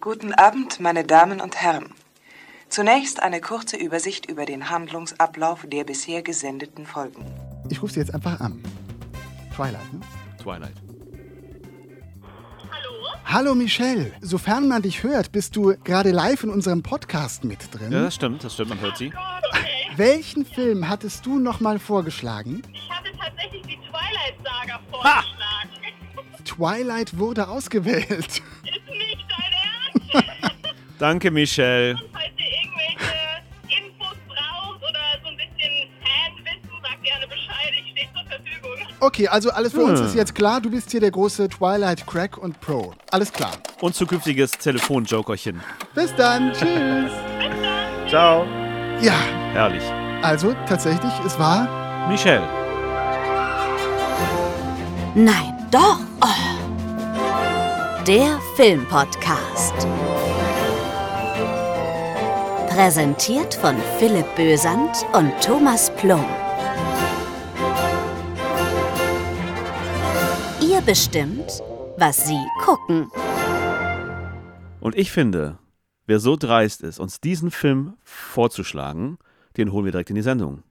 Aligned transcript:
Guten 0.00 0.34
Abend, 0.34 0.78
meine 0.78 1.04
Damen 1.04 1.40
und 1.40 1.56
Herren. 1.56 1.92
Zunächst 2.68 3.22
eine 3.22 3.40
kurze 3.40 3.76
Übersicht 3.76 4.26
über 4.26 4.44
den 4.44 4.70
Handlungsablauf 4.70 5.66
der 5.66 5.84
bisher 5.84 6.22
gesendeten 6.22 6.86
Folgen. 6.86 7.24
Ich 7.70 7.82
rufe 7.82 7.94
sie 7.94 8.00
jetzt 8.00 8.14
einfach 8.14 8.40
an. 8.40 8.62
Twilight, 9.54 9.92
ne? 9.92 10.00
Twilight. 10.42 10.74
Hallo 13.24 13.54
Michelle, 13.54 14.12
sofern 14.20 14.68
man 14.68 14.82
dich 14.82 15.02
hört, 15.02 15.32
bist 15.32 15.56
du 15.56 15.74
gerade 15.82 16.12
live 16.12 16.44
in 16.44 16.50
unserem 16.50 16.82
Podcast 16.82 17.42
mit 17.44 17.58
drin. 17.74 17.90
Ja, 17.90 18.02
das 18.02 18.14
stimmt, 18.14 18.44
das 18.44 18.54
stimmt, 18.54 18.70
man 18.70 18.80
hört 18.80 18.96
sie. 18.98 19.12
Welchen 19.96 20.44
Film 20.44 20.88
hattest 20.88 21.26
du 21.26 21.38
nochmal 21.38 21.78
vorgeschlagen? 21.78 22.62
Ich 22.72 22.88
hatte 22.88 23.10
tatsächlich 23.18 23.62
die 23.62 23.78
Twilight-Saga 23.78 24.78
vorgeschlagen. 24.90 25.70
Twilight 26.44 27.18
wurde 27.18 27.48
ausgewählt. 27.48 28.42
Danke, 30.98 31.30
Michelle. 31.30 31.96
Falls 32.12 32.24
ihr 32.38 32.44
irgendwelche 32.46 33.84
Infos 33.84 34.16
braucht 34.28 34.78
oder 34.82 35.00
so 35.22 35.28
ein 35.28 35.36
bisschen 35.36 35.90
Fanwissen, 36.02 36.70
sagt 36.82 37.02
gerne 37.02 37.26
Bescheid. 37.26 37.72
Ich 37.84 37.90
stehe 37.92 38.08
zur 38.14 38.24
Verfügung. 38.24 38.86
Okay, 39.00 39.28
also 39.28 39.50
alles 39.50 39.72
für 39.72 39.82
uns 39.84 40.00
Hm. 40.00 40.06
ist 40.06 40.14
jetzt 40.14 40.34
klar. 40.34 40.60
Du 40.60 40.70
bist 40.70 40.90
hier 40.90 41.00
der 41.00 41.10
große 41.10 41.48
Twilight 41.50 42.06
Crack 42.06 42.38
und 42.38 42.58
Pro. 42.60 42.94
Alles 43.10 43.30
klar. 43.32 43.52
Und 43.80 43.94
zukünftiges 43.94 44.52
Telefonjokerchen. 44.52 45.60
Bis 45.94 46.14
dann. 46.14 46.52
Tschüss. 46.52 47.12
Ciao. 48.08 48.46
Ja, 49.02 49.14
Herrlich. 49.52 49.82
also 50.22 50.54
tatsächlich, 50.66 51.12
es 51.26 51.38
war 51.38 52.08
Michelle. 52.08 52.48
Nein, 55.14 55.52
doch. 55.70 55.98
Oh. 56.22 58.04
Der 58.06 58.38
Filmpodcast. 58.54 59.74
Präsentiert 62.76 63.54
von 63.54 63.74
Philipp 63.98 64.26
Bösand 64.36 64.94
und 65.14 65.32
Thomas 65.42 65.90
Plum. 65.96 66.22
Ihr 70.60 70.82
bestimmt, 70.82 71.62
was 71.96 72.26
Sie 72.26 72.38
gucken. 72.60 73.10
Und 74.80 74.94
ich 74.94 75.10
finde, 75.10 75.58
wer 76.04 76.18
so 76.18 76.36
dreist 76.36 76.82
ist, 76.82 77.00
uns 77.00 77.18
diesen 77.18 77.50
Film 77.50 77.94
vorzuschlagen, 78.04 79.16
den 79.56 79.72
holen 79.72 79.86
wir 79.86 79.92
direkt 79.92 80.10
in 80.10 80.16
die 80.16 80.20
Sendung. 80.20 80.62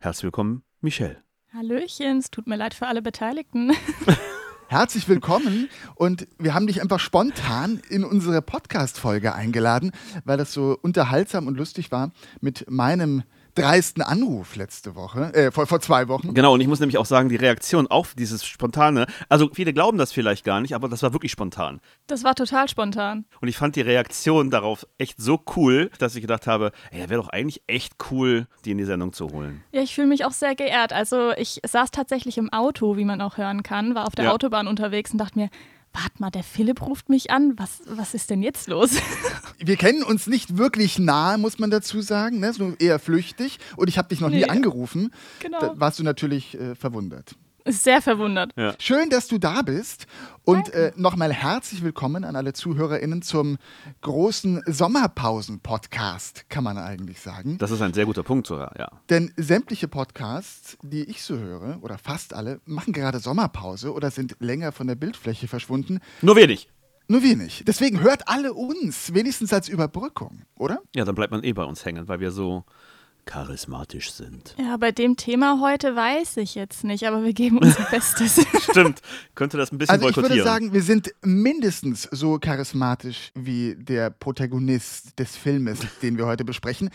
Herzlich 0.00 0.24
willkommen, 0.24 0.64
Michelle. 0.80 1.22
Hallöchen, 1.54 2.18
es 2.18 2.32
tut 2.32 2.48
mir 2.48 2.56
leid 2.56 2.74
für 2.74 2.88
alle 2.88 3.02
Beteiligten. 3.02 3.70
herzlich 4.72 5.06
willkommen. 5.06 5.68
Und 5.96 6.26
wir 6.38 6.54
haben 6.54 6.66
dich 6.66 6.80
einfach 6.80 6.98
spontan 6.98 7.82
in 7.90 8.04
unsere 8.04 8.40
Podcast-Folge 8.40 9.34
eingeladen, 9.34 9.92
weil 10.24 10.38
das 10.38 10.54
so 10.54 10.78
unterhaltsam 10.80 11.46
und 11.46 11.58
lustig 11.58 11.92
war 11.92 12.10
mit 12.40 12.70
meinem 12.70 13.22
dreisten 13.54 14.02
Anruf 14.02 14.56
letzte 14.56 14.94
Woche, 14.94 15.32
äh, 15.34 15.50
vor, 15.50 15.66
vor 15.66 15.80
zwei 15.80 16.08
Wochen. 16.08 16.34
Genau, 16.34 16.54
und 16.54 16.60
ich 16.60 16.68
muss 16.68 16.80
nämlich 16.80 16.98
auch 16.98 17.06
sagen, 17.06 17.28
die 17.28 17.36
Reaktion 17.36 17.86
auf 17.86 18.14
dieses 18.14 18.44
Spontane, 18.44 19.06
also 19.28 19.50
viele 19.52 19.72
glauben 19.72 19.98
das 19.98 20.12
vielleicht 20.12 20.44
gar 20.44 20.60
nicht, 20.60 20.74
aber 20.74 20.88
das 20.88 21.02
war 21.02 21.12
wirklich 21.12 21.32
spontan. 21.32 21.80
Das 22.06 22.24
war 22.24 22.34
total 22.34 22.68
spontan. 22.68 23.24
Und 23.40 23.48
ich 23.48 23.56
fand 23.56 23.76
die 23.76 23.80
Reaktion 23.82 24.50
darauf 24.50 24.86
echt 24.98 25.20
so 25.20 25.40
cool, 25.56 25.90
dass 25.98 26.14
ich 26.14 26.22
gedacht 26.22 26.46
habe, 26.46 26.72
ey, 26.90 27.00
wäre 27.10 27.20
doch 27.20 27.28
eigentlich 27.28 27.62
echt 27.66 27.94
cool, 28.10 28.46
die 28.64 28.70
in 28.72 28.78
die 28.78 28.84
Sendung 28.84 29.12
zu 29.12 29.28
holen. 29.30 29.62
Ja, 29.72 29.82
ich 29.82 29.94
fühle 29.94 30.06
mich 30.08 30.24
auch 30.24 30.32
sehr 30.32 30.54
geehrt. 30.54 30.92
Also 30.92 31.32
ich 31.36 31.60
saß 31.66 31.90
tatsächlich 31.90 32.38
im 32.38 32.52
Auto, 32.52 32.96
wie 32.96 33.04
man 33.04 33.20
auch 33.20 33.36
hören 33.36 33.62
kann, 33.62 33.94
war 33.94 34.06
auf 34.06 34.14
der 34.14 34.26
Ja. 34.26 34.32
Autobahn 34.32 34.66
unterwegs 34.66 35.10
und 35.12 35.18
dachte 35.18 35.38
mir, 35.38 35.50
warte 35.92 36.16
mal, 36.18 36.30
der 36.30 36.42
Philipp 36.42 36.82
ruft 36.82 37.08
mich 37.08 37.30
an. 37.30 37.54
Was, 37.58 37.82
was 37.86 38.14
ist 38.14 38.30
denn 38.30 38.42
jetzt 38.42 38.68
los? 38.68 38.92
Wir 39.58 39.76
kennen 39.76 40.02
uns 40.02 40.26
nicht 40.26 40.56
wirklich 40.58 40.98
nahe, 40.98 41.38
muss 41.38 41.58
man 41.58 41.70
dazu 41.70 42.00
sagen, 42.00 42.40
ne? 42.40 42.52
so 42.52 42.74
eher 42.78 42.98
flüchtig 42.98 43.58
und 43.76 43.88
ich 43.88 43.98
habe 43.98 44.08
dich 44.08 44.20
noch 44.20 44.28
nie 44.30 44.36
Nee. 44.38 44.48
angerufen. 44.48 45.12
Genau. 45.40 45.60
Da 45.60 45.78
warst 45.78 45.98
du 45.98 46.02
natürlich 46.02 46.58
äh, 46.58 46.74
verwundert. 46.74 47.34
Ist 47.64 47.84
sehr 47.84 48.02
verwundert. 48.02 48.52
Schön, 48.80 49.08
dass 49.08 49.28
du 49.28 49.38
da 49.38 49.62
bist 49.62 50.06
und 50.44 50.72
äh, 50.74 50.90
nochmal 50.96 51.32
herzlich 51.32 51.84
willkommen 51.84 52.24
an 52.24 52.34
alle 52.34 52.52
ZuhörerInnen 52.52 53.22
zum 53.22 53.56
großen 54.00 54.62
Sommerpausen-Podcast, 54.66 56.50
kann 56.50 56.64
man 56.64 56.76
eigentlich 56.76 57.20
sagen. 57.20 57.58
Das 57.58 57.70
ist 57.70 57.80
ein 57.80 57.94
sehr 57.94 58.06
guter 58.06 58.24
Punkt 58.24 58.48
sogar, 58.48 58.74
ja. 58.78 58.90
Denn 59.10 59.32
sämtliche 59.36 59.86
Podcasts, 59.86 60.76
die 60.82 61.04
ich 61.04 61.22
so 61.22 61.36
höre, 61.38 61.78
oder 61.82 61.98
fast 61.98 62.34
alle, 62.34 62.60
machen 62.64 62.92
gerade 62.92 63.20
Sommerpause 63.20 63.92
oder 63.92 64.10
sind 64.10 64.34
länger 64.40 64.72
von 64.72 64.88
der 64.88 64.96
Bildfläche 64.96 65.46
verschwunden. 65.46 66.00
Nur 66.20 66.34
wenig. 66.34 66.68
Nur 67.06 67.22
wenig. 67.22 67.62
Deswegen 67.64 68.00
hört 68.00 68.26
alle 68.26 68.54
uns, 68.54 69.14
wenigstens 69.14 69.52
als 69.52 69.68
Überbrückung, 69.68 70.42
oder? 70.56 70.80
Ja, 70.96 71.04
dann 71.04 71.14
bleibt 71.14 71.30
man 71.30 71.44
eh 71.44 71.52
bei 71.52 71.64
uns 71.64 71.84
hängen, 71.84 72.08
weil 72.08 72.18
wir 72.18 72.32
so 72.32 72.64
charismatisch 73.24 74.12
sind. 74.12 74.54
Ja, 74.58 74.76
bei 74.76 74.92
dem 74.92 75.16
Thema 75.16 75.60
heute 75.60 75.94
weiß 75.94 76.36
ich 76.38 76.54
jetzt 76.54 76.84
nicht, 76.84 77.06
aber 77.06 77.24
wir 77.24 77.32
geben 77.32 77.58
unser 77.58 77.84
Bestes. 77.84 78.44
Stimmt. 78.70 79.00
Könnte 79.34 79.56
das 79.56 79.72
ein 79.72 79.78
bisschen 79.78 79.94
Also 79.94 80.08
ich 80.08 80.14
boykottieren. 80.14 80.38
würde 80.44 80.50
sagen, 80.50 80.72
wir 80.72 80.82
sind 80.82 81.12
mindestens 81.22 82.08
so 82.10 82.38
charismatisch 82.38 83.30
wie 83.34 83.76
der 83.76 84.10
Protagonist 84.10 85.18
des 85.18 85.36
Filmes, 85.36 85.80
den 86.02 86.18
wir 86.18 86.26
heute 86.26 86.44
besprechen. 86.44 86.90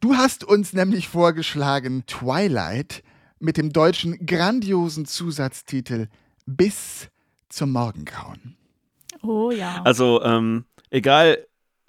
Du 0.00 0.16
hast 0.16 0.44
uns 0.44 0.72
nämlich 0.72 1.08
vorgeschlagen 1.08 2.04
Twilight 2.06 3.02
mit 3.38 3.56
dem 3.56 3.72
deutschen 3.72 4.24
grandiosen 4.26 5.04
Zusatztitel 5.06 6.08
Bis 6.46 7.08
zum 7.48 7.72
Morgengrauen. 7.72 8.56
Oh 9.22 9.50
ja. 9.50 9.82
Also, 9.84 10.22
ähm, 10.22 10.64
egal 10.90 11.46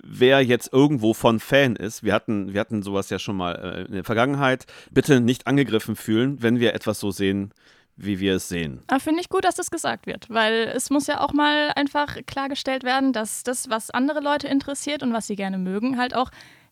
wer 0.09 0.41
jetzt 0.41 0.71
irgendwo 0.71 1.13
von 1.13 1.39
Fan 1.39 1.75
ist, 1.75 2.03
wir 2.03 2.13
hatten, 2.13 2.53
wir 2.53 2.59
hatten 2.59 2.81
sowas 2.81 3.09
ja 3.09 3.19
schon 3.19 3.37
mal 3.37 3.55
äh, 3.55 3.85
in 3.85 3.93
der 3.93 4.03
Vergangenheit, 4.03 4.65
bitte 4.91 5.19
nicht 5.19 5.47
angegriffen 5.47 5.95
fühlen, 5.95 6.41
wenn 6.41 6.59
wir 6.59 6.73
etwas 6.73 6.99
so 6.99 7.11
sehen, 7.11 7.53
wie 7.95 8.19
wir 8.19 8.35
es 8.35 8.47
sehen. 8.47 8.83
Aber 8.87 8.99
finde 8.99 9.21
ich 9.21 9.29
gut, 9.29 9.43
dass 9.43 9.55
das 9.55 9.71
gesagt 9.71 10.05
wird, 10.05 10.29
weil 10.29 10.71
es 10.75 10.89
muss 10.89 11.07
ja 11.07 11.19
auch 11.19 11.33
mal 11.33 11.71
einfach 11.75 12.15
klargestellt 12.25 12.83
werden, 12.83 13.11
dass 13.11 13.43
das, 13.43 13.69
was 13.69 13.89
andere 13.89 14.21
Leute 14.21 14.47
interessiert 14.47 15.03
und 15.03 15.13
was 15.13 15.27
sie 15.27 15.35
gerne 15.35 15.57
mögen, 15.57 15.97
halt 15.97 16.15
auch 16.15 16.29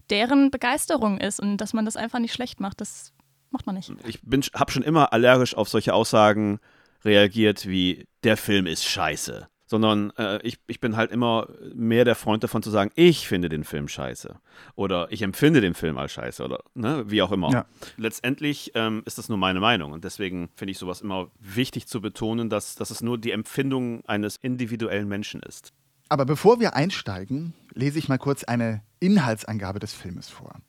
deren 0.10 0.52
Begeisterung 0.52 1.20
ist 1.20 1.40
und 1.40 1.58
dass 1.58 1.74
man 1.74 1.86
das 1.86 1.98
einfach 1.98 2.20
nicht 2.20 2.34
schlecht 2.34 2.60
macht. 2.60 2.80
Das 2.80 3.12
macht 3.50 3.66
man 3.66 3.76
nicht. 3.76 3.92
Ich 4.06 4.20
habe 4.54 4.72
schon 4.72 4.84
immer 4.84 5.14
allergisch 5.14 5.56
auf 5.56 5.68
solche 5.68 5.94
Aussagen 5.94 6.60
reagiert 7.04 7.68
wie, 7.68 8.06
der 8.24 8.38
Film 8.38 8.68
ist 8.68 8.86
scheiße. 8.86 9.48
Sondern 9.68 10.12
äh, 10.18 10.40
ich, 10.44 10.60
ich 10.68 10.80
bin 10.80 10.96
halt 10.96 11.12
immer 11.12 11.48
mehr 11.74 12.06
der 12.06 12.16
Freund 12.16 12.44
davon 12.44 12.62
zu 12.62 12.70
sagen, 12.70 12.92
ich 12.96 13.28
finde 13.28 13.50
den 13.50 13.64
Film 13.64 13.88
scheiße. 13.88 14.36
Oder 14.76 15.08
ich 15.12 15.24
empfinde 15.24 15.60
den 15.60 15.74
Film 15.74 15.98
als 15.98 16.12
scheiße 16.12 16.44
oder 16.44 16.64
ne, 16.76 17.04
wie 17.08 17.22
auch 17.22 17.32
immer. 17.32 17.52
Ja. 17.52 17.66
Letztendlich 17.98 18.72
ähm, 18.76 19.02
ist 19.06 19.18
das 19.18 19.28
nur 19.28 19.40
meine 19.40 19.60
Meinung. 19.60 19.92
Und 19.92 20.04
deswegen 20.04 20.50
finde 20.56 20.72
ich 20.72 20.78
sowas 20.78 21.02
immer 21.02 21.32
wichtig 21.40 21.88
zu 21.88 22.00
betonen, 22.00 22.50
dass, 22.50 22.76
dass 22.76 22.92
es 22.92 23.02
nur 23.02 23.18
die 23.18 23.32
Empfindung 23.32 24.06
eines 24.06 24.36
individuellen 24.36 25.08
Menschen 25.08 25.42
ist. 25.42 25.74
Aber 26.10 26.26
bevor 26.26 26.60
wir 26.60 26.76
einsteigen, 26.76 27.54
lese 27.74 27.98
ich 27.98 28.08
mal 28.08 28.20
kurz 28.20 28.44
eine 28.44 28.84
Inhaltsangabe 29.00 29.80
des 29.80 29.94
Filmes 29.94 30.30
vor. 30.30 30.60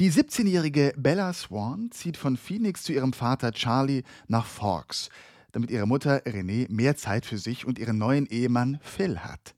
Die 0.00 0.12
17-jährige 0.12 0.94
Bella 0.96 1.32
Swan 1.32 1.90
zieht 1.90 2.16
von 2.16 2.36
Phoenix 2.36 2.84
zu 2.84 2.92
ihrem 2.92 3.12
Vater 3.12 3.52
Charlie 3.52 4.04
nach 4.28 4.46
Forks, 4.46 5.10
damit 5.52 5.70
ihre 5.70 5.86
Mutter 5.86 6.22
Renee 6.26 6.66
mehr 6.70 6.96
Zeit 6.96 7.26
für 7.26 7.38
sich 7.38 7.66
und 7.66 7.78
ihren 7.78 7.98
neuen 7.98 8.26
Ehemann 8.26 8.78
Phil 8.82 9.20
hat. 9.20 9.54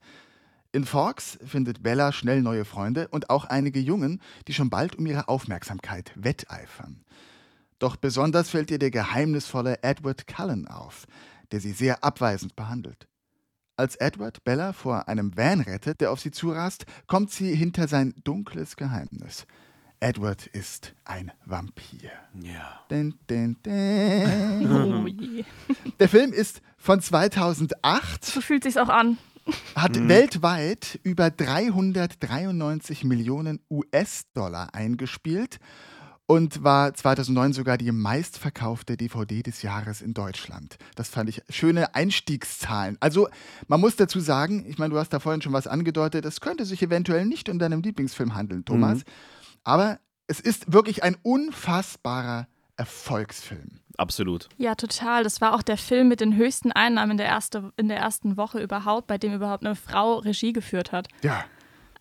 In 0.73 0.85
Forks 0.85 1.37
findet 1.43 1.83
Bella 1.83 2.13
schnell 2.13 2.41
neue 2.41 2.63
Freunde 2.63 3.09
und 3.09 3.29
auch 3.29 3.45
einige 3.45 3.79
Jungen, 3.79 4.21
die 4.47 4.53
schon 4.53 4.69
bald 4.69 4.95
um 4.95 5.05
ihre 5.05 5.27
Aufmerksamkeit 5.27 6.13
wetteifern. 6.15 7.03
Doch 7.79 7.97
besonders 7.97 8.49
fällt 8.49 8.71
ihr 8.71 8.79
der 8.79 8.91
geheimnisvolle 8.91 9.83
Edward 9.83 10.27
Cullen 10.27 10.67
auf, 10.67 11.07
der 11.51 11.59
sie 11.59 11.71
sehr 11.71 12.03
abweisend 12.03 12.55
behandelt. 12.55 13.07
Als 13.75 13.95
Edward 13.95 14.43
Bella 14.43 14.73
vor 14.73 15.07
einem 15.07 15.35
Van 15.35 15.61
rettet, 15.61 15.99
der 15.99 16.11
auf 16.11 16.19
sie 16.21 16.31
zurast, 16.31 16.85
kommt 17.07 17.31
sie 17.31 17.55
hinter 17.55 17.87
sein 17.87 18.13
dunkles 18.23 18.75
Geheimnis. 18.75 19.45
Edward 20.01 20.47
ist 20.47 20.95
ein 21.05 21.31
Vampir. 21.45 22.09
Ja. 22.41 22.79
Dun, 22.89 23.13
dun, 23.27 23.55
dun. 23.61 25.03
Oh 25.03 25.07
je. 25.07 25.43
Der 25.99 26.09
Film 26.09 26.33
ist 26.33 26.61
von 26.77 26.99
2008, 26.99 28.25
So 28.25 28.41
fühlt 28.41 28.63
sich's 28.63 28.77
auch 28.77 28.89
an. 28.89 29.19
hat 29.75 30.07
weltweit 30.07 30.99
über 31.03 31.29
393 31.29 33.03
Millionen 33.03 33.59
US-Dollar 33.69 34.73
eingespielt 34.73 35.59
und 36.25 36.63
war 36.63 36.93
2009 36.95 37.53
sogar 37.53 37.77
die 37.77 37.91
meistverkaufte 37.91 38.97
DVD 38.97 39.43
des 39.43 39.61
Jahres 39.61 40.01
in 40.01 40.15
Deutschland. 40.15 40.77
Das 40.95 41.09
fand 41.09 41.29
ich 41.29 41.43
schöne 41.49 41.93
Einstiegszahlen. 41.93 42.97
Also 43.01 43.27
man 43.67 43.79
muss 43.79 43.97
dazu 43.97 44.19
sagen, 44.19 44.65
ich 44.67 44.79
meine, 44.79 44.93
du 44.93 44.99
hast 44.99 45.09
da 45.09 45.19
vorhin 45.19 45.43
schon 45.43 45.53
was 45.53 45.67
angedeutet, 45.67 46.25
es 46.25 46.41
könnte 46.41 46.65
sich 46.65 46.81
eventuell 46.81 47.25
nicht 47.27 47.49
um 47.49 47.59
deinen 47.59 47.83
Lieblingsfilm 47.83 48.33
handeln, 48.33 48.65
Thomas, 48.65 49.01
aber 49.63 49.99
es 50.27 50.39
ist 50.39 50.71
wirklich 50.71 51.03
ein 51.03 51.17
unfassbarer 51.23 52.47
Erfolgsfilm. 52.77 53.81
Absolut. 53.97 54.49
Ja, 54.57 54.75
total. 54.75 55.23
Das 55.23 55.41
war 55.41 55.53
auch 55.53 55.61
der 55.61 55.77
Film 55.77 56.07
mit 56.07 56.21
den 56.21 56.35
höchsten 56.35 56.71
Einnahmen 56.71 57.11
in 57.11 57.17
der, 57.17 57.27
erste, 57.27 57.71
in 57.77 57.87
der 57.87 57.97
ersten 57.97 58.37
Woche 58.37 58.59
überhaupt, 58.59 59.07
bei 59.07 59.17
dem 59.17 59.33
überhaupt 59.33 59.65
eine 59.65 59.75
Frau 59.75 60.17
Regie 60.17 60.53
geführt 60.53 60.91
hat. 60.91 61.07
Ja. 61.21 61.45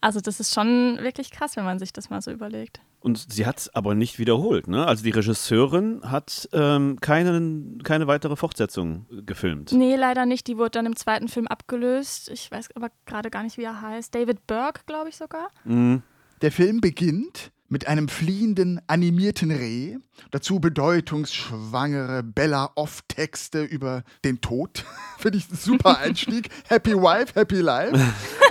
Also 0.01 0.21
das 0.21 0.41
ist 0.41 0.55
schon 0.55 0.99
wirklich 1.01 1.31
krass, 1.31 1.57
wenn 1.57 1.65
man 1.65 1.79
sich 1.79 1.93
das 1.93 2.09
mal 2.09 2.23
so 2.23 2.31
überlegt. 2.31 2.81
Und 3.01 3.33
sie 3.33 3.47
hat 3.47 3.59
es 3.59 3.75
aber 3.75 3.95
nicht 3.95 4.19
wiederholt. 4.19 4.69
Ne? 4.69 4.87
Also 4.87 5.03
die 5.03 5.11
Regisseurin 5.11 6.03
hat 6.05 6.49
ähm, 6.53 6.99
keine, 7.01 7.79
keine 7.83 8.07
weitere 8.07 8.37
Fortsetzung 8.37 9.07
gefilmt. 9.27 9.73
Nee, 9.73 9.97
leider 9.97 10.27
nicht. 10.27 10.47
Die 10.47 10.59
wurde 10.59 10.71
dann 10.71 10.87
im 10.87 10.97
zweiten 10.97 11.29
Film 11.29 11.47
abgelöst. 11.47 12.31
Ich 12.31 12.51
weiß 12.51 12.69
aber 12.77 12.91
gerade 13.07 13.31
gar 13.31 13.43
nicht, 13.43 13.57
wie 13.57 13.65
er 13.65 13.81
heißt. 13.81 14.15
David 14.15 14.47
Burke, 14.47 14.83
glaube 14.87 15.09
ich 15.09 15.17
sogar. 15.17 15.49
Mhm. 15.65 16.03
Der 16.43 16.51
Film 16.51 16.81
beginnt 16.81 17.53
mit 17.69 17.87
einem 17.87 18.09
fliehenden 18.09 18.81
animierten 18.89 19.51
Reh, 19.51 19.99
dazu 20.31 20.59
bedeutungsschwangere 20.59 22.23
Bella-Off-Texte 22.23 23.63
über 23.63 24.03
den 24.25 24.41
Tod. 24.41 24.85
Finde 25.19 25.37
ich 25.37 25.51
ein 25.51 25.57
super 25.57 25.99
Einstieg. 25.99 26.49
happy 26.69 26.95
Wife, 26.95 27.39
Happy 27.39 27.61
Life. 27.61 27.95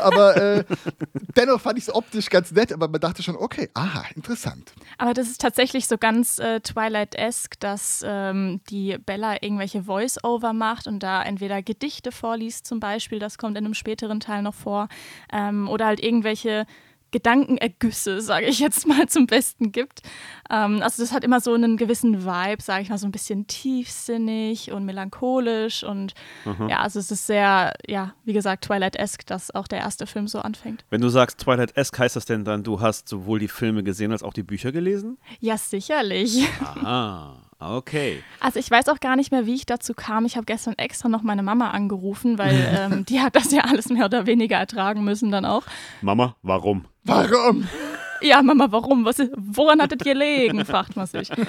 Aber 0.01 0.38
äh, 0.38 0.63
dennoch 1.36 1.59
fand 1.59 1.80
ich 1.80 1.88
es 1.88 1.94
optisch 1.94 2.30
ganz 2.30 2.51
nett, 2.51 2.71
aber 2.71 2.88
man 2.88 3.01
dachte 3.01 3.24
schon, 3.24 3.36
okay, 3.36 3.69
aha, 3.74 4.06
interessant. 4.15 4.71
Aber 4.97 5.13
das 5.13 5.27
ist 5.27 5.42
tatsächlich 5.42 5.88
so 5.88 5.97
ganz 5.97 6.38
äh, 6.38 6.62
Twilight-esque, 6.62 7.59
dass 7.59 8.03
ähm, 8.06 8.62
die 8.69 8.97
Bella 9.00 9.42
irgendwelche 9.42 9.83
Voice-Over 9.83 10.53
macht 10.53 10.88
und 10.88 11.01
da 11.01 11.24
entweder 11.24 11.63
Gedichte 11.63 12.12
vorliest 12.12 12.68
zum 12.68 12.80
Beispiel, 12.80 13.19
das 13.19 13.38
kommt 13.38 13.57
in 13.57 13.65
einem 13.65 13.74
späteren 13.74 14.19
Teil 14.19 14.44
noch 14.44 14.56
vor, 14.56 14.88
ähm, 15.33 15.68
oder 15.68 15.88
halt 15.88 16.01
irgendwelche 16.01 16.65
Gedankenergüsse, 17.11 18.21
sage 18.21 18.45
ich 18.47 18.59
jetzt 18.59 18.88
mal, 18.88 19.07
zum 19.07 19.25
Besten 19.27 19.71
gibt. 19.71 20.01
Ähm, 20.50 20.81
also 20.81 21.01
das 21.03 21.11
hat 21.11 21.23
immer 21.23 21.39
so 21.41 21.53
einen 21.53 21.77
gewissen 21.77 22.25
Vibe, 22.25 22.61
sage 22.61 22.83
ich 22.83 22.89
mal, 22.89 22.97
so 22.97 23.07
ein 23.07 23.11
bisschen 23.11 23.47
tiefsinnig 23.47 24.71
und 24.71 24.85
melancholisch 24.85 25.83
und 25.83 26.13
Mhm. 26.45 26.69
ja, 26.69 26.79
also 26.79 27.00
es 27.00 27.11
ist 27.11 27.27
sehr, 27.27 27.73
ja, 27.88 28.13
wie 28.23 28.33
gesagt, 28.33 28.65
Twilight-esque, 28.65 29.25
dass 29.25 29.53
auch 29.53 29.67
der 29.67 29.79
erste 29.79 30.06
Film 30.07 30.27
so 30.27 30.39
anfängt. 30.39 30.85
Wenn 30.89 31.01
du 31.01 31.09
sagst 31.09 31.39
Twilight-esque, 31.39 32.00
heißt 32.00 32.15
das 32.15 32.25
denn 32.25 32.45
dann, 32.45 32.63
du 32.63 32.79
hast 32.81 33.07
sowohl 33.09 33.39
die 33.39 33.47
Filme 33.47 33.83
gesehen 33.83 34.11
als 34.11 34.23
auch 34.23 34.33
die 34.33 34.44
Bücher 34.44 34.71
gelesen? 34.71 35.17
Ja, 35.39 35.57
sicherlich. 35.57 36.45
Aha, 36.61 37.48
okay. 37.59 38.23
Also 38.39 38.59
ich 38.59 38.69
weiß 38.69 38.89
auch 38.89 39.00
gar 39.00 39.15
nicht 39.15 39.31
mehr, 39.31 39.45
wie 39.45 39.56
ich 39.56 39.65
dazu 39.65 39.94
kam. 39.94 40.25
Ich 40.25 40.35
habe 40.35 40.45
gestern 40.45 40.77
extra 40.77 41.09
noch 41.09 41.21
meine 41.21 41.44
Mama 41.44 41.71
angerufen, 41.71 42.38
weil 42.38 42.56
ähm, 42.91 43.06
die 43.06 43.21
hat 43.21 43.35
das 43.35 43.51
ja 43.51 43.61
alles 43.63 43.89
mehr 43.89 44.06
oder 44.06 44.25
weniger 44.25 44.57
ertragen 44.57 45.03
müssen 45.03 45.31
dann 45.31 45.45
auch. 45.45 45.63
Mama, 46.01 46.35
warum? 46.41 46.85
Warum? 47.03 47.67
Ja, 48.21 48.41
Mama, 48.41 48.67
warum? 48.71 49.06
Was 49.06 49.19
ist, 49.19 49.31
woran 49.35 49.81
hattet 49.81 50.06
ihr 50.06 50.13
gelegen? 50.13 50.65
fragt 50.69 50.95
man 50.95 51.07
sich. 51.07 51.29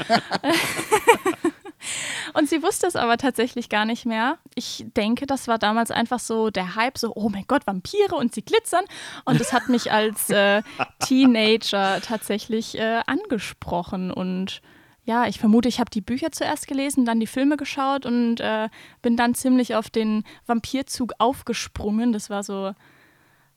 Und 2.35 2.49
sie 2.49 2.63
wusste 2.63 2.87
es 2.87 2.95
aber 2.95 3.17
tatsächlich 3.17 3.69
gar 3.69 3.85
nicht 3.85 4.07
mehr. 4.07 4.39
Ich 4.55 4.85
denke, 4.97 5.27
das 5.27 5.49
war 5.49 5.59
damals 5.59 5.91
einfach 5.91 6.21
so 6.21 6.51
der 6.51 6.77
Hype, 6.77 6.97
so, 6.99 7.13
oh 7.15 7.29
mein 7.29 7.45
Gott, 7.49 7.67
Vampire 7.67 8.15
und 8.15 8.33
sie 8.35 8.43
glitzern. 8.43 8.85
Und 9.25 9.41
das 9.41 9.53
hat 9.53 9.69
mich 9.69 9.91
als 9.91 10.31
äh, 10.31 10.63
Teenager 11.01 12.01
tatsächlich 12.01 12.79
äh, 12.79 13.01
angesprochen. 13.07 14.13
Und 14.13 14.63
ja, 15.05 15.27
ich 15.27 15.39
vermute, 15.39 15.69
ich 15.69 15.81
habe 15.81 15.91
die 15.91 16.01
Bücher 16.01 16.31
zuerst 16.31 16.67
gelesen, 16.67 17.05
dann 17.05 17.21
die 17.21 17.27
Filme 17.27 17.57
geschaut 17.57 18.07
und 18.07 18.41
äh, 18.41 18.69
bin 19.03 19.17
dann 19.17 19.35
ziemlich 19.35 19.75
auf 19.75 19.91
den 19.91 20.25
Vampirzug 20.47 21.13
aufgesprungen. 21.19 22.13
Das 22.13 22.31
war 22.31 22.43
so 22.43 22.75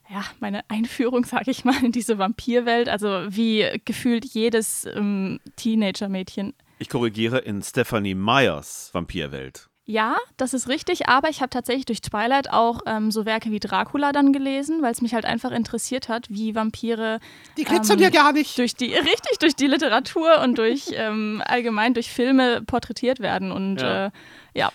ja, 0.10 0.24
meine 0.40 0.62
Einführung, 0.70 1.26
sage 1.26 1.52
ich 1.52 1.66
mal, 1.66 1.84
in 1.84 1.92
diese 1.92 2.18
Vampirwelt. 2.18 2.90
Also 2.90 3.08
wie 3.30 3.82
gefühlt 3.86 4.26
jedes 4.26 4.86
ähm, 4.86 5.40
Teenager-Mädchen. 5.56 6.54
Ich 6.80 6.90
korrigiere 6.90 7.40
in 7.40 7.62
Stephanie 7.62 8.16
Meyers 8.16 8.90
Vampirwelt. 8.94 9.70
Ja, 9.86 10.16
das 10.38 10.54
ist 10.54 10.70
richtig, 10.70 11.10
aber 11.10 11.30
ich 11.30 11.42
habe 11.42 11.50
tatsächlich 11.50 11.84
durch 11.86 12.02
Twilight 12.02 12.50
auch 12.50 12.80
ähm, 12.86 13.12
so 13.12 13.26
Werke 13.26 13.52
wie 13.52 13.60
Dracula 13.60 14.14
dann 14.14 14.32
gelesen, 14.32 14.82
weil 14.82 14.94
es 14.94 15.02
mich 15.02 15.14
halt 15.14 15.26
einfach 15.26 15.52
interessiert 15.52 16.08
hat, 16.08 16.30
wie 16.30 16.56
Vampire 16.56 17.20
Die 17.58 17.66
glitzern 17.66 18.00
ja 18.00 18.10
gar 18.10 18.32
nicht. 18.32 18.58
durch 18.58 18.76
die 18.76 18.94
richtig 18.94 19.40
durch 19.40 19.56
die 19.58 19.68
Literatur 19.68 20.40
und 20.42 20.58
durch 20.58 20.86
ähm, 20.94 21.44
allgemein 21.46 21.94
durch 21.94 22.10
Filme 22.12 22.62
porträtiert 22.62 23.20
werden 23.20 23.52
und 23.52 23.82
Ja. 23.82 24.06
äh, 24.08 24.12
ja, 24.54 24.72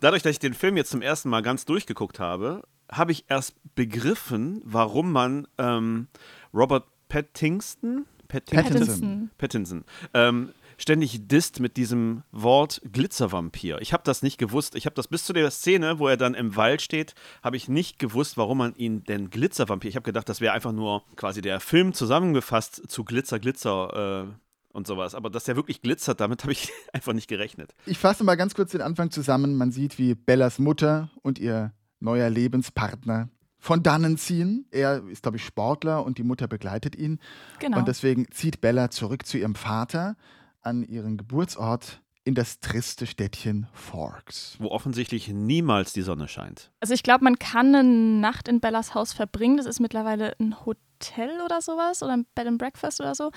Dadurch, 0.00 0.22
dass 0.22 0.32
ich 0.32 0.38
den 0.38 0.54
Film 0.54 0.78
jetzt 0.78 0.90
zum 0.90 1.02
ersten 1.02 1.28
Mal 1.28 1.42
ganz 1.42 1.66
durchgeguckt 1.66 2.18
habe, 2.20 2.62
habe 2.90 3.12
ich 3.12 3.26
erst 3.28 3.54
begriffen, 3.74 4.62
warum 4.64 5.12
man 5.12 5.46
ähm, 5.58 6.08
Robert 6.54 6.84
Pattinson, 7.10 8.06
Pattinson, 8.26 8.64
Pattinson. 8.64 9.30
Pattinson 9.36 9.84
ähm, 10.14 10.54
ständig 10.80 11.28
disst 11.28 11.60
mit 11.60 11.76
diesem 11.76 12.22
Wort 12.32 12.80
Glitzervampir. 12.90 13.78
Ich 13.80 13.92
habe 13.92 14.02
das 14.04 14.22
nicht 14.22 14.38
gewusst. 14.38 14.74
Ich 14.74 14.86
habe 14.86 14.94
das 14.94 15.08
bis 15.08 15.24
zu 15.24 15.32
der 15.32 15.50
Szene, 15.50 15.98
wo 15.98 16.08
er 16.08 16.16
dann 16.16 16.34
im 16.34 16.56
Wald 16.56 16.82
steht, 16.82 17.14
habe 17.42 17.56
ich 17.56 17.68
nicht 17.68 17.98
gewusst, 17.98 18.36
warum 18.36 18.58
man 18.58 18.74
ihn 18.74 19.04
denn 19.04 19.30
Glitzervampir. 19.30 19.88
Ich 19.88 19.96
habe 19.96 20.04
gedacht, 20.04 20.28
das 20.28 20.40
wäre 20.40 20.54
einfach 20.54 20.72
nur 20.72 21.04
quasi 21.16 21.42
der 21.42 21.60
Film 21.60 21.92
zusammengefasst 21.92 22.90
zu 22.90 23.04
Glitzer, 23.04 23.38
Glitzer. 23.38 24.28
Äh, 24.28 24.34
und 24.72 24.86
sowas. 24.86 25.16
Aber 25.16 25.30
dass 25.30 25.42
der 25.42 25.56
wirklich 25.56 25.82
glitzert, 25.82 26.20
damit 26.20 26.44
habe 26.44 26.52
ich 26.52 26.70
einfach 26.92 27.12
nicht 27.12 27.26
gerechnet. 27.26 27.74
Ich 27.86 27.98
fasse 27.98 28.22
mal 28.22 28.36
ganz 28.36 28.54
kurz 28.54 28.70
den 28.70 28.82
Anfang 28.82 29.10
zusammen. 29.10 29.56
Man 29.56 29.72
sieht, 29.72 29.98
wie 29.98 30.14
Bellas 30.14 30.60
Mutter 30.60 31.10
und 31.22 31.40
ihr 31.40 31.72
neuer 31.98 32.30
Lebenspartner 32.30 33.30
von 33.58 33.82
dannen 33.82 34.16
ziehen. 34.16 34.66
Er 34.70 35.06
ist, 35.08 35.22
glaube 35.22 35.36
ich, 35.36 35.44
Sportler 35.44 36.04
und 36.04 36.18
die 36.18 36.22
Mutter 36.22 36.48
begleitet 36.48 36.96
ihn. 36.96 37.20
genau. 37.58 37.78
Und 37.78 37.88
deswegen 37.88 38.30
zieht 38.30 38.60
Bella 38.60 38.90
zurück 38.90 39.26
zu 39.26 39.38
ihrem 39.38 39.54
Vater 39.54 40.16
an 40.62 40.82
ihren 40.82 41.16
Geburtsort 41.16 42.00
in 42.24 42.34
das 42.34 42.60
triste 42.60 43.06
Städtchen 43.06 43.66
Forks. 43.72 44.56
Wo 44.58 44.68
offensichtlich 44.68 45.28
niemals 45.28 45.92
die 45.92 46.02
Sonne 46.02 46.28
scheint. 46.28 46.70
Also 46.80 46.94
ich 46.94 47.02
glaube, 47.02 47.24
man 47.24 47.38
kann 47.38 47.74
eine 47.74 47.88
Nacht 47.88 48.46
in 48.46 48.60
Bellas 48.60 48.94
Haus 48.94 49.12
verbringen. 49.12 49.56
Das 49.56 49.66
ist 49.66 49.80
mittlerweile 49.80 50.34
ein 50.38 50.64
Hotel 50.66 51.40
oder 51.44 51.60
sowas 51.62 52.02
oder 52.02 52.12
ein 52.12 52.26
Bed 52.34 52.46
and 52.46 52.58
Breakfast 52.58 53.00
oder 53.00 53.14
so. 53.14 53.32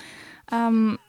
Ähm, 0.51 0.99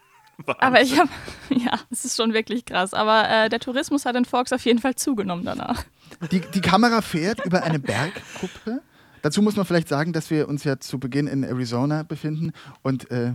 aber 0.47 0.83
ich 0.83 0.99
habe, 0.99 1.11
ja, 1.51 1.79
es 1.91 2.05
ist 2.05 2.17
schon 2.17 2.33
wirklich 2.33 2.65
krass. 2.65 2.95
Aber 2.95 3.29
äh, 3.29 3.49
der 3.49 3.61
Tourismus 3.61 4.07
hat 4.07 4.17
in 4.17 4.25
Forks 4.25 4.53
auf 4.53 4.65
jeden 4.65 4.79
Fall 4.79 4.95
zugenommen 4.95 5.45
danach. 5.45 5.85
Die, 6.31 6.41
die 6.41 6.61
Kamera 6.61 7.03
fährt 7.03 7.45
über 7.45 7.65
eine 7.65 7.79
Bergkuppe. 7.81 8.83
Dazu 9.23 9.43
muss 9.43 9.57
man 9.57 9.65
vielleicht 9.65 9.89
sagen, 9.89 10.13
dass 10.13 10.31
wir 10.31 10.49
uns 10.49 10.65
ja 10.65 10.79
zu 10.79 10.99
Beginn 10.99 11.27
in 11.27 11.45
Arizona 11.45 12.03
befinden 12.03 12.53
und 12.83 13.11
äh, 13.11 13.33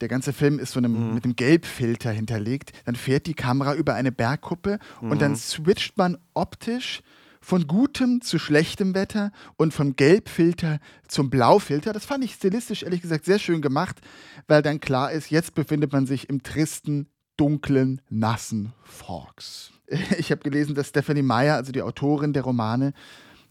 der 0.00 0.08
ganze 0.08 0.32
Film 0.32 0.58
ist 0.58 0.72
so 0.72 0.78
einem, 0.80 1.14
mit 1.14 1.24
einem 1.24 1.36
Gelbfilter 1.36 2.10
hinterlegt. 2.10 2.72
Dann 2.84 2.96
fährt 2.96 3.26
die 3.26 3.34
Kamera 3.34 3.74
über 3.74 3.94
eine 3.94 4.12
Bergkuppe 4.12 4.78
und 5.00 5.22
dann 5.22 5.36
switcht 5.36 5.96
man 5.96 6.18
optisch 6.34 7.02
von 7.40 7.66
gutem 7.66 8.22
zu 8.22 8.38
schlechtem 8.38 8.94
Wetter 8.94 9.30
und 9.56 9.74
vom 9.74 9.96
Gelbfilter 9.96 10.78
zum 11.08 11.28
Blaufilter. 11.28 11.92
Das 11.92 12.06
fand 12.06 12.24
ich 12.24 12.32
stilistisch 12.34 12.82
ehrlich 12.82 13.02
gesagt 13.02 13.26
sehr 13.26 13.38
schön 13.38 13.60
gemacht, 13.60 14.00
weil 14.48 14.62
dann 14.62 14.80
klar 14.80 15.12
ist, 15.12 15.30
jetzt 15.30 15.54
befindet 15.54 15.92
man 15.92 16.06
sich 16.06 16.28
im 16.30 16.42
tristen, 16.42 17.06
dunklen, 17.36 18.00
nassen 18.08 18.72
Forks. 18.82 19.70
Ich 20.18 20.30
habe 20.30 20.40
gelesen, 20.42 20.74
dass 20.74 20.88
Stephanie 20.88 21.20
Meyer, 21.22 21.56
also 21.56 21.70
die 21.70 21.82
Autorin 21.82 22.32
der 22.32 22.42
Romane, 22.44 22.94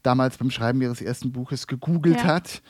damals 0.01 0.38
beim 0.38 0.50
Schreiben 0.50 0.82
ihres 0.82 1.00
ersten 1.00 1.32
Buches 1.32 1.68
gegoogelt 1.68 2.18
Ja. 2.18 2.24
hat 2.24 2.63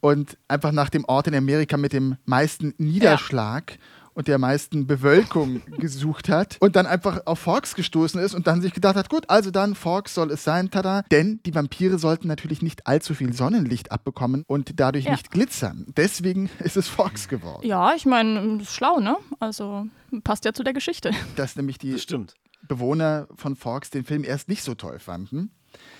und 0.00 0.36
einfach 0.48 0.72
nach 0.72 0.90
dem 0.90 1.04
Ort 1.06 1.26
in 1.26 1.34
Amerika 1.34 1.76
mit 1.76 1.92
dem 1.92 2.16
meisten 2.24 2.74
Niederschlag 2.78 3.78
und 4.14 4.26
der 4.26 4.38
meisten 4.38 4.86
Bewölkung 4.88 5.62
gesucht 5.78 6.28
hat 6.28 6.56
und 6.58 6.74
dann 6.74 6.86
einfach 6.86 7.20
auf 7.26 7.38
Forks 7.38 7.76
gestoßen 7.76 8.20
ist 8.20 8.34
und 8.34 8.48
dann 8.48 8.60
sich 8.60 8.72
gedacht 8.74 8.96
hat, 8.96 9.08
gut, 9.08 9.30
also 9.30 9.52
dann 9.52 9.76
Forks 9.76 10.14
soll 10.14 10.32
es 10.32 10.42
sein, 10.42 10.70
tada. 10.72 11.02
Denn 11.12 11.38
die 11.46 11.54
Vampire 11.54 11.98
sollten 12.00 12.26
natürlich 12.26 12.60
nicht 12.60 12.86
allzu 12.88 13.14
viel 13.14 13.32
Sonnenlicht 13.32 13.92
abbekommen 13.92 14.42
und 14.48 14.80
dadurch 14.80 15.04
Ja. 15.04 15.12
nicht 15.12 15.30
glitzern. 15.30 15.86
Deswegen 15.96 16.50
ist 16.58 16.76
es 16.76 16.88
Forks 16.88 17.28
geworden. 17.28 17.64
Ja, 17.64 17.94
ich 17.94 18.06
meine, 18.06 18.60
schlau, 18.64 18.98
ne? 18.98 19.16
Also 19.38 19.86
passt 20.24 20.44
ja 20.44 20.52
zu 20.52 20.64
der 20.64 20.72
Geschichte. 20.72 21.12
Dass 21.36 21.54
nämlich 21.54 21.78
die 21.78 21.92
Das 21.92 22.02
stimmt. 22.02 22.34
Bewohner 22.66 23.28
von 23.36 23.54
Forks 23.54 23.90
den 23.90 24.04
Film 24.04 24.24
erst 24.24 24.48
nicht 24.48 24.64
so 24.64 24.74
toll 24.74 24.98
fanden. 24.98 25.52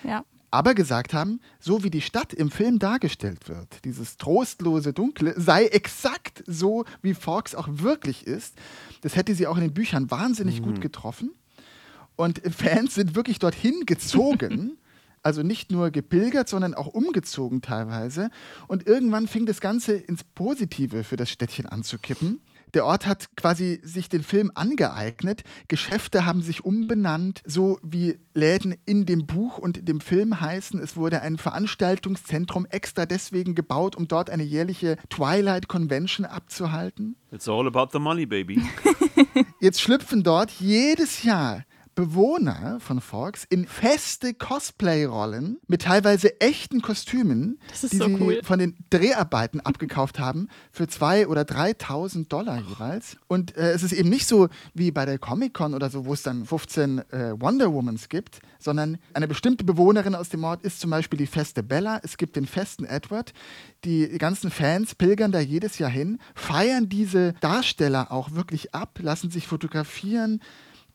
Ja. 0.02 0.24
Aber 0.50 0.74
gesagt 0.74 1.12
haben, 1.12 1.40
so 1.60 1.84
wie 1.84 1.90
die 1.90 2.00
Stadt 2.00 2.32
im 2.32 2.50
Film 2.50 2.78
dargestellt 2.78 3.48
wird, 3.48 3.84
dieses 3.84 4.16
trostlose 4.16 4.92
Dunkle, 4.92 5.34
sei 5.38 5.66
exakt 5.66 6.42
so, 6.46 6.84
wie 7.02 7.14
Forks 7.14 7.54
auch 7.54 7.68
wirklich 7.70 8.26
ist. 8.26 8.54
Das 9.02 9.16
hätte 9.16 9.34
sie 9.34 9.46
auch 9.46 9.56
in 9.56 9.64
den 9.64 9.74
Büchern 9.74 10.10
wahnsinnig 10.10 10.62
gut 10.62 10.80
getroffen. 10.80 11.32
Und 12.16 12.40
Fans 12.52 12.94
sind 12.94 13.14
wirklich 13.14 13.38
dorthin 13.38 13.86
gezogen. 13.86 14.72
Also 15.24 15.42
nicht 15.42 15.72
nur 15.72 15.90
gepilgert, 15.90 16.48
sondern 16.48 16.74
auch 16.74 16.86
umgezogen 16.86 17.60
teilweise. 17.60 18.30
Und 18.68 18.86
irgendwann 18.86 19.26
fing 19.26 19.46
das 19.46 19.60
Ganze 19.60 19.94
ins 19.94 20.22
Positive 20.22 21.02
für 21.02 21.16
das 21.16 21.28
Städtchen 21.28 21.66
anzukippen. 21.66 22.40
Der 22.74 22.84
Ort 22.84 23.06
hat 23.06 23.34
quasi 23.36 23.80
sich 23.82 24.08
den 24.08 24.22
Film 24.22 24.50
angeeignet. 24.54 25.42
Geschäfte 25.68 26.26
haben 26.26 26.42
sich 26.42 26.64
umbenannt, 26.64 27.42
so 27.46 27.78
wie 27.82 28.18
Läden 28.34 28.74
in 28.84 29.06
dem 29.06 29.26
Buch 29.26 29.58
und 29.58 29.88
dem 29.88 30.00
Film 30.00 30.40
heißen. 30.40 30.80
Es 30.80 30.96
wurde 30.96 31.22
ein 31.22 31.38
Veranstaltungszentrum 31.38 32.66
extra 32.66 33.06
deswegen 33.06 33.54
gebaut, 33.54 33.96
um 33.96 34.08
dort 34.08 34.30
eine 34.30 34.44
jährliche 34.44 34.96
Twilight 35.08 35.68
Convention 35.68 36.26
abzuhalten. 36.26 37.16
It's 37.30 37.48
all 37.48 37.66
about 37.66 37.88
the 37.92 37.98
money, 37.98 38.26
baby. 38.26 38.62
Jetzt 39.60 39.80
schlüpfen 39.80 40.22
dort 40.22 40.50
jedes 40.50 41.22
Jahr 41.22 41.64
Bewohner 41.98 42.78
von 42.78 43.00
Forks 43.00 43.44
in 43.50 43.66
feste 43.66 44.32
Cosplay-Rollen 44.32 45.58
mit 45.66 45.82
teilweise 45.82 46.40
echten 46.40 46.80
Kostümen, 46.80 47.58
die 47.82 47.96
so 47.96 48.06
sie 48.06 48.14
cool. 48.20 48.40
von 48.44 48.60
den 48.60 48.76
Dreharbeiten 48.90 49.58
abgekauft 49.58 50.20
haben 50.20 50.46
für 50.70 50.84
2.000 50.84 51.26
oder 51.26 51.42
3.000 51.42 52.28
Dollar 52.28 52.60
jeweils. 52.60 53.16
Und 53.26 53.56
äh, 53.56 53.72
es 53.72 53.82
ist 53.82 53.90
eben 53.90 54.10
nicht 54.10 54.28
so 54.28 54.48
wie 54.74 54.92
bei 54.92 55.06
der 55.06 55.18
Comic-Con 55.18 55.74
oder 55.74 55.90
so, 55.90 56.06
wo 56.06 56.12
es 56.12 56.22
dann 56.22 56.46
15 56.46 56.98
äh, 57.10 57.32
Wonder 57.40 57.72
Womans 57.72 58.08
gibt, 58.08 58.42
sondern 58.60 58.98
eine 59.12 59.26
bestimmte 59.26 59.64
Bewohnerin 59.64 60.14
aus 60.14 60.28
dem 60.28 60.44
Ort 60.44 60.62
ist 60.62 60.78
zum 60.78 60.90
Beispiel 60.90 61.18
die 61.18 61.26
feste 61.26 61.64
Bella, 61.64 61.98
es 62.04 62.16
gibt 62.16 62.36
den 62.36 62.46
festen 62.46 62.84
Edward. 62.84 63.32
Die 63.84 64.06
ganzen 64.18 64.52
Fans 64.52 64.94
pilgern 64.94 65.32
da 65.32 65.40
jedes 65.40 65.78
Jahr 65.78 65.90
hin, 65.90 66.20
feiern 66.36 66.88
diese 66.88 67.32
Darsteller 67.40 68.12
auch 68.12 68.30
wirklich 68.36 68.72
ab, 68.72 69.00
lassen 69.02 69.30
sich 69.30 69.48
fotografieren. 69.48 70.40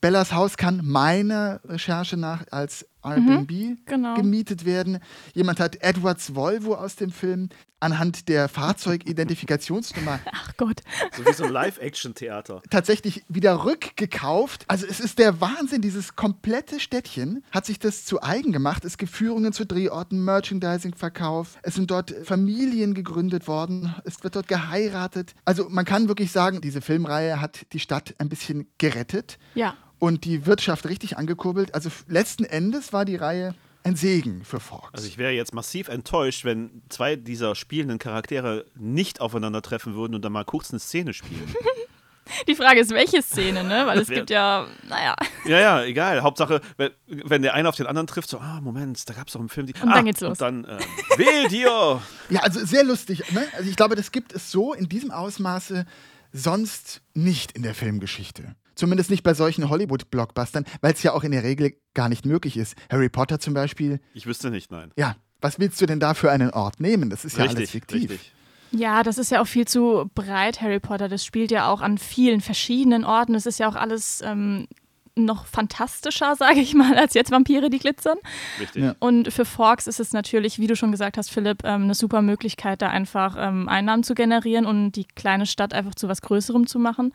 Bellas 0.03 0.33
Haus 0.33 0.57
kann 0.57 0.81
meiner 0.83 1.61
Recherche 1.63 2.17
nach 2.17 2.43
als 2.51 2.85
Airbnb 3.05 3.77
genau. 3.85 4.15
gemietet 4.15 4.65
werden. 4.65 4.99
Jemand 5.33 5.61
hat 5.61 5.77
Edwards 5.81 6.35
Volvo 6.35 6.75
aus 6.75 6.97
dem 6.97 7.09
Film 7.09 7.47
anhand 7.79 8.27
der 8.27 8.49
Fahrzeugidentifikationsnummer 8.49 10.19
Ach 10.33 10.57
Gott. 10.57 10.81
so 11.15 11.25
wie 11.25 11.31
so 11.31 11.45
ein 11.45 11.51
Live-Action-Theater. 11.53 12.61
tatsächlich 12.69 13.23
wieder 13.29 13.63
rückgekauft. 13.63 14.65
Also 14.67 14.85
es 14.85 14.99
ist 14.99 15.19
der 15.19 15.39
Wahnsinn, 15.39 15.81
dieses 15.81 16.17
komplette 16.17 16.81
Städtchen 16.81 17.41
hat 17.51 17.65
sich 17.65 17.79
das 17.79 18.03
zu 18.03 18.21
eigen 18.21 18.51
gemacht. 18.51 18.83
Es 18.83 18.97
gibt 18.97 19.11
Führungen 19.11 19.53
zu 19.53 19.65
Drehorten, 19.65 20.23
Merchandising-Verkauf. 20.25 21.59
Es 21.61 21.75
sind 21.75 21.91
dort 21.91 22.13
Familien 22.25 22.93
gegründet 22.93 23.47
worden. 23.47 23.95
Es 24.03 24.21
wird 24.21 24.35
dort 24.35 24.49
geheiratet. 24.49 25.33
Also 25.45 25.69
man 25.69 25.85
kann 25.85 26.09
wirklich 26.09 26.31
sagen, 26.33 26.59
diese 26.59 26.81
Filmreihe 26.81 27.39
hat 27.39 27.71
die 27.71 27.79
Stadt 27.79 28.15
ein 28.17 28.27
bisschen 28.27 28.67
gerettet 28.77 29.39
Ja. 29.55 29.75
Und 30.03 30.25
die 30.25 30.45
Wirtschaft 30.45 30.85
richtig 30.89 31.17
angekurbelt. 31.17 31.73
Also 31.73 31.89
letzten 32.09 32.43
Endes 32.43 32.91
war 32.91 33.05
die 33.05 33.15
Reihe 33.15 33.55
ein 33.85 33.95
Segen 33.95 34.43
für 34.43 34.59
Fox. 34.59 34.89
Also 34.91 35.07
ich 35.07 35.17
wäre 35.17 35.31
jetzt 35.31 35.53
massiv 35.53 35.87
enttäuscht, 35.87 36.43
wenn 36.43 36.81
zwei 36.89 37.15
dieser 37.15 37.55
spielenden 37.55 37.99
Charaktere 37.99 38.65
nicht 38.75 39.21
aufeinandertreffen 39.21 39.95
würden 39.95 40.13
und 40.13 40.25
dann 40.25 40.33
mal 40.33 40.43
kurz 40.43 40.71
eine 40.71 40.81
Szene 40.81 41.13
spielen. 41.13 41.55
Die 42.49 42.55
Frage 42.55 42.81
ist, 42.81 42.91
welche 42.91 43.21
Szene, 43.21 43.63
ne? 43.63 43.85
Weil 43.85 43.99
es 43.99 44.09
gibt 44.09 44.29
ja, 44.29 44.67
naja. 44.89 45.15
ja, 45.45 45.59
ja, 45.59 45.83
egal. 45.83 46.21
Hauptsache, 46.21 46.59
wenn, 46.75 46.91
wenn 47.07 47.41
der 47.41 47.53
eine 47.53 47.69
auf 47.69 47.77
den 47.77 47.85
anderen 47.85 48.07
trifft, 48.07 48.29
so, 48.29 48.39
ah, 48.39 48.59
Moment, 48.59 49.09
da 49.09 49.13
gab 49.13 49.27
es 49.27 49.33
doch 49.33 49.39
im 49.39 49.47
Film 49.47 49.67
die. 49.67 49.73
Und 49.73 49.87
ah, 49.87 49.95
dann 49.95 50.05
geht's 50.05 50.19
los. 50.19 50.31
Und 50.31 50.41
dann, 50.41 50.65
äh, 50.65 50.79
wähl 51.15 51.47
dir! 51.47 52.01
Ja, 52.29 52.41
also 52.41 52.65
sehr 52.65 52.83
lustig. 52.83 53.31
Ne? 53.31 53.45
Also 53.55 53.69
ich 53.69 53.77
glaube, 53.77 53.95
das 53.95 54.11
gibt 54.11 54.33
es 54.33 54.51
so 54.51 54.73
in 54.73 54.89
diesem 54.89 55.11
Ausmaße 55.11 55.85
sonst 56.33 57.01
nicht 57.13 57.53
in 57.53 57.63
der 57.63 57.73
Filmgeschichte. 57.73 58.55
Zumindest 58.75 59.09
nicht 59.11 59.23
bei 59.23 59.33
solchen 59.33 59.69
Hollywood-Blockbustern, 59.69 60.65
weil 60.81 60.93
es 60.93 61.03
ja 61.03 61.13
auch 61.13 61.23
in 61.23 61.31
der 61.31 61.43
Regel 61.43 61.73
gar 61.93 62.09
nicht 62.09 62.25
möglich 62.25 62.57
ist. 62.57 62.75
Harry 62.91 63.09
Potter 63.09 63.39
zum 63.39 63.53
Beispiel, 63.53 63.99
Ich 64.13 64.25
wüsste 64.25 64.49
nicht, 64.49 64.71
nein. 64.71 64.91
ja, 64.97 65.15
was 65.41 65.59
willst 65.59 65.79
du 65.81 65.85
denn 65.85 65.99
da 65.99 66.13
für 66.13 66.31
einen 66.31 66.51
Ort 66.51 66.79
nehmen? 66.79 67.09
Das 67.09 67.25
ist 67.25 67.37
ja 67.37 67.43
alles 67.43 67.53
richtig, 67.57 67.71
fiktiv. 67.71 68.11
richtig. 68.11 68.33
Ja, 68.71 69.03
das 69.03 69.17
ist 69.19 69.29
ja 69.29 69.41
auch 69.41 69.47
viel 69.47 69.67
zu 69.67 70.09
breit, 70.15 70.61
Harry 70.61 70.79
Potter. 70.79 71.07
Das 71.07 71.23
spielt 71.23 71.51
ja 71.51 71.67
auch 71.69 71.81
an 71.81 71.97
vielen 71.99 72.41
verschiedenen 72.41 73.03
Orten. 73.05 73.35
Es 73.35 73.45
ist 73.45 73.59
ja 73.59 73.67
auch 73.69 73.75
alles 73.75 74.21
ähm, 74.25 74.67
noch 75.15 75.45
fantastischer, 75.45 76.35
sage 76.39 76.59
ich 76.59 76.73
mal, 76.73 76.97
als 76.97 77.13
jetzt 77.13 77.29
Vampire, 77.29 77.69
die 77.69 77.77
glitzern. 77.77 78.17
richtig. 78.59 78.83
Ja. 78.83 78.95
Und 78.99 79.31
für 79.31 79.45
Forks 79.45 79.85
ist 79.85 79.99
es 79.99 80.11
natürlich, 80.13 80.57
wie 80.57 80.65
du 80.67 80.75
schon 80.75 80.91
gesagt 80.91 81.17
hast, 81.17 81.29
Philipp, 81.29 81.63
ähm, 81.63 81.83
eine 81.83 81.93
super 81.93 82.21
Möglichkeit, 82.23 82.81
da 82.81 82.87
einfach 82.89 83.35
ähm, 83.37 83.69
Einnahmen 83.69 84.03
zu 84.03 84.15
generieren 84.15 84.65
und 84.65 84.93
die 84.93 85.05
kleine 85.05 85.45
Stadt 85.45 85.73
einfach 85.75 85.93
zu 85.93 86.07
was 86.07 86.21
Größerem 86.21 86.65
zu 86.65 86.79
machen. 86.79 87.13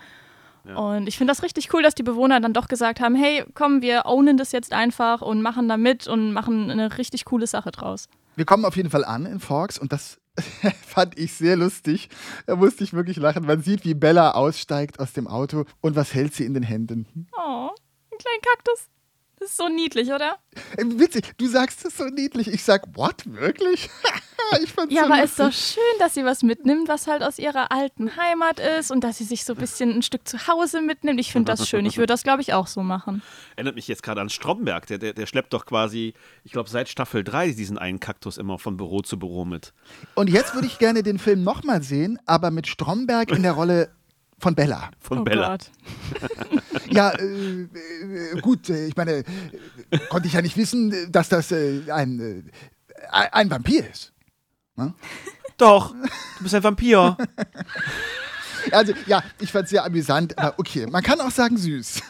Und 0.76 1.06
ich 1.08 1.16
finde 1.16 1.32
das 1.32 1.42
richtig 1.42 1.72
cool, 1.72 1.82
dass 1.82 1.94
die 1.94 2.02
Bewohner 2.02 2.40
dann 2.40 2.52
doch 2.52 2.68
gesagt 2.68 3.00
haben, 3.00 3.14
hey, 3.14 3.44
komm, 3.54 3.82
wir 3.82 4.06
ownen 4.06 4.36
das 4.36 4.52
jetzt 4.52 4.72
einfach 4.72 5.22
und 5.22 5.42
machen 5.42 5.68
da 5.68 5.76
mit 5.76 6.06
und 6.06 6.32
machen 6.32 6.70
eine 6.70 6.98
richtig 6.98 7.24
coole 7.24 7.46
Sache 7.46 7.70
draus. 7.70 8.08
Wir 8.36 8.44
kommen 8.44 8.64
auf 8.64 8.76
jeden 8.76 8.90
Fall 8.90 9.04
an 9.04 9.26
in 9.26 9.40
Forks 9.40 9.78
und 9.78 9.92
das 9.92 10.20
fand 10.86 11.18
ich 11.18 11.32
sehr 11.32 11.56
lustig. 11.56 12.08
Da 12.46 12.56
musste 12.56 12.84
ich 12.84 12.92
wirklich 12.92 13.16
lachen. 13.16 13.46
Man 13.46 13.62
sieht, 13.62 13.84
wie 13.84 13.94
Bella 13.94 14.32
aussteigt 14.32 15.00
aus 15.00 15.12
dem 15.12 15.26
Auto 15.26 15.64
und 15.80 15.96
was 15.96 16.14
hält 16.14 16.34
sie 16.34 16.44
in 16.44 16.54
den 16.54 16.62
Händen? 16.62 17.26
Oh, 17.36 17.70
ein 18.12 18.18
kleiner 18.18 18.40
Kaktus. 18.42 18.88
Das 19.38 19.50
ist 19.50 19.56
so 19.56 19.68
niedlich, 19.68 20.08
oder? 20.08 20.38
Äh, 20.76 20.84
Witzig, 20.84 21.32
du 21.38 21.46
sagst 21.46 21.84
es 21.84 21.96
so 21.96 22.04
niedlich. 22.06 22.48
Ich 22.48 22.64
sag, 22.64 22.96
what, 22.96 23.22
wirklich? 23.26 23.88
ich 24.62 24.72
fand's 24.72 24.92
Ja, 24.92 25.06
so 25.06 25.12
aber 25.12 25.22
ist 25.22 25.38
lustig. 25.38 25.46
doch 25.46 25.52
schön, 25.82 25.98
dass 26.00 26.14
sie 26.14 26.24
was 26.24 26.42
mitnimmt, 26.42 26.88
was 26.88 27.06
halt 27.06 27.22
aus 27.22 27.38
ihrer 27.38 27.70
alten 27.70 28.16
Heimat 28.16 28.58
ist 28.58 28.90
und 28.90 29.04
dass 29.04 29.18
sie 29.18 29.24
sich 29.24 29.44
so 29.44 29.52
ein 29.52 29.58
bisschen 29.58 29.90
ein 29.94 30.02
Stück 30.02 30.26
zu 30.26 30.48
Hause 30.48 30.80
mitnimmt. 30.80 31.20
Ich 31.20 31.30
finde 31.30 31.52
das 31.52 31.68
schön. 31.68 31.86
Ich 31.86 31.98
würde 31.98 32.08
das, 32.08 32.24
glaube 32.24 32.42
ich, 32.42 32.52
auch 32.52 32.66
so 32.66 32.82
machen. 32.82 33.22
Erinnert 33.54 33.76
mich 33.76 33.86
jetzt 33.86 34.02
gerade 34.02 34.20
an 34.20 34.28
Stromberg. 34.28 34.86
Der, 34.86 34.98
der, 34.98 35.12
der 35.12 35.26
schleppt 35.26 35.52
doch 35.52 35.66
quasi, 35.66 36.14
ich 36.42 36.50
glaube, 36.52 36.68
seit 36.68 36.88
Staffel 36.88 37.22
3 37.22 37.52
diesen 37.52 37.78
einen 37.78 38.00
Kaktus 38.00 38.38
immer 38.38 38.58
von 38.58 38.76
Büro 38.76 39.02
zu 39.02 39.18
Büro 39.18 39.44
mit. 39.44 39.72
Und 40.14 40.28
jetzt 40.30 40.54
würde 40.54 40.66
ich 40.66 40.78
gerne 40.78 41.02
den 41.04 41.18
Film 41.20 41.44
nochmal 41.44 41.82
sehen, 41.82 42.18
aber 42.26 42.50
mit 42.50 42.66
Stromberg 42.66 43.30
in 43.30 43.42
der 43.44 43.52
Rolle 43.52 43.90
von 44.38 44.54
Bella. 44.54 44.90
Von 45.00 45.18
oh 45.18 45.24
Bella. 45.24 45.50
Gott. 45.50 45.70
Ja, 46.90 47.10
äh, 47.10 47.24
äh, 47.24 48.40
gut, 48.40 48.70
äh, 48.70 48.86
ich 48.86 48.96
meine, 48.96 49.22
äh, 49.90 49.98
konnte 50.08 50.26
ich 50.26 50.32
ja 50.32 50.40
nicht 50.40 50.56
wissen, 50.56 50.90
äh, 50.90 51.10
dass 51.10 51.28
das 51.28 51.52
äh, 51.52 51.82
ein, 51.90 52.18
äh, 52.18 52.42
ein 53.10 53.28
ein 53.32 53.50
Vampir 53.50 53.88
ist. 53.90 54.12
Doch, 55.58 55.92
du 55.92 56.42
bist 56.42 56.54
ein 56.54 56.62
Vampir. 56.62 57.16
Also, 58.72 58.92
ja, 59.06 59.22
ich 59.38 59.50
fand 59.50 59.64
es 59.64 59.70
sehr 59.70 59.84
amüsant, 59.84 60.36
aber 60.36 60.58
okay, 60.58 60.86
man 60.86 61.02
kann 61.02 61.18
auch 61.20 61.30
sagen 61.30 61.56
süß. 61.56 62.02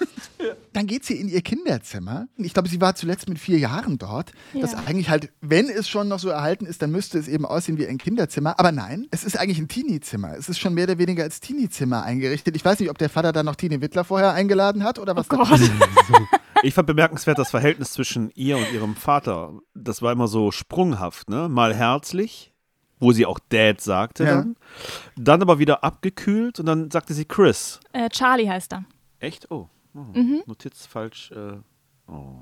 Dann 0.79 0.87
geht 0.87 1.05
sie 1.05 1.15
in 1.21 1.29
ihr 1.29 1.43
Kinderzimmer. 1.43 2.29
Ich 2.37 2.55
glaube, 2.55 2.69
sie 2.69 2.81
war 2.81 2.95
zuletzt 2.95 3.29
mit 3.29 3.41
vier 3.41 3.59
Jahren 3.59 3.99
dort. 3.99 4.31
Das 4.55 4.73
Ja. 4.73 4.79
eigentlich 4.87 5.11
halt, 5.11 5.33
wenn 5.41 5.69
es 5.69 5.89
schon 5.89 6.07
noch 6.07 6.21
so 6.21 6.29
erhalten 6.29 6.67
ist, 6.67 6.83
dann 6.83 6.93
müsste 6.93 7.19
es 7.19 7.27
eben 7.27 7.45
aussehen 7.45 7.79
wie 7.79 7.87
ein 7.89 7.99
Kinderzimmer. 7.99 8.61
Aber 8.61 8.71
nein, 8.71 9.09
es 9.11 9.25
ist 9.25 9.37
eigentlich 9.37 9.59
ein 9.59 9.67
Teenie-Zimmer. 9.67 10.37
Es 10.37 10.49
ist 10.49 10.61
schon 10.61 10.75
mehr 10.75 10.85
oder 10.85 10.99
weniger 10.99 11.25
als 11.25 11.41
Teenie-Zimmer 11.41 12.05
eingerichtet. 12.05 12.55
Ich 12.55 12.65
weiß 12.65 12.79
nicht, 12.79 12.91
ob 12.91 12.99
der 12.99 13.11
Vater 13.11 13.33
da 13.33 13.43
noch 13.43 13.57
Tine 13.57 13.81
Wittler 13.81 14.05
vorher 14.05 14.35
eingeladen 14.35 14.85
hat 14.85 15.01
oder 15.01 15.17
was 15.17 15.27
da 15.27 15.37
Gott. 15.37 15.49
Ich 16.63 16.75
fand 16.75 16.87
bemerkenswert 16.87 17.39
das 17.39 17.51
Verhältnis 17.51 17.93
zwischen 17.93 18.31
ihr 18.35 18.57
und 18.57 18.73
ihrem 18.73 18.95
Vater. 18.97 19.53
Das 19.75 20.01
war 20.03 20.13
immer 20.13 20.27
so 20.29 20.51
sprunghaft, 20.51 21.29
ne? 21.31 21.49
Mal 21.49 21.75
herzlich, 21.75 22.53
wo 22.99 23.13
sie 23.13 23.27
auch 23.27 23.39
Dad 23.49 23.81
sagte 23.81 24.25
Ja. 24.25 24.35
dann. 24.37 24.57
Dann 25.17 25.43
aber 25.43 25.59
wieder 25.61 25.85
abgekühlt 25.85 26.59
und 26.61 26.67
dann 26.67 26.91
sagte 26.91 27.15
sie 27.15 27.25
Chris. 27.25 27.79
Äh, 27.93 28.09
Charlie 28.11 28.49
heißt 28.49 28.73
er. 28.73 28.85
Echt? 29.21 29.51
Oh. 29.51 29.69
Oh. 30.15 30.19
Mhm. 30.19 30.43
Notiz 30.47 30.87
falsch. 30.87 31.31
Äh. 31.33 31.59
Oh. 32.07 32.41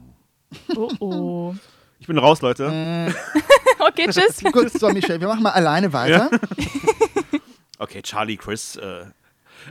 Oh 0.77 0.91
oh. 1.01 1.55
Ich 1.99 2.07
bin 2.07 2.19
raus, 2.19 2.43
Leute. 2.43 3.15
Okay, 3.79 4.07
tschüss. 4.11 4.43
Gut, 4.53 4.71
so, 4.71 4.89
Michelle, 4.91 5.21
wir 5.21 5.29
machen 5.29 5.43
mal 5.43 5.51
alleine 5.53 5.93
weiter. 5.93 6.31
Okay, 7.79 8.03
Charlie, 8.03 8.37
Chris. 8.37 8.77
Äh. 8.77 9.07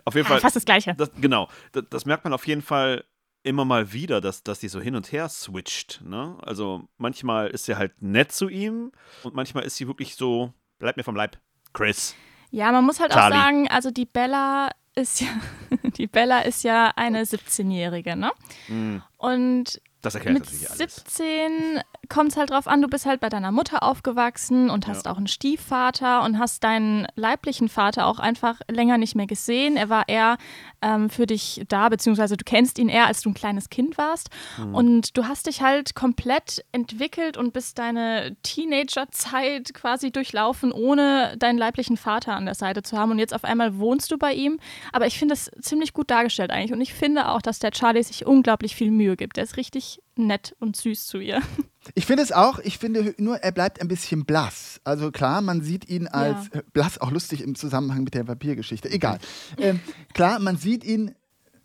Auf 0.03 0.13
jeden 0.15 0.25
Ja, 0.25 0.31
Fall. 0.31 0.39
fast 0.41 0.55
das 0.55 0.65
Gleiche. 0.65 0.93
Das, 0.95 1.09
genau. 1.19 1.49
Das, 1.71 1.83
das 1.89 2.05
merkt 2.05 2.23
man 2.23 2.33
auf 2.33 2.45
jeden 2.47 2.61
Fall 2.61 3.03
immer 3.43 3.65
mal 3.65 3.93
wieder, 3.93 4.21
dass, 4.21 4.43
dass 4.43 4.59
die 4.59 4.67
so 4.67 4.79
hin 4.79 4.95
und 4.95 5.11
her 5.11 5.29
switcht. 5.29 6.01
Ne? 6.03 6.35
Also 6.41 6.87
manchmal 6.97 7.47
ist 7.47 7.65
sie 7.65 7.75
halt 7.77 8.01
nett 8.01 8.31
zu 8.31 8.49
ihm 8.49 8.91
und 9.23 9.35
manchmal 9.35 9.63
ist 9.63 9.75
sie 9.77 9.87
wirklich 9.87 10.15
so, 10.15 10.53
bleib 10.79 10.97
mir 10.97 11.03
vom 11.03 11.15
Leib. 11.15 11.37
Chris. 11.73 12.15
Ja, 12.51 12.71
man 12.71 12.85
muss 12.85 12.99
halt 12.99 13.11
Charlie. 13.11 13.35
auch 13.37 13.41
sagen, 13.41 13.67
also 13.69 13.91
die 13.91 14.05
Bella 14.05 14.69
ist 14.95 15.21
ja, 15.21 15.27
die 15.97 16.07
Bella 16.07 16.39
ist 16.41 16.63
ja 16.63 16.91
eine 16.95 17.23
17-Jährige, 17.23 18.15
ne? 18.15 18.31
Hm, 18.67 19.01
Und 19.17 19.81
das 20.01 20.15
erklärt 20.15 20.35
mit 20.35 20.43
natürlich 20.45 20.69
alles. 20.71 20.95
17 21.05 21.81
kommt 22.09 22.31
es 22.31 22.37
halt 22.37 22.49
drauf 22.51 22.67
an, 22.67 22.81
du 22.81 22.87
bist 22.87 23.05
halt 23.05 23.19
bei 23.19 23.29
deiner 23.29 23.51
Mutter 23.51 23.83
aufgewachsen 23.83 24.69
und 24.69 24.87
hast 24.87 25.05
Ja. 25.05 25.11
auch 25.11 25.17
einen 25.17 25.27
Stiefvater 25.27 26.23
und 26.23 26.39
hast 26.39 26.63
deinen 26.63 27.07
leiblichen 27.15 27.69
Vater 27.69 28.07
auch 28.07 28.19
einfach 28.19 28.59
länger 28.69 28.97
nicht 28.97 29.15
mehr 29.15 29.27
gesehen. 29.27 29.77
Er 29.77 29.89
war 29.89 30.07
eher 30.07 30.37
ähm, 30.81 31.09
für 31.09 31.25
dich 31.25 31.63
da, 31.67 31.89
beziehungsweise 31.89 32.37
du 32.37 32.43
kennst 32.45 32.77
ihn 32.79 32.89
eher, 32.89 33.07
als 33.07 33.21
du 33.21 33.29
ein 33.29 33.33
kleines 33.33 33.69
Kind 33.69 33.97
warst. 33.97 34.29
Mhm. 34.57 34.75
Und 34.75 35.17
du 35.17 35.25
hast 35.27 35.47
dich 35.47 35.61
halt 35.61 35.95
komplett 35.95 36.63
entwickelt 36.71 37.37
und 37.37 37.53
bist 37.53 37.79
deine 37.79 38.35
Teenagerzeit 38.43 39.73
quasi 39.73 40.11
durchlaufen, 40.11 40.71
ohne 40.71 41.35
deinen 41.37 41.57
leiblichen 41.57 41.97
Vater 41.97 42.33
an 42.35 42.45
der 42.45 42.55
Seite 42.55 42.83
zu 42.83 42.97
haben. 42.97 43.11
Und 43.11 43.19
jetzt 43.19 43.33
auf 43.33 43.43
einmal 43.43 43.77
wohnst 43.79 44.11
du 44.11 44.17
bei 44.17 44.33
ihm. 44.33 44.59
Aber 44.91 45.07
ich 45.07 45.17
finde 45.17 45.33
es 45.33 45.51
ziemlich 45.61 45.93
gut 45.93 46.09
dargestellt 46.11 46.51
eigentlich. 46.51 46.73
Und 46.73 46.81
ich 46.81 46.93
finde 46.93 47.29
auch, 47.29 47.41
dass 47.41 47.59
der 47.59 47.71
Charlie 47.71 48.03
sich 48.03 48.25
unglaublich 48.25 48.75
viel 48.75 48.91
Mühe 48.91 49.15
gibt. 49.15 49.37
Der 49.37 49.43
ist 49.43 49.57
richtig 49.57 49.99
nett 50.17 50.55
und 50.59 50.75
süß 50.75 51.07
zu 51.07 51.19
ihr. 51.19 51.41
Ich 51.93 52.07
finde 52.07 52.23
es 52.23 52.31
auch, 52.31 52.57
ich 52.57 52.79
finde 52.79 53.13
nur, 53.19 53.37
er 53.37 53.51
bleibt 53.51 53.79
ein 53.79 53.87
bisschen 53.87 54.25
blass. 54.25 54.81
Also 54.83 55.11
klar, 55.11 55.41
man 55.41 55.61
sieht 55.61 55.87
ihn 55.87 56.07
als 56.07 56.49
Ja. 56.51 56.61
äh, 56.61 56.63
blass, 56.73 56.97
auch 56.99 57.11
lustig 57.11 57.41
im 57.41 57.53
Zusammenhang 57.53 58.03
mit 58.03 58.15
der 58.15 58.27
Vampirgeschichte. 58.27 58.89
Egal. 58.89 59.19
ähm, 59.59 59.79
klar, 60.15 60.39
man 60.39 60.57
sieht 60.57 60.83
ihn, 60.83 61.13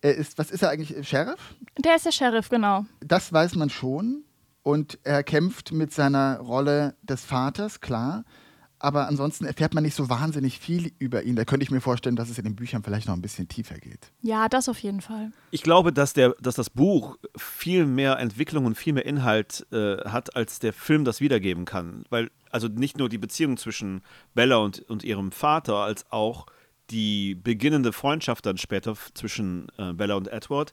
er 0.02 0.14
ist, 0.16 0.36
was 0.36 0.50
ist 0.50 0.62
er 0.62 0.68
eigentlich, 0.68 0.94
äh, 0.94 1.04
Sheriff? 1.04 1.40
Der 1.78 1.96
ist 1.96 2.04
der 2.04 2.12
Sheriff, 2.12 2.50
genau. 2.50 2.84
Das 3.00 3.32
weiß 3.32 3.54
man 3.54 3.70
schon. 3.70 4.24
Und 4.62 4.98
er 5.04 5.22
kämpft 5.22 5.72
mit 5.72 5.94
seiner 5.94 6.38
Rolle 6.40 6.96
des 7.02 7.24
Vaters, 7.24 7.80
klar. 7.80 8.26
Aber 8.80 9.06
ansonsten 9.06 9.44
erfährt 9.44 9.74
man 9.74 9.84
nicht 9.84 9.94
so 9.94 10.08
wahnsinnig 10.08 10.58
viel 10.58 10.92
über 10.98 11.22
ihn. 11.22 11.36
Da 11.36 11.44
könnte 11.44 11.62
ich 11.62 11.70
mir 11.70 11.82
vorstellen, 11.82 12.16
dass 12.16 12.30
es 12.30 12.38
in 12.38 12.44
den 12.44 12.56
Büchern 12.56 12.82
vielleicht 12.82 13.06
noch 13.06 13.14
ein 13.14 13.20
bisschen 13.20 13.46
tiefer 13.46 13.76
geht. 13.76 14.10
Ja, 14.22 14.48
das 14.48 14.70
auf 14.70 14.78
jeden 14.78 15.02
Fall. 15.02 15.32
Ich 15.50 15.62
glaube, 15.62 15.92
dass, 15.92 16.14
der, 16.14 16.34
dass 16.40 16.54
das 16.54 16.70
Buch 16.70 17.18
viel 17.36 17.84
mehr 17.84 18.18
Entwicklung 18.18 18.64
und 18.64 18.76
viel 18.76 18.94
mehr 18.94 19.04
Inhalt 19.04 19.66
äh, 19.70 19.98
hat, 20.08 20.34
als 20.34 20.60
der 20.60 20.72
Film 20.72 21.04
das 21.04 21.20
wiedergeben 21.20 21.66
kann. 21.66 22.04
Weil, 22.08 22.30
also 22.50 22.68
nicht 22.68 22.96
nur 22.96 23.10
die 23.10 23.18
Beziehung 23.18 23.58
zwischen 23.58 24.00
Bella 24.34 24.56
und, 24.56 24.80
und 24.88 25.04
ihrem 25.04 25.30
Vater, 25.30 25.76
als 25.76 26.10
auch 26.10 26.46
die 26.88 27.34
beginnende 27.34 27.92
Freundschaft 27.92 28.46
dann 28.46 28.56
später 28.56 28.96
zwischen 29.14 29.68
äh, 29.76 29.92
Bella 29.92 30.14
und 30.14 30.28
Edward, 30.28 30.72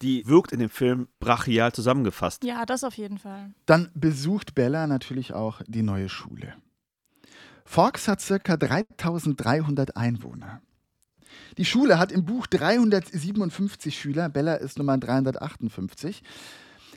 die 0.00 0.26
wirkt 0.26 0.52
in 0.52 0.60
dem 0.60 0.70
Film 0.70 1.08
brachial 1.18 1.72
zusammengefasst. 1.72 2.44
Ja, 2.44 2.64
das 2.64 2.84
auf 2.84 2.96
jeden 2.96 3.18
Fall. 3.18 3.50
Dann 3.66 3.90
besucht 3.94 4.54
Bella 4.54 4.86
natürlich 4.86 5.32
auch 5.32 5.60
die 5.66 5.82
neue 5.82 6.08
Schule. 6.08 6.54
Forks 7.70 8.08
hat 8.08 8.24
ca. 8.26 8.56
3300 8.56 9.94
Einwohner. 9.94 10.62
Die 11.58 11.66
Schule 11.66 11.98
hat 11.98 12.12
im 12.12 12.24
Buch 12.24 12.46
357 12.46 13.98
Schüler, 13.98 14.30
Bella 14.30 14.54
ist 14.54 14.78
Nummer 14.78 14.96
358. 14.96 16.22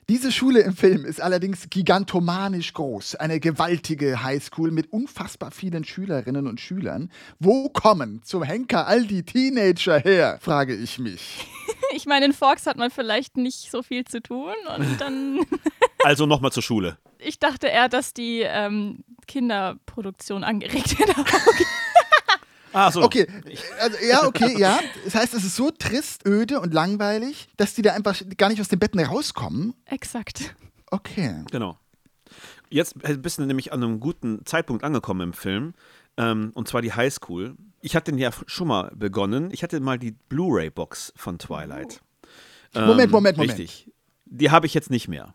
Diese 0.07 0.31
Schule 0.31 0.61
im 0.61 0.73
Film 0.73 1.03
ist 1.03 1.21
allerdings 1.21 1.69
gigantomanisch 1.69 2.73
groß, 2.73 3.15
eine 3.15 3.41
gewaltige 3.41 4.23
Highschool 4.23 4.71
mit 4.71 4.93
unfassbar 4.93 5.51
vielen 5.51 5.83
Schülerinnen 5.83 6.47
und 6.47 6.61
Schülern. 6.61 7.11
Wo 7.37 7.67
kommen 7.67 8.23
zum 8.23 8.43
Henker 8.43 8.87
all 8.87 9.05
die 9.05 9.23
Teenager 9.23 9.99
her, 9.99 10.39
frage 10.41 10.73
ich 10.73 10.99
mich. 10.99 11.45
Ich 11.93 12.05
meine, 12.05 12.25
in 12.25 12.33
Forks 12.33 12.67
hat 12.67 12.77
man 12.77 12.89
vielleicht 12.91 13.38
nicht 13.38 13.69
so 13.71 13.83
viel 13.83 14.05
zu 14.05 14.21
tun 14.21 14.53
und 14.75 14.97
dann. 15.01 15.39
Also 16.03 16.25
nochmal 16.25 16.51
zur 16.51 16.63
Schule. 16.63 16.97
ich 17.19 17.38
dachte 17.38 17.67
eher, 17.67 17.88
dass 17.88 18.13
die 18.13 18.39
ähm, 18.39 19.03
Kinderproduktion 19.27 20.43
angeregt 20.43 20.97
wird. 20.97 21.11
Ah, 22.73 22.89
so. 22.89 23.03
Okay, 23.03 23.27
also, 23.79 23.97
ja, 24.03 24.25
okay, 24.25 24.57
ja. 24.57 24.79
Das 25.03 25.13
heißt, 25.13 25.33
es 25.35 25.43
ist 25.43 25.55
so 25.55 25.69
trist, 25.71 26.25
öde 26.25 26.59
und 26.59 26.73
langweilig, 26.73 27.50
dass 27.57 27.73
die 27.75 27.81
da 27.83 27.93
einfach 27.93 28.19
gar 28.38 28.50
nicht 28.50 28.61
aus 28.61 28.69
den 28.69 28.79
Betten 28.79 29.00
rauskommen. 29.00 29.75
Exakt. 29.85 30.55
Okay. 30.89 31.43
Genau. 31.51 31.77
Jetzt 32.69 32.95
bist 33.21 33.38
du 33.38 33.43
nämlich 33.43 33.73
an 33.73 33.83
einem 33.83 34.00
guten 34.00 34.45
Zeitpunkt 34.45 34.83
angekommen 34.83 35.21
im 35.21 35.33
Film. 35.33 35.73
Ähm, 36.17 36.51
und 36.53 36.67
zwar 36.67 36.81
die 36.81 36.93
Highschool. 36.93 37.55
Ich 37.81 37.95
hatte 37.95 38.11
den 38.11 38.19
ja 38.19 38.31
schon 38.45 38.67
mal 38.67 38.91
begonnen. 38.95 39.49
Ich 39.51 39.63
hatte 39.63 39.79
mal 39.79 39.97
die 39.97 40.11
Blu-ray-Box 40.11 41.13
von 41.15 41.39
Twilight. 41.39 42.01
Ähm, 42.75 42.85
Moment, 42.85 43.11
Moment, 43.11 43.37
Moment. 43.37 43.59
Richtig. 43.59 43.91
Die 44.25 44.51
habe 44.51 44.65
ich 44.65 44.73
jetzt 44.73 44.89
nicht 44.89 45.07
mehr. 45.07 45.33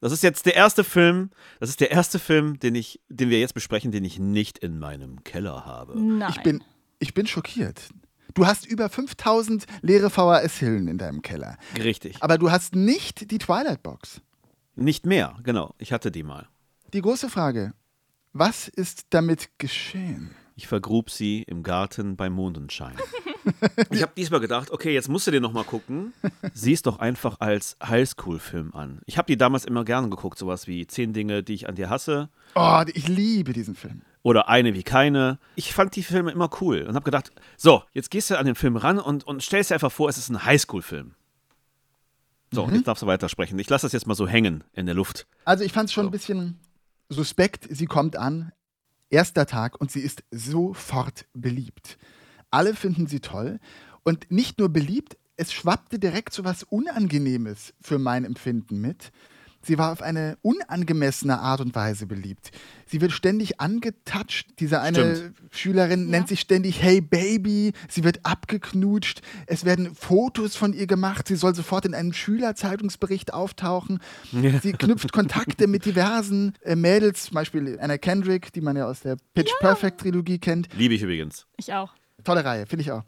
Das 0.00 0.12
ist 0.12 0.22
jetzt 0.22 0.46
der 0.46 0.56
erste 0.56 0.82
Film, 0.82 1.30
das 1.60 1.68
ist 1.68 1.80
der 1.80 1.90
erste 1.90 2.18
Film, 2.18 2.58
den 2.58 2.74
ich, 2.74 3.00
den 3.10 3.28
wir 3.28 3.38
jetzt 3.38 3.52
besprechen, 3.52 3.92
den 3.92 4.04
ich 4.04 4.18
nicht 4.18 4.58
in 4.58 4.78
meinem 4.78 5.22
Keller 5.24 5.66
habe. 5.66 6.00
Nein. 6.00 6.30
Ich 6.30 6.42
bin, 6.42 6.64
ich 6.98 7.12
bin 7.12 7.26
schockiert. 7.26 7.90
Du 8.32 8.46
hast 8.46 8.66
über 8.66 8.88
5000 8.88 9.66
leere 9.82 10.08
VHS-Hüllen 10.08 10.88
in 10.88 10.96
deinem 10.96 11.20
Keller. 11.20 11.58
Richtig. 11.76 12.16
Aber 12.22 12.38
du 12.38 12.50
hast 12.50 12.74
nicht 12.74 13.30
die 13.30 13.38
Twilight-Box. 13.38 14.22
Nicht 14.76 15.04
mehr, 15.04 15.36
genau. 15.42 15.74
Ich 15.78 15.92
hatte 15.92 16.10
die 16.10 16.22
mal. 16.22 16.48
Die 16.94 17.02
große 17.02 17.28
Frage: 17.28 17.74
Was 18.32 18.68
ist 18.68 19.06
damit 19.10 19.50
geschehen? 19.58 20.30
Ich 20.56 20.68
vergrub 20.68 21.10
sie 21.10 21.42
im 21.42 21.62
Garten 21.62 22.16
beim 22.16 22.32
Mondenschein. 22.34 22.94
ich 23.90 24.02
habe 24.02 24.12
diesmal 24.16 24.40
gedacht, 24.40 24.70
okay, 24.70 24.92
jetzt 24.92 25.08
musst 25.08 25.26
du 25.26 25.30
dir 25.30 25.40
noch 25.40 25.52
mal 25.52 25.64
gucken. 25.64 26.12
Sieh 26.52 26.74
es 26.74 26.82
doch 26.82 26.98
einfach 26.98 27.40
als 27.40 27.76
Highschool-Film 27.82 28.74
an. 28.74 29.00
Ich 29.06 29.16
habe 29.16 29.26
die 29.26 29.38
damals 29.38 29.64
immer 29.64 29.84
gerne 29.84 30.10
geguckt, 30.10 30.38
sowas 30.38 30.66
wie 30.66 30.86
Zehn 30.86 31.12
Dinge, 31.12 31.42
die 31.42 31.54
ich 31.54 31.68
an 31.68 31.74
dir 31.76 31.88
hasse 31.88 32.28
Oh, 32.54 32.82
ich 32.92 33.08
liebe 33.08 33.52
diesen 33.54 33.74
Film. 33.74 34.02
oder 34.22 34.48
Eine 34.48 34.74
wie 34.74 34.82
keine. 34.82 35.38
Ich 35.56 35.72
fand 35.72 35.96
die 35.96 36.02
Filme 36.02 36.30
immer 36.30 36.50
cool 36.60 36.82
und 36.82 36.94
habe 36.94 37.04
gedacht, 37.04 37.32
so, 37.56 37.82
jetzt 37.94 38.10
gehst 38.10 38.30
du 38.30 38.38
an 38.38 38.44
den 38.46 38.54
Film 38.54 38.76
ran 38.76 38.98
und, 38.98 39.24
und 39.24 39.42
stellst 39.42 39.70
dir 39.70 39.74
einfach 39.74 39.92
vor, 39.92 40.08
es 40.10 40.18
ist 40.18 40.28
ein 40.28 40.44
Highschool-Film. 40.44 41.14
So, 42.52 42.68
jetzt 42.68 42.86
darfst 42.86 43.02
du 43.02 43.06
weitersprechen. 43.06 43.58
Ich 43.60 43.70
lasse 43.70 43.86
das 43.86 43.92
jetzt 43.92 44.06
mal 44.06 44.14
so 44.14 44.26
hängen 44.28 44.62
in 44.74 44.84
der 44.86 44.94
Luft. 44.94 45.26
Also, 45.44 45.64
ich 45.64 45.72
fand 45.72 45.88
es 45.88 45.92
schon 45.94 46.04
So. 46.04 46.08
ein 46.08 46.12
bisschen 46.12 46.58
suspekt. 47.10 47.66
Sie 47.70 47.86
kommt 47.86 48.16
an, 48.16 48.52
erster 49.10 49.46
Tag, 49.46 49.78
und 49.80 49.90
sie 49.90 50.00
ist 50.00 50.22
sofort 50.30 51.26
beliebt. 51.34 51.98
Alle 52.50 52.74
finden 52.74 53.06
sie 53.06 53.20
toll. 53.20 53.60
Und 54.02 54.30
nicht 54.30 54.58
nur 54.58 54.70
beliebt, 54.70 55.18
es 55.36 55.52
schwappte 55.52 55.98
direkt 55.98 56.32
so 56.32 56.44
was 56.44 56.62
Unangenehmes 56.62 57.74
für 57.80 57.98
mein 57.98 58.24
Empfinden 58.24 58.80
mit. 58.80 59.12
Sie 59.62 59.76
war 59.76 59.92
auf 59.92 60.00
eine 60.00 60.38
unangemessene 60.42 61.38
Art 61.38 61.60
und 61.60 61.74
Weise 61.74 62.06
beliebt. 62.06 62.50
Sie 62.86 63.00
wird 63.00 63.12
ständig 63.12 63.60
angetatscht. 63.60 64.48
Diese 64.58 64.80
eine 64.80 65.16
Stimmt. 65.16 65.34
Schülerin 65.50 66.04
Ja. 66.04 66.10
nennt 66.10 66.28
sich 66.28 66.40
ständig 66.40 66.82
Hey 66.82 67.00
Baby. 67.00 67.72
Sie 67.88 68.02
wird 68.02 68.20
abgeknutscht. 68.24 69.20
Es 69.46 69.64
werden 69.64 69.94
Fotos 69.94 70.56
von 70.56 70.72
ihr 70.72 70.86
gemacht. 70.86 71.28
Sie 71.28 71.36
soll 71.36 71.54
sofort 71.54 71.84
in 71.84 71.94
einem 71.94 72.12
Schülerzeitungsbericht 72.14 73.34
auftauchen. 73.34 73.98
Sie 74.62 74.72
knüpft 74.72 75.12
Kontakte 75.12 75.66
mit 75.66 75.84
diversen 75.84 76.54
äh, 76.62 76.74
Mädels, 76.74 77.24
zum 77.24 77.34
Beispiel 77.34 77.78
Anna 77.80 77.98
Kendrick, 77.98 78.52
die 78.52 78.60
man 78.60 78.76
ja 78.76 78.86
aus 78.86 79.00
der 79.00 79.16
Pitch 79.34 79.52
Perfect 79.60 80.00
Trilogie 80.00 80.38
kennt. 80.38 80.68
Liebe 80.76 80.94
ich 80.94 81.02
übrigens. 81.02 81.46
Ich 81.56 81.72
auch. 81.72 81.92
Tolle 82.24 82.44
Reihe, 82.44 82.66
finde 82.66 82.82
ich 82.82 82.92
auch. 82.92 83.02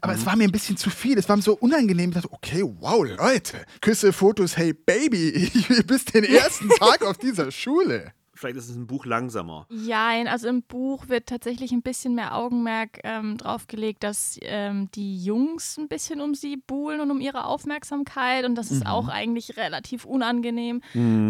Aber 0.00 0.14
es 0.14 0.24
war 0.24 0.36
mir 0.36 0.44
ein 0.44 0.52
bisschen 0.52 0.76
zu 0.76 0.90
viel. 0.90 1.18
Es 1.18 1.28
war 1.28 1.36
mir 1.36 1.42
so 1.42 1.54
unangenehm. 1.54 2.10
Ich 2.10 2.14
dachte, 2.14 2.32
okay, 2.32 2.62
wow, 2.62 3.04
Leute. 3.04 3.64
Küsse, 3.80 4.12
Fotos, 4.12 4.56
hey 4.56 4.72
Baby, 4.72 5.28
ich 5.54 5.86
bis 5.86 6.04
den 6.04 6.24
ersten 6.24 6.68
Tag 6.70 7.02
auf 7.02 7.18
dieser 7.18 7.50
Schule. 7.50 8.12
Vielleicht 8.38 8.56
ist 8.56 8.68
es 8.68 8.76
ein 8.76 8.86
Buch 8.86 9.04
langsamer. 9.04 9.66
Ja, 9.68 10.10
also 10.26 10.46
im 10.46 10.62
Buch 10.62 11.08
wird 11.08 11.26
tatsächlich 11.26 11.72
ein 11.72 11.82
bisschen 11.82 12.14
mehr 12.14 12.36
Augenmerk 12.36 13.00
ähm, 13.02 13.36
drauf 13.36 13.66
gelegt, 13.66 14.04
dass 14.04 14.38
ähm, 14.42 14.88
die 14.94 15.18
Jungs 15.24 15.76
ein 15.76 15.88
bisschen 15.88 16.20
um 16.20 16.36
sie 16.36 16.56
buhlen 16.56 17.00
und 17.00 17.10
um 17.10 17.20
ihre 17.20 17.46
Aufmerksamkeit 17.46 18.44
und 18.44 18.54
das 18.54 18.70
ist 18.70 18.86
auch 18.86 19.08
eigentlich 19.08 19.56
relativ 19.56 20.04
unangenehm. 20.04 20.82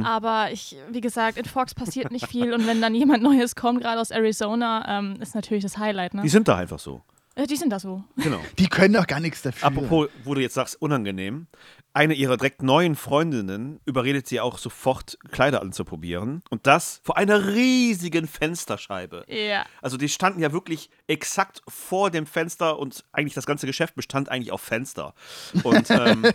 Aber 0.04 0.52
ich, 0.52 0.76
wie 0.90 1.00
gesagt, 1.00 1.38
in 1.38 1.46
Fox 1.46 1.74
passiert 1.74 2.12
nicht 2.12 2.26
viel 2.26 2.52
und 2.52 2.66
wenn 2.66 2.82
dann 2.82 2.94
jemand 2.94 3.22
Neues 3.22 3.56
kommt, 3.56 3.80
gerade 3.80 4.00
aus 4.02 4.10
Arizona, 4.10 4.98
ähm, 4.98 5.16
ist 5.22 5.34
natürlich 5.34 5.62
das 5.62 5.78
Highlight. 5.78 6.12
Ne? 6.12 6.20
Die 6.20 6.28
sind 6.28 6.46
da 6.46 6.56
einfach 6.56 6.78
so. 6.78 7.00
Die 7.46 7.56
sind 7.56 7.70
da 7.70 7.78
so. 7.78 8.02
Genau. 8.16 8.40
Die 8.58 8.68
können 8.68 8.94
doch 8.94 9.06
gar 9.06 9.20
nichts 9.20 9.42
dafür. 9.42 9.68
Apropos, 9.68 10.08
wo 10.24 10.34
du 10.34 10.40
jetzt 10.40 10.54
sagst, 10.54 10.80
unangenehm. 10.82 11.46
Eine 11.92 12.14
ihrer 12.14 12.36
direkt 12.36 12.62
neuen 12.62 12.96
Freundinnen 12.96 13.80
überredet 13.84 14.26
sie 14.26 14.40
auch 14.40 14.58
sofort, 14.58 15.18
Kleider 15.30 15.62
anzuprobieren. 15.62 16.42
Und 16.50 16.66
das 16.66 17.00
vor 17.04 17.16
einer 17.16 17.46
riesigen 17.46 18.26
Fensterscheibe. 18.26 19.24
Ja. 19.28 19.64
Also 19.80 19.96
die 19.96 20.08
standen 20.08 20.40
ja 20.40 20.52
wirklich 20.52 20.90
exakt 21.06 21.62
vor 21.68 22.10
dem 22.10 22.26
Fenster 22.26 22.78
und 22.78 23.04
eigentlich 23.12 23.34
das 23.34 23.46
ganze 23.46 23.66
Geschäft 23.66 23.94
bestand 23.94 24.28
eigentlich 24.28 24.50
auf 24.50 24.60
Fenster. 24.60 25.14
Und, 25.62 25.90
ähm, 25.90 26.26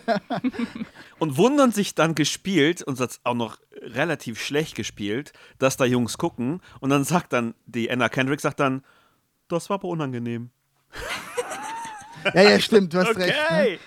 und 1.18 1.36
wundern 1.36 1.70
sich 1.70 1.94
dann 1.94 2.14
gespielt, 2.14 2.82
und 2.82 2.98
das 2.98 3.20
auch 3.24 3.34
noch 3.34 3.58
relativ 3.82 4.42
schlecht 4.42 4.74
gespielt, 4.74 5.32
dass 5.58 5.76
da 5.76 5.84
Jungs 5.84 6.16
gucken. 6.16 6.60
Und 6.80 6.90
dann 6.90 7.04
sagt 7.04 7.32
dann, 7.34 7.54
die 7.66 7.90
Anna 7.90 8.08
Kendrick 8.08 8.40
sagt 8.40 8.60
dann, 8.60 8.82
das 9.48 9.68
war 9.68 9.74
aber 9.74 9.88
unangenehm. 9.88 10.50
Ja, 12.34 12.42
ja, 12.42 12.58
stimmt, 12.60 12.94
du 12.94 12.98
hast 12.98 13.16
recht. 13.16 13.34
Ne? 13.34 13.44
Okay. 13.50 13.78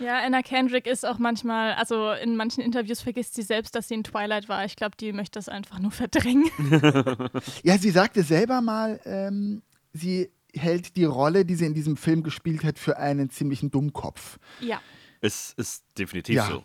Ja, 0.00 0.18
Anna 0.24 0.42
Kendrick 0.42 0.86
ist 0.86 1.04
auch 1.06 1.18
manchmal, 1.18 1.74
also 1.74 2.12
in 2.12 2.34
manchen 2.36 2.62
Interviews 2.62 3.00
vergisst 3.00 3.34
sie 3.34 3.42
selbst, 3.42 3.74
dass 3.74 3.88
sie 3.88 3.94
in 3.94 4.04
Twilight 4.04 4.48
war. 4.48 4.64
Ich 4.64 4.76
glaube, 4.76 4.96
die 4.98 5.12
möchte 5.12 5.38
das 5.38 5.48
einfach 5.48 5.78
nur 5.78 5.90
verdrängen. 5.90 6.50
Ja, 7.62 7.78
sie 7.78 7.90
sagte 7.90 8.22
selber 8.22 8.60
mal, 8.60 9.00
ähm, 9.04 9.62
sie 9.92 10.30
hält 10.54 10.96
die 10.96 11.04
Rolle, 11.04 11.44
die 11.44 11.54
sie 11.56 11.66
in 11.66 11.74
diesem 11.74 11.96
Film 11.96 12.22
gespielt 12.22 12.64
hat, 12.64 12.78
für 12.78 12.96
einen 12.98 13.30
ziemlichen 13.30 13.70
Dummkopf. 13.70 14.38
ja. 14.60 14.80
Es 15.20 15.54
ist 15.56 15.84
definitiv 15.98 16.34
Ja. 16.36 16.46
so. 16.46 16.64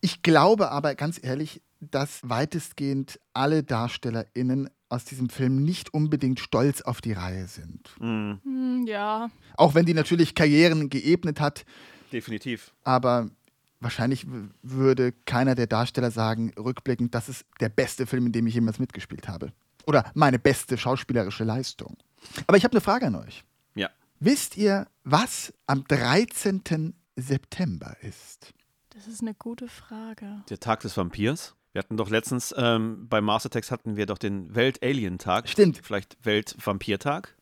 Ich 0.00 0.22
glaube 0.22 0.72
aber 0.72 0.96
ganz 0.96 1.20
ehrlich, 1.22 1.62
dass 1.80 2.20
weitestgehend 2.22 3.18
alle 3.32 3.62
DarstellerInnen 3.62 4.70
aus 4.88 5.04
diesem 5.04 5.30
Film 5.30 5.62
nicht 5.62 5.94
unbedingt 5.94 6.40
stolz 6.40 6.82
auf 6.82 7.00
die 7.00 7.12
Reihe 7.12 7.46
sind. 7.46 7.88
Mhm. 8.00 8.40
Hm, 8.44 8.84
ja. 8.86 9.30
Auch 9.56 9.74
wenn 9.74 9.86
die 9.86 9.94
natürlich 9.94 10.34
Karrieren 10.34 10.90
geebnet 10.90 11.40
hat, 11.40 11.64
Definitiv. 12.12 12.72
aber 12.82 13.30
wahrscheinlich 13.78 14.26
würde 14.62 15.12
keiner 15.24 15.54
der 15.54 15.66
Darsteller 15.66 16.10
sagen, 16.10 16.52
rückblickend, 16.58 17.14
das 17.14 17.28
ist 17.28 17.46
der 17.60 17.68
beste 17.68 18.06
Film, 18.06 18.26
in 18.26 18.32
dem 18.32 18.46
ich 18.46 18.54
jemals 18.54 18.78
mitgespielt 18.78 19.28
habe. 19.28 19.52
Oder 19.86 20.10
meine 20.14 20.38
beste 20.38 20.76
schauspielerische 20.76 21.44
Leistung. 21.44 21.96
Aber 22.46 22.56
ich 22.56 22.64
habe 22.64 22.72
eine 22.72 22.80
Frage 22.80 23.06
an 23.06 23.14
euch. 23.14 23.44
Ja. 23.74 23.88
Wisst 24.18 24.56
ihr, 24.56 24.86
was 25.04 25.54
am 25.66 25.84
13. 25.84 26.94
September 27.16 27.96
ist? 28.02 28.52
Das 28.90 29.06
ist 29.06 29.22
eine 29.22 29.34
gute 29.34 29.68
Frage. 29.68 30.42
Der 30.50 30.60
Tag 30.60 30.80
des 30.80 30.96
Vampirs. 30.96 31.54
Wir 31.72 31.78
hatten 31.80 31.96
doch 31.96 32.10
letztens, 32.10 32.52
ähm, 32.56 33.06
bei 33.08 33.20
Mars 33.20 33.46
Attacks 33.46 33.70
hatten 33.70 33.96
wir 33.96 34.06
doch 34.06 34.18
den 34.18 34.54
Welt-Alien-Tag. 34.54 35.48
Stimmt. 35.48 35.80
Vielleicht 35.82 36.16
Welt-Vampir-Tag? 36.24 37.36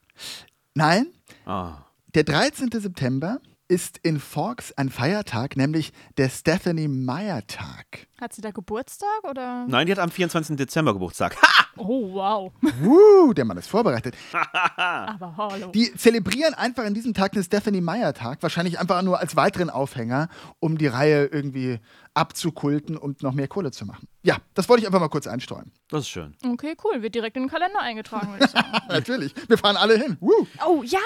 Nein, 0.74 1.06
Ah. 1.46 1.84
der 2.14 2.24
13. 2.24 2.80
September 2.80 3.40
ist 3.68 3.98
in 3.98 4.18
Forks 4.18 4.72
ein 4.72 4.88
Feiertag, 4.88 5.56
nämlich 5.56 5.92
der 6.16 6.30
Stephanie 6.30 6.88
Meyer 6.88 7.46
Tag. 7.46 8.08
Hat 8.20 8.32
sie 8.32 8.40
da 8.40 8.50
Geburtstag 8.50 9.22
oder? 9.22 9.66
Nein, 9.68 9.86
die 9.86 9.92
hat 9.92 9.98
am 9.98 10.10
24. 10.10 10.56
Dezember 10.56 10.94
Geburtstag. 10.94 11.36
Ha! 11.40 11.66
Oh, 11.76 12.12
wow. 12.12 12.52
Uh, 12.82 13.32
der 13.32 13.44
Mann 13.44 13.56
ist 13.56 13.68
vorbereitet. 13.68 14.16
Aber 14.76 15.36
hallo. 15.36 15.68
Die 15.68 15.94
zelebrieren 15.94 16.54
einfach 16.54 16.84
an 16.84 16.94
diesem 16.94 17.14
Tag 17.14 17.32
den 17.32 17.44
Stephanie 17.44 17.80
Meyer 17.80 18.14
Tag, 18.14 18.42
wahrscheinlich 18.42 18.80
einfach 18.80 19.00
nur 19.02 19.20
als 19.20 19.36
weiteren 19.36 19.70
Aufhänger, 19.70 20.28
um 20.58 20.78
die 20.78 20.88
Reihe 20.88 21.26
irgendwie 21.26 21.78
abzukulten 22.14 22.96
und 22.96 23.22
noch 23.22 23.32
mehr 23.32 23.46
Kohle 23.46 23.70
zu 23.70 23.86
machen. 23.86 24.08
Ja, 24.22 24.38
das 24.54 24.68
wollte 24.68 24.80
ich 24.80 24.86
einfach 24.86 25.00
mal 25.00 25.08
kurz 25.08 25.28
einstreuen. 25.28 25.70
Das 25.88 26.00
ist 26.00 26.08
schön. 26.08 26.36
Okay, 26.44 26.76
cool. 26.82 27.02
Wird 27.02 27.14
direkt 27.14 27.36
in 27.36 27.44
den 27.44 27.50
Kalender 27.50 27.80
eingetragen, 27.80 28.32
würde 28.32 28.46
ich 28.46 28.50
sagen. 28.50 28.72
Natürlich, 28.88 29.34
wir 29.46 29.58
fahren 29.58 29.76
alle 29.76 29.96
hin. 29.96 30.16
Woo. 30.18 30.46
oh 30.66 30.82
ja, 30.82 30.98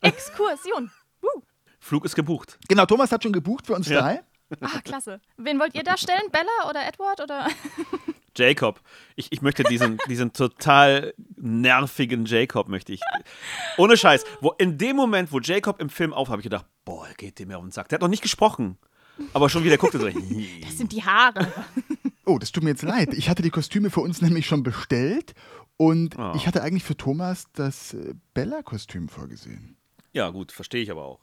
Exkursion. 0.00 0.90
Flug 1.84 2.04
ist 2.06 2.14
gebucht. 2.16 2.58
Genau, 2.68 2.86
Thomas 2.86 3.12
hat 3.12 3.22
schon 3.22 3.32
gebucht 3.32 3.66
für 3.66 3.74
uns 3.74 3.88
Ja. 3.88 4.00
drei. 4.00 4.20
Ah, 4.60 4.80
klasse. 4.82 5.20
Wen 5.36 5.58
wollt 5.58 5.74
ihr 5.74 5.82
da 5.82 5.96
stellen? 5.98 6.30
Bella 6.32 6.70
oder 6.70 6.86
Edward 6.86 7.20
oder? 7.20 7.46
Jacob. 8.36 8.80
Ich, 9.16 9.30
ich 9.32 9.42
möchte 9.42 9.62
diesen, 9.64 9.98
diesen 10.08 10.32
total 10.32 11.12
nervigen 11.36 12.24
Jacob, 12.24 12.68
möchte 12.68 12.92
ich. 12.92 13.00
Ohne 13.76 13.96
Scheiß. 13.96 14.24
Wo, 14.40 14.52
in 14.52 14.78
dem 14.78 14.96
Moment, 14.96 15.30
wo 15.30 15.40
Jacob 15.40 15.80
im 15.80 15.88
Film 15.90 16.12
auf, 16.14 16.28
habe 16.30 16.40
ich 16.40 16.44
gedacht, 16.44 16.66
boah, 16.84 17.06
geht 17.16 17.38
dem 17.38 17.50
ja 17.50 17.58
auf 17.58 17.62
den 17.62 17.70
Sack. 17.70 17.88
Der 17.90 17.96
hat 17.96 18.02
noch 18.02 18.08
nicht 18.08 18.22
gesprochen. 18.22 18.78
Aber 19.34 19.48
schon 19.50 19.62
wieder 19.62 19.76
guckte 19.76 19.98
so. 19.98 20.08
Das 20.62 20.78
sind 20.78 20.90
die 20.92 21.04
Haare. 21.04 21.52
Oh, 22.24 22.38
das 22.38 22.50
tut 22.50 22.64
mir 22.64 22.70
jetzt 22.70 22.82
leid. 22.82 23.12
Ich 23.14 23.28
hatte 23.28 23.42
die 23.42 23.50
Kostüme 23.50 23.90
für 23.90 24.00
uns 24.00 24.22
nämlich 24.22 24.46
schon 24.46 24.62
bestellt 24.62 25.34
und 25.76 26.16
Oh. 26.18 26.32
ich 26.34 26.46
hatte 26.46 26.62
eigentlich 26.62 26.84
für 26.84 26.96
Thomas 26.96 27.46
das 27.52 27.92
äh, 27.94 28.14
Bella-Kostüm 28.32 29.08
vorgesehen. 29.08 29.76
Ja, 30.12 30.30
gut, 30.30 30.50
verstehe 30.50 30.82
ich 30.82 30.90
aber 30.90 31.04
auch. 31.04 31.20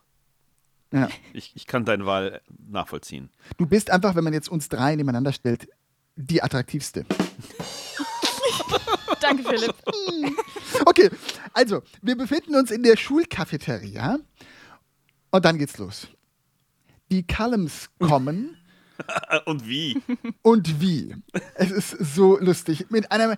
Ja. 0.91 1.09
Ich, 1.33 1.55
ich 1.55 1.67
kann 1.67 1.85
deine 1.85 2.05
Wahl 2.05 2.41
nachvollziehen. 2.67 3.29
Du 3.57 3.65
bist 3.65 3.89
einfach, 3.89 4.15
wenn 4.15 4.23
man 4.23 4.33
jetzt 4.33 4.49
uns 4.49 4.69
drei 4.69 4.95
nebeneinander 4.95 5.31
stellt, 5.31 5.67
die 6.15 6.43
attraktivste. 6.43 7.05
Danke, 9.21 9.43
Philipp. 9.43 9.75
Okay, 10.85 11.09
also, 11.53 11.83
wir 12.01 12.17
befinden 12.17 12.55
uns 12.55 12.71
in 12.71 12.81
der 12.81 12.97
Schulcafeteria 12.97 14.17
und 15.29 15.45
dann 15.45 15.57
geht's 15.57 15.77
los. 15.77 16.07
Die 17.11 17.23
Callums 17.23 17.89
kommen 17.99 18.55
Äh, 18.55 18.60
Und 19.45 19.67
wie? 19.67 20.01
und 20.41 20.81
wie. 20.81 21.15
Es 21.55 21.71
ist 21.71 22.15
so 22.15 22.37
lustig. 22.39 22.87
Mit 22.89 23.11
einer, 23.11 23.37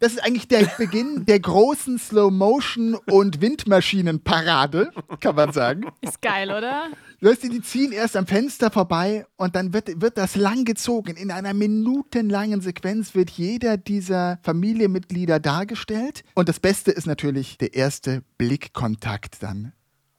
das 0.00 0.12
ist 0.12 0.24
eigentlich 0.24 0.48
der 0.48 0.64
Beginn 0.78 1.24
der 1.26 1.40
großen 1.40 1.98
Slow-Motion- 1.98 2.96
und 3.10 3.40
Windmaschinenparade, 3.40 4.90
kann 5.20 5.36
man 5.36 5.52
sagen. 5.52 5.86
Ist 6.00 6.20
geil, 6.22 6.50
oder? 6.50 6.88
Weißt 7.20 7.44
du, 7.44 7.48
die 7.48 7.62
ziehen 7.62 7.92
erst 7.92 8.16
am 8.16 8.26
Fenster 8.26 8.70
vorbei 8.70 9.26
und 9.36 9.56
dann 9.56 9.72
wird, 9.72 10.00
wird 10.00 10.18
das 10.18 10.36
lang 10.36 10.64
gezogen. 10.64 11.16
In 11.16 11.30
einer 11.30 11.54
minutenlangen 11.54 12.60
Sequenz 12.60 13.14
wird 13.14 13.30
jeder 13.30 13.76
dieser 13.76 14.38
Familienmitglieder 14.42 15.40
dargestellt. 15.40 16.24
Und 16.34 16.48
das 16.48 16.60
Beste 16.60 16.90
ist 16.90 17.06
natürlich 17.06 17.58
der 17.58 17.74
erste 17.74 18.22
Blickkontakt 18.38 19.42
dann 19.42 19.72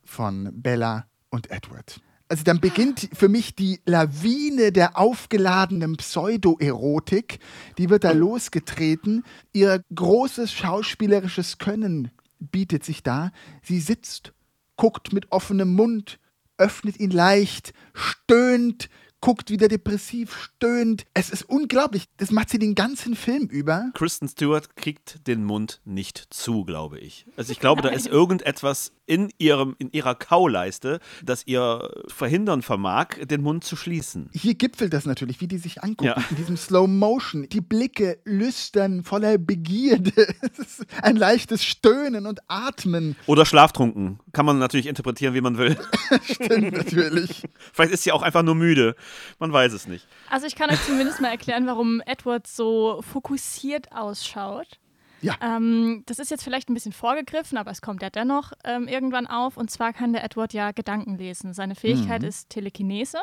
von 0.04 0.50
Bella 0.54 1.06
und 1.30 1.52
Edward. 1.52 2.00
Also 2.30 2.44
dann 2.44 2.60
beginnt 2.60 3.10
für 3.14 3.30
mich 3.30 3.56
die 3.56 3.80
Lawine 3.86 4.72
der 4.72 4.98
aufgeladenen 4.98 5.96
Pseudo-Erotik. 5.96 7.40
Die 7.78 7.90
wird 7.90 8.04
da 8.04 8.12
losgetreten. 8.12 9.24
Ihr 9.54 9.84
großes 9.96 10.52
schauspielerisches 10.52 11.58
Können 11.58 12.12
bietet 12.40 12.84
sich 12.84 13.02
da. 13.02 13.32
Sie 13.64 13.80
sitzt, 13.80 14.34
guckt 14.76 15.14
mit 15.14 15.32
offenem 15.32 15.74
Mund, 15.74 16.20
öffnet 16.58 17.00
ihn 17.00 17.12
leicht, 17.12 17.74
stöhnt, 17.94 18.90
guckt 19.22 19.50
wieder 19.50 19.68
depressiv, 19.68 20.36
stöhnt. 20.36 21.06
Es 21.14 21.30
ist 21.30 21.44
unglaublich. 21.44 22.06
Das 22.18 22.32
macht 22.32 22.50
sie 22.50 22.60
den 22.60 22.76
ganzen 22.76 23.16
Film 23.16 23.48
über. 23.48 23.92
Kristen 23.94 24.28
Stewart 24.28 24.76
kriegt 24.76 25.28
den 25.28 25.44
Mund 25.44 25.82
nicht 25.86 26.28
zu, 26.30 26.66
glaube 26.66 27.00
ich. 27.00 27.26
Also 27.36 27.52
ich 27.52 27.60
glaube, 27.60 27.82
da 27.82 27.90
ist 27.90 28.08
irgendetwas 28.08 28.92
in, 29.08 29.30
ihrem, 29.40 29.76
in 29.80 29.92
ihrer 29.92 30.14
Kauleiste, 30.16 31.00
das 31.24 31.48
ihr 31.48 31.90
verhindern 32.08 32.62
vermag, 32.62 33.16
den 33.26 33.42
Mund 33.42 33.64
zu 33.64 33.76
schließen. 33.76 34.30
Hier 34.34 34.54
gipfelt 34.54 34.94
das 34.94 35.06
natürlich, 35.06 35.42
wie 35.42 35.48
die 35.48 35.58
sich 35.58 35.82
angucken, 35.84 36.14
Ja. 36.16 36.24
in 36.30 36.36
diesem 36.36 36.58
Slow 36.58 36.88
Motion. 36.88 37.48
Die 37.50 37.62
Blicke 37.62 38.20
lüstern, 38.26 39.04
voller 39.04 39.38
Begierde. 39.38 40.12
Ein 41.02 41.16
leichtes 41.16 41.64
Stöhnen 41.64 42.26
und 42.28 42.42
Atmen. 42.48 43.16
Oder 43.26 43.46
schlaftrunken. 43.46 44.20
Kann 44.34 44.46
man 44.46 44.60
natürlich 44.60 44.88
interpretieren, 44.88 45.34
wie 45.34 45.42
man 45.42 45.58
will. 45.58 45.78
Stimmt 46.24 46.74
natürlich. 46.74 47.44
Vielleicht 47.74 47.94
ist 47.94 48.04
sie 48.04 48.12
auch 48.12 48.22
einfach 48.22 48.44
nur 48.44 48.56
müde. 48.56 48.96
Man 49.40 49.52
weiß 49.54 49.74
es 49.74 49.88
nicht. 49.88 50.06
Also 50.30 50.46
ich 50.48 50.56
kann 50.56 50.70
euch 50.70 50.84
zumindest 50.86 51.22
mal 51.22 51.30
erklären, 51.30 51.66
warum 51.66 52.02
Edward 52.06 52.46
so 52.46 53.02
fokussiert 53.10 53.92
ausschaut. 53.94 54.68
Ja. 55.22 55.36
Ähm, 55.42 56.04
das 56.06 56.20
ist 56.20 56.32
jetzt 56.32 56.44
vielleicht 56.44 56.70
ein 56.70 56.74
bisschen 56.74 56.94
vorgegriffen, 56.94 57.58
aber 57.58 57.72
es 57.72 57.82
kommt 57.82 58.02
ja 58.02 58.10
dennoch 58.10 58.54
ähm, 58.64 58.88
irgendwann 58.88 59.28
auf. 59.28 59.58
Und 59.58 59.72
zwar 59.72 59.94
kann 59.94 60.14
der 60.14 60.24
Edward 60.24 60.54
ja 60.54 60.72
Gedanken 60.72 61.18
lesen. 61.18 61.54
Seine 61.54 61.76
Fähigkeit 61.76 62.24
ist 62.24 62.50
Telekinese. 62.50 63.20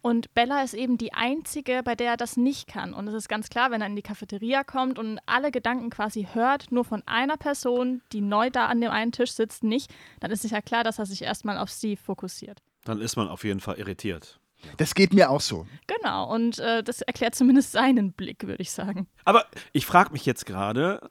Und 0.00 0.34
Bella 0.34 0.62
ist 0.62 0.74
eben 0.74 0.98
die 0.98 1.14
einzige, 1.14 1.82
bei 1.82 1.94
der 1.94 2.12
er 2.12 2.16
das 2.16 2.36
nicht 2.36 2.66
kann. 2.66 2.92
Und 2.92 3.08
es 3.08 3.14
ist 3.14 3.28
ganz 3.28 3.48
klar, 3.48 3.70
wenn 3.70 3.80
er 3.80 3.86
in 3.86 3.96
die 3.96 4.02
Cafeteria 4.02 4.64
kommt 4.64 4.98
und 4.98 5.18
alle 5.26 5.50
Gedanken 5.50 5.90
quasi 5.90 6.28
hört, 6.32 6.70
nur 6.70 6.84
von 6.84 7.02
einer 7.06 7.36
Person, 7.36 8.02
die 8.12 8.20
neu 8.20 8.50
da 8.50 8.66
an 8.66 8.80
dem 8.80 8.90
einen 8.90 9.12
Tisch 9.12 9.32
sitzt, 9.32 9.64
nicht, 9.64 9.92
dann 10.20 10.30
ist 10.30 10.44
es 10.44 10.50
ja 10.50 10.60
klar, 10.60 10.84
dass 10.84 10.98
er 10.98 11.06
sich 11.06 11.22
erstmal 11.22 11.58
auf 11.58 11.70
sie 11.70 11.96
fokussiert. 11.96 12.62
Dann 12.84 13.00
ist 13.00 13.16
man 13.16 13.28
auf 13.28 13.44
jeden 13.44 13.60
Fall 13.60 13.76
irritiert. 13.76 14.40
Das 14.76 14.94
geht 14.94 15.12
mir 15.12 15.30
auch 15.30 15.40
so. 15.40 15.66
Genau, 15.86 16.32
und 16.32 16.58
äh, 16.58 16.82
das 16.82 17.02
erklärt 17.02 17.34
zumindest 17.34 17.72
seinen 17.72 18.12
Blick, 18.12 18.46
würde 18.46 18.62
ich 18.62 18.70
sagen. 18.70 19.06
Aber 19.24 19.46
ich 19.72 19.86
frage 19.86 20.12
mich 20.12 20.26
jetzt 20.26 20.46
gerade, 20.46 21.10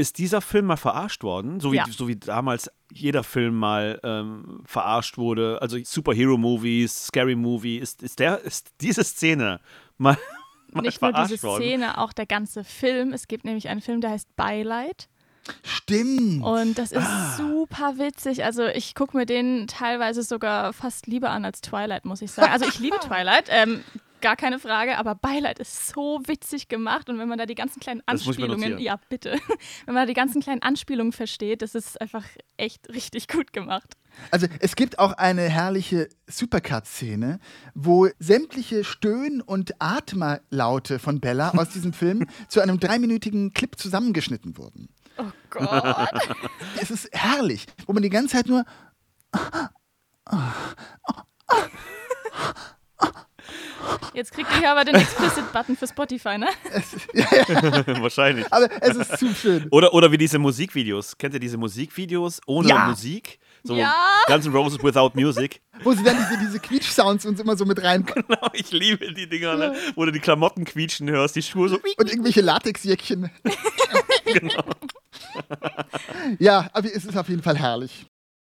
ist 0.00 0.18
dieser 0.18 0.40
Film 0.40 0.66
mal 0.66 0.76
verarscht 0.76 1.22
worden? 1.22 1.60
So 1.60 1.72
wie, 1.72 1.76
Ja. 1.76 1.84
so 1.88 2.08
wie 2.08 2.16
damals 2.16 2.70
jeder 2.92 3.22
Film 3.22 3.54
mal 3.54 4.00
ähm, 4.02 4.62
verarscht 4.64 5.18
wurde. 5.18 5.58
Also 5.62 5.78
Superhero-Movies, 5.82 7.06
Scary 7.06 7.36
Movie. 7.36 7.76
Ist, 7.78 8.02
ist, 8.02 8.18
der, 8.18 8.40
ist 8.40 8.70
diese 8.80 9.04
Szene 9.04 9.60
mal, 9.98 10.16
mal 10.72 10.82
Nicht 10.82 11.00
nur 11.00 11.10
verarscht 11.10 11.32
diese 11.32 11.42
worden? 11.46 11.62
Szene, 11.62 11.98
auch 11.98 12.12
der 12.12 12.26
ganze 12.26 12.64
Film. 12.64 13.12
Es 13.12 13.28
gibt 13.28 13.44
nämlich 13.44 13.68
einen 13.68 13.80
Film, 13.80 14.00
der 14.00 14.10
heißt 14.10 14.34
Beileid. 14.36 15.08
Stimmt. 15.62 16.42
Und 16.44 16.78
das 16.78 16.92
ist 16.92 17.06
Ah. 17.06 17.34
super 17.36 17.94
witzig. 17.98 18.44
Also 18.44 18.66
ich 18.66 18.94
gucke 18.94 19.16
mir 19.16 19.26
den 19.26 19.66
teilweise 19.66 20.22
sogar 20.22 20.72
fast 20.72 21.06
lieber 21.06 21.30
an 21.30 21.44
als 21.44 21.60
Twilight, 21.60 22.04
muss 22.04 22.22
ich 22.22 22.30
sagen. 22.30 22.52
Also 22.52 22.66
ich 22.66 22.78
liebe 22.78 22.98
Twilight, 23.00 23.46
ähm, 23.48 23.82
gar 24.20 24.36
keine 24.36 24.58
Frage, 24.58 24.98
aber 24.98 25.14
Beileid 25.14 25.58
ist 25.58 25.88
so 25.88 26.20
witzig 26.26 26.68
gemacht. 26.68 27.08
Und 27.08 27.18
wenn 27.18 27.28
man 27.28 27.38
da 27.38 27.46
die 27.46 27.54
ganzen 27.54 27.80
kleinen 27.80 28.02
Anspielungen, 28.06 28.78
ja 28.78 28.98
bitte, 29.08 29.32
wenn 29.86 29.94
man 29.94 30.02
da 30.02 30.06
die 30.06 30.14
ganzen 30.14 30.40
kleinen 30.40 30.62
Anspielungen 30.62 31.12
versteht, 31.12 31.62
das 31.62 31.74
ist 31.74 32.00
einfach 32.00 32.24
echt 32.56 32.88
richtig 32.88 33.28
gut 33.28 33.52
gemacht. 33.52 33.96
Also 34.30 34.46
es 34.60 34.76
gibt 34.76 34.98
auch 34.98 35.12
eine 35.12 35.42
herrliche 35.42 36.08
Supercut-Szene, 36.26 37.38
wo 37.74 38.08
sämtliche 38.18 38.84
Stöhn- 38.84 39.40
und 39.40 39.74
Atmerlaute 39.80 40.98
von 40.98 41.20
Bella 41.20 41.50
aus 41.50 41.70
diesem 41.70 41.92
Film 41.92 42.26
zu 42.48 42.60
einem 42.60 42.80
dreiminütigen 42.80 43.52
Clip 43.52 43.78
zusammengeschnitten 43.78 44.56
wurden. 44.58 44.88
Oh 45.18 45.30
Gott. 45.50 46.08
Es 46.80 46.90
ist 46.90 47.08
herrlich, 47.12 47.66
wo 47.86 47.92
man 47.92 48.02
die 48.02 48.08
ganze 48.08 48.36
Zeit 48.36 48.46
nur 48.46 48.64
Jetzt 54.14 54.32
kriegt 54.32 54.50
ihr 54.52 54.58
hier 54.58 54.70
aber 54.72 54.84
den 54.84 54.94
Explicit-Button 54.96 55.76
für 55.76 55.86
Spotify, 55.86 56.38
ne? 56.38 56.48
Wahrscheinlich. 58.00 58.46
Aber 58.52 58.68
es 58.82 58.96
ist 58.96 59.18
zu 59.18 59.34
schön. 59.34 59.66
Oder, 59.70 59.92
oder 59.94 60.10
wie 60.12 60.18
diese 60.18 60.38
Musikvideos. 60.38 61.16
Kennt 61.16 61.34
ihr 61.34 61.40
diese 61.40 61.56
Musikvideos 61.56 62.40
ohne 62.46 62.68
Ja. 62.68 62.86
Musik? 62.88 63.38
So 63.62 63.74
Ja. 63.76 63.94
Guns 64.26 64.46
N' 64.46 64.52
Roses 64.52 64.82
without 64.82 65.12
music. 65.14 65.60
Wo 65.82 65.92
sie 65.92 66.02
dann 66.02 66.16
diese, 66.16 66.38
diese 66.40 66.58
Quietsch-Sounds 66.60 67.26
uns 67.26 67.40
immer 67.40 67.56
so 67.56 67.64
mit 67.64 67.82
rein 67.82 68.04
Genau, 68.14 68.48
ich 68.52 68.70
liebe 68.70 69.12
die 69.14 69.28
Dinger, 69.28 69.56
ne? 69.56 69.74
wo 69.94 70.04
du 70.04 70.12
die 70.12 70.20
Klamotten 70.20 70.64
quietschen 70.64 71.08
hörst, 71.10 71.36
die 71.36 71.42
Schuhe 71.42 71.68
so. 71.68 71.78
und 71.96 72.10
irgendwelche 72.10 72.40
Latexjäckchen. 72.40 73.30
Genau. 74.32 74.62
Ja, 76.38 76.70
aber 76.72 76.86
es 76.86 77.04
ist 77.04 77.16
auf 77.16 77.28
jeden 77.28 77.42
Fall 77.42 77.56
herrlich. 77.58 78.06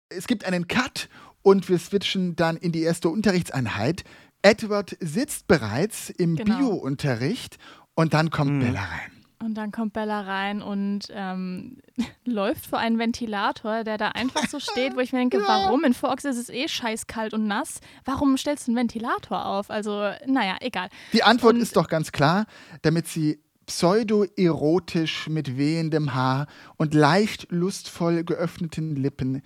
Es 0.09 0.27
gibt 0.27 0.45
einen 0.45 0.69
Cut 0.69 1.09
und 1.43 1.69
wir 1.69 1.79
switchen 1.79 2.35
dann 2.35 2.57
in 2.57 2.73
die 2.73 2.83
erste 2.83 3.09
Unterrichtseinheit. 3.11 4.05
Edward 4.47 4.97
sitzt 5.01 5.47
bereits 5.49 6.11
im 6.11 6.37
Genau. 6.37 6.59
Bio-Unterricht 6.59 7.59
und 7.95 8.15
dann 8.15 8.31
kommt 8.31 8.53
Mhm. 8.53 8.61
Bella 8.61 8.81
rein. 8.81 9.13
Und 9.39 9.55
dann 9.55 9.71
kommt 9.71 9.93
Bella 9.93 10.23
rein 10.23 10.63
und 10.63 11.09
ähm, 11.11 11.77
läuft 12.25 12.67
vor 12.67 12.79
einen 12.79 12.99
Ventilator, 12.99 13.85
der 13.85 13.99
da 13.99 14.09
einfach 14.09 14.47
so 14.49 14.59
steht, 14.61 14.97
wo 14.97 15.01
ich 15.01 15.13
mir 15.13 15.19
denke, 15.19 15.39
warum? 15.47 15.85
In 15.85 15.93
Forks 15.95 16.25
ist 16.25 16.39
es 16.39 16.49
eh 16.49 16.69
scheißkalt 16.69 17.35
und 17.35 17.47
nass. 17.47 17.81
Warum 18.07 18.39
stellst 18.39 18.67
du 18.67 18.71
einen 18.73 18.79
Ventilator 18.79 19.45
auf? 19.45 19.71
Also, 19.71 20.11
naja, 20.27 20.57
egal. 20.61 20.89
Die 21.13 21.23
Antwort 21.23 21.55
Und- 21.57 21.61
ist 21.61 21.77
doch 21.77 21.89
ganz 21.89 22.13
klar, 22.13 22.47
damit 22.83 23.09
sie 23.09 23.39
pseudo-erotisch 23.67 25.29
mit 25.29 25.59
wehendem 25.59 26.15
Haar 26.15 26.47
und 26.77 26.95
leicht 26.95 27.49
lustvoll 27.51 28.25
geöffneten 28.25 28.97
Lippen 28.97 29.43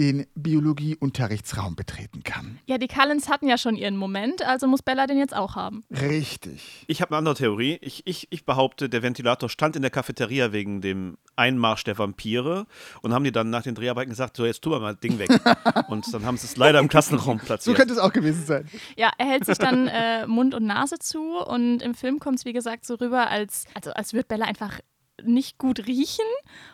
den 0.00 0.26
Biologieunterrichtsraum 0.34 1.76
betreten 1.76 2.22
kann. 2.22 2.58
Ja, 2.64 2.78
die 2.78 2.88
Cullens 2.88 3.28
hatten 3.28 3.46
ja 3.46 3.58
schon 3.58 3.76
ihren 3.76 3.98
Moment, 3.98 4.42
also 4.42 4.66
muss 4.66 4.80
Bella 4.80 5.06
den 5.06 5.18
jetzt 5.18 5.36
auch 5.36 5.56
haben. 5.56 5.84
Richtig. 5.90 6.86
Ich 6.86 7.02
habe 7.02 7.10
eine 7.10 7.18
andere 7.18 7.34
Theorie. 7.34 7.78
Ich, 7.82 8.06
ich, 8.06 8.26
ich 8.30 8.46
behaupte, 8.46 8.88
der 8.88 9.02
Ventilator 9.02 9.50
stand 9.50 9.76
in 9.76 9.82
der 9.82 9.90
Cafeteria 9.90 10.52
wegen 10.52 10.80
dem 10.80 11.18
Einmarsch 11.36 11.84
der 11.84 11.98
Vampire 11.98 12.66
und 13.02 13.12
haben 13.12 13.24
die 13.24 13.32
dann 13.32 13.50
nach 13.50 13.62
den 13.62 13.74
Dreharbeiten 13.74 14.08
gesagt, 14.08 14.38
so 14.38 14.46
jetzt 14.46 14.62
tun 14.62 14.72
wir 14.72 14.80
mal 14.80 14.94
das 14.94 15.00
Ding 15.00 15.18
weg. 15.18 15.28
und 15.88 16.12
dann 16.14 16.24
haben 16.24 16.38
sie 16.38 16.46
es 16.46 16.56
leider 16.56 16.78
im 16.78 16.88
Klassenraum 16.88 17.38
So 17.38 17.44
platziert. 17.44 17.76
könnte 17.76 17.92
es 17.92 17.98
auch 17.98 18.14
gewesen 18.14 18.46
sein. 18.46 18.70
Ja, 18.96 19.10
er 19.18 19.26
hält 19.26 19.44
sich 19.44 19.58
dann 19.58 19.86
äh, 19.86 20.26
Mund 20.26 20.54
und 20.54 20.64
Nase 20.64 20.98
zu 20.98 21.44
und 21.44 21.82
im 21.82 21.92
Film 21.92 22.20
kommt 22.20 22.38
es, 22.38 22.46
wie 22.46 22.54
gesagt, 22.54 22.86
so 22.86 22.94
rüber, 22.94 23.28
als, 23.28 23.66
also 23.74 23.92
als 23.92 24.14
würde 24.14 24.28
Bella 24.28 24.46
einfach 24.46 24.80
nicht 25.24 25.58
gut 25.58 25.86
riechen, 25.86 26.24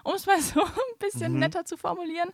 um 0.04 0.14
es 0.14 0.26
mal 0.26 0.40
so 0.40 0.62
ein 0.62 0.98
bisschen 0.98 1.38
netter 1.38 1.64
zu 1.64 1.76
formulieren. 1.76 2.30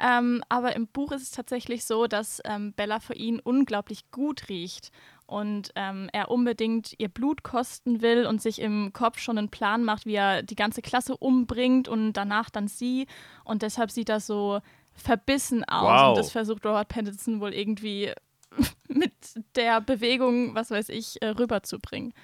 Ähm, 0.00 0.42
aber 0.48 0.76
im 0.76 0.86
Buch 0.86 1.12
ist 1.12 1.22
es 1.22 1.30
tatsächlich 1.30 1.84
so, 1.84 2.06
dass 2.06 2.40
ähm, 2.44 2.72
Bella 2.72 3.00
für 3.00 3.14
ihn 3.14 3.40
unglaublich 3.40 4.10
gut 4.10 4.48
riecht 4.48 4.90
und 5.26 5.72
ähm, 5.74 6.08
er 6.12 6.30
unbedingt 6.30 6.94
ihr 6.98 7.08
Blut 7.08 7.42
kosten 7.42 8.00
will 8.00 8.26
und 8.26 8.40
sich 8.40 8.60
im 8.60 8.92
Kopf 8.92 9.18
schon 9.18 9.38
einen 9.38 9.48
Plan 9.48 9.82
macht, 9.82 10.06
wie 10.06 10.14
er 10.14 10.42
die 10.42 10.54
ganze 10.54 10.82
Klasse 10.82 11.16
umbringt 11.16 11.88
und 11.88 12.12
danach 12.12 12.48
dann 12.48 12.68
sie. 12.68 13.06
Und 13.44 13.62
deshalb 13.62 13.90
sieht 13.90 14.08
das 14.08 14.26
so 14.26 14.60
verbissen 14.94 15.64
aus 15.64 15.82
Wow. 15.82 16.08
und 16.10 16.18
das 16.18 16.30
versucht 16.30 16.64
Robert 16.64 16.88
Pattinson 16.88 17.40
wohl 17.40 17.52
irgendwie 17.52 18.12
mit 18.88 19.12
der 19.56 19.80
Bewegung, 19.80 20.54
was 20.54 20.70
weiß 20.70 20.88
ich, 20.90 21.20
äh, 21.20 21.28
rüberzubringen. 21.28 22.14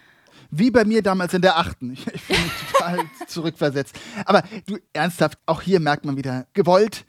Wie 0.55 0.71
bei 0.71 0.85
mir 0.85 1.03
damals 1.03 1.33
in 1.33 1.41
der 1.43 1.57
achten. 1.57 1.93
Ich, 1.95 2.07
ich 2.07 2.21
fühle 2.21 2.39
mich 2.41 2.53
total 2.73 2.99
zurückversetzt. 3.27 3.99
Aber 4.27 4.43
du, 4.67 4.77
ernsthaft, 4.93 5.39
auch 5.47 5.63
hier 5.63 5.81
merkt 5.81 6.05
man 6.05 6.17
wieder, 6.19 6.47
gewollt, 6.53 7.07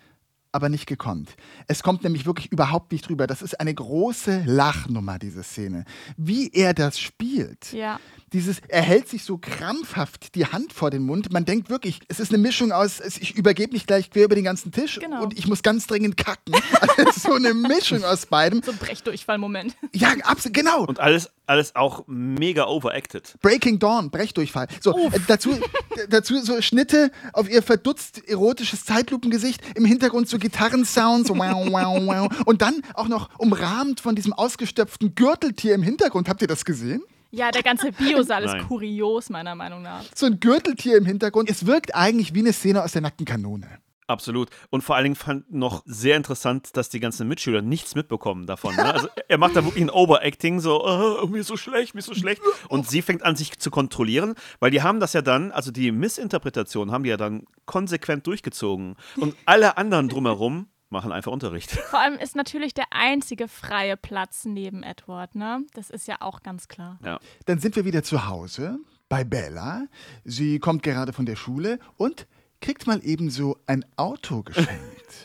aber 0.53 0.69
nicht 0.69 0.85
gekonnt. 0.85 1.31
Es 1.67 1.81
kommt 1.83 2.03
nämlich 2.03 2.25
wirklich 2.27 2.51
überhaupt 2.51 2.91
nicht 2.91 3.09
drüber. 3.09 3.25
Das 3.27 3.41
ist 3.41 3.59
eine 3.59 3.73
große 3.73 4.43
Lachnummer, 4.45 5.17
diese 5.19 5.43
Szene. 5.43 5.83
Wie 6.15 6.51
er 6.53 6.73
das 6.75 6.99
spielt. 6.99 7.73
Ja. 7.73 7.99
Dieses, 8.33 8.59
er 8.67 8.81
hält 8.83 9.09
sich 9.09 9.23
so 9.23 9.37
krampfhaft 9.39 10.35
die 10.35 10.45
Hand 10.45 10.71
vor 10.71 10.89
den 10.91 11.03
Mund. 11.03 11.31
Man 11.33 11.45
denkt 11.45 11.69
wirklich, 11.69 12.01
es 12.07 12.19
ist 12.19 12.29
eine 12.31 12.37
Mischung 12.41 12.71
aus, 12.71 12.99
es- 12.99 13.17
ich 13.17 13.35
übergebe 13.35 13.73
mich 13.73 13.85
gleich 13.87 14.09
quer 14.11 14.25
über 14.25 14.35
den 14.35 14.43
ganzen 14.43 14.71
Tisch 14.71 14.99
Genau. 14.99 15.23
und 15.23 15.37
ich 15.37 15.47
muss 15.47 15.63
ganz 15.63 15.85
dringend 15.87 16.17
kacken. 16.17 16.53
Also 16.81 17.09
es 17.09 17.17
ist 17.17 17.23
so 17.23 17.33
eine 17.33 17.53
Mischung 17.55 18.03
aus 18.03 18.25
beidem. 18.27 18.61
So 18.63 18.71
ein 18.71 18.77
Brechdurchfall-Moment. 18.77 19.75
Ja, 19.93 20.09
absolut, 20.23 20.55
genau. 20.55 20.83
Und 20.85 20.99
alles, 20.99 21.29
alles 21.45 21.75
auch 21.75 22.03
mega 22.07 22.65
overacted. 22.67 23.35
Breaking 23.41 23.79
Dawn, 23.79 24.09
Brechdurchfall. 24.09 24.67
So, 24.81 24.97
äh, 24.97 25.19
dazu, 25.27 25.51
d- 25.53 26.07
dazu 26.09 26.39
so 26.39 26.61
Schnitte 26.61 27.11
auf 27.33 27.49
ihr 27.49 27.61
verdutzt 27.61 28.27
erotisches 28.27 28.85
Zeitlupengesicht, 28.85 29.61
im 29.75 29.85
Hintergrund 29.85 30.29
so 30.29 30.37
Gitarrensounds, 30.37 31.29
wow, 31.29 31.67
wow, 31.69 32.01
wow. 32.05 32.43
Und 32.45 32.61
dann 32.61 32.81
auch 32.93 33.07
noch 33.07 33.29
umrahmt 33.39 33.99
von 33.99 34.15
diesem 34.15 34.33
ausgestöpften 34.33 35.15
Gürteltier 35.15 35.75
im 35.75 35.83
Hintergrund. 35.83 36.29
Habt 36.29 36.41
ihr 36.41 36.47
das 36.47 36.63
gesehen? 36.65 37.01
Ja, 37.31 37.49
der 37.49 37.63
ganze 37.63 37.91
Biosaal 37.91 38.43
ist 38.43 38.67
kurios, 38.67 39.29
meiner 39.31 39.55
Meinung 39.55 39.81
nach. 39.81 40.03
So 40.13 40.27
ein 40.27 40.39
Gürteltier 40.39 40.97
im 40.97 41.05
Hintergrund. 41.05 41.49
Es 41.49 41.65
wirkt 41.65 41.95
eigentlich 41.95 42.35
wie 42.35 42.39
eine 42.41 42.53
Szene 42.53 42.83
aus 42.83 42.91
der 42.91 43.01
nackten 43.01 43.25
Kanone. 43.25 43.67
Absolut. 44.07 44.49
Und 44.69 44.81
vor 44.81 44.95
allen 44.95 45.05
Dingen 45.05 45.15
fand 45.15 45.51
noch 45.51 45.83
sehr 45.85 46.17
interessant, 46.17 46.75
dass 46.75 46.89
die 46.89 46.99
ganzen 46.99 47.27
Mitschüler 47.27 47.61
nichts 47.61 47.95
mitbekommen 47.95 48.45
davon. 48.45 48.75
Ne? 48.75 48.93
Also 48.93 49.07
er 49.27 49.37
macht 49.37 49.55
da 49.55 49.63
wirklich 49.63 49.83
ein 49.83 49.89
Overacting, 49.89 50.59
so, 50.59 50.85
oh, 50.85 51.27
mir 51.27 51.39
ist 51.39 51.47
so 51.47 51.57
schlecht, 51.57 51.93
mir 51.93 51.99
ist 51.99 52.07
so 52.07 52.13
schlecht. 52.13 52.41
Und 52.69 52.89
sie 52.89 53.01
fängt 53.01 53.23
an, 53.23 53.35
sich 53.35 53.57
zu 53.59 53.71
kontrollieren, 53.71 54.35
weil 54.59 54.71
die 54.71 54.81
haben 54.81 54.99
das 54.99 55.13
ja 55.13 55.21
dann, 55.21 55.51
also 55.51 55.71
die 55.71 55.91
Missinterpretation 55.91 56.91
haben 56.91 57.03
die 57.03 57.09
ja 57.09 57.17
dann 57.17 57.45
konsequent 57.65 58.27
durchgezogen. 58.27 58.95
Und 59.17 59.35
alle 59.45 59.77
anderen 59.77 60.09
drumherum 60.09 60.67
machen 60.93 61.11
einfach 61.11 61.31
Unterricht. 61.31 61.71
Vor 61.89 61.99
allem 61.99 62.17
ist 62.17 62.35
natürlich 62.35 62.73
der 62.73 62.85
einzige 62.91 63.49
freie 63.49 63.97
Platz 63.97 64.45
neben 64.45 64.83
Edward, 64.83 65.35
ne? 65.35 65.65
Das 65.73 65.89
ist 65.89 66.07
ja 66.07 66.17
auch 66.21 66.41
ganz 66.43 66.69
klar. 66.69 66.99
Ja. 67.03 67.19
Dann 67.45 67.59
sind 67.59 67.75
wir 67.75 67.83
wieder 67.83 68.03
zu 68.03 68.27
Hause 68.27 68.79
bei 69.09 69.25
Bella. 69.25 69.87
Sie 70.23 70.59
kommt 70.59 70.83
gerade 70.83 71.11
von 71.11 71.25
der 71.25 71.35
Schule 71.35 71.79
und 71.97 72.27
kriegt 72.63 72.87
mal 72.87 72.99
ebenso 73.03 73.57
ein 73.67 73.85
Auto 73.97 74.41
geschenkt. 74.45 74.71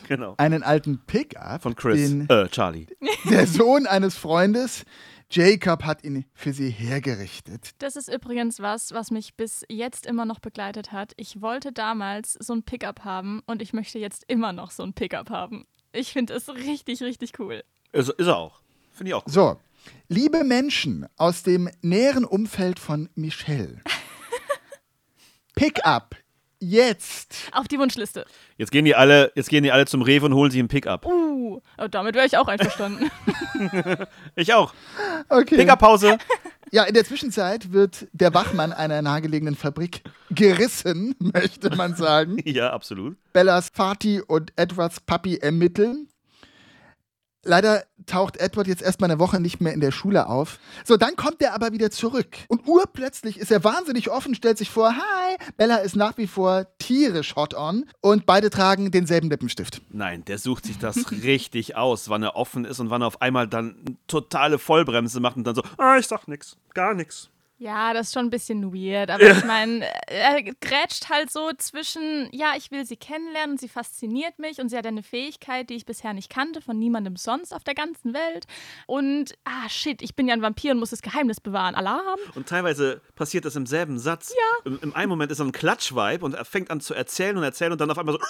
Genau. 0.07 0.35
Einen 0.37 0.61
alten 0.61 0.99
Pickup. 1.07 1.63
Von 1.63 1.75
Chris. 1.75 2.09
Den 2.09 2.29
Äh, 2.29 2.47
Charlie. 2.49 2.85
der 3.29 3.47
Sohn 3.47 3.87
eines 3.87 4.15
Freundes. 4.15 4.83
Jacob 5.31 5.83
hat 5.83 6.03
ihn 6.03 6.25
für 6.33 6.53
sie 6.53 6.69
hergerichtet. 6.69 7.69
Das 7.77 7.95
ist 7.95 8.11
übrigens 8.11 8.59
was, 8.59 8.91
was 8.93 9.11
mich 9.11 9.35
bis 9.35 9.63
jetzt 9.69 10.05
immer 10.07 10.25
noch 10.25 10.39
begleitet 10.39 10.91
hat. 10.91 11.13
Ich 11.17 11.39
wollte 11.41 11.71
damals 11.71 12.33
so 12.33 12.53
ein 12.53 12.63
Pickup 12.63 13.03
haben 13.05 13.41
und 13.45 13.61
ich 13.61 13.71
möchte 13.71 13.99
jetzt 13.99 14.25
immer 14.27 14.53
noch 14.53 14.71
so 14.71 14.83
ein 14.83 14.93
Pickup 14.93 15.29
haben. 15.29 15.65
Ich 15.91 16.11
finde 16.13 16.33
es 16.33 16.49
richtig, 16.49 17.01
richtig 17.03 17.39
cool. 17.39 17.63
Ist, 17.91 18.09
ist 18.09 18.27
er 18.27 18.37
auch. 18.37 18.59
Finde 18.91 19.11
ich 19.11 19.13
auch. 19.13 19.23
gut. 19.23 19.33
So, 19.33 19.59
liebe 20.07 20.43
Menschen 20.43 21.07
aus 21.15 21.43
dem 21.43 21.69
näheren 21.81 22.25
Umfeld 22.25 22.79
von 22.79 23.07
Michelle. 23.15 23.81
Pickup. 25.55 26.15
Jetzt. 26.59 27.49
Auf 27.53 27.67
die 27.69 27.79
Wunschliste. 27.79 28.25
Jetzt 28.57 28.71
gehen 28.71 28.83
die 28.83 28.93
alle, 28.93 29.31
jetzt 29.35 29.49
gehen 29.49 29.63
die 29.63 29.71
alle 29.71 29.85
zum 29.85 30.01
Rewe 30.01 30.25
und 30.25 30.33
holen 30.33 30.51
sich 30.51 30.59
ein 30.59 30.67
Pickup. 30.67 31.05
Uh, 31.05 31.61
damit 31.89 32.15
wäre 32.15 32.25
ich 32.25 32.37
auch 32.37 32.47
einverstanden. 32.47 33.09
Ich 34.35 34.53
auch. 34.53 34.73
Okay. 35.29 35.57
Pickup-Pause. 35.57 36.17
Ja, 36.71 36.83
in 36.83 36.93
der 36.93 37.03
Zwischenzeit 37.03 37.71
wird 37.71 38.05
der 38.11 38.31
Wachmann 38.35 38.71
einer 38.73 39.01
nahegelegenen 39.01 39.55
Fabrik 39.55 40.03
gerissen, 40.29 41.15
möchte 41.17 41.75
man 41.75 41.95
sagen. 41.95 42.37
ja, 42.45 42.69
absolut. 42.71 43.17
Bellas 43.33 43.71
Vati 43.75 44.21
und 44.21 44.53
Edwards 44.55 44.99
Papi 44.99 45.37
ermitteln. 45.37 46.09
Leider 47.43 47.83
taucht 48.05 48.37
Edward 48.37 48.67
jetzt 48.67 48.81
erstmal 48.81 49.09
eine 49.09 49.19
Woche 49.19 49.39
nicht 49.39 49.61
mehr 49.61 49.73
in 49.73 49.79
der 49.79 49.91
Schule 49.91 50.27
auf. 50.27 50.59
So, 50.83 50.97
dann 50.97 51.15
kommt 51.15 51.41
er 51.41 51.53
aber 51.53 51.71
wieder 51.71 51.89
zurück. 51.89 52.37
Und 52.49 52.67
urplötzlich 52.67 53.39
ist 53.39 53.51
er 53.51 53.63
wahnsinnig 53.63 54.09
offen, 54.09 54.35
stellt 54.35 54.57
sich 54.57 54.69
vor, 54.69 54.93
hi, 54.93 55.37
Bella 55.55 55.77
ist 55.77 55.95
nach 55.95 56.17
wie 56.17 56.27
vor 56.27 56.67
tierisch 56.79 57.35
hot 57.35 57.53
on 57.53 57.85
und 58.01 58.25
beide 58.25 58.49
tragen 58.49 58.91
denselben 58.91 59.29
Lippenstift. 59.29 59.81
Nein, 59.89 60.25
der 60.25 60.37
sucht 60.37 60.65
sich 60.65 60.79
das 60.79 61.11
richtig 61.23 61.77
aus, 61.77 62.09
wann 62.09 62.23
er 62.23 62.35
offen 62.35 62.65
ist 62.65 62.79
und 62.79 62.89
wann 62.89 63.01
er 63.01 63.07
auf 63.07 63.21
einmal 63.21 63.47
dann 63.47 63.97
totale 64.07 64.59
Vollbremse 64.59 65.21
macht 65.21 65.37
und 65.37 65.45
dann 65.45 65.55
so, 65.55 65.63
ah, 65.77 65.97
ich 65.97 66.07
sag 66.07 66.27
nix, 66.27 66.57
gar 66.73 66.93
nix. 66.93 67.29
Ja, 67.59 67.93
das 67.93 68.07
ist 68.07 68.13
schon 68.13 68.27
ein 68.27 68.29
bisschen 68.29 68.73
weird. 68.73 69.11
Aber 69.11 69.31
ich 69.31 69.43
meine, 69.43 69.85
er 70.07 70.41
grätscht 70.61 71.09
halt 71.09 71.29
so 71.29 71.51
zwischen, 71.57 72.29
ja, 72.31 72.53
ich 72.55 72.71
will 72.71 72.85
sie 72.85 72.95
kennenlernen 72.95 73.51
und 73.51 73.59
sie 73.59 73.67
fasziniert 73.67 74.39
mich 74.39 74.61
und 74.61 74.69
sie 74.69 74.77
hat 74.77 74.85
eine 74.85 75.03
Fähigkeit, 75.03 75.69
die 75.69 75.75
ich 75.75 75.85
bisher 75.85 76.13
nicht 76.13 76.29
kannte, 76.29 76.61
von 76.61 76.79
niemandem 76.79 77.17
sonst 77.17 77.53
auf 77.53 77.65
der 77.65 77.75
ganzen 77.75 78.13
Welt. 78.13 78.45
Und, 78.87 79.37
ah, 79.43 79.67
shit, 79.67 80.01
ich 80.01 80.15
bin 80.15 80.29
ja 80.29 80.35
ein 80.35 80.41
Vampir 80.41 80.71
und 80.71 80.79
muss 80.79 80.91
das 80.91 81.01
Geheimnis 81.01 81.41
bewahren. 81.41 81.75
Alarm? 81.75 82.19
Und 82.33 82.47
teilweise 82.47 83.01
passiert 83.15 83.43
das 83.43 83.57
im 83.57 83.65
selben 83.65 83.99
Satz. 83.99 84.33
Ja. 84.33 84.71
Im, 84.71 84.79
im 84.81 84.95
einen 84.95 85.09
Moment 85.09 85.29
ist 85.29 85.39
er 85.39 85.45
ein 85.45 85.51
Klatschweib 85.51 86.23
und 86.23 86.35
er 86.35 86.45
fängt 86.45 86.71
an 86.71 86.79
zu 86.79 86.93
erzählen 86.93 87.35
und 87.35 87.43
erzählen 87.43 87.73
und 87.73 87.81
dann 87.81 87.91
auf 87.91 87.97
einmal 87.97 88.13
so, 88.13 88.21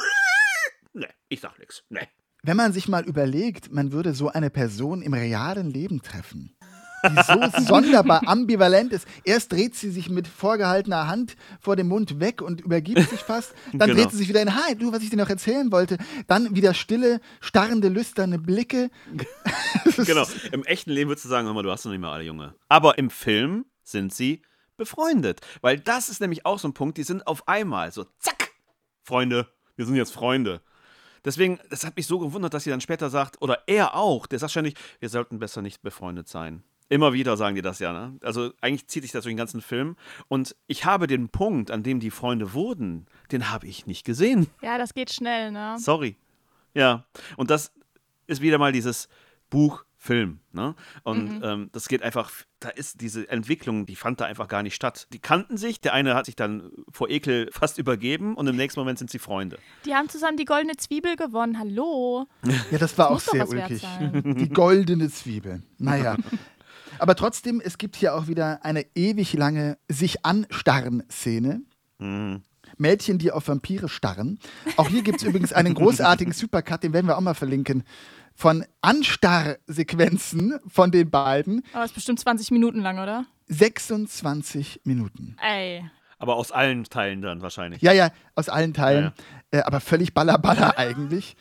nee, 0.93 1.05
ich 1.27 1.39
sag 1.39 1.59
nix, 1.59 1.83
nee. 1.89 2.07
Wenn 2.41 2.57
man 2.57 2.73
sich 2.73 2.87
mal 2.87 3.03
überlegt, 3.03 3.71
man 3.71 3.91
würde 3.91 4.15
so 4.15 4.29
eine 4.29 4.49
Person 4.49 5.03
im 5.03 5.13
realen 5.13 5.69
Leben 5.69 6.01
treffen, 6.01 6.55
die 7.03 7.23
so 7.23 7.61
sonderbar 7.65 8.27
ambivalent 8.27 8.91
ist. 8.93 9.07
Erst 9.23 9.51
dreht 9.51 9.75
sie 9.75 9.89
sich 9.91 10.09
mit 10.09 10.27
vorgehaltener 10.27 11.07
Hand 11.07 11.35
vor 11.59 11.75
dem 11.75 11.87
Mund 11.87 12.19
weg 12.19 12.41
und 12.41 12.61
übergibt 12.61 13.09
sich 13.09 13.19
fast. 13.21 13.53
Dann 13.73 13.89
Genau. 13.89 14.01
dreht 14.01 14.11
sie 14.11 14.17
sich 14.17 14.29
wieder 14.29 14.41
in, 14.41 14.55
hi, 14.55 14.75
du, 14.75 14.91
was 14.91 15.01
ich 15.03 15.09
dir 15.09 15.17
noch 15.17 15.29
erzählen 15.29 15.71
wollte. 15.71 15.97
Dann 16.27 16.55
wieder 16.55 16.73
stille, 16.73 17.21
starrende, 17.39 17.87
lüsterne 17.89 18.39
Blicke. 18.39 18.89
Genau. 20.05 20.25
Im 20.51 20.63
echten 20.65 20.91
Leben 20.91 21.09
würdest 21.09 21.25
du 21.25 21.29
sagen, 21.29 21.45
hör 21.47 21.53
mal, 21.53 21.63
du 21.63 21.71
hast 21.71 21.83
noch 21.85 21.91
nicht 21.91 22.01
mal 22.01 22.13
alle 22.13 22.23
Junge. 22.23 22.55
Aber 22.69 22.97
im 22.97 23.09
Film 23.09 23.65
sind 23.83 24.13
sie 24.13 24.41
befreundet. 24.77 25.41
Weil 25.61 25.77
das 25.79 26.09
ist 26.09 26.21
nämlich 26.21 26.45
auch 26.45 26.57
so 26.59 26.67
ein 26.67 26.73
Punkt, 26.73 26.97
die 26.97 27.03
sind 27.03 27.27
auf 27.27 27.47
einmal 27.47 27.91
so, 27.91 28.05
zack, 28.19 28.49
Freunde, 29.03 29.47
wir 29.75 29.85
sind 29.85 29.95
jetzt 29.95 30.13
Freunde. 30.13 30.61
Deswegen, 31.25 31.59
das 31.69 31.85
hat 31.85 31.97
mich 31.97 32.07
so 32.07 32.17
gewundert, 32.19 32.53
dass 32.53 32.63
sie 32.63 32.69
dann 32.69 32.79
später 32.79 33.09
sagt, 33.09 33.41
oder 33.41 33.63
er 33.67 33.95
auch, 33.95 34.25
der 34.25 34.39
sagt 34.39 34.51
ständig, 34.51 34.75
wir 34.99 35.09
sollten 35.09 35.37
besser 35.39 35.61
nicht 35.61 35.81
befreundet 35.81 36.29
sein. 36.29 36.63
Immer 36.89 37.13
wieder 37.13 37.37
sagen 37.37 37.55
die 37.55 37.61
das 37.61 37.79
ja, 37.79 37.93
ne? 37.93 38.17
Also 38.23 38.51
eigentlich 38.61 38.87
zieht 38.87 39.03
sich 39.03 39.11
das 39.11 39.23
durch 39.23 39.31
den 39.31 39.37
ganzen 39.37 39.61
Film. 39.61 39.95
Und 40.27 40.55
ich 40.67 40.85
habe 40.85 41.07
den 41.07 41.29
Punkt, 41.29 41.71
an 41.71 41.83
dem 41.83 41.99
die 41.99 42.11
Freunde 42.11 42.53
wurden, 42.53 43.05
den 43.31 43.51
habe 43.51 43.67
ich 43.67 43.85
nicht 43.85 44.05
gesehen. 44.05 44.47
Ja, 44.61 44.77
das 44.77 44.93
geht 44.93 45.11
schnell, 45.11 45.51
ne? 45.51 45.75
Sorry. 45.79 46.17
Ja. 46.73 47.05
Und 47.37 47.51
das 47.51 47.71
ist 48.25 48.41
wieder 48.41 48.57
mal 48.57 48.71
dieses 48.71 49.07
Buch, 49.49 49.85
Film. 50.01 50.39
Ne? 50.53 50.75
Und 51.03 51.41
ähm, 51.43 51.69
das 51.73 51.89
geht 51.89 52.01
einfach, 52.01 52.31
da 52.61 52.69
ist 52.69 53.01
diese 53.01 53.27
Entwicklung, 53.29 53.85
die 53.85 53.97
fand 53.97 54.21
da 54.21 54.25
einfach 54.25 54.47
gar 54.47 54.63
nicht 54.63 54.73
statt. 54.73 55.07
Die 55.11 55.19
kannten 55.19 55.57
sich, 55.57 55.81
der 55.81 55.93
eine 55.93 56.15
hat 56.15 56.25
sich 56.25 56.37
dann 56.37 56.71
vor 56.89 57.09
Ekel 57.09 57.49
fast 57.51 57.77
übergeben 57.77 58.35
und 58.35 58.47
im 58.47 58.55
nächsten 58.55 58.79
Moment 58.79 58.97
sind 58.97 59.11
sie 59.11 59.19
Freunde. 59.19 59.59
Die 59.85 59.93
haben 59.93 60.07
zusammen 60.07 60.37
die 60.37 60.45
goldene 60.45 60.77
Zwiebel 60.77 61.17
gewonnen. 61.17 61.59
Hallo. 61.59 62.27
Ja, 62.71 62.77
das 62.77 62.97
war 62.97 63.07
auch 63.07 63.15
muss 63.15 63.25
doch 63.25 63.33
sehr 63.33 63.49
ulkig. 63.49 63.85
Die 64.23 64.49
goldene 64.49 65.09
Zwiebel. 65.09 65.63
Naja. 65.77 66.15
Aber 66.99 67.15
trotzdem, 67.15 67.61
es 67.63 67.77
gibt 67.77 67.95
hier 67.95 68.15
auch 68.15 68.27
wieder 68.27 68.63
eine 68.63 68.85
ewig 68.95 69.33
lange 69.33 69.77
sich 69.87 70.25
anstarren 70.25 71.03
Szene. 71.09 71.61
Mädchen, 72.77 73.17
die 73.17 73.31
auf 73.31 73.47
Vampire 73.47 73.89
starren. 73.89 74.39
Auch 74.77 74.87
hier 74.87 75.01
gibt 75.01 75.21
es 75.21 75.27
übrigens 75.27 75.53
einen 75.53 75.73
großartigen 75.73 76.33
Supercut, 76.33 76.83
den 76.83 76.93
werden 76.93 77.07
wir 77.07 77.17
auch 77.17 77.21
mal 77.21 77.33
verlinken, 77.33 77.83
von 78.35 78.65
Anstarrsequenzen 78.81 80.59
von 80.67 80.91
den 80.91 81.09
beiden. 81.09 81.63
Aber 81.73 81.83
ist 81.83 81.95
bestimmt 81.95 82.19
20 82.19 82.51
Minuten 82.51 82.79
lang, 82.79 82.99
oder? 82.99 83.25
26 83.47 84.81
Minuten. 84.85 85.35
Ey. 85.41 85.83
Aber 86.19 86.35
aus 86.35 86.51
allen 86.51 86.83
Teilen 86.83 87.21
dann 87.21 87.41
wahrscheinlich. 87.41 87.81
Ja, 87.81 87.91
ja, 87.93 88.11
aus 88.35 88.49
allen 88.49 88.73
Teilen. 88.73 89.11
Äh, 89.51 89.61
aber 89.61 89.79
völlig 89.79 90.13
ballerballer 90.13 90.77
eigentlich. 90.77 91.35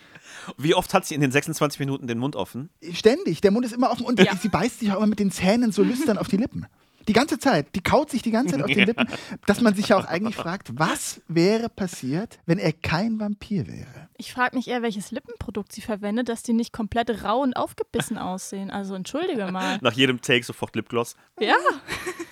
Wie 0.56 0.74
oft 0.74 0.94
hat 0.94 1.04
sie 1.06 1.14
in 1.14 1.20
den 1.20 1.30
26 1.32 1.78
Minuten 1.80 2.06
den 2.06 2.18
Mund 2.18 2.36
offen? 2.36 2.70
Ständig. 2.92 3.40
Der 3.40 3.50
Mund 3.50 3.66
ist 3.66 3.72
immer 3.72 3.90
offen 3.90 4.06
und 4.06 4.18
Ja. 4.20 4.34
sie 4.36 4.48
beißt 4.48 4.80
sich 4.80 4.90
auch 4.92 4.96
immer 4.98 5.06
mit 5.08 5.18
den 5.18 5.30
Zähnen 5.30 5.72
so 5.72 5.82
lüstern 5.82 6.18
auf 6.18 6.28
die 6.28 6.36
Lippen. 6.36 6.66
Die 7.06 7.14
ganze 7.14 7.38
Zeit. 7.38 7.74
Die 7.74 7.80
kaut 7.80 8.10
sich 8.10 8.20
die 8.20 8.30
ganze 8.30 8.52
Zeit 8.56 8.62
auf 8.62 8.70
die 8.70 8.84
Lippen. 8.84 9.08
Dass 9.46 9.62
man 9.62 9.74
sich 9.74 9.88
ja 9.88 9.96
auch 9.96 10.04
eigentlich 10.04 10.36
fragt, 10.36 10.78
was 10.78 11.22
wäre 11.26 11.70
passiert, 11.70 12.38
wenn 12.44 12.58
er 12.58 12.74
kein 12.74 13.18
Vampir 13.18 13.66
wäre? 13.66 14.08
Ich 14.18 14.30
frage 14.30 14.54
mich 14.54 14.68
eher, 14.68 14.82
welches 14.82 15.10
Lippenprodukt 15.10 15.72
sie 15.72 15.80
verwendet, 15.80 16.28
dass 16.28 16.42
die 16.42 16.52
nicht 16.52 16.70
komplett 16.70 17.24
rau 17.24 17.40
und 17.40 17.54
aufgebissen 17.54 18.18
aussehen. 18.18 18.70
Also 18.70 18.94
entschuldige 18.94 19.50
mal. 19.50 19.78
Nach 19.80 19.94
jedem 19.94 20.20
Take 20.20 20.44
sofort 20.44 20.76
Lipgloss. 20.76 21.16
Ja, 21.40 21.54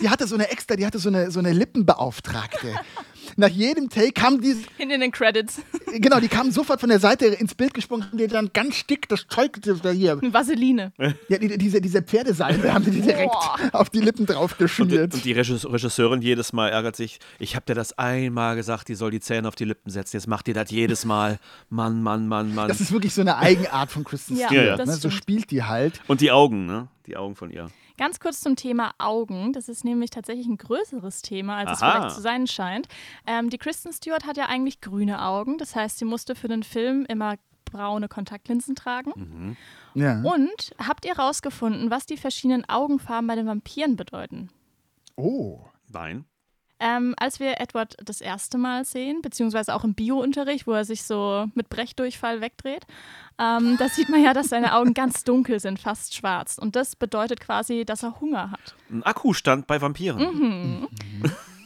Die 0.02 0.11
hatte 0.11 0.26
so 0.26 0.35
eine 0.35 0.50
extra, 0.50 0.76
die 0.76 0.85
hatte 0.85 0.98
so 0.98 1.09
eine, 1.09 1.31
so 1.31 1.38
eine 1.38 1.52
Lippenbeauftragte. 1.55 2.74
Nach 3.38 3.49
jedem 3.49 3.88
Take 3.90 4.12
kam 4.12 4.40
die, 4.40 4.57
hin 4.79 4.90
in 4.90 5.01
den 5.01 5.11
Credits. 5.12 5.61
genau, 5.94 6.20
die 6.20 6.29
kamen 6.29 6.51
sofort 6.53 6.81
von 6.81 6.88
der 6.88 7.01
Seite 7.01 7.27
ins 7.27 7.55
Bild 7.55 7.75
gesprungen, 7.75 8.07
haben 8.07 8.16
die 8.18 8.27
dann 8.29 8.51
ganz 8.53 8.87
dick 8.87 9.09
das 9.09 9.27
Zeug 9.29 9.59
da 9.83 9.90
hier. 9.90 10.18
Vaseline. 10.22 10.92
Ja, 11.29 11.38
die, 11.38 11.59
diese, 11.59 11.81
diese 11.81 12.03
Pferdeseile 12.03 12.72
haben 12.72 12.85
die 12.85 13.01
direkt 13.01 13.33
Boah. 13.33 13.59
auf 13.72 13.90
die 13.90 14.01
Lippen 14.01 14.27
drauf 14.27 14.53
Und, 14.53 14.59
geschmiert. 14.59 15.14
und 15.14 15.25
die 15.25 15.33
Regis- 15.33 15.64
Regisseurin 15.70 16.22
jedes 16.22 16.53
Mal 16.53 16.68
ärgert 16.68 16.94
sich. 16.96 17.18
Ich 17.38 17.57
habe 17.57 17.66
dir 17.66 17.75
das 17.75 17.99
einmal 17.99 18.55
gesagt, 18.57 18.88
die 18.88 18.94
soll 18.94 19.11
die 19.11 19.20
Zähne 19.20 19.49
auf 19.49 19.55
die 19.57 19.64
Lippen 19.64 19.90
setzen. 19.90 20.16
Jetzt 20.16 20.27
macht 20.29 20.46
ihr 20.49 20.55
das 20.55 20.70
jedes 20.70 21.05
Mal. 21.05 21.38
Mann, 21.68 22.03
Mann, 22.03 22.29
Mann, 22.29 22.55
Mann. 22.55 22.68
Das 22.68 22.81
ist 22.81 22.92
wirklich 22.92 23.12
so 23.14 23.20
eine 23.22 23.37
Eigenart 23.38 23.90
von 23.90 24.05
Kristen 24.05 24.37
Ja, 24.37 24.49
Stewart. 24.49 24.87
ne? 24.87 24.92
So 24.94 25.11
spielt 25.11 25.51
die 25.51 25.62
halt. 25.64 26.01
Und 26.07 26.20
die 26.20 26.31
Augen, 26.31 26.66
ne? 26.66 26.88
Die 27.07 27.16
Augen 27.16 27.35
von 27.37 27.51
ihr. 27.51 27.68
Ganz 27.96 28.20
kurz 28.20 28.40
zum 28.40 28.56
Thema 28.56 28.92
Augen. 28.98 29.52
Das 29.52 29.68
ist 29.68 29.85
nämlich 29.85 30.11
tatsächlich 30.11 30.46
ein 30.46 30.59
größeres 30.59 31.22
Thema, 31.22 31.56
als 31.56 31.72
es 31.72 31.82
Aha. 31.82 31.92
vielleicht 31.92 32.14
zu 32.16 32.20
sein 32.20 32.46
scheint. 32.46 32.88
Ähm, 33.26 33.50
die 33.50 33.59
Kristen 33.59 33.92
Stewart 33.92 34.26
hat 34.26 34.37
ja 34.37 34.46
eigentlich 34.46 34.80
grüne 34.80 35.22
Augen. 35.22 35.59
Das 35.59 35.74
heißt, 35.74 35.98
sie 35.98 36.04
musste 36.04 36.35
für 36.35 36.48
den 36.48 36.62
Film 36.62 37.06
immer 37.09 37.37
braune 37.64 38.09
Kontaktlinsen 38.09 38.76
tragen. 38.76 39.56
Ja. 39.94 40.22
Und 40.22 40.74
habt 40.78 41.04
ihr 41.04 41.18
rausgefunden, 41.18 41.90
was 41.90 42.06
die 42.06 42.16
verschiedenen 42.16 42.68
Augenfarben 42.68 43.26
bei 43.26 43.35
den 43.35 43.46
Vampiren 43.46 43.96
bedeuten? 43.96 44.50
Oh. 45.16 45.61
Nein. 45.88 46.24
Ähm, 46.79 47.15
als 47.19 47.41
wir 47.41 47.59
Edward 47.61 47.97
das 48.05 48.21
erste 48.21 48.59
Mal 48.59 48.85
sehen, 48.85 49.23
beziehungsweise 49.23 49.75
auch 49.75 49.85
im 49.85 49.95
Bio-Unterricht, 49.95 50.67
wo 50.67 50.73
er 50.73 50.85
sich 50.85 51.05
so 51.05 51.47
mit 51.55 51.71
Brechdurchfall 51.71 52.43
wegdreht, 52.43 52.87
ähm, 53.39 53.77
da 53.79 53.89
sieht 53.89 54.11
man 54.11 54.23
ja, 54.23 54.35
dass 54.35 54.49
seine 54.49 54.75
Augen 54.75 54.93
ganz 54.93 55.25
dunkel 55.25 55.59
sind, 55.59 55.79
fast 55.79 56.15
schwarz. 56.15 56.59
Und 56.59 56.77
das 56.77 56.95
bedeutet 56.95 57.41
quasi, 57.41 57.85
dass 57.85 58.03
er 58.03 58.21
Hunger 58.21 58.51
hat. 58.51 58.75
Ein 58.91 59.03
Akkustand 59.05 59.67
bei 59.67 59.81
Vampiren. 59.81 60.19
Mhm. 60.19 60.89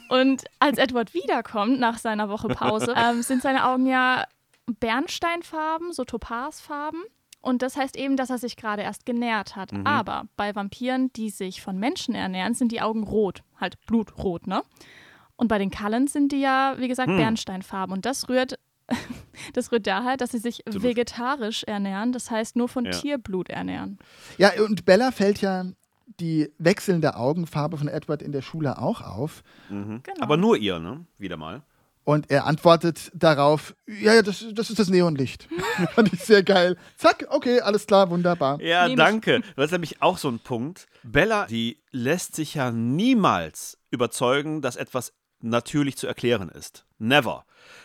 Und 0.08 0.44
als 0.58 0.78
Edward 0.78 1.14
wiederkommt 1.14 1.78
nach 1.78 1.98
seiner 1.98 2.28
Woche 2.28 2.48
Pause, 2.48 2.94
ähm, 2.96 3.22
sind 3.22 3.42
seine 3.42 3.66
Augen 3.66 3.86
ja 3.86 4.24
Bernsteinfarben, 4.66 5.92
so 5.92 6.04
Topazfarben. 6.04 7.00
Und 7.42 7.62
das 7.62 7.76
heißt 7.76 7.96
eben, 7.96 8.16
dass 8.16 8.30
er 8.30 8.38
sich 8.38 8.56
gerade 8.56 8.82
erst 8.82 9.06
genährt 9.06 9.56
hat. 9.56 9.70
Aber 9.84 10.24
bei 10.36 10.54
Vampiren, 10.54 11.10
die 11.14 11.30
sich 11.30 11.62
von 11.62 11.78
Menschen 11.78 12.14
ernähren, 12.14 12.54
sind 12.54 12.70
die 12.70 12.82
Augen 12.82 13.02
rot, 13.02 13.42
halt 13.58 13.80
blutrot, 13.86 14.46
ne? 14.46 14.62
Und 15.36 15.48
bei 15.48 15.56
den 15.56 15.70
Cullens 15.70 16.12
sind 16.12 16.32
die 16.32 16.40
ja, 16.40 16.74
wie 16.78 16.88
gesagt, 16.88 17.08
Bernsteinfarben. 17.08 17.94
Und 17.94 18.04
das 18.04 18.28
rührt, 18.28 18.58
das 19.54 19.72
rührt 19.72 19.86
daher, 19.86 20.18
dass 20.18 20.32
sie 20.32 20.38
sich 20.38 20.62
vegetarisch 20.66 21.64
ernähren, 21.64 22.12
das 22.12 22.30
heißt 22.30 22.56
nur 22.56 22.68
von 22.68 22.84
Ja. 22.84 22.90
Tierblut 22.90 23.48
ernähren. 23.48 23.98
Ja, 24.36 24.50
und 24.62 24.84
Bella 24.84 25.10
fällt 25.10 25.40
ja 25.40 25.64
die 26.18 26.50
wechselnde 26.58 27.16
Augenfarbe 27.16 27.78
von 27.78 27.88
Edward 27.88 28.20
in 28.20 28.32
der 28.32 28.42
Schule 28.42 28.78
auch 28.78 29.00
auf. 29.00 29.42
Genau. 29.70 30.00
Aber 30.20 30.36
nur 30.36 30.58
ihr, 30.58 30.78
ne? 30.78 31.06
Wieder 31.16 31.38
mal. 31.38 31.62
Und 32.04 32.30
er 32.30 32.46
antwortet 32.46 33.10
darauf: 33.14 33.74
Ja, 33.86 34.14
ja, 34.14 34.22
das, 34.22 34.44
das 34.52 34.70
ist 34.70 34.78
das 34.78 34.88
Neonlicht. 34.88 35.48
Fand 35.94 36.12
ich 36.12 36.20
sehr 36.24 36.42
geil. 36.42 36.76
Zack, 36.96 37.26
okay, 37.30 37.60
alles 37.60 37.86
klar, 37.86 38.10
wunderbar. 38.10 38.60
Ja, 38.60 38.82
Nehm 38.84 38.92
ich. 38.92 38.96
danke. 38.96 39.40
Das 39.56 39.66
ist 39.66 39.72
nämlich 39.72 40.02
auch 40.02 40.18
so 40.18 40.28
ein 40.28 40.38
Punkt. 40.40 40.86
Bella, 41.02 41.46
die 41.46 41.82
lässt 41.90 42.34
sich 42.34 42.54
ja 42.54 42.70
niemals 42.70 43.78
überzeugen, 43.90 44.62
dass 44.62 44.76
etwas 44.76 45.12
natürlich 45.42 45.96
zu 45.96 46.06
erklären 46.06 46.48
ist. 46.48 46.84
Never. 46.98 47.44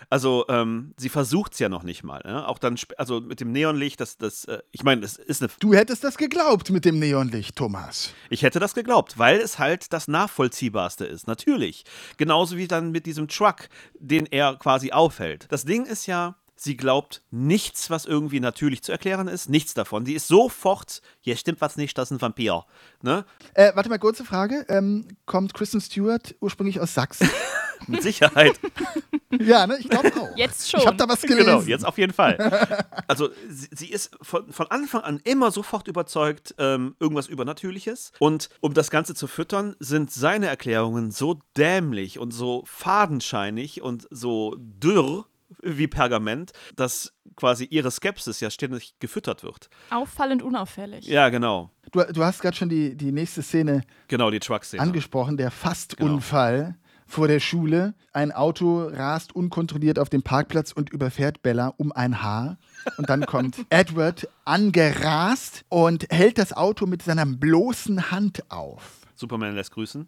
Also 0.09 0.45
ähm, 0.49 0.93
sie 0.97 1.09
versucht 1.09 1.53
es 1.53 1.59
ja 1.59 1.69
noch 1.69 1.83
nicht 1.83 2.03
mal. 2.03 2.21
Ne? 2.25 2.47
Auch 2.47 2.59
dann, 2.59 2.77
also 2.97 3.21
mit 3.21 3.39
dem 3.39 3.51
Neonlicht, 3.51 3.99
das, 3.99 4.17
das, 4.17 4.45
äh, 4.45 4.59
ich 4.71 4.83
meine, 4.83 5.01
das 5.01 5.15
ist 5.17 5.41
eine 5.41 5.51
Du 5.59 5.73
hättest 5.73 6.03
das 6.03 6.17
geglaubt 6.17 6.69
mit 6.69 6.85
dem 6.85 6.99
Neonlicht, 6.99 7.55
Thomas. 7.55 8.13
Ich 8.29 8.43
hätte 8.43 8.59
das 8.59 8.73
geglaubt, 8.73 9.17
weil 9.17 9.39
es 9.39 9.57
halt 9.57 9.93
das 9.93 10.07
Nachvollziehbarste 10.07 11.05
ist, 11.05 11.27
natürlich. 11.27 11.85
Genauso 12.17 12.57
wie 12.57 12.67
dann 12.67 12.91
mit 12.91 13.05
diesem 13.05 13.27
Truck, 13.27 13.69
den 13.97 14.25
er 14.25 14.55
quasi 14.57 14.91
aufhält. 14.91 15.47
Das 15.49 15.65
Ding 15.65 15.85
ist 15.85 16.05
ja, 16.07 16.35
sie 16.55 16.77
glaubt 16.77 17.21
nichts, 17.31 17.89
was 17.89 18.05
irgendwie 18.05 18.39
natürlich 18.39 18.81
zu 18.81 18.91
erklären 18.91 19.27
ist, 19.27 19.49
nichts 19.49 19.73
davon. 19.73 20.05
Die 20.05 20.13
ist 20.13 20.27
sofort, 20.27 21.01
hier 21.19 21.35
stimmt 21.35 21.61
was 21.61 21.75
nicht, 21.75 21.97
das 21.97 22.09
ist 22.09 22.17
ein 22.17 22.21
Vampir. 22.21 22.65
Ne? 23.01 23.25
Äh, 23.53 23.71
warte 23.75 23.89
mal, 23.89 23.99
kurze 23.99 24.25
Frage. 24.25 24.65
Ähm, 24.69 25.07
kommt 25.25 25.53
Kristen 25.53 25.81
Stewart 25.81 26.35
ursprünglich 26.39 26.79
aus 26.79 26.93
Sachsen? 26.93 27.29
Mit 27.87 28.01
Sicherheit. 28.01 28.59
ja, 29.39 29.67
ne? 29.67 29.77
Ich 29.79 29.89
glaube 29.89 30.11
auch. 30.19 30.35
Jetzt 30.37 30.71
schon. 30.71 30.79
Ich 30.79 30.87
habe 30.87 30.97
da 30.97 31.07
was 31.07 31.21
gelesen. 31.21 31.45
genau, 31.45 31.61
jetzt 31.61 31.85
auf 31.85 31.97
jeden 31.97 32.13
Fall. 32.13 32.37
Also 33.07 33.29
sie, 33.47 33.67
sie 33.71 33.91
ist 33.91 34.17
von, 34.21 34.51
von 34.51 34.67
Anfang 34.71 35.01
an 35.01 35.21
immer 35.23 35.51
sofort 35.51 35.87
überzeugt, 35.87 36.55
ähm, 36.57 36.95
irgendwas 36.99 37.27
Übernatürliches. 37.27 38.13
Und 38.17 38.49
um 38.61 38.73
das 38.73 38.89
Ganze 38.89 39.13
zu 39.13 39.27
füttern, 39.27 39.75
sind 39.79 40.11
seine 40.11 40.47
Erklärungen 40.47 41.11
so 41.11 41.39
dämlich 41.55 42.17
und 42.17 42.31
so 42.31 42.63
fadenscheinig 42.65 43.81
und 43.81 44.07
so 44.09 44.55
dürr 44.57 45.25
wie 45.61 45.87
Pergament, 45.87 46.51
dass 46.75 47.13
quasi 47.35 47.65
ihre 47.65 47.91
Skepsis 47.91 48.39
ja 48.39 48.49
ständig 48.49 48.95
gefüttert 48.99 49.43
wird. 49.43 49.69
Auffallend 49.89 50.41
unauffällig. 50.43 51.05
Ja, 51.07 51.29
genau. 51.29 51.71
Du, 51.91 52.01
du 52.01 52.23
hast 52.23 52.41
gerade 52.41 52.55
schon 52.55 52.69
die, 52.69 52.95
die 52.95 53.11
nächste 53.11 53.41
Szene 53.41 53.81
Genau, 54.07 54.31
die 54.31 54.39
Truck-Szene. 54.39 54.81
angesprochen, 54.81 55.37
der 55.37 55.51
Fastunfall 55.51 56.75
vor 57.07 57.27
der 57.27 57.39
Schule. 57.39 57.93
Ein 58.13 58.31
Auto 58.31 58.87
rast 58.87 59.35
unkontrolliert 59.35 59.99
auf 59.99 60.09
den 60.09 60.23
Parkplatz 60.23 60.71
und 60.71 60.89
überfährt 60.89 61.43
Bella 61.43 61.73
um 61.77 61.91
ein 61.91 62.21
Haar. 62.23 62.57
Und 62.97 63.09
dann 63.09 63.25
kommt 63.25 63.57
Edward 63.69 64.27
angerast 64.43 65.65
und 65.69 66.07
hält 66.11 66.37
das 66.37 66.53
Auto 66.53 66.85
mit 66.85 67.03
seiner 67.03 67.25
bloßen 67.25 68.11
Hand 68.11 68.49
auf. 68.51 69.01
Superman 69.15 69.55
lässt 69.55 69.71
grüßen. 69.71 70.07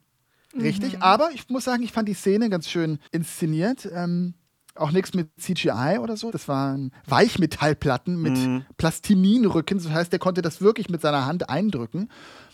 Richtig, 0.59 1.01
aber 1.01 1.29
ich 1.33 1.47
muss 1.49 1.65
sagen, 1.65 1.83
ich 1.83 1.91
fand 1.91 2.09
die 2.09 2.13
Szene 2.15 2.49
ganz 2.49 2.67
schön 2.69 2.99
inszeniert. 3.11 3.87
Ähm, 3.93 4.33
auch 4.79 4.91
nichts 4.91 5.13
mit 5.13 5.29
CGI 5.39 5.97
oder 6.01 6.17
so. 6.17 6.31
Das 6.31 6.47
waren 6.47 6.91
Weichmetallplatten 7.07 8.21
mit 8.21 8.37
Plastininrücken. 8.77 9.77
Das 9.79 9.89
heißt, 9.91 10.11
der 10.11 10.19
konnte 10.19 10.41
das 10.41 10.61
wirklich 10.61 10.89
mit 10.89 11.01
seiner 11.01 11.25
Hand 11.25 11.49
eindrücken. 11.49 12.09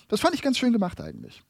Das 0.07 0.19
fand 0.19 0.35
ich 0.35 0.41
ganz 0.41 0.57
schön 0.57 0.73
gemacht 0.73 1.01
eigentlich. 1.01 1.43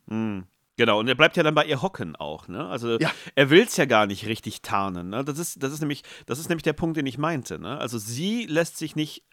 Genau, 0.76 1.00
und 1.00 1.08
er 1.08 1.16
bleibt 1.16 1.38
ja 1.38 1.44
dann 1.44 1.54
bei 1.54 1.66
ihr 1.66 1.82
hocken 1.84 2.16
auch, 2.16 2.48
ne? 2.48 2.66
Also 2.68 2.98
Ja. 3.00 3.12
er 3.36 3.50
will 3.52 3.62
es 3.62 3.78
ja 3.78 3.86
gar 3.86 4.08
nicht 4.08 4.26
richtig 4.26 4.64
tarnen. 4.64 5.10
Ne? 5.10 5.24
Das, 5.24 5.38
ist, 5.38 5.62
das, 5.62 5.72
ist 5.72 5.82
nämlich, 5.82 6.02
das 6.26 6.40
ist 6.40 6.50
nämlich 6.50 6.64
der 6.64 6.74
Punkt, 6.74 6.98
den 6.98 7.06
ich 7.06 7.20
meinte. 7.20 7.60
Ne? 7.60 7.78
Also 7.78 8.00
sie 8.00 8.46
lässt 8.48 8.78
sich 8.78 8.96
nicht 8.96 9.24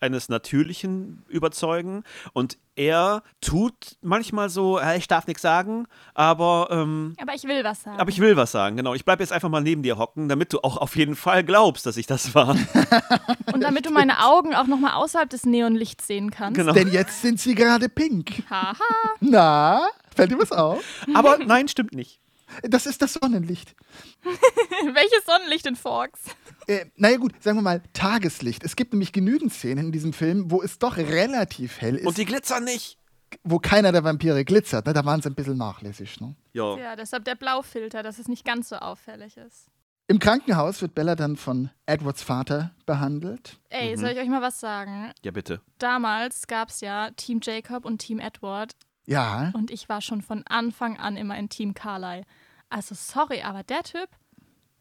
eines 0.00 0.28
Natürlichen 0.28 1.24
überzeugen 1.28 2.04
und 2.32 2.58
er 2.76 3.22
tut 3.40 3.96
manchmal 4.02 4.48
so, 4.50 4.80
ich 4.96 5.08
darf 5.08 5.26
nichts 5.26 5.42
sagen, 5.42 5.86
aber, 6.14 6.68
ähm, 6.70 7.16
Aber 7.20 7.34
ich 7.34 7.42
will 7.44 7.64
was 7.64 7.82
sagen. 7.82 7.98
aber 7.98 8.08
ich 8.10 8.20
will 8.20 8.36
was 8.36 8.52
sagen, 8.52 8.76
genau. 8.76 8.94
Ich 8.94 9.04
bleibe 9.04 9.22
jetzt 9.22 9.32
einfach 9.32 9.48
mal 9.48 9.60
neben 9.60 9.82
dir 9.82 9.98
hocken, 9.98 10.28
damit 10.28 10.52
du 10.52 10.60
auch 10.60 10.76
auf 10.76 10.94
jeden 10.94 11.16
Fall 11.16 11.42
glaubst, 11.42 11.86
dass 11.86 11.96
ich 11.96 12.06
das 12.06 12.34
war. 12.36 12.50
Und 13.52 13.62
damit 13.62 13.86
du 13.86 13.90
meine 13.90 14.24
Augen 14.24 14.54
auch 14.54 14.66
nochmal 14.68 14.92
außerhalb 14.92 15.28
des 15.28 15.44
Neonlichts 15.44 16.06
sehen 16.06 16.30
kannst. 16.30 16.56
genau. 16.58 16.72
Denn 16.72 16.88
jetzt 16.92 17.22
sind 17.22 17.40
sie 17.40 17.56
gerade 17.56 17.88
pink. 17.88 18.44
Haha. 18.48 18.76
Na, 19.20 19.88
fällt 20.14 20.30
dir 20.30 20.38
was 20.38 20.52
auf? 20.52 20.80
Aber 21.14 21.38
nein, 21.38 21.66
stimmt 21.66 21.94
nicht. 21.94 22.20
Das 22.62 22.86
ist 22.86 23.02
das 23.02 23.14
Sonnenlicht. 23.14 23.74
Welches 24.24 25.24
Sonnenlicht 25.26 25.66
in 25.66 25.76
Forks? 25.76 26.20
Äh, 26.66 26.86
naja 26.96 27.16
gut, 27.16 27.42
sagen 27.42 27.58
wir 27.58 27.62
mal 27.62 27.82
Tageslicht. 27.92 28.64
Es 28.64 28.76
gibt 28.76 28.92
nämlich 28.92 29.12
genügend 29.12 29.52
Szenen 29.52 29.86
in 29.86 29.92
diesem 29.92 30.12
Film, 30.12 30.50
wo 30.50 30.62
es 30.62 30.78
doch 30.78 30.96
relativ 30.96 31.80
hell 31.80 31.96
ist, 31.96 32.06
Und 32.06 32.18
die 32.18 32.24
glitzern 32.24 32.64
nicht. 32.64 32.98
wo 33.44 33.58
keiner 33.58 33.92
der 33.92 34.04
Vampire 34.04 34.44
glitzert. 34.44 34.86
Ne? 34.86 34.92
Da 34.92 35.04
waren 35.04 35.20
sie 35.22 35.28
ein 35.30 35.34
bisschen 35.34 35.56
nachlässig. 35.58 36.20
Ne? 36.20 36.34
Ja. 36.52 36.76
Ja, 36.78 36.96
deshalb 36.96 37.24
der 37.24 37.34
Blaufilter, 37.34 38.02
dass 38.02 38.18
es 38.18 38.28
nicht 38.28 38.44
ganz 38.44 38.68
so 38.70 38.76
auffällig 38.76 39.36
ist. 39.36 39.66
Im 40.10 40.18
Krankenhaus 40.18 40.80
wird 40.80 40.94
Bella 40.94 41.14
dann 41.16 41.36
von 41.36 41.68
Edwards 41.84 42.22
Vater 42.22 42.74
behandelt. 42.86 43.58
Ey, 43.68 43.94
soll 43.98 44.08
ich 44.10 44.18
euch 44.18 44.28
mal 44.28 44.40
was 44.40 44.58
sagen? 44.58 45.12
Ja, 45.22 45.30
bitte. 45.32 45.60
Damals 45.76 46.46
gab 46.46 46.70
es 46.70 46.80
ja 46.80 47.10
Team 47.10 47.40
Jacob 47.42 47.84
und 47.84 47.98
Team 47.98 48.18
Edward 48.18 48.72
Ja, 49.08 49.50
und 49.54 49.70
ich 49.70 49.88
war 49.88 50.00
schon 50.00 50.20
von 50.22 50.44
Anfang 50.48 50.98
an 50.98 51.16
immer 51.16 51.36
in 51.38 51.48
Team 51.48 51.72
Carlyle. 51.74 52.24
Also 52.68 52.94
sorry, 52.94 53.40
aber 53.42 53.62
der 53.62 53.82
Typ, 53.82 54.08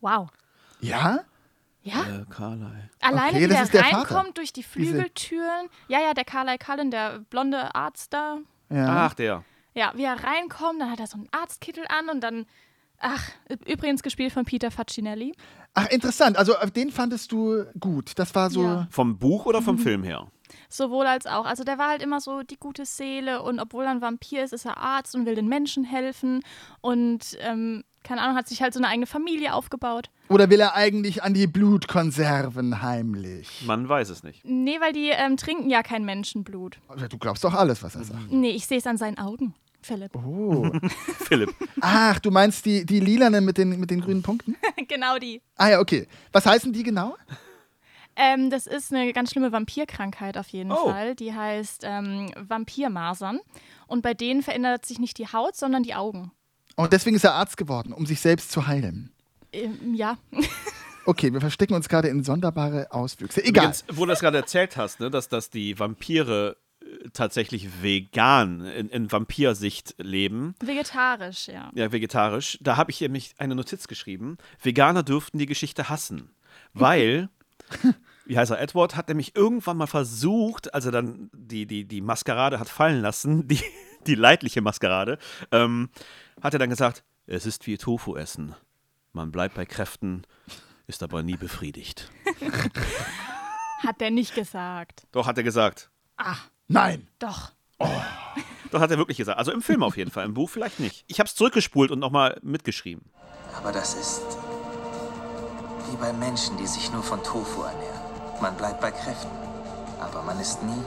wow. 0.01 0.29
ja, 0.81 1.19
Ja, 1.81 2.01
Äh, 2.01 2.25
Carlyle. 2.29 2.89
alleine 2.99 3.29
okay, 3.37 3.43
wie 3.43 3.47
das 3.47 3.71
der 3.71 3.81
der 3.83 3.91
Vater. 3.91 4.15
reinkommt 4.15 4.37
durch 4.37 4.51
die 4.51 4.63
Flügeltüren. 4.63 5.69
Ja, 5.87 5.99
ja, 6.01 6.13
der 6.13 6.25
Carlyle 6.25 6.57
Cullen, 6.57 6.91
der 6.91 7.19
blonde 7.29 7.73
Arzt 7.75 8.11
da. 8.13 8.39
ja. 8.69 9.05
Ach, 9.07 9.13
der. 9.13 9.43
Ja, 9.73 9.93
wie 9.95 10.03
er 10.03 10.21
reinkommt, 10.21 10.81
dann 10.81 10.91
hat 10.91 10.99
er 10.99 11.07
so 11.07 11.17
einen 11.17 11.29
Arztkittel 11.31 11.85
an 11.87 12.09
und 12.09 12.19
dann, 12.21 12.45
ach, 12.99 13.29
übrigens 13.67 14.01
gespielt 14.03 14.33
von 14.33 14.43
Peter 14.43 14.71
Facinelli. 14.71 15.33
Ach, 15.75 15.87
interessant. 15.89 16.35
Also 16.35 16.53
den 16.75 16.89
fandest 16.91 17.31
du 17.31 17.63
gut. 17.79 18.13
Das 18.19 18.33
war 18.35 18.49
so. 18.49 18.63
Ja. 18.63 18.87
Vom 18.89 19.17
Buch 19.19 19.45
oder 19.45 19.61
vom 19.61 19.77
Film 19.77 20.03
her? 20.03 20.27
Sowohl 20.69 21.05
als 21.05 21.25
auch. 21.25 21.45
Also 21.45 21.63
der 21.63 21.77
war 21.77 21.89
halt 21.89 22.01
immer 22.01 22.19
so 22.19 22.43
die 22.43 22.57
gute 22.57 22.85
Seele 22.85 23.41
und 23.41 23.59
obwohl 23.59 23.85
er 23.85 23.91
ein 23.91 24.01
Vampir 24.01 24.43
ist, 24.43 24.53
ist 24.53 24.65
er 24.65 24.77
Arzt 24.77 25.15
und 25.15 25.25
will 25.25 25.35
den 25.35 25.47
Menschen 25.47 25.83
helfen 25.83 26.43
und 26.81 27.37
ähm, 27.39 27.83
keine 28.07 28.21
Ahnung, 28.21 28.37
hat 28.37 28.47
sich 28.47 28.61
halt 28.61 28.73
so 28.73 28.79
eine 28.79 28.87
eigene 28.87 29.05
Familie 29.05 29.53
aufgebaut. 29.53 30.09
Oder 30.29 30.49
will 30.49 30.61
er 30.61 30.75
eigentlich 30.75 31.23
an 31.23 31.33
die 31.33 31.45
Blutkonserven 31.45 32.81
heimlich? 32.81 33.63
Man 33.65 33.89
weiß 33.89 34.09
es 34.09 34.23
nicht. 34.23 34.45
Nee, 34.45 34.79
weil 34.79 34.93
die 34.93 35.09
ähm, 35.09 35.35
trinken 35.35 35.69
ja 35.69 35.83
kein 35.83 36.05
Menschenblut. 36.05 36.79
Du 37.09 37.17
glaubst 37.17 37.43
doch 37.43 37.53
alles, 37.53 37.83
was 37.83 37.95
er 37.95 38.05
sagt. 38.05 38.31
Nee, 38.31 38.51
ich 38.51 38.65
sehe 38.65 38.77
es 38.77 38.87
an 38.87 38.97
seinen 38.97 39.17
Augen, 39.17 39.55
Philipp. 39.81 40.15
Oh. 40.15 40.71
Philipp. 41.27 41.53
Ach, 41.81 42.17
du 42.19 42.31
meinst 42.31 42.65
die, 42.65 42.85
die 42.85 43.01
lilanen 43.01 43.43
mit 43.43 43.57
den, 43.57 43.77
mit 43.77 43.91
den 43.91 43.99
grünen 43.99 44.21
Punkten? 44.21 44.55
genau 44.87 45.17
die. 45.17 45.41
Ah 45.57 45.71
ja, 45.71 45.79
okay. 45.81 46.07
Was 46.31 46.45
heißen 46.45 46.71
die 46.71 46.83
genau? 46.83 47.15
Ähm, 48.19 48.49
das 48.49 48.65
ist 48.67 48.91
eine 48.93 49.13
ganz 49.13 49.31
schlimme 49.31 49.51
Vampirkrankheit 49.51 50.37
auf 50.37 50.47
jeden 50.49 50.71
Oh. 50.71 50.89
Fall. 50.89 51.15
Die 51.15 51.33
heißt 51.33 51.83
ähm, 51.85 52.31
Vampirmasern. 52.35 53.39
Und 53.85 54.01
bei 54.01 54.13
denen 54.13 54.41
verändert 54.43 54.85
sich 54.85 54.99
nicht 54.99 55.17
die 55.19 55.27
Haut, 55.27 55.55
sondern 55.55 55.83
die 55.83 55.93
Augen. 55.93 56.31
Und 56.75 56.93
deswegen 56.93 57.15
ist 57.15 57.23
er 57.23 57.33
Arzt 57.33 57.57
geworden, 57.57 57.93
um 57.93 58.05
sich 58.05 58.19
selbst 58.19 58.51
zu 58.51 58.67
heilen. 58.67 59.11
Ähm, 59.53 59.93
ja. 59.93 60.17
Okay, 61.09 61.31
wir 61.31 61.39
verstecken 61.39 61.73
uns 61.73 61.87
gerade 61.87 62.09
in 62.09 62.21
sonderbare 62.21 62.91
Auswüchse. 62.91 63.41
Egal. 63.41 63.63
Übrigens, 63.67 63.85
wo 63.93 64.03
du 64.03 64.09
das 64.09 64.19
gerade 64.19 64.35
erzählt 64.39 64.75
hast, 64.75 64.99
ne, 64.99 65.09
dass, 65.09 65.29
dass 65.29 65.49
die 65.49 65.79
Vampire 65.79 66.57
äh, 66.81 67.09
tatsächlich 67.13 67.81
vegan 67.81 68.65
in, 68.65 68.89
in 68.89 69.09
Vampirsicht 69.09 69.95
leben, 69.99 70.53
Vegetarisch, 70.59 71.47
ja. 71.47 71.71
ja, 71.75 71.93
vegetarisch, 71.93 72.57
da 72.59 72.75
habe 72.75 72.91
ich 72.91 72.99
nämlich 72.99 73.35
eine 73.37 73.55
Notiz 73.55 73.87
geschrieben. 73.87 74.37
Veganer 74.61 75.01
dürften 75.01 75.37
die 75.37 75.45
Geschichte 75.45 75.87
hassen, 75.87 76.29
weil, 76.73 77.29
wie 78.27 78.37
heißt 78.37 78.51
er, 78.51 78.59
Edward 78.59 78.95
hat 78.95 79.07
nämlich 79.07 79.35
irgendwann 79.35 79.77
mal 79.77 79.87
versucht, 79.87 80.73
als 80.73 80.85
er 80.85 80.91
dann 80.91 81.29
die, 81.33 81.65
die, 81.65 81.85
die 81.85 82.01
Maskerade 82.01 82.59
hat 82.59 82.69
fallen 82.69 83.01
lassen, 83.01 83.47
die, 83.47 83.61
die 84.05 84.15
leidliche 84.15 84.61
Maskerade, 84.61 85.17
ähm, 85.51 85.89
hat 86.41 86.53
er 86.53 86.59
dann 86.59 86.69
gesagt, 86.69 87.03
es 87.25 87.45
ist 87.45 87.67
wie 87.67 87.77
Tofu 87.77 88.15
essen. 88.15 88.55
Man 89.13 89.31
bleibt 89.31 89.55
bei 89.55 89.65
Kräften, 89.65 90.23
ist 90.85 91.03
aber 91.03 91.23
nie 91.23 91.37
befriedigt. 91.37 92.11
Hat 93.79 94.01
der 94.01 94.09
nicht 94.09 94.33
gesagt. 94.33 95.05
Doch, 95.11 95.27
hat 95.27 95.37
er 95.37 95.43
gesagt. 95.43 95.91
Nein. 96.67 97.07
Doch. 97.19 97.51
Das 98.71 98.81
hat 98.81 98.89
er 98.89 98.97
wirklich 98.97 99.17
gesagt. 99.17 99.37
Also 99.37 99.51
im 99.51 99.61
Film 99.61 99.83
auf 99.83 99.97
jeden 99.97 100.09
Fall, 100.09 100.25
im 100.25 100.33
Buch 100.33 100.49
vielleicht 100.49 100.79
nicht. 100.79 101.05
Ich 101.07 101.19
habe 101.19 101.27
es 101.27 101.35
zurückgespult 101.35 101.91
und 101.91 101.99
nochmal 101.99 102.39
mitgeschrieben. 102.41 103.11
Aber 103.55 103.71
das 103.71 103.93
ist 103.93 104.21
wie 105.91 105.97
bei 105.97 106.11
Menschen, 106.11 106.57
die 106.57 106.65
sich 106.65 106.91
nur 106.91 107.03
von 107.03 107.23
Tofu 107.23 107.61
ernähren. 107.61 107.96
Man 108.41 108.55
bleibt 108.55 108.81
bei 108.81 108.91
Kräften, 108.91 109.31
aber 109.99 110.21
man 110.21 110.39
ist 110.39 110.61
nie 110.61 110.83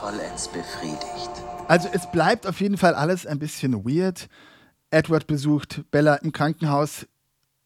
vollends 0.00 0.48
befriedigt. 0.48 1.30
Also 1.68 1.88
es 1.92 2.10
bleibt 2.10 2.46
auf 2.46 2.60
jeden 2.60 2.76
Fall 2.76 2.94
alles 2.94 3.26
ein 3.26 3.38
bisschen 3.38 3.84
weird. 3.84 4.28
Edward 4.90 5.26
besucht 5.26 5.84
Bella 5.90 6.16
im 6.16 6.32
Krankenhaus, 6.32 7.06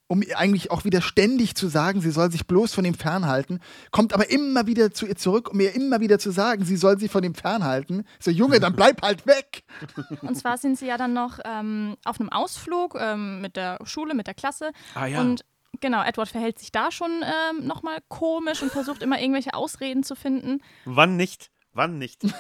um 0.06 0.22
ihr 0.22 0.38
eigentlich 0.38 0.70
auch 0.70 0.84
wieder 0.84 1.00
ständig 1.00 1.54
zu 1.54 1.68
sagen, 1.68 2.00
sie 2.00 2.10
soll 2.10 2.32
sich 2.32 2.46
bloß 2.46 2.74
von 2.74 2.84
ihm 2.84 2.94
fernhalten, 2.94 3.60
kommt 3.90 4.12
aber 4.12 4.28
immer 4.28 4.66
wieder 4.66 4.90
zu 4.90 5.06
ihr 5.06 5.16
zurück, 5.16 5.50
um 5.50 5.60
ihr 5.60 5.74
immer 5.74 6.00
wieder 6.00 6.18
zu 6.18 6.30
sagen, 6.30 6.64
sie 6.64 6.76
soll 6.76 6.98
sich 6.98 7.10
von 7.10 7.22
ihm 7.22 7.34
fernhalten. 7.34 8.04
So, 8.18 8.30
Junge, 8.30 8.58
dann 8.58 8.74
bleib 8.74 9.02
halt 9.02 9.26
weg. 9.26 9.62
Und 10.22 10.34
zwar 10.36 10.58
sind 10.58 10.78
sie 10.78 10.86
ja 10.86 10.98
dann 10.98 11.12
noch 11.12 11.38
ähm, 11.44 11.96
auf 12.04 12.20
einem 12.20 12.28
Ausflug 12.28 12.96
ähm, 12.98 13.40
mit 13.40 13.56
der 13.56 13.78
Schule, 13.84 14.14
mit 14.14 14.26
der 14.26 14.34
Klasse. 14.34 14.72
Ah, 14.94 15.06
ja. 15.06 15.20
Und 15.20 15.44
genau, 15.80 16.02
Edward 16.02 16.28
verhält 16.28 16.58
sich 16.58 16.72
da 16.72 16.90
schon 16.90 17.10
ähm, 17.22 17.66
nochmal 17.66 17.98
komisch 18.08 18.62
und 18.62 18.72
versucht 18.72 19.02
immer 19.02 19.20
irgendwelche 19.20 19.54
Ausreden 19.54 20.02
zu 20.02 20.14
finden. 20.14 20.62
Wann 20.84 21.16
nicht? 21.16 21.50
Wann 21.72 21.98
nicht? 21.98 22.22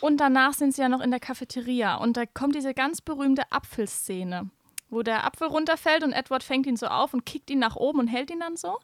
Und 0.00 0.18
danach 0.18 0.52
sind 0.52 0.74
sie 0.74 0.82
ja 0.82 0.88
noch 0.88 1.00
in 1.00 1.10
der 1.10 1.20
Cafeteria. 1.20 1.96
Und 1.96 2.16
da 2.16 2.24
kommt 2.24 2.54
diese 2.54 2.72
ganz 2.72 3.00
berühmte 3.00 3.50
Apfelszene, 3.50 4.48
wo 4.90 5.02
der 5.02 5.24
Apfel 5.24 5.48
runterfällt 5.48 6.04
und 6.04 6.12
Edward 6.12 6.44
fängt 6.44 6.66
ihn 6.66 6.76
so 6.76 6.86
auf 6.86 7.14
und 7.14 7.26
kickt 7.26 7.50
ihn 7.50 7.58
nach 7.58 7.76
oben 7.76 7.98
und 7.98 8.06
hält 8.06 8.30
ihn 8.30 8.40
dann 8.40 8.56
so. 8.56 8.78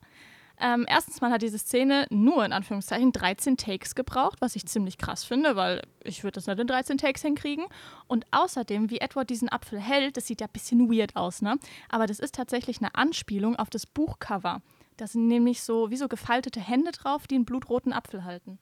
Ähm, 0.61 0.86
erstens 0.88 1.20
mal 1.20 1.30
hat 1.32 1.42
diese 1.42 1.59
Szene 1.59 2.07
nur 2.11 2.44
in 2.44 2.52
Anführungszeichen 2.52 3.11
13 3.12 3.57
Takes 3.57 3.94
gebraucht, 3.94 4.40
was 4.40 4.55
ich 4.57 4.66
ziemlich 4.66 4.98
krass 4.98 5.24
finde, 5.24 5.57
weil 5.57 5.82
ich 6.05 6.22
würde 6.22 6.36
das 6.36 6.46
nicht 6.46 6.59
in 6.61 6.66
13 6.66 6.96
Takes 6.98 7.22
hinkriegen. 7.22 7.64
Und 8.07 8.24
außerdem, 8.30 8.88
wie 8.90 8.98
Edward 8.98 9.30
diesen 9.30 9.48
Apfel 9.50 9.80
hält, 9.80 10.16
das 10.16 10.26
sieht 10.26 10.40
ja 10.40 10.46
ein 10.46 10.52
bisschen 10.52 10.90
weird 10.92 11.16
aus, 11.16 11.42
ne? 11.42 11.57
Aber 11.88 12.07
das 12.07 12.18
ist 12.20 12.34
tatsächlich 12.36 12.78
eine 12.78 12.94
Anspielung 12.94 13.57
auf 13.57 13.68
das 13.68 13.84
Buchcover. 13.86 14.62
Da 14.96 15.07
sind 15.09 15.26
nämlich 15.26 15.62
so 15.62 15.90
wie 15.90 15.96
so 15.96 16.07
gefaltete 16.07 16.61
Hände 16.61 16.92
drauf, 16.92 17.26
die 17.26 17.34
einen 17.34 17.44
blutroten 17.44 17.92
Apfel 17.92 18.24
halten. 18.24 18.59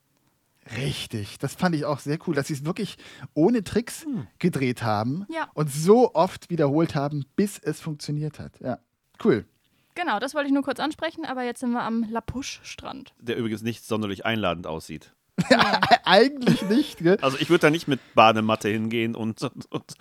Richtig, 0.77 1.39
das 1.39 1.55
fand 1.55 1.75
ich 1.75 1.85
auch 1.85 1.99
sehr 1.99 2.19
cool, 2.27 2.35
dass 2.35 2.47
sie 2.47 2.55
es 2.55 2.65
wirklich 2.65 2.97
ohne 3.35 3.65
Tricks 3.65 4.07
gedreht 4.39 4.83
haben 4.83 5.27
Ja. 5.29 5.51
und 5.55 5.71
so 5.71 6.15
oft 6.15 6.51
wiederholt 6.51 6.95
haben, 6.95 7.25
bis 7.35 7.59
es 7.59 7.81
funktioniert 7.81 8.39
hat. 8.39 8.61
Ja, 8.61 8.79
cool. 9.25 9.45
Genau, 9.95 10.19
das 10.19 10.35
wollte 10.35 10.49
ich 10.49 10.55
nur 10.55 10.63
kurz 10.63 10.81
ansprechen, 10.81 11.25
aber 11.25 11.43
jetzt 11.43 11.61
sind 11.61 11.73
wir 11.73 11.83
am 11.83 12.05
Lapusch-Strand. 12.11 13.13
Der 13.21 13.37
übrigens 13.37 13.63
nicht 13.63 13.85
sonderlich 13.85 14.25
einladend 14.25 14.67
aussieht. 14.67 15.13
Eigentlich 16.05 16.63
nicht, 16.69 16.99
gell? 16.99 17.17
Also 17.23 17.39
ich 17.41 17.49
würde 17.49 17.63
da 17.63 17.71
nicht 17.71 17.89
mit 17.89 18.01
Badematte 18.15 18.69
hingehen 18.69 19.15
und, 19.15 19.43
und, 19.43 19.71
und 19.73 19.95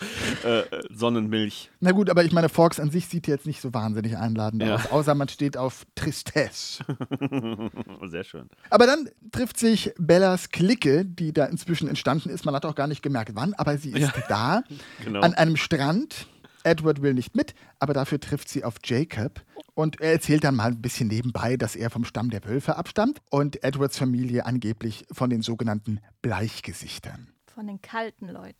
äh, 0.43 0.63
Sonnenmilch. 0.89 1.71
Na 1.79 1.91
gut, 1.91 2.09
aber 2.09 2.23
ich 2.23 2.31
meine, 2.33 2.49
Forks 2.49 2.79
an 2.79 2.91
sich 2.91 3.07
sieht 3.07 3.27
jetzt 3.27 3.45
nicht 3.45 3.61
so 3.61 3.73
wahnsinnig 3.73 4.17
einladend 4.17 4.61
Ja. 4.63 4.75
aus, 4.75 4.87
außer 4.91 5.15
man 5.15 5.29
steht 5.29 5.55
auf 5.57 5.85
Tristesse. 5.95 6.83
Sehr 8.03 8.23
schön. 8.25 8.49
Aber 8.69 8.85
dann 8.85 9.09
trifft 9.31 9.57
sich 9.57 9.93
Bellas 9.97 10.49
Clique, 10.49 11.05
die 11.05 11.33
da 11.33 11.45
inzwischen 11.45 11.87
entstanden 11.87 12.29
ist. 12.29 12.45
Man 12.45 12.53
hat 12.53 12.65
auch 12.65 12.75
gar 12.75 12.87
nicht 12.87 13.01
gemerkt, 13.01 13.31
wann, 13.33 13.53
aber 13.53 13.77
sie 13.77 13.91
ist 13.91 14.11
da 14.27 14.63
Genau. 15.03 15.21
an 15.21 15.33
einem 15.33 15.55
Strand. 15.57 16.27
Edward 16.63 17.01
will 17.01 17.15
nicht 17.15 17.35
mit, 17.35 17.55
aber 17.79 17.93
dafür 17.93 18.19
trifft 18.19 18.47
sie 18.47 18.63
auf 18.63 18.75
Jacob. 18.83 19.41
Und 19.82 19.99
er 19.99 20.11
erzählt 20.11 20.43
dann 20.43 20.57
mal 20.57 20.67
ein 20.67 20.79
bisschen 20.79 21.07
nebenbei, 21.07 21.57
dass 21.57 21.75
er 21.75 21.89
vom 21.89 22.05
Stamm 22.05 22.29
der 22.29 22.45
Wölfe 22.45 22.75
abstammt 22.75 23.19
und 23.32 23.63
Edwards 23.63 23.97
Familie 23.97 24.45
angeblich 24.45 25.05
von 25.11 25.32
den 25.32 25.41
sogenannten 25.41 26.01
Bleichgesichtern. 26.21 27.29
Von 27.47 27.65
den 27.65 27.82
kalten 27.82 28.27
Leuten. 28.27 28.59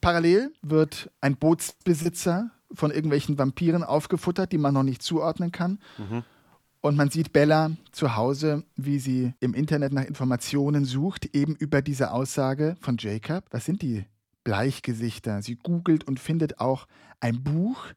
Parallel 0.00 0.54
wird 0.62 1.10
ein 1.20 1.36
Bootsbesitzer 1.36 2.52
von 2.72 2.90
irgendwelchen 2.90 3.36
Vampiren 3.36 3.84
aufgefuttert, 3.84 4.50
die 4.50 4.56
man 4.56 4.72
noch 4.72 4.82
nicht 4.82 5.02
zuordnen 5.02 5.52
kann. 5.52 5.78
Und 6.80 6.96
man 6.96 7.10
sieht 7.10 7.34
Bella 7.34 7.72
zu 7.92 8.16
Hause, 8.16 8.64
wie 8.76 8.98
sie 8.98 9.34
im 9.40 9.52
Internet 9.52 9.92
nach 9.92 10.04
Informationen 10.04 10.86
sucht, 10.86 11.36
eben 11.36 11.54
über 11.54 11.82
diese 11.82 12.12
Aussage 12.12 12.76
von 12.80 12.96
Jacob. 12.98 13.44
Was 13.50 13.66
sind 13.66 13.82
die 13.82 14.06
Bleichgesichter? 14.42 15.42
Sie 15.42 15.56
googelt 15.56 16.04
und 16.04 16.18
findet 16.18 16.60
auch 16.60 16.86
ein 17.20 17.42
Buch, 17.42 17.88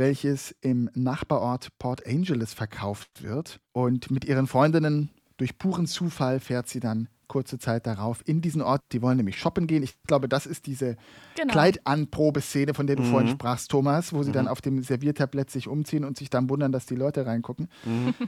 welches 0.00 0.52
im 0.62 0.90
Nachbarort 0.94 1.68
Port 1.78 2.06
Angeles 2.06 2.54
verkauft 2.54 3.22
wird. 3.22 3.60
Und 3.72 4.10
mit 4.10 4.24
ihren 4.24 4.46
Freundinnen 4.46 5.10
durch 5.36 5.58
puren 5.58 5.86
Zufall 5.86 6.40
fährt 6.40 6.68
sie 6.68 6.80
dann 6.80 7.08
kurze 7.28 7.58
Zeit 7.58 7.86
darauf 7.86 8.26
in 8.26 8.40
diesen 8.40 8.62
Ort. 8.62 8.80
Die 8.92 9.02
wollen 9.02 9.18
nämlich 9.18 9.38
shoppen 9.38 9.66
gehen. 9.66 9.82
Ich 9.82 9.94
glaube, 10.08 10.26
das 10.28 10.46
ist 10.46 10.66
diese 10.66 10.96
Genau. 11.36 11.52
Kleidanprobe-Szene, 11.52 12.74
von 12.74 12.86
der 12.86 12.96
du 12.96 13.04
vorhin 13.04 13.28
sprachst, 13.28 13.70
Thomas, 13.70 14.12
wo 14.12 14.22
sie 14.22 14.32
dann 14.32 14.48
auf 14.48 14.60
dem 14.62 14.82
Serviertablett 14.82 15.50
sich 15.50 15.68
umziehen 15.68 16.04
und 16.04 16.16
sich 16.16 16.30
dann 16.30 16.48
wundern, 16.50 16.72
dass 16.72 16.86
die 16.86 16.96
Leute 16.96 17.24
reingucken. 17.26 17.68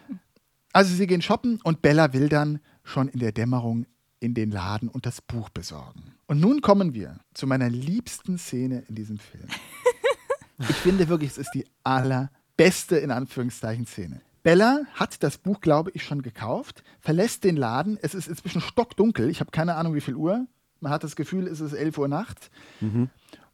Also 0.75 0.95
sie 0.95 1.07
gehen 1.07 1.21
shoppen 1.21 1.61
und 1.65 1.83
Bella 1.83 2.15
will 2.15 2.31
dann 2.31 2.59
schon 2.83 3.09
in 3.09 3.19
der 3.21 3.33
Dämmerung 3.33 3.85
in 4.21 4.33
den 4.33 4.51
Laden 4.51 4.89
und 4.89 5.05
das 5.05 5.21
Buch 5.21 5.51
besorgen. 5.51 6.15
Und 6.27 6.41
nun 6.41 6.63
kommen 6.63 6.95
wir 6.95 7.19
zu 7.35 7.47
meiner 7.47 7.69
liebsten 7.69 8.39
Szene 8.39 8.83
in 8.89 8.95
diesem 8.95 9.19
Film. 9.19 9.49
Ich 10.69 10.77
finde 10.77 11.09
wirklich, 11.09 11.31
es 11.31 11.39
ist 11.39 11.55
die 11.55 11.67
allerbeste, 11.85 12.97
in 12.97 13.11
Anführungszeichen, 13.11 13.87
Szene. 13.87 14.21
Bella 14.43 14.83
hat 14.95 15.23
das 15.23 15.39
Buch, 15.39 15.61
glaube 15.61 15.91
ich, 15.95 16.03
schon 16.03 16.23
gekauft, 16.23 16.83
verlässt 17.01 17.45
den 17.45 17.57
Laden. 17.57 17.99
Es 18.03 18.15
ist 18.15 18.27
inzwischen 18.29 18.61
stockdunkel. 18.61 19.31
Ich 19.31 19.41
habe 19.41 19.51
keine 19.51 19.77
Ahnung, 19.77 19.95
wie 19.95 20.01
viel 20.01 20.17
Uhr. 20.17 20.47
Man 20.81 20.93
hat 20.93 21.05
das 21.05 21.15
Gefühl, 21.15 21.47
es 21.47 21.61
ist 21.61 21.75
11 21.75 21.99
Uhr 21.99 22.09
nachts. 22.09 22.51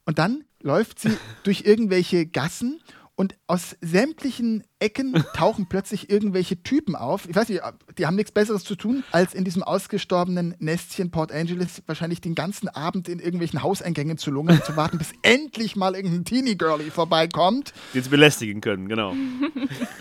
Und 0.07 0.19
dann 0.19 0.45
läuft 0.63 0.99
sie 0.99 1.17
durch 1.43 1.67
irgendwelche 1.67 2.27
Gassen 2.27 2.81
und 3.19 3.35
aus 3.49 3.77
sämtlichen 3.81 4.63
Ecken 4.79 5.13
tauchen 5.35 5.69
plötzlich 5.69 6.09
irgendwelche 6.09 6.63
Typen 6.63 6.95
auf. 6.95 7.29
Ich 7.29 7.35
weiß 7.35 7.49
nicht, 7.49 7.61
die 7.99 8.07
haben 8.07 8.15
nichts 8.15 8.31
Besseres 8.31 8.63
zu 8.63 8.77
tun, 8.77 9.03
als 9.11 9.35
in 9.35 9.43
diesem 9.43 9.65
ausgestorbenen 9.65 10.55
Nestchen 10.61 11.11
Port 11.11 11.33
Angeles 11.33 11.83
wahrscheinlich 11.87 12.21
den 12.21 12.37
ganzen 12.37 12.69
Abend 12.69 13.09
in 13.09 13.19
irgendwelchen 13.19 13.61
Hauseingängen 13.61 14.19
zu 14.19 14.31
lungern, 14.31 14.63
zu 14.65 14.77
warten, 14.77 14.99
bis 14.99 15.11
endlich 15.23 15.75
mal 15.75 15.97
irgendein 15.97 16.25
Teenie-Girlie 16.25 16.93
vorbeikommt. 16.93 17.73
Den 17.93 18.05
sie 18.05 18.09
belästigen 18.09 18.61
können, 18.61 18.89
genau. 18.89 19.17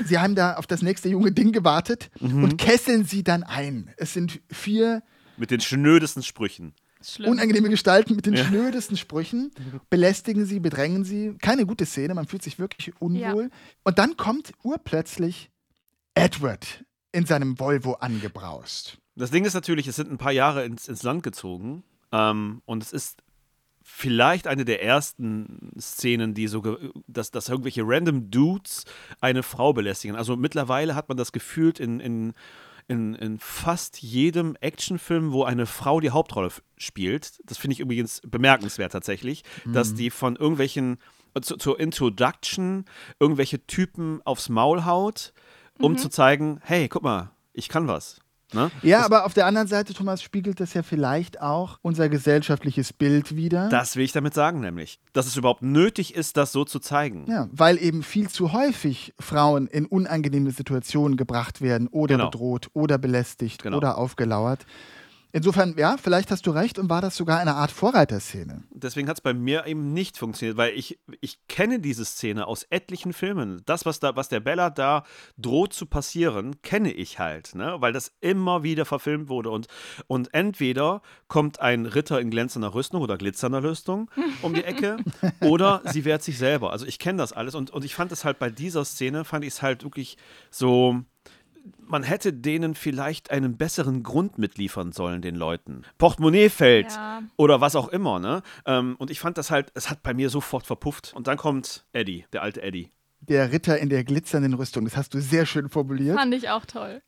Sie 0.05 0.19
haben 0.19 0.35
da 0.35 0.53
auf 0.53 0.67
das 0.67 0.83
nächste 0.83 1.09
junge 1.09 1.31
Ding 1.31 1.51
gewartet 1.51 2.11
und 2.21 2.59
kesseln 2.59 3.03
sie 3.03 3.23
dann 3.23 3.41
ein. 3.41 3.89
Es 3.97 4.13
sind 4.13 4.41
vier 4.51 5.01
Mit 5.37 5.49
den 5.49 5.61
schnödesten 5.61 6.21
Sprüchen. 6.21 6.75
Schlimm. 7.07 7.31
unangenehme 7.31 7.69
Gestalten 7.69 8.15
mit 8.15 8.25
den 8.25 8.35
schnödesten 8.37 8.97
Sprüchen, 8.97 9.51
belästigen 9.89 10.45
sie, 10.45 10.59
bedrängen 10.59 11.03
sie. 11.03 11.35
Keine 11.41 11.65
gute 11.65 11.85
Szene, 11.85 12.13
man 12.13 12.27
fühlt 12.27 12.43
sich 12.43 12.59
wirklich 12.59 12.93
unwohl. 12.99 13.49
Und 13.83 13.97
dann 13.99 14.17
kommt 14.17 14.51
urplötzlich 14.63 15.49
Edward 16.15 16.83
in 17.11 17.25
seinem 17.25 17.59
Volvo 17.59 17.93
angebraust. 17.93 18.97
Das 19.15 19.31
Ding 19.31 19.45
ist 19.45 19.53
natürlich, 19.53 19.87
es 19.87 19.95
sind 19.95 20.11
ein 20.11 20.17
paar 20.17 20.31
Jahre 20.31 20.65
ins, 20.65 20.87
ins 20.87 21.03
Land 21.03 21.23
gezogen. 21.23 21.83
Ähm, 22.11 22.61
und 22.65 22.83
es 22.83 22.91
ist 22.93 23.21
vielleicht 23.81 24.47
eine 24.47 24.65
der 24.65 24.83
ersten 24.83 25.71
Szenen, 25.79 26.33
die 26.33 26.47
so, 26.47 26.61
ge- 26.61 26.91
dass, 27.07 27.31
dass 27.31 27.47
irgendwelche 27.49 27.83
random 27.85 28.29
Dudes 28.29 28.83
eine 29.21 29.43
Frau 29.43 29.71
belästigen. 29.73 30.15
Also 30.17 30.35
mittlerweile 30.35 30.93
hat 30.93 31.07
man 31.07 31.17
das 31.17 31.31
gefühlt 31.31 31.79
in, 31.79 31.99
in, 31.99 32.33
in, 32.87 33.15
in 33.15 33.39
fast 33.39 34.01
jedem 34.01 34.55
Actionfilm, 34.61 35.31
wo 35.31 35.43
eine 35.43 35.65
Frau 35.65 35.99
die 35.99 36.11
Hauptrolle 36.11 36.49
spielt. 36.77 37.39
Das 37.45 37.57
finde 37.57 37.73
ich 37.73 37.79
übrigens 37.79 38.21
bemerkenswert 38.25 38.91
tatsächlich, 38.91 39.43
dass 39.65 39.93
die 39.93 40.09
von 40.09 40.35
irgendwelchen, 40.35 40.97
äh, 41.33 41.41
zu, 41.41 41.57
zur 41.57 41.79
Introduction, 41.79 42.85
irgendwelche 43.19 43.65
Typen 43.67 44.21
aufs 44.23 44.49
Maul 44.49 44.85
haut, 44.85 45.33
um 45.79 45.97
zu 45.97 46.09
zeigen, 46.09 46.59
hey, 46.63 46.87
guck 46.87 47.03
mal, 47.03 47.31
ich 47.53 47.69
kann 47.69 47.87
was. 47.87 48.19
Ne? 48.53 48.71
Ja, 48.81 49.03
aber 49.03 49.25
auf 49.25 49.33
der 49.33 49.45
anderen 49.45 49.67
Seite, 49.67 49.93
Thomas, 49.93 50.23
spiegelt 50.23 50.59
das 50.61 50.73
ja 50.73 50.81
vielleicht 50.81 51.41
auch 51.41 51.79
unser 51.81 52.07
gesellschaftliches 52.07 52.93
Bild 52.93 53.35
wider. 53.35 53.67
Das 53.69 53.97
will 53.97 54.05
ich 54.05 54.13
damit 54.13 54.33
sagen, 54.33 54.61
nämlich, 54.61 54.99
dass 55.11 55.27
es 55.27 55.35
überhaupt 55.35 55.61
nötig 55.63 56.15
ist, 56.15 56.37
das 56.37 56.53
so 56.53 56.63
zu 56.63 56.79
zeigen. 56.79 57.25
Ja, 57.27 57.49
weil 57.51 57.77
eben 57.77 58.03
viel 58.03 58.29
zu 58.29 58.53
häufig 58.53 59.13
Frauen 59.19 59.67
in 59.67 59.85
unangenehme 59.85 60.51
Situationen 60.51 61.17
gebracht 61.17 61.61
werden 61.61 61.87
oder 61.89 62.15
Genau. 62.15 62.29
bedroht 62.29 62.69
oder 62.73 62.97
belästigt 62.97 63.63
Genau. 63.63 63.77
oder 63.77 63.97
aufgelauert. 63.97 64.65
Insofern, 65.37 65.75
ja, 65.77 65.97
vielleicht 66.01 66.31
hast 66.31 66.47
du 66.47 66.51
recht 66.51 66.79
und 66.79 66.89
war 66.89 66.99
das 66.99 67.15
sogar 67.15 67.37
eine 67.37 67.53
Art 67.53 67.69
Vorreiterszene. 67.69 68.63
Deswegen 68.71 69.07
hat 69.07 69.17
es 69.17 69.21
bei 69.21 69.35
mir 69.35 69.67
eben 69.67 69.93
nicht 69.93 70.17
funktioniert, 70.17 70.57
weil 70.57 70.73
ich, 70.73 70.97
ich 71.21 71.45
kenne 71.47 71.79
diese 71.79 72.05
Szene 72.05 72.47
aus 72.47 72.63
etlichen 72.63 73.13
Filmen. 73.13 73.61
Das, 73.67 73.85
was, 73.85 73.99
da, 73.99 74.15
was 74.15 74.29
der 74.29 74.39
Bella 74.39 74.71
da 74.71 75.03
droht 75.37 75.73
zu 75.73 75.85
passieren, 75.85 76.59
kenne 76.63 76.91
ich 76.91 77.19
halt, 77.19 77.53
ne? 77.53 77.75
weil 77.81 77.93
das 77.93 78.13
immer 78.19 78.63
wieder 78.63 78.83
verfilmt 78.85 79.29
wurde. 79.29 79.51
Und, 79.51 79.67
und 80.07 80.33
entweder 80.33 81.03
kommt 81.27 81.61
ein 81.61 81.85
Ritter 81.85 82.19
in 82.19 82.31
glänzender 82.31 82.73
Rüstung 82.73 83.03
oder 83.03 83.15
glitzernder 83.15 83.61
Rüstung 83.61 84.09
um 84.41 84.55
die 84.55 84.63
Ecke 84.63 84.97
oder 85.41 85.83
sie 85.85 86.03
wehrt 86.03 86.23
sich 86.23 86.39
selber. 86.39 86.71
Also 86.71 86.87
ich 86.87 86.97
kenne 86.97 87.19
das 87.19 87.31
alles 87.31 87.53
und, 87.53 87.69
und 87.69 87.85
ich 87.85 87.93
fand 87.93 88.11
es 88.11 88.25
halt 88.25 88.39
bei 88.39 88.49
dieser 88.49 88.85
Szene, 88.85 89.23
fand 89.23 89.45
ich 89.45 89.53
es 89.53 89.61
halt 89.61 89.83
wirklich 89.83 90.17
so 90.49 91.03
man 91.79 92.03
hätte 92.03 92.33
denen 92.33 92.75
vielleicht 92.75 93.31
einen 93.31 93.57
besseren 93.57 94.03
Grund 94.03 94.37
mitliefern 94.37 94.91
sollen, 94.91 95.21
den 95.21 95.35
Leuten. 95.35 95.83
Portemonnaie 95.97 96.49
fällt 96.49 96.91
Ja. 96.91 97.21
oder 97.35 97.61
was 97.61 97.75
auch 97.75 97.87
immer, 97.89 98.19
ne? 98.19 98.41
Ähm, 98.65 98.95
und 98.99 99.09
ich 99.11 99.19
fand 99.19 99.37
das 99.37 99.51
halt, 99.51 99.71
es 99.73 99.89
hat 99.89 100.03
bei 100.03 100.13
mir 100.13 100.29
sofort 100.29 100.65
verpufft. 100.65 101.13
Und 101.15 101.27
dann 101.27 101.37
kommt 101.37 101.85
Eddie, 101.93 102.25
der 102.33 102.41
alte 102.41 102.61
Eddie. 102.61 102.91
Der 103.21 103.51
Ritter 103.51 103.77
in 103.79 103.89
der 103.89 104.03
glitzernden 104.03 104.53
Rüstung, 104.53 104.85
das 104.85 104.95
hast 104.95 105.13
du 105.13 105.19
sehr 105.21 105.45
schön 105.45 105.69
formuliert. 105.69 106.15
Fand 106.17 106.33
ich 106.33 106.49
auch 106.49 106.65
toll. 106.65 107.01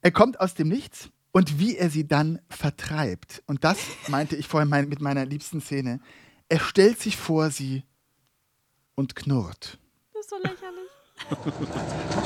Er 0.00 0.10
kommt 0.10 0.40
aus 0.40 0.54
dem 0.54 0.68
Nichts 0.68 1.10
und 1.32 1.58
wie 1.58 1.76
er 1.76 1.90
sie 1.90 2.06
dann 2.08 2.40
vertreibt. 2.48 3.42
Und 3.46 3.62
das 3.64 3.78
meinte 4.08 4.36
ich 4.36 4.48
vorhin 4.48 4.68
mein, 4.68 4.88
mit 4.88 5.00
meiner 5.00 5.24
liebsten 5.26 5.60
Szene. 5.60 6.00
Er 6.48 6.60
stellt 6.60 6.98
sich 7.00 7.16
vor 7.16 7.50
sie 7.50 7.84
und 8.94 9.14
knurrt. 9.16 9.78
Das 10.12 10.22
ist 10.24 10.30
so 10.30 10.36
lächerlich. 10.36 10.88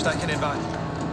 Steig 0.01 0.23
in 0.23 0.29
den 0.29 0.41
Wagen. 0.41 1.08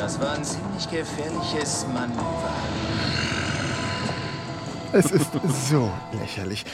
Das 0.00 0.18
war 0.18 0.32
ein 0.32 0.42
ziemlich 0.42 0.88
gefährliches 0.90 1.86
Manöver. 1.92 2.54
Es 4.92 5.10
ist 5.12 5.30
so 5.68 5.92
lächerlich. 6.18 6.64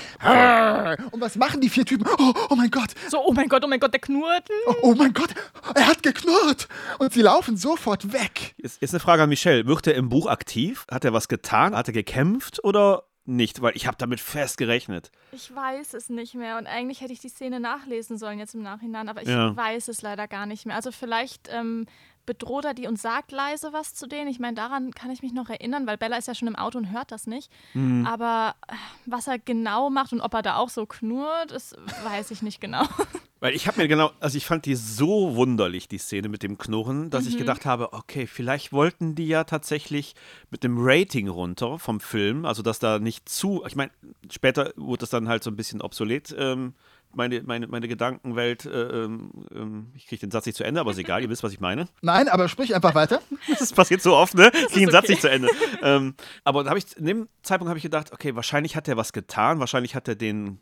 Und 1.11 1.21
was 1.21 1.35
machen 1.35 1.61
die 1.61 1.69
vier 1.69 1.85
Typen? 1.85 2.07
Oh, 2.19 2.33
oh 2.51 2.55
mein 2.55 2.71
Gott, 2.71 2.91
So, 3.11 3.19
oh 3.19 3.33
mein 3.33 3.49
Gott, 3.49 3.65
oh 3.65 3.69
mein 3.69 3.81
Gott, 3.81 3.93
der 3.93 4.01
knurrt. 4.01 4.49
oh, 4.69 4.75
oh 4.83 4.95
mein 4.95 5.13
Gott, 5.13 5.35
er 5.75 5.89
hat 5.89 6.03
geknurrt. 6.05 6.69
Und 7.01 7.13
sie 7.13 7.21
laufen 7.23 7.57
sofort 7.57 8.13
weg. 8.13 8.55
Jetzt 8.59 8.81
ist 8.81 8.95
eine 8.95 9.01
Frage 9.01 9.25
an 9.25 9.29
Michelle. 9.29 9.67
Wird 9.67 9.89
er 9.89 9.97
im 9.97 10.09
Buch 10.09 10.29
aktiv? 10.29 10.87
Hat 10.89 11.05
er 11.05 11.13
was 11.13 11.27
getan? 11.29 11.75
Hat 11.77 11.89
er 11.89 11.93
gekämpft 11.95 12.63
oder 12.65 13.03
nicht? 13.25 13.61
Weil 13.61 13.77
ich 13.77 13.87
habe 13.89 13.97
damit 13.99 14.21
fest 14.21 14.57
gerechnet. 14.57 15.11
Ich 15.33 15.53
weiß 15.55 15.93
es 15.95 16.09
nicht 16.09 16.35
mehr 16.37 16.59
und 16.59 16.67
eigentlich 16.69 17.01
hätte 17.01 17.13
ich 17.13 17.21
die 17.21 17.29
Szene 17.29 17.59
nachlesen 17.61 18.17
sollen 18.19 18.39
jetzt 18.39 18.55
im 18.55 18.63
Nachhinein, 18.63 19.09
aber 19.11 19.23
ich 19.23 19.29
Ja. 19.29 19.55
weiß 19.55 19.89
es 19.89 20.01
leider 20.01 20.27
gar 20.29 20.47
nicht 20.47 20.65
mehr. 20.65 20.77
Also 20.77 20.91
vielleicht 20.93 21.49
ähm, 21.53 21.87
bedroht 22.27 22.65
er 22.65 22.75
die 22.75 22.87
und 22.87 22.99
sagt 22.99 23.33
leise 23.33 23.73
was 23.73 23.95
zu 23.95 24.07
denen. 24.07 24.29
Ich 24.29 24.39
meine, 24.39 24.55
daran 24.55 24.93
kann 24.93 25.11
ich 25.11 25.23
mich 25.23 25.33
noch 25.33 25.49
erinnern, 25.49 25.87
weil 25.87 25.97
Bella 25.97 26.17
ist 26.17 26.29
ja 26.29 26.35
schon 26.35 26.49
im 26.49 26.57
Auto 26.57 26.79
und 26.79 26.91
hört 26.91 27.13
das 27.13 27.27
nicht. 27.27 27.51
Mhm. 27.75 28.07
Aber 28.07 28.55
äh, 28.69 28.75
was 29.07 29.27
er 29.27 29.39
genau 29.39 29.91
macht 29.91 30.13
und 30.13 30.21
ob 30.21 30.35
er 30.35 30.43
da 30.43 30.57
auch 30.57 30.69
so 30.69 30.87
knurrt, 30.87 31.51
das 31.51 31.75
weiß 32.05 32.31
ich 32.33 32.43
nicht 32.43 32.61
genau. 32.61 32.83
Weil 33.39 33.55
ich 33.55 33.69
habe 33.69 33.83
mir 33.83 33.89
genau, 33.89 34.13
also 34.19 34.39
ich 34.39 34.47
fand 34.47 34.65
die 34.65 34.75
so 34.75 35.37
wunderlich, 35.37 35.89
die 35.89 35.99
Szene 35.99 36.29
mit 36.31 36.43
dem 36.43 36.57
Knurren, 36.57 37.11
dass 37.11 37.27
ich 37.27 37.37
gedacht 37.37 37.67
habe, 37.67 37.93
okay, 37.93 38.27
vielleicht 38.27 38.73
wollten 38.73 39.15
die 39.15 39.27
ja 39.29 39.45
tatsächlich 39.45 40.15
mit 40.51 40.65
dem 40.65 40.77
Rating 40.79 41.29
runter 41.29 41.79
vom 41.79 42.01
Film, 42.01 42.47
also 42.47 42.63
dass 42.63 42.79
da 42.79 42.99
nicht 42.99 43.29
zu, 43.29 43.63
ich 43.67 43.77
meine, 43.77 43.91
später 44.31 44.73
wurde 44.77 45.01
das 45.01 45.11
dann 45.11 45.29
halt 45.29 45.45
so 45.45 45.51
ein 45.51 45.57
bisschen 45.57 45.83
obsolet, 45.83 46.35
ähm, 46.39 46.73
meine, 47.17 47.43
meine, 47.43 47.67
meine 47.67 47.89
Gedankenwelt, 47.89 48.67
äh, 48.67 49.05
ähm, 49.05 49.31
ähm, 49.53 49.93
ich 49.95 50.07
kriege 50.07 50.21
den 50.21 50.31
Satz 50.31 50.47
nicht 50.47 50.57
zu 50.57 50.65
Ende, 50.65 50.81
aber 50.81 50.91
ist 50.91 50.99
egal, 50.99 51.23
ihr 51.23 51.31
wisst, 51.31 51.43
was 51.43 51.53
ich 51.53 51.61
meine. 51.61 51.87
Nein, 52.03 52.29
aber 52.29 52.49
sprich 52.49 52.75
einfach 52.75 52.95
weiter. 52.95 53.21
Das 53.59 53.73
passiert 53.73 54.03
so 54.03 54.15
oft, 54.15 54.35
ne? 54.35 54.51
Ich 54.55 54.67
kriege 54.67 54.87
den 54.87 54.91
Satz 54.91 55.05
okay. 55.05 55.13
nicht 55.13 55.23
zu 55.23 55.31
Ende. 55.31 55.49
ähm, 55.83 56.15
aber 56.45 56.63
da 56.63 56.71
habe 56.71 56.79
ich, 56.79 56.97
in 56.97 57.07
dem 57.07 57.29
Zeitpunkt 57.43 57.69
habe 57.69 57.79
ich 57.79 57.83
gedacht, 57.83 58.13
okay, 58.13 58.37
wahrscheinlich 58.37 58.77
hat 58.77 58.87
er 58.87 58.97
was 58.97 59.13
getan, 59.13 59.59
wahrscheinlich 59.61 59.95
hat 59.95 60.09
er 60.09 60.15
den 60.15 60.61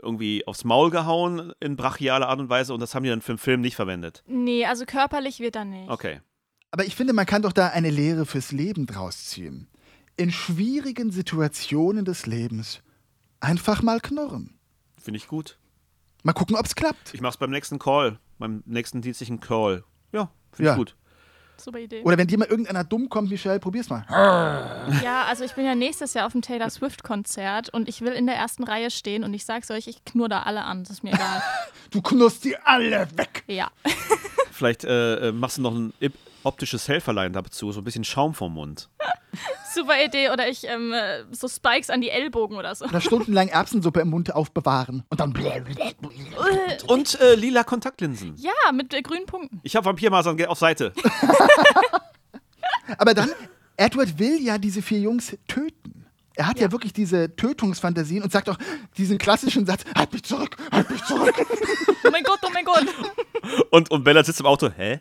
irgendwie 0.00 0.46
aufs 0.46 0.64
Maul 0.64 0.90
gehauen 0.90 1.52
in 1.60 1.76
brachialer 1.76 2.28
Art 2.28 2.38
und 2.38 2.48
Weise 2.48 2.72
und 2.72 2.80
das 2.80 2.94
haben 2.94 3.02
die 3.02 3.08
dann 3.08 3.22
für 3.22 3.32
den 3.32 3.38
Film 3.38 3.60
nicht 3.60 3.74
verwendet. 3.74 4.22
nee, 4.26 4.64
also 4.64 4.84
körperlich 4.86 5.40
wird 5.40 5.56
er 5.56 5.64
nicht. 5.64 5.90
Okay. 5.90 6.20
Aber 6.70 6.84
ich 6.84 6.94
finde, 6.94 7.12
man 7.12 7.26
kann 7.26 7.42
doch 7.42 7.52
da 7.52 7.68
eine 7.68 7.90
Lehre 7.90 8.26
fürs 8.26 8.52
Leben 8.52 8.86
draus 8.86 9.26
ziehen. 9.26 9.68
In 10.16 10.30
schwierigen 10.30 11.10
Situationen 11.10 12.04
des 12.04 12.26
Lebens 12.26 12.82
einfach 13.40 13.82
mal 13.82 14.00
knurren. 14.00 14.58
Finde 15.00 15.18
ich 15.18 15.28
gut. 15.28 15.58
Mal 16.22 16.32
gucken, 16.32 16.56
ob's 16.56 16.74
klappt. 16.74 17.14
Ich 17.14 17.20
mache 17.20 17.32
es 17.32 17.36
beim 17.36 17.50
nächsten 17.50 17.78
Call, 17.78 18.18
beim 18.38 18.62
nächsten 18.66 19.00
dienstlichen 19.02 19.40
Call. 19.40 19.84
Ja, 20.12 20.30
finde 20.52 20.66
Ja. 20.68 20.72
ich 20.74 20.78
gut. 20.78 20.94
Super 21.60 21.78
Idee. 21.80 22.02
Oder 22.04 22.16
wenn 22.18 22.28
dir 22.28 22.38
mal 22.38 22.46
irgendeiner 22.46 22.84
dumm 22.84 23.08
kommt, 23.08 23.30
Michelle, 23.30 23.58
probier's 23.58 23.88
mal. 23.90 24.04
Ja, 25.02 25.24
also 25.24 25.42
ich 25.42 25.54
bin 25.54 25.64
ja 25.64 25.74
nächstes 25.74 26.14
Jahr 26.14 26.26
auf 26.26 26.32
dem 26.32 26.40
Taylor 26.42 26.70
Swift-Konzert 26.70 27.68
und 27.70 27.88
ich 27.88 28.00
will 28.00 28.12
in 28.12 28.26
der 28.26 28.36
ersten 28.36 28.62
Reihe 28.62 28.92
stehen 28.92 29.24
und 29.24 29.34
ich 29.34 29.44
sag's 29.44 29.68
euch, 29.72 29.88
ich 29.88 30.04
knurr 30.04 30.28
da 30.28 30.42
alle 30.44 30.62
an. 30.62 30.84
Das 30.84 30.90
ist 30.90 31.02
mir 31.02 31.12
egal. 31.14 31.42
Du 31.90 32.02
knurrst 32.02 32.44
die 32.44 32.54
alle 32.58 33.08
weg. 33.16 33.44
ja. 33.46 33.70
Vielleicht 34.52 34.84
äh, 34.84 35.28
äh, 35.28 35.32
machst 35.32 35.56
du 35.56 35.62
noch 35.62 35.74
ein 35.74 35.92
ip- 36.00 36.12
optisches 36.42 36.88
Helferlein 36.88 37.32
dazu, 37.32 37.72
so 37.72 37.80
ein 37.80 37.84
bisschen 37.84 38.04
Schaum 38.04 38.34
vom 38.34 38.54
Mund. 38.54 38.88
Super 39.74 40.02
Idee. 40.02 40.30
Oder 40.30 40.48
ich 40.48 40.64
ähm, 40.64 40.92
äh, 40.92 41.24
so 41.30 41.48
Spikes 41.48 41.90
an 41.90 42.00
die 42.00 42.10
Ellbogen 42.10 42.56
oder 42.56 42.74
so. 42.74 42.86
Oder 42.86 43.00
stundenlang 43.00 43.48
Erbsensuppe 43.48 44.00
im 44.00 44.10
Mund 44.10 44.34
aufbewahren. 44.34 45.04
Und 45.08 45.20
dann. 45.20 45.34
Und 46.86 47.20
äh, 47.20 47.34
lila 47.34 47.64
Kontaktlinsen. 47.64 48.34
Ja, 48.36 48.72
mit 48.72 48.94
äh, 48.94 49.02
grünen 49.02 49.26
Punkten. 49.26 49.60
Ich 49.62 49.76
habe 49.76 49.86
Vampirmasern 49.86 50.36
geh 50.36 50.46
auf 50.46 50.58
Seite. 50.58 50.92
Aber 52.98 53.14
dann, 53.14 53.30
Edward 53.76 54.18
will 54.18 54.42
ja 54.42 54.58
diese 54.58 54.82
vier 54.82 55.00
Jungs 55.00 55.36
töten. 55.46 56.06
Er 56.34 56.46
hat 56.46 56.60
ja. 56.60 56.70
wirklich 56.70 56.92
diese 56.92 57.34
Tötungsfantasien 57.34 58.22
und 58.22 58.32
sagt 58.32 58.48
auch 58.48 58.58
diesen 58.96 59.18
klassischen 59.18 59.66
Satz: 59.66 59.82
Halt 59.94 60.12
mich 60.12 60.22
zurück, 60.22 60.56
halt 60.70 60.88
mich 60.88 61.04
zurück. 61.04 61.34
Oh 62.04 62.10
mein 62.10 62.22
Gott, 62.22 62.38
oh 62.42 62.50
mein 62.54 62.64
Gott. 62.64 62.86
Und, 63.70 63.90
und 63.90 64.04
Bella 64.04 64.24
sitzt 64.24 64.40
im 64.40 64.46
Auto. 64.46 64.70
Hä? 64.70 65.00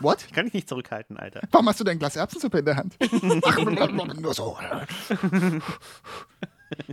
What? 0.00 0.26
Kann 0.32 0.46
ich 0.46 0.52
nicht 0.54 0.68
zurückhalten, 0.68 1.16
Alter. 1.16 1.40
Warum 1.50 1.68
hast 1.68 1.80
du 1.80 1.84
dein 1.84 1.98
Glas 1.98 2.16
Erbsensuppe 2.16 2.58
in 2.60 2.64
der 2.64 2.76
Hand? 2.76 2.96
Nur 4.20 4.34
so. 4.34 4.56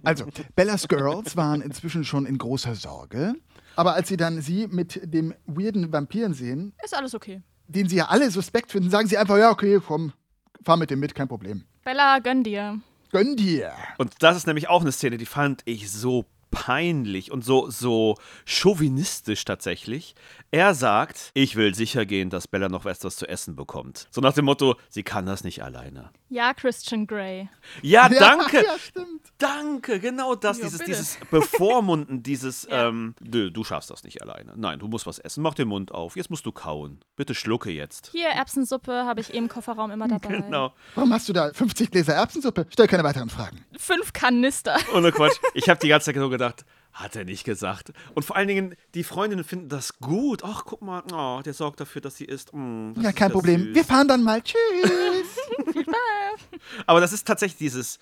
Also, 0.04 0.26
Bellas 0.56 0.88
Girls 0.88 1.36
waren 1.38 1.62
inzwischen 1.62 2.04
schon 2.04 2.26
in 2.26 2.38
großer 2.38 2.76
Sorge. 2.76 3.36
Aber 3.76 3.94
als 3.94 4.08
sie 4.08 4.18
dann 4.18 4.42
sie 4.42 4.68
mit 4.68 5.00
dem 5.04 5.36
weirden 5.46 5.92
Vampiren 5.94 6.34
sehen, 6.34 6.74
Ist 6.84 6.96
alles 6.96 7.14
okay. 7.14 7.42
den 7.68 7.88
sie 7.88 7.98
ja 7.98 8.08
alle 8.08 8.32
suspekt 8.32 8.72
finden, 8.72 8.90
sagen 8.90 9.08
sie 9.08 9.18
einfach, 9.18 9.38
ja, 9.38 9.52
okay, 9.52 9.80
komm, 9.86 10.14
fahr 10.64 10.78
mit 10.78 10.90
dem 10.90 11.00
mit, 11.00 11.14
kein 11.14 11.28
Problem. 11.28 11.64
Bella, 11.84 12.20
gönn 12.20 12.44
dir. 12.44 12.80
Gönn 13.12 13.36
dir. 13.36 13.72
Und 14.00 14.16
das 14.20 14.36
ist 14.36 14.48
nämlich 14.48 14.68
auch 14.68 14.82
eine 14.82 14.92
Szene, 14.92 15.18
die 15.18 15.26
fand 15.28 15.62
ich 15.66 15.92
so 15.92 16.26
peinlich 16.52 17.32
und 17.32 17.44
so, 17.44 17.70
so 17.70 18.16
chauvinistisch 18.46 19.46
tatsächlich. 19.46 20.16
Er 20.52 20.74
sagt, 20.74 21.32
ich 21.34 21.56
will 21.56 21.76
sicher 21.76 22.06
gehen, 22.06 22.30
dass 22.30 22.48
Bella 22.48 22.70
noch 22.70 22.86
etwas 22.86 23.18
zu 23.18 23.28
essen 23.28 23.56
bekommt. 23.56 24.08
So 24.12 24.22
nach 24.22 24.34
dem 24.34 24.46
Motto, 24.46 24.76
sie 24.90 25.04
kann 25.04 25.26
das 25.26 25.44
nicht 25.44 25.64
alleine. 25.64 26.10
Ja, 26.30 26.54
Christian 26.54 27.08
Grey. 27.08 27.50
Ja, 27.82 28.10
danke. 28.10 28.64
Ja, 28.64 28.78
stimmt. 28.80 29.22
Danke, 29.38 30.00
genau 30.00 30.36
das, 30.36 30.58
Ja, 30.58 30.64
dieses, 30.66 30.80
bitte. 30.80 30.92
dieses 30.92 31.18
Bevormunden, 31.30 32.24
dieses, 32.24 32.64
Ja. 32.70 32.88
ähm, 32.88 33.14
du, 33.22 33.52
du 33.52 33.64
schaffst 33.64 33.90
das 33.90 34.04
nicht 34.04 34.22
alleine. 34.22 34.54
Nein, 34.56 34.80
du 34.80 34.88
musst 34.88 35.06
was 35.06 35.20
essen, 35.20 35.42
mach 35.44 35.54
den 35.54 35.68
Mund 35.68 35.92
auf, 35.92 36.16
jetzt 36.16 36.30
musst 36.30 36.46
du 36.46 36.52
kauen. 36.52 37.00
Bitte 37.16 37.36
schlucke 37.36 37.70
jetzt. 37.72 38.10
Hier, 38.12 38.30
Erbsensuppe 38.30 39.06
habe 39.06 39.22
ich 39.22 39.34
im 39.34 39.48
Kofferraum 39.48 39.92
immer 39.92 40.08
dabei. 40.08 40.28
Genau. 40.42 40.74
Warum 40.96 41.14
hast 41.14 41.30
du 41.30 41.34
da 41.34 41.52
50 41.54 41.92
Gläser 41.92 42.14
Erbsensuppe? 42.16 42.66
Stell 42.72 42.88
keine 42.88 43.04
weiteren 43.04 43.30
Fragen. 43.30 43.64
Fünf 43.78 44.12
Kanister. 44.14 44.76
Ohne 44.96 45.12
Quatsch. 45.12 45.38
Ich 45.54 45.70
habe 45.70 45.80
die 45.80 45.88
ganze 45.88 46.06
Zeit 46.12 46.16
so 46.16 46.30
gedacht, 46.30 46.66
hat 46.94 47.16
er 47.16 47.26
nicht 47.26 47.44
gesagt. 47.44 47.92
Und 48.16 48.24
vor 48.24 48.36
allen 48.36 48.48
Dingen, 48.48 48.76
die 48.96 49.04
Freundinnen 49.04 49.44
finden 49.44 49.70
das 49.70 50.00
gut. 50.00 50.44
Ach, 50.44 50.64
guck 50.66 50.82
mal, 50.82 51.04
oh, 51.14 51.42
der 51.44 51.54
sorgt 51.54 51.80
dafür, 51.80 52.02
dass 52.02 52.16
sie 52.18 52.26
isst. 52.26 52.54
Mm, 52.54 52.94
das 52.96 53.04
Ja, 53.04 53.10
ist 53.12 53.16
kein 53.18 53.32
Problem. 53.32 53.66
süß. 53.66 53.76
Wir 53.76 53.84
fahren 53.86 54.08
dann 54.08 54.24
mal. 54.24 54.42
Tschüss. 54.42 54.58
Aber 56.86 57.00
das 57.02 57.14
ist 57.14 57.28
tatsächlich 57.28 57.58
dieses 57.58 58.00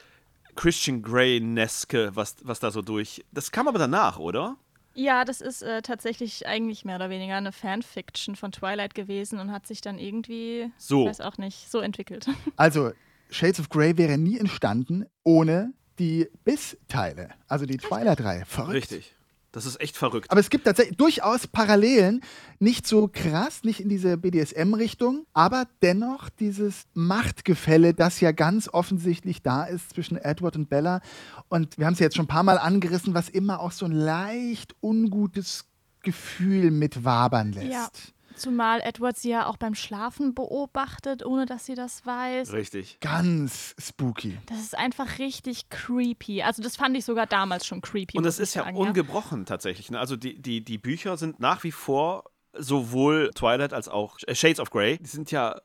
Christian 0.56 1.02
Grey-neske, 1.02 2.12
was, 2.16 2.36
was 2.44 2.60
da 2.60 2.72
so 2.72 2.82
durch. 2.82 3.24
Das 3.32 3.52
kam 3.52 3.68
aber 3.68 3.80
danach, 3.80 4.20
oder? 4.20 4.56
Ja, 4.94 5.26
das 5.26 5.42
ist 5.42 5.62
äh, 5.62 5.82
tatsächlich 5.82 6.48
eigentlich 6.48 6.86
mehr 6.86 6.96
oder 6.96 7.10
weniger 7.10 7.36
eine 7.36 7.52
Fanfiction 7.52 8.38
von 8.38 8.54
Twilight 8.54 8.96
gewesen 8.96 9.40
und 9.40 9.52
hat 9.52 9.68
sich 9.68 9.82
dann 9.82 10.00
irgendwie, 10.00 10.72
So. 10.78 11.06
weiß 11.06 11.20
auch 11.20 11.38
nicht, 11.38 11.70
so 11.70 11.80
entwickelt. 11.80 12.28
Also, 12.56 12.92
Shades 13.30 13.60
of 13.60 13.70
Grey 13.70 13.98
wäre 13.98 14.18
nie 14.18 14.38
entstanden 14.40 15.06
ohne 15.24 15.74
die 16.00 16.30
Biss-Teile, 16.46 17.30
also 17.48 17.66
die 17.66 17.78
Twilight-Reihe. 17.78 18.46
Verrückt. 18.46 18.74
Richtig. 18.92 19.15
Das 19.56 19.66
ist 19.66 19.80
echt 19.80 19.96
verrückt. 19.96 20.30
Aber 20.32 20.42
es 20.42 20.50
gibt 20.50 20.66
tatsächlich 20.66 20.98
durchaus 20.98 21.48
Parallelen, 21.48 22.20
nicht 22.60 22.86
so 22.86 23.08
krass, 23.08 23.64
nicht 23.64 23.80
in 23.80 23.88
diese 23.88 24.18
BDSM-Richtung, 24.18 25.26
aber 25.32 25.66
dennoch 25.82 26.28
dieses 26.30 26.84
Machtgefälle, 26.94 27.94
das 27.94 28.20
ja 28.20 28.34
ganz 28.34 28.68
offensichtlich 28.68 29.44
da 29.44 29.64
ist 29.64 29.92
zwischen 29.92 30.18
Edward 30.18 30.58
und 30.58 30.68
Bella. 30.68 31.00
Und 31.48 31.78
wir 31.78 31.86
haben 31.86 31.94
es 31.94 32.00
ja 32.00 32.08
jetzt 32.08 32.18
schon 32.18 32.26
ein 32.26 32.28
paar 32.28 32.44
Mal 32.44 32.58
angerissen, 32.58 33.14
was 33.14 33.30
immer 33.30 33.62
auch 33.62 33.72
so 33.72 33.86
ein 33.86 33.94
leicht 33.94 34.76
ungutes 34.82 35.64
Gefühl 36.02 36.70
mit 36.70 37.06
wabern 37.06 37.54
lässt. 37.54 37.72
Ja. 37.72 37.88
Zumal 38.36 38.82
Edward 38.82 39.18
sie 39.18 39.30
ja 39.30 39.48
auch 39.48 39.58
beim 39.58 39.76
Schlafen 39.76 40.34
beobachtet, 40.34 41.26
ohne 41.26 41.46
dass 41.46 41.66
sie 41.66 41.76
das 41.76 42.06
weiß. 42.06 42.52
Richtig. 42.54 43.00
Ganz 43.00 43.76
spooky. 43.80 44.38
Das 44.48 44.60
ist 44.60 44.78
einfach 44.78 45.20
richtig 45.20 45.70
creepy. 45.70 46.44
Also 46.44 46.62
das 46.62 46.76
fand 46.76 46.98
ich 46.98 47.06
sogar 47.06 47.28
damals 47.28 47.66
schon 47.66 47.82
creepy. 47.82 48.18
Und 48.18 48.24
das 48.24 48.40
ist 48.40 48.50
ich 48.50 48.56
ja 48.56 48.64
sagen, 48.64 48.78
ungebrochen 48.78 49.46
tatsächlich. 49.46 49.90
Ne? 49.92 50.00
Also 50.00 50.16
die, 50.16 50.42
die, 50.42 50.64
die 50.64 50.78
Bücher 50.78 51.18
sind 51.18 51.40
nach 51.40 51.64
wie 51.64 51.72
vor 51.72 52.26
sowohl 52.58 53.32
Twilight 53.36 53.74
als 53.74 53.88
auch 53.90 54.18
Shades 54.32 54.60
of 54.60 54.70
Grey, 54.70 54.98
die 54.98 55.08
sind 55.08 55.32
ja 55.32 55.60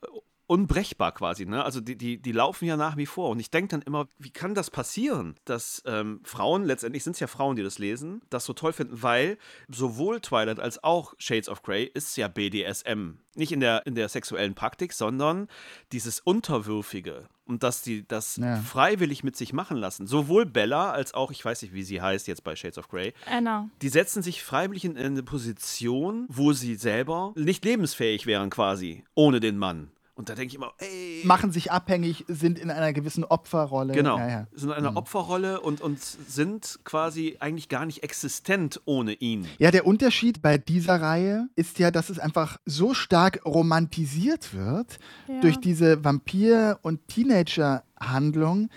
unbrechbar 0.51 1.13
quasi. 1.13 1.47
Ne? 1.47 1.65
Also 1.65 1.81
die, 1.81 1.97
die, 1.97 2.19
die 2.19 2.33
laufen 2.33 2.65
ja 2.65 2.77
nach 2.77 2.97
wie 2.97 3.07
vor. 3.07 3.31
Und 3.31 3.39
ich 3.39 3.51
denke 3.51 3.69
dann 3.69 3.83
immer, 3.83 4.09
wie 4.19 4.31
kann 4.31 4.55
das 4.55 4.69
passieren, 4.71 5.37
dass 5.45 5.81
ähm, 5.87 6.21
Frauen, 6.25 6.65
letztendlich 6.65 7.05
sind 7.05 7.13
es 7.13 7.21
ja 7.21 7.29
Frauen, 7.29 7.55
die 7.55 7.63
das 7.63 7.79
lesen, 7.79 8.21
das 8.31 8.45
so 8.47 8.53
toll 8.53 8.73
finden, 8.73 9.01
weil 9.01 9.39
sowohl 9.69 10.21
Twilight 10.21 10.59
als 10.59 10.83
auch 10.83 11.15
Shades 11.19 11.49
of 11.49 11.63
Grey 11.63 11.85
ist 11.95 12.17
ja 12.17 12.27
BDSM. 12.27 13.13
Nicht 13.37 13.53
in 13.53 13.61
der, 13.61 13.87
in 13.87 13.95
der 13.95 14.09
sexuellen 14.09 14.57
Praktik, 14.57 14.93
sondern 14.93 15.47
dieses 15.93 16.19
Unterwürfige. 16.19 17.29
Und 17.47 17.63
dass 17.63 17.83
die 17.83 18.07
das 18.07 18.37
Ja. 18.37 18.57
freiwillig 18.57 19.23
mit 19.25 19.37
sich 19.37 19.53
machen 19.53 19.77
lassen. 19.77 20.07
Sowohl 20.09 20.47
Bella 20.47 20.91
als 20.91 21.15
auch, 21.15 21.31
ich 21.31 21.45
weiß 21.45 21.63
nicht, 21.63 21.75
wie 21.75 21.83
sie 21.85 22.01
heißt 22.03 22.27
jetzt 22.29 22.43
bei 22.45 22.57
Shades 22.57 22.79
of 22.79 22.89
Grey, 22.89 23.13
Anna. 23.27 23.69
die 23.83 23.89
setzen 23.89 24.23
sich 24.23 24.43
freiwillig 24.43 24.85
in 24.85 24.97
eine 24.97 25.23
Position, 25.23 26.27
wo 26.29 26.53
sie 26.53 26.75
selber 26.75 27.33
nicht 27.37 27.65
lebensfähig 27.65 28.27
wären 28.27 28.51
quasi, 28.51 29.05
ohne 29.15 29.39
den 29.41 29.57
Mann. 29.57 29.91
Und 30.21 30.29
da 30.29 30.35
denke 30.35 30.49
ich 30.53 30.55
immer, 30.57 30.73
ey. 30.79 31.23
Machen 31.25 31.51
sich 31.51 31.73
abhängig, 31.73 32.25
sind 32.29 32.59
in 32.59 32.71
einer 32.71 32.93
gewissen 32.93 33.25
Opferrolle. 33.25 33.95
Genau, 33.95 34.19
Ja, 34.19 34.29
ja. 34.29 34.47
sind 34.53 34.69
in 34.69 34.75
einer 34.77 34.97
Opferrolle 34.97 35.61
und, 35.61 35.81
und 35.81 35.99
sind 36.01 36.79
quasi 36.85 37.37
eigentlich 37.41 37.69
gar 37.71 37.87
nicht 37.87 38.03
existent 38.03 38.81
ohne 38.85 39.15
ihn. 39.15 39.47
Ja, 39.59 39.71
der 39.71 39.87
Unterschied 39.87 40.43
bei 40.43 40.59
dieser 40.59 41.01
Reihe 41.01 41.49
ist 41.57 41.79
ja, 41.79 41.91
dass 41.91 42.11
es 42.11 42.19
einfach 42.19 42.59
so 42.67 42.93
stark 42.93 43.41
romantisiert 43.47 44.55
wird 44.55 44.99
Ja. 45.27 45.41
durch 45.41 45.57
diese 45.59 46.05
Vampir- 46.05 46.79
und 46.83 47.01
Teenager-Handlung, 47.09 48.69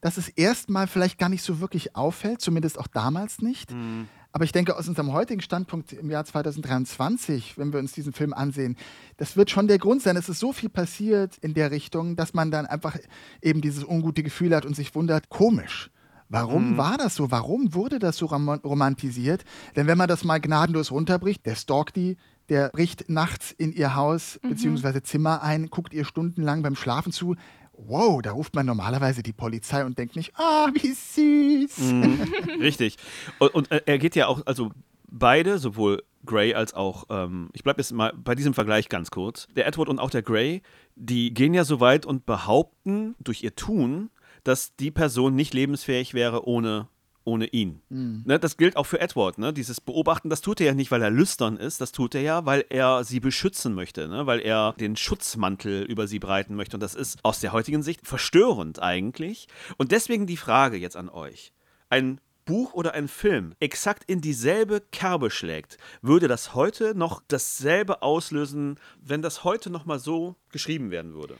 dass 0.00 0.16
es 0.16 0.28
erstmal 0.28 0.86
vielleicht 0.86 1.18
gar 1.18 1.28
nicht 1.28 1.42
so 1.42 1.60
wirklich 1.60 1.94
auffällt, 1.96 2.40
zumindest 2.40 2.78
auch 2.78 2.86
damals 2.88 3.40
nicht. 3.40 3.70
Mhm. 3.72 4.08
Aber 4.32 4.44
ich 4.44 4.52
denke, 4.52 4.76
aus 4.76 4.88
unserem 4.88 5.12
heutigen 5.12 5.42
Standpunkt 5.42 5.92
im 5.92 6.10
Jahr 6.10 6.24
2023, 6.24 7.58
wenn 7.58 7.72
wir 7.72 7.80
uns 7.80 7.92
diesen 7.92 8.14
Film 8.14 8.32
ansehen, 8.32 8.76
das 9.18 9.36
wird 9.36 9.50
schon 9.50 9.68
der 9.68 9.78
Grund 9.78 10.00
sein. 10.00 10.16
Es 10.16 10.30
ist 10.30 10.40
so 10.40 10.52
viel 10.52 10.70
passiert 10.70 11.36
in 11.38 11.52
der 11.52 11.70
Richtung, 11.70 12.16
dass 12.16 12.32
man 12.32 12.50
dann 12.50 12.64
einfach 12.64 12.96
eben 13.42 13.60
dieses 13.60 13.84
ungute 13.84 14.22
Gefühl 14.22 14.56
hat 14.56 14.64
und 14.64 14.74
sich 14.74 14.94
wundert, 14.94 15.28
komisch. 15.28 15.90
Warum 16.30 16.78
war 16.78 16.96
das 16.96 17.14
so? 17.14 17.30
Warum 17.30 17.74
wurde 17.74 17.98
das 17.98 18.16
so 18.16 18.24
rom 18.24 18.48
romantisiert? 18.48 19.44
Denn 19.76 19.86
wenn 19.86 19.98
man 19.98 20.08
das 20.08 20.24
mal 20.24 20.40
gnadenlos 20.40 20.90
runterbricht, 20.90 21.44
der 21.44 21.56
stalkt 21.56 21.94
die, 21.94 22.16
der 22.48 22.70
bricht 22.70 23.10
nachts 23.10 23.52
in 23.52 23.70
ihr 23.70 23.94
Haus 23.96 24.40
bzw. 24.42 25.02
Zimmer 25.02 25.42
ein, 25.42 25.68
guckt 25.68 25.92
ihr 25.92 26.06
stundenlang 26.06 26.62
beim 26.62 26.74
Schlafen 26.74 27.12
zu. 27.12 27.36
Wow, 27.74 28.20
da 28.22 28.32
ruft 28.32 28.54
man 28.54 28.66
normalerweise 28.66 29.22
die 29.22 29.32
Polizei 29.32 29.84
und 29.84 29.98
denkt 29.98 30.16
nicht, 30.16 30.32
ah, 30.36 30.68
wie 30.74 30.92
süß. 30.92 31.78
Mhm. 31.78 32.32
Richtig. 32.60 32.96
Und, 33.38 33.54
und 33.54 33.70
äh, 33.70 33.82
er 33.86 33.98
geht 33.98 34.14
ja 34.14 34.26
auch, 34.26 34.44
also 34.46 34.70
beide, 35.08 35.58
sowohl 35.58 36.02
Grey 36.24 36.54
als 36.54 36.74
auch, 36.74 37.04
ähm, 37.10 37.50
ich 37.52 37.64
bleibe 37.64 37.80
jetzt 37.80 37.92
mal 37.92 38.12
bei 38.16 38.34
diesem 38.34 38.54
Vergleich 38.54 38.88
ganz 38.88 39.10
kurz. 39.10 39.48
Der 39.56 39.66
Edward 39.66 39.88
und 39.88 39.98
auch 39.98 40.10
der 40.10 40.22
Grey, 40.22 40.62
die 40.96 41.34
gehen 41.34 41.54
ja 41.54 41.64
so 41.64 41.80
weit 41.80 42.06
und 42.06 42.26
behaupten 42.26 43.14
durch 43.18 43.42
ihr 43.42 43.54
Tun, 43.54 44.10
dass 44.44 44.76
die 44.76 44.90
Person 44.90 45.34
nicht 45.34 45.54
lebensfähig 45.54 46.14
wäre 46.14 46.46
ohne, 46.46 46.88
ohne 47.24 47.46
ihn. 47.46 47.82
Ne, 47.88 48.38
das 48.38 48.56
gilt 48.56 48.76
auch 48.76 48.86
für 48.86 49.00
Edward. 49.00 49.38
Ne? 49.38 49.52
Dieses 49.52 49.80
Beobachten, 49.80 50.30
das 50.30 50.40
tut 50.40 50.60
er 50.60 50.68
ja 50.68 50.74
nicht, 50.74 50.90
weil 50.90 51.02
er 51.02 51.10
lüstern 51.10 51.56
ist, 51.56 51.80
das 51.80 51.92
tut 51.92 52.14
er 52.14 52.22
ja, 52.22 52.46
weil 52.46 52.64
er 52.68 53.04
sie 53.04 53.20
beschützen 53.20 53.74
möchte, 53.74 54.08
ne? 54.08 54.26
weil 54.26 54.40
er 54.40 54.74
den 54.78 54.96
Schutzmantel 54.96 55.82
über 55.82 56.06
sie 56.06 56.18
breiten 56.18 56.54
möchte. 56.54 56.76
Und 56.76 56.82
das 56.82 56.94
ist 56.94 57.18
aus 57.22 57.40
der 57.40 57.52
heutigen 57.52 57.82
Sicht 57.82 58.06
verstörend 58.06 58.80
eigentlich. 58.80 59.48
Und 59.76 59.92
deswegen 59.92 60.26
die 60.26 60.36
Frage 60.36 60.76
jetzt 60.76 60.96
an 60.96 61.08
euch. 61.08 61.52
Ein 61.88 62.20
Buch 62.44 62.74
oder 62.74 62.94
ein 62.94 63.08
Film 63.08 63.54
exakt 63.60 64.04
in 64.04 64.20
dieselbe 64.20 64.80
Kerbe 64.80 65.30
schlägt, 65.30 65.78
würde 66.00 66.28
das 66.28 66.54
heute 66.54 66.94
noch 66.94 67.22
dasselbe 67.28 68.02
auslösen, 68.02 68.78
wenn 69.00 69.22
das 69.22 69.44
heute 69.44 69.70
noch 69.70 69.84
mal 69.84 69.98
so 69.98 70.36
geschrieben 70.50 70.90
werden 70.90 71.14
würde? 71.14 71.36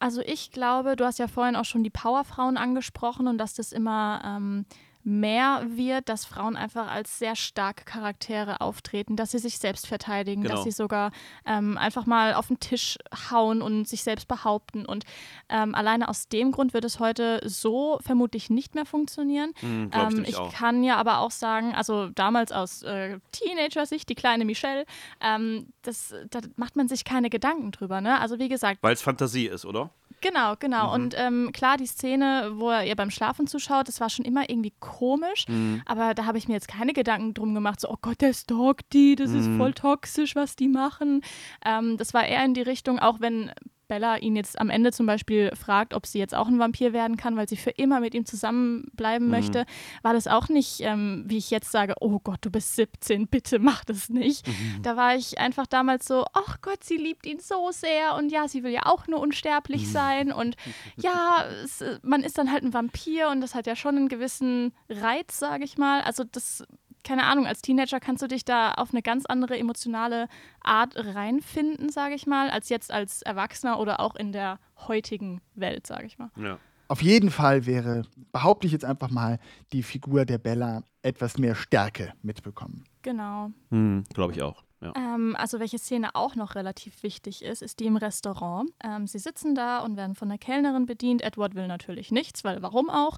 Also 0.00 0.22
ich 0.22 0.50
glaube, 0.50 0.96
du 0.96 1.04
hast 1.04 1.18
ja 1.18 1.28
vorhin 1.28 1.56
auch 1.56 1.66
schon 1.66 1.84
die 1.84 1.90
Powerfrauen 1.90 2.56
angesprochen 2.56 3.28
und 3.28 3.38
dass 3.38 3.54
das 3.54 3.70
immer 3.70 4.22
ähm, 4.24 4.64
mehr 5.02 5.64
wird, 5.66 6.08
dass 6.08 6.24
Frauen 6.24 6.56
einfach 6.56 6.90
als 6.90 7.18
sehr 7.18 7.36
starke 7.36 7.84
Charaktere 7.84 8.60
auftreten, 8.60 9.16
dass 9.16 9.30
sie 9.30 9.38
sich 9.38 9.58
selbst 9.58 9.86
verteidigen, 9.86 10.42
Genau. 10.42 10.54
dass 10.56 10.64
sie 10.64 10.70
sogar 10.70 11.10
ähm, 11.46 11.78
einfach 11.78 12.06
mal 12.06 12.34
auf 12.34 12.48
den 12.48 12.60
Tisch 12.60 12.98
hauen 13.30 13.62
und 13.62 13.88
sich 13.88 14.02
selbst 14.02 14.28
behaupten. 14.28 14.84
Und 14.84 15.04
ähm, 15.48 15.74
alleine 15.74 16.08
aus 16.08 16.28
dem 16.28 16.52
Grund 16.52 16.74
wird 16.74 16.84
es 16.84 17.00
heute 17.00 17.40
so 17.44 17.98
vermutlich 18.02 18.50
nicht 18.50 18.74
mehr 18.74 18.84
funktionieren. 18.86 19.52
Hm, 19.60 19.90
ich 19.92 19.98
ähm, 19.98 20.24
ich 20.26 20.36
auch. 20.36 20.52
kann 20.52 20.84
ja 20.84 20.96
aber 20.96 21.18
auch 21.20 21.30
sagen, 21.30 21.74
also 21.74 22.08
damals 22.10 22.52
aus 22.52 22.82
äh, 22.82 23.18
Teenager-Sicht, 23.32 24.08
die 24.08 24.14
kleine 24.14 24.44
Michelle, 24.44 24.84
ähm, 25.20 25.72
das, 25.82 26.14
da 26.30 26.40
macht 26.56 26.76
man 26.76 26.88
sich 26.88 27.04
keine 27.04 27.30
Gedanken 27.30 27.70
drüber. 27.72 28.00
Ne? 28.00 28.20
Also 28.20 28.38
wie 28.38 28.48
gesagt, 28.48 28.78
Weil 28.82 28.92
es 28.94 29.02
Fantasie 29.02 29.46
ist, 29.46 29.64
oder? 29.64 29.90
Genau, 30.22 30.54
genau. 30.58 30.88
Mhm. 30.88 30.92
Und 30.92 31.14
ähm, 31.18 31.50
klar, 31.52 31.76
die 31.76 31.86
Szene, 31.86 32.52
wo 32.54 32.70
er 32.70 32.84
ihr 32.84 32.96
beim 32.96 33.10
Schlafen 33.10 33.46
zuschaut, 33.46 33.88
das 33.88 34.00
war 34.00 34.10
schon 34.10 34.24
immer 34.24 34.48
irgendwie 34.50 34.72
komisch. 34.80 35.46
Mhm. 35.48 35.82
Aber 35.86 36.14
da 36.14 36.26
habe 36.26 36.36
ich 36.38 36.46
mir 36.48 36.54
jetzt 36.54 36.68
keine 36.68 36.92
Gedanken 36.92 37.32
drum 37.34 37.54
gemacht, 37.54 37.80
so, 37.80 37.88
oh 37.88 37.96
Gott, 38.02 38.20
der 38.20 38.34
stalkt 38.34 38.92
die, 38.92 39.16
das 39.16 39.30
Mhm. 39.30 39.38
ist 39.38 39.56
voll 39.56 39.72
toxisch, 39.72 40.36
was 40.36 40.56
die 40.56 40.68
machen. 40.68 41.22
Ähm, 41.64 41.96
das 41.96 42.12
war 42.12 42.26
eher 42.26 42.44
in 42.44 42.54
die 42.54 42.62
Richtung, 42.62 42.98
auch 42.98 43.20
wenn 43.20 43.50
Bella 43.90 44.16
ihn 44.18 44.36
jetzt 44.36 44.58
am 44.60 44.70
Ende 44.70 44.92
zum 44.92 45.04
Beispiel 45.04 45.50
fragt, 45.56 45.94
ob 45.94 46.06
sie 46.06 46.20
jetzt 46.20 46.34
auch 46.34 46.46
ein 46.48 46.58
Vampir 46.60 46.92
werden 46.92 47.16
kann, 47.16 47.36
weil 47.36 47.48
sie 47.48 47.56
für 47.56 47.70
immer 47.70 47.98
mit 48.00 48.14
ihm 48.14 48.24
zusammenbleiben 48.24 49.26
Mhm. 49.26 49.30
möchte, 49.32 49.66
war 50.02 50.12
das 50.14 50.28
auch 50.28 50.48
nicht, 50.48 50.80
ähm, 50.80 51.24
wie 51.26 51.38
ich 51.38 51.50
jetzt 51.50 51.72
sage, 51.72 51.94
oh 52.00 52.20
Gott, 52.20 52.38
du 52.42 52.50
bist 52.50 52.76
17, 52.76 53.26
bitte 53.26 53.58
mach 53.58 53.84
das 53.84 54.08
nicht. 54.08 54.46
Mhm. 54.46 54.82
Da 54.82 54.96
war 54.96 55.16
ich 55.16 55.38
einfach 55.38 55.66
damals 55.66 56.06
so, 56.06 56.24
ach 56.32 56.58
Gott, 56.62 56.84
sie 56.84 56.96
liebt 56.96 57.26
ihn 57.26 57.40
so 57.40 57.70
sehr 57.72 58.14
und 58.16 58.30
ja, 58.30 58.46
sie 58.48 58.62
will 58.62 58.70
ja 58.72 58.86
auch 58.86 59.08
nur 59.08 59.18
unsterblich 59.20 59.82
Mhm. 59.82 59.90
sein 59.92 60.32
und 60.32 60.56
ja, 60.96 61.44
es, 61.64 61.80
äh, 61.80 61.98
man 62.02 62.22
ist 62.22 62.38
dann 62.38 62.52
halt 62.52 62.62
ein 62.62 62.72
Vampir 62.72 63.28
und 63.28 63.40
das 63.40 63.54
hat 63.56 63.66
ja 63.66 63.74
schon 63.74 63.96
einen 63.96 64.08
gewissen 64.08 64.72
Reiz, 64.88 65.38
sage 65.38 65.64
ich 65.64 65.76
mal. 65.78 66.00
Also 66.02 66.22
das, 66.22 66.62
keine 67.04 67.24
Ahnung, 67.24 67.46
als 67.46 67.62
Teenager 67.62 68.00
kannst 68.00 68.22
du 68.22 68.26
dich 68.26 68.44
da 68.44 68.72
auf 68.72 68.90
eine 68.92 69.02
ganz 69.02 69.26
andere 69.26 69.58
emotionale 69.58 70.28
Art 70.62 70.94
reinfinden, 70.96 71.90
sage 71.90 72.14
ich 72.14 72.26
mal, 72.26 72.50
als 72.50 72.68
jetzt 72.68 72.92
als 72.92 73.22
Erwachsener 73.22 73.78
oder 73.78 74.00
auch 74.00 74.16
in 74.16 74.32
der 74.32 74.58
heutigen 74.88 75.40
Welt, 75.54 75.86
sage 75.86 76.06
ich 76.06 76.18
mal. 76.18 76.30
Ja. 76.36 76.58
Auf 76.88 77.02
jeden 77.02 77.30
Fall 77.30 77.66
wäre, 77.66 78.02
behaupte 78.32 78.66
ich 78.66 78.72
jetzt 78.72 78.84
einfach 78.84 79.10
mal, 79.10 79.38
die 79.72 79.84
Figur 79.84 80.24
der 80.24 80.38
Bella 80.38 80.82
etwas 81.02 81.38
mehr 81.38 81.54
Stärke 81.54 82.12
mitbekommen. 82.22 82.84
Genau. 83.02 83.50
Hm, 83.70 84.04
Glaube 84.12 84.32
ich 84.32 84.42
auch. 84.42 84.64
Ja. 84.80 84.92
Ähm, 84.96 85.36
also 85.36 85.60
welche 85.60 85.78
Szene 85.78 86.14
auch 86.14 86.34
noch 86.36 86.54
relativ 86.54 87.02
wichtig 87.02 87.42
ist, 87.42 87.62
ist 87.62 87.80
die 87.80 87.86
im 87.86 87.96
Restaurant. 87.96 88.70
Ähm, 88.82 89.06
sie 89.06 89.18
sitzen 89.18 89.54
da 89.54 89.80
und 89.80 89.96
werden 89.96 90.14
von 90.14 90.28
der 90.28 90.38
Kellnerin 90.38 90.86
bedient. 90.86 91.22
Edward 91.22 91.54
will 91.54 91.66
natürlich 91.66 92.10
nichts, 92.10 92.44
weil 92.44 92.62
warum 92.62 92.88
auch? 92.88 93.16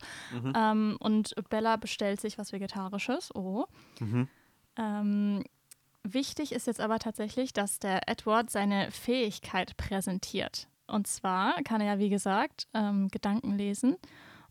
Ähm, 0.55 0.97
und 0.99 1.35
Bella 1.51 1.77
bestellt 1.77 2.21
sich 2.21 2.39
was 2.39 2.53
Vegetarisches. 2.53 3.35
Oh. 3.35 3.67
Ähm, 4.77 5.45
wichtig 6.03 6.53
ist 6.53 6.67
jetzt 6.67 6.81
aber 6.81 6.99
tatsächlich, 6.99 7.53
dass 7.53 7.79
der 7.79 8.09
Edward 8.09 8.51
seine 8.51 8.91
Fähigkeit 8.91 9.77
präsentiert. 9.77 10.69
Und 10.87 11.07
zwar 11.07 11.55
kann 11.63 11.81
er 11.81 11.95
ja, 11.95 11.99
wie 11.99 12.11
gesagt, 12.11 12.67
ähm, 12.75 13.09
Gedanken 13.09 13.57
lesen 13.57 13.97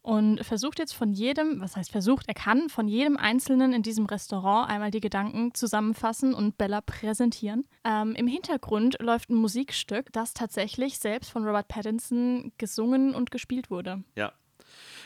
und 0.02 0.44
versucht 0.44 0.80
jetzt 0.80 0.94
von 0.94 1.12
jedem, 1.12 1.62
was 1.62 1.76
heißt 1.76 1.92
versucht, 1.92 2.28
er 2.28 2.34
kann 2.34 2.70
von 2.70 2.88
jedem 2.88 3.18
Einzelnen 3.18 3.72
in 3.72 3.84
diesem 3.84 4.06
Restaurant 4.06 4.70
einmal 4.70 4.92
die 4.92 5.00
Gedanken 5.00 5.54
zusammenfassen 5.54 6.34
und 6.34 6.58
Bella 6.58 6.82
präsentieren. 6.82 7.66
Ähm, 7.84 8.16
Im 8.16 8.28
Hintergrund 8.28 8.98
läuft 9.00 9.30
ein 9.30 9.36
Musikstück, 9.36 10.12
das 10.12 10.34
tatsächlich 10.34 10.98
selbst 10.98 11.30
von 11.30 11.46
Robert 11.46 11.68
Pattinson 11.68 12.52
gesungen 12.58 13.14
und 13.14 13.32
gespielt 13.32 13.70
wurde. 13.70 14.04
Ja. 14.16 14.34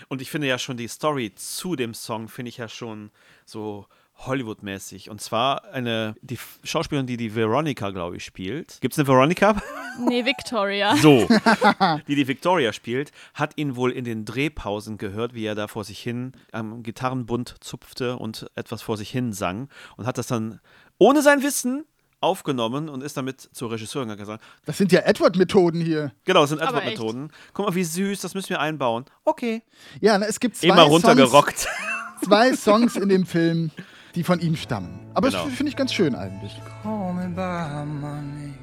Und 0.07 0.21
ich 0.21 0.29
finde 0.29 0.47
ja 0.47 0.59
schon 0.59 0.77
die 0.77 0.87
Story 0.87 1.33
zu 1.35 1.75
dem 1.75 1.93
Song, 1.93 2.27
finde 2.27 2.49
ich 2.49 2.57
ja 2.57 2.69
schon 2.69 3.11
so 3.45 3.87
Hollywood-mäßig. 4.17 5.09
Und 5.09 5.21
zwar 5.21 5.65
eine, 5.65 6.15
die 6.21 6.37
Schauspielerin, 6.63 7.07
die 7.07 7.17
die 7.17 7.35
Veronica, 7.35 7.89
glaube 7.91 8.17
ich, 8.17 8.25
spielt. 8.25 8.79
Gibt 8.81 8.93
es 8.93 8.99
eine 8.99 9.07
Veronica? 9.07 9.55
Nee, 9.97 10.25
Victoria. 10.25 10.93
So. 10.97 11.25
die 12.09 12.15
die 12.15 12.27
Victoria 12.27 12.73
spielt, 12.73 13.13
hat 13.33 13.53
ihn 13.55 13.77
wohl 13.77 13.91
in 13.93 14.03
den 14.03 14.25
Drehpausen 14.25 14.97
gehört, 14.97 15.33
wie 15.33 15.45
er 15.45 15.55
da 15.55 15.69
vor 15.69 15.85
sich 15.85 15.99
hin 15.99 16.33
am 16.51 16.83
Gitarrenbund 16.83 17.55
zupfte 17.61 18.17
und 18.17 18.51
etwas 18.55 18.81
vor 18.81 18.97
sich 18.97 19.09
hin 19.09 19.31
sang. 19.31 19.69
Und 19.95 20.05
hat 20.05 20.17
das 20.17 20.27
dann 20.27 20.59
ohne 20.97 21.21
sein 21.21 21.43
Wissen 21.43 21.85
aufgenommen 22.19 22.89
und 22.89 23.03
ist 23.03 23.15
damit 23.15 23.39
zur 23.39 23.71
Regisseurin 23.71 24.17
gesagt, 24.17 24.43
Das 24.65 24.77
sind 24.77 24.91
ja 24.91 24.99
Edward-Methoden 24.99 25.79
hier. 25.79 26.11
genau, 26.25 26.41
das 26.41 26.49
sind 26.49 26.59
Edward-Methoden. 26.59 27.31
Guck 27.53 27.67
mal, 27.67 27.75
wie 27.75 27.83
süß, 27.85 28.19
das 28.19 28.33
müssen 28.33 28.49
wir 28.49 28.59
einbauen. 28.59 29.05
Okay. 29.23 29.61
Ja, 30.01 30.17
na, 30.17 30.25
es 30.25 30.41
gibt 30.41 30.57
zwei 30.57 30.67
Immer 30.67 30.87
Songs, 30.87 30.91
runtergerockt. 30.91 31.67
zwei 32.23 32.53
Songs 32.53 32.97
in 32.97 33.07
dem 33.07 33.25
Film, 33.25 33.71
die 34.15 34.23
von 34.23 34.39
ihm 34.39 34.55
stammen. 34.55 34.99
Aber 35.13 35.29
Genau. 35.29 35.45
das 35.45 35.53
finde 35.53 35.69
ich 35.69 35.75
ganz 35.75 35.93
schön 35.93 36.15
eigentlich. 36.15 36.59
Call 36.81 37.13
me 37.13 37.27
by 37.29 37.85
my 37.85 38.21
name. 38.21 38.55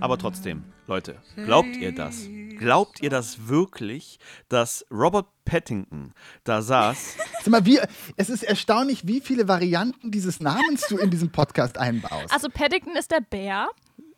Aber 0.00 0.18
trotzdem, 0.18 0.64
Leute, 0.86 1.16
glaubt 1.36 1.76
ihr 1.76 1.92
das? 1.94 2.28
Glaubt 2.58 3.02
ihr 3.02 3.10
das 3.10 3.48
wirklich, 3.48 4.18
dass 4.48 4.86
Robert 4.90 5.26
Pattinson 5.44 6.12
da 6.44 6.62
saß? 6.62 7.16
Sag 7.42 7.48
mal, 7.48 7.66
wie, 7.66 7.78
es 8.16 8.30
ist 8.30 8.42
erstaunlich, 8.42 9.06
wie 9.06 9.20
viele 9.20 9.46
Varianten 9.48 10.10
dieses 10.10 10.40
Namens 10.40 10.86
du 10.88 10.96
in 10.96 11.10
diesem 11.10 11.30
Podcast 11.32 11.76
einbaust. 11.76 12.32
Also 12.32 12.48
Paddington 12.48 12.96
ist 12.96 13.10
der 13.10 13.20
Bär. 13.20 13.68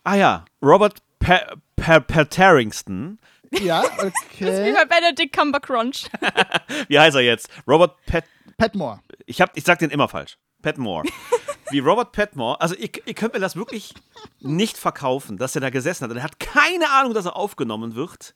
Ah 0.05 0.15
ja, 0.15 0.45
Robert 0.63 0.99
pa 1.19 1.41
pa 1.77 2.01
Patteringston. 2.01 3.19
Ja, 3.61 3.83
Wie 4.01 4.07
okay. 4.07 4.73
bei 4.73 4.85
Benedict 4.85 5.33
Cumbercrunch. 5.35 6.07
Wie 6.89 6.99
heißt 6.99 7.17
er 7.17 7.23
jetzt? 7.23 7.49
Robert 7.67 7.97
Pat. 8.07 8.25
Patmore. 8.57 9.01
Ich, 9.27 9.41
hab, 9.41 9.57
ich 9.57 9.65
sag 9.65 9.79
den 9.79 9.91
immer 9.91 10.09
falsch. 10.09 10.39
Patmore. 10.63 11.05
Wie 11.71 11.79
Robert 11.79 12.13
Patmore. 12.13 12.61
Also, 12.61 12.75
ihr, 12.75 12.91
ihr 13.05 13.15
könnt 13.15 13.35
mir 13.35 13.41
das 13.41 13.57
wirklich 13.57 13.95
nicht 14.41 14.77
verkaufen, 14.77 15.37
dass 15.37 15.55
er 15.55 15.61
da 15.61 15.71
gesessen 15.71 16.05
hat. 16.05 16.11
Und 16.11 16.17
er 16.17 16.23
hat 16.23 16.41
keine 16.41 16.91
Ahnung, 16.91 17.15
dass 17.15 17.27
er 17.27 17.37
aufgenommen 17.37 17.95
wird. 17.95 18.35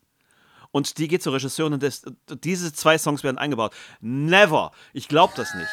Und 0.70 0.96
die 0.98 1.08
geht 1.08 1.22
zur 1.22 1.34
Regisseurin 1.34 1.74
und 1.74 1.82
das, 1.82 2.02
diese 2.28 2.72
zwei 2.72 2.96
Songs 2.96 3.22
werden 3.22 3.36
eingebaut. 3.36 3.74
Never. 4.00 4.72
Ich 4.94 5.06
glaube 5.06 5.34
das 5.36 5.54
nicht. 5.54 5.68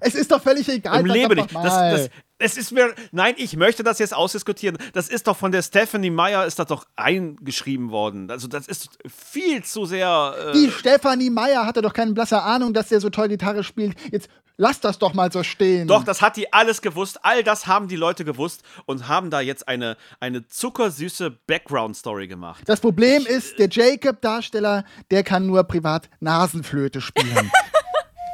Es 0.00 0.14
ist 0.14 0.30
doch 0.32 0.42
völlig 0.42 0.68
egal. 0.68 1.00
Im 1.00 1.06
Leben 1.06 1.34
nicht. 1.36 1.54
Das, 1.54 1.62
das, 1.62 2.10
es 2.38 2.56
ist 2.56 2.72
mir. 2.72 2.94
Nein, 3.12 3.34
ich 3.38 3.56
möchte 3.56 3.82
das 3.82 3.98
jetzt 3.98 4.14
ausdiskutieren. 4.14 4.76
Das 4.92 5.08
ist 5.08 5.26
doch 5.26 5.36
von 5.36 5.52
der 5.52 5.62
Stephanie 5.62 6.10
Meyer 6.10 6.44
ist 6.46 6.58
das 6.58 6.66
doch 6.66 6.86
eingeschrieben 6.96 7.90
worden. 7.90 8.30
Also 8.30 8.48
das 8.48 8.66
ist 8.66 8.88
viel 9.06 9.62
zu 9.64 9.84
sehr. 9.86 10.34
Äh, 10.48 10.52
Die 10.52 10.70
Stefanie 10.70 11.30
Meyer 11.30 11.64
hatte 11.66 11.80
doch 11.80 11.92
keine 11.92 12.12
blasse 12.12 12.42
Ahnung, 12.42 12.74
dass 12.74 12.88
der 12.88 13.00
so 13.00 13.08
toll 13.10 13.28
Gitarre 13.28 13.62
spielt. 13.64 13.96
Jetzt 14.10 14.28
lass 14.56 14.80
das 14.80 14.98
doch 14.98 15.14
mal 15.14 15.32
so 15.32 15.42
stehen. 15.42 15.88
doch, 15.88 16.04
das 16.04 16.22
hat 16.22 16.36
die 16.36 16.52
alles 16.52 16.82
gewusst. 16.82 17.20
All 17.24 17.42
das 17.42 17.66
haben 17.66 17.88
die 17.88 17.96
Leute 17.96 18.24
gewusst 18.24 18.62
und 18.86 19.08
haben 19.08 19.30
da 19.30 19.40
jetzt 19.40 19.66
eine, 19.68 19.96
eine 20.20 20.46
zuckersüße 20.46 21.30
Background-Story 21.46 22.28
gemacht. 22.28 22.62
Das 22.66 22.80
Problem 22.80 23.26
ist, 23.26 23.58
der 23.58 23.68
Jacob-Darsteller, 23.70 24.84
der 25.10 25.22
kann 25.24 25.46
nur 25.46 25.64
privat 25.64 26.08
Nasenflöte 26.20 27.00
spielen. 27.00 27.50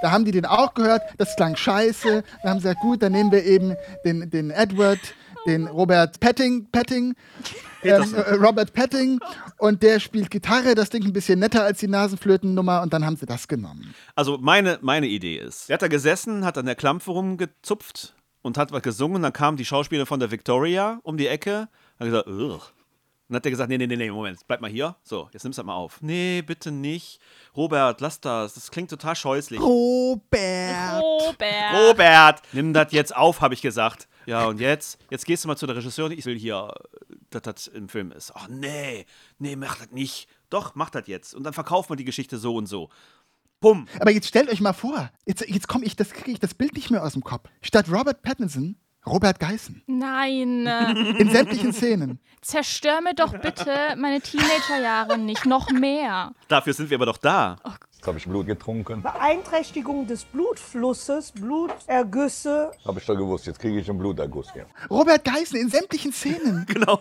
da 0.02 0.10
haben 0.10 0.24
die 0.24 0.32
den 0.32 0.46
auch 0.46 0.74
gehört, 0.74 1.02
das 1.18 1.36
klang 1.36 1.56
scheiße. 1.56 2.24
Da 2.42 2.48
haben 2.48 2.58
sie 2.58 2.64
gesagt, 2.64 2.80
gut, 2.80 3.02
dann 3.02 3.12
nehmen 3.12 3.32
wir 3.32 3.44
eben 3.44 3.76
den, 4.04 4.30
den 4.30 4.50
Edward, 4.50 4.98
den 5.46 5.66
Robert 5.66 6.20
Petting, 6.20 6.66
Petting, 6.70 7.14
ähm, 7.82 8.14
äh, 8.14 8.34
Robert 8.34 8.72
Petting 8.72 9.20
und 9.58 9.82
der 9.82 10.00
spielt 10.00 10.30
Gitarre, 10.30 10.74
das 10.74 10.90
klingt 10.90 11.06
ein 11.06 11.12
bisschen 11.12 11.38
netter 11.38 11.64
als 11.64 11.78
die 11.78 11.88
Nasenflötennummer 11.88 12.82
und 12.82 12.92
dann 12.92 13.06
haben 13.06 13.16
sie 13.16 13.26
das 13.26 13.48
genommen. 13.48 13.94
Also 14.14 14.38
meine, 14.38 14.78
meine 14.82 15.06
Idee 15.06 15.38
ist, 15.38 15.70
er 15.70 15.74
hat 15.74 15.82
da 15.82 15.88
gesessen, 15.88 16.44
hat 16.44 16.58
an 16.58 16.66
der 16.66 16.74
Klampfe 16.74 17.10
rumgezupft 17.12 18.14
und 18.42 18.58
hat 18.58 18.72
was 18.72 18.82
gesungen. 18.82 19.22
Dann 19.22 19.32
kam 19.32 19.56
die 19.56 19.64
Schauspielerin 19.64 20.06
von 20.06 20.20
der 20.20 20.30
Victoria 20.30 21.00
um 21.02 21.16
die 21.16 21.26
Ecke. 21.26 21.68
Hat 21.98 22.06
gesagt, 22.06 22.26
Ugh. 22.28 22.60
Dann 23.30 23.36
hat 23.36 23.46
er 23.46 23.52
gesagt, 23.52 23.70
nee, 23.70 23.78
nee, 23.78 23.86
nee, 23.86 23.94
nee, 23.94 24.10
Moment, 24.10 24.40
bleib 24.48 24.60
mal 24.60 24.68
hier. 24.68 24.96
So, 25.04 25.28
jetzt 25.32 25.44
nimmst 25.44 25.56
du 25.56 25.62
das 25.62 25.66
mal 25.66 25.76
auf. 25.76 26.02
Nee, 26.02 26.42
bitte 26.42 26.72
nicht. 26.72 27.20
Robert, 27.56 28.00
lass 28.00 28.20
das. 28.20 28.54
Das 28.54 28.72
klingt 28.72 28.90
total 28.90 29.14
scheußlich. 29.14 29.60
Robert. 29.60 31.00
Robert. 31.00 31.74
Robert, 31.74 32.42
nimm 32.52 32.72
das 32.72 32.90
jetzt 32.90 33.14
auf, 33.14 33.40
habe 33.40 33.54
ich 33.54 33.62
gesagt. 33.62 34.08
Ja, 34.26 34.46
und 34.46 34.58
jetzt? 34.58 34.98
Jetzt 35.10 35.26
gehst 35.26 35.44
du 35.44 35.48
mal 35.48 35.54
zu 35.54 35.68
der 35.68 35.76
Regisseurin. 35.76 36.18
Ich 36.18 36.26
will 36.26 36.36
hier, 36.36 36.74
äh, 37.08 37.14
dass 37.30 37.42
das 37.42 37.66
im 37.68 37.88
Film 37.88 38.10
ist. 38.10 38.32
Ach 38.34 38.48
nee, 38.48 39.06
nee, 39.38 39.54
mach 39.54 39.76
das 39.76 39.92
nicht. 39.92 40.28
Doch, 40.48 40.74
mach 40.74 40.90
das 40.90 41.06
jetzt. 41.06 41.32
Und 41.32 41.44
dann 41.44 41.52
verkaufen 41.52 41.90
wir 41.90 41.96
die 41.96 42.04
Geschichte 42.04 42.36
so 42.36 42.56
und 42.56 42.66
so. 42.66 42.90
Bumm. 43.60 43.86
Aber 44.00 44.10
jetzt 44.10 44.26
stellt 44.26 44.50
euch 44.50 44.60
mal 44.60 44.72
vor, 44.72 45.08
jetzt, 45.24 45.48
jetzt 45.48 45.68
komme 45.68 45.84
ich, 45.84 45.94
das 45.94 46.10
kriege 46.10 46.32
ich 46.32 46.40
das 46.40 46.54
Bild 46.54 46.74
nicht 46.74 46.90
mehr 46.90 47.04
aus 47.04 47.12
dem 47.12 47.22
Kopf. 47.22 47.48
Statt 47.62 47.92
Robert 47.92 48.22
Pattinson, 48.22 48.76
Robert 49.10 49.38
Geissen. 49.40 49.82
Nein, 49.86 50.66
äh, 50.66 50.92
In 51.18 51.30
sämtlichen 51.30 51.72
Szenen. 51.72 52.18
zerstör 52.40 53.00
mir 53.00 53.14
doch 53.14 53.32
bitte 53.38 53.74
meine 53.96 54.20
Teenagerjahre 54.20 55.18
nicht 55.18 55.44
noch 55.46 55.70
mehr. 55.70 56.32
Dafür 56.48 56.72
sind 56.72 56.90
wir 56.90 56.96
aber 56.96 57.06
doch 57.06 57.18
da. 57.18 57.56
Jetzt 57.92 58.06
habe 58.06 58.16
ich 58.16 58.24
Blut 58.24 58.46
getrunken. 58.46 59.02
Beeinträchtigung 59.02 60.06
des 60.06 60.24
Blutflusses, 60.24 61.32
Blutergüsse. 61.32 62.70
Habe 62.86 62.98
ich 62.98 63.04
doch 63.04 63.16
gewusst, 63.16 63.46
jetzt 63.46 63.58
kriege 63.58 63.78
ich 63.78 63.90
einen 63.90 63.98
Bluterguss 63.98 64.52
hier. 64.54 64.64
Robert 64.88 65.22
Geissen 65.24 65.56
in 65.56 65.68
sämtlichen 65.68 66.12
Szenen. 66.12 66.64
Genau. 66.66 67.00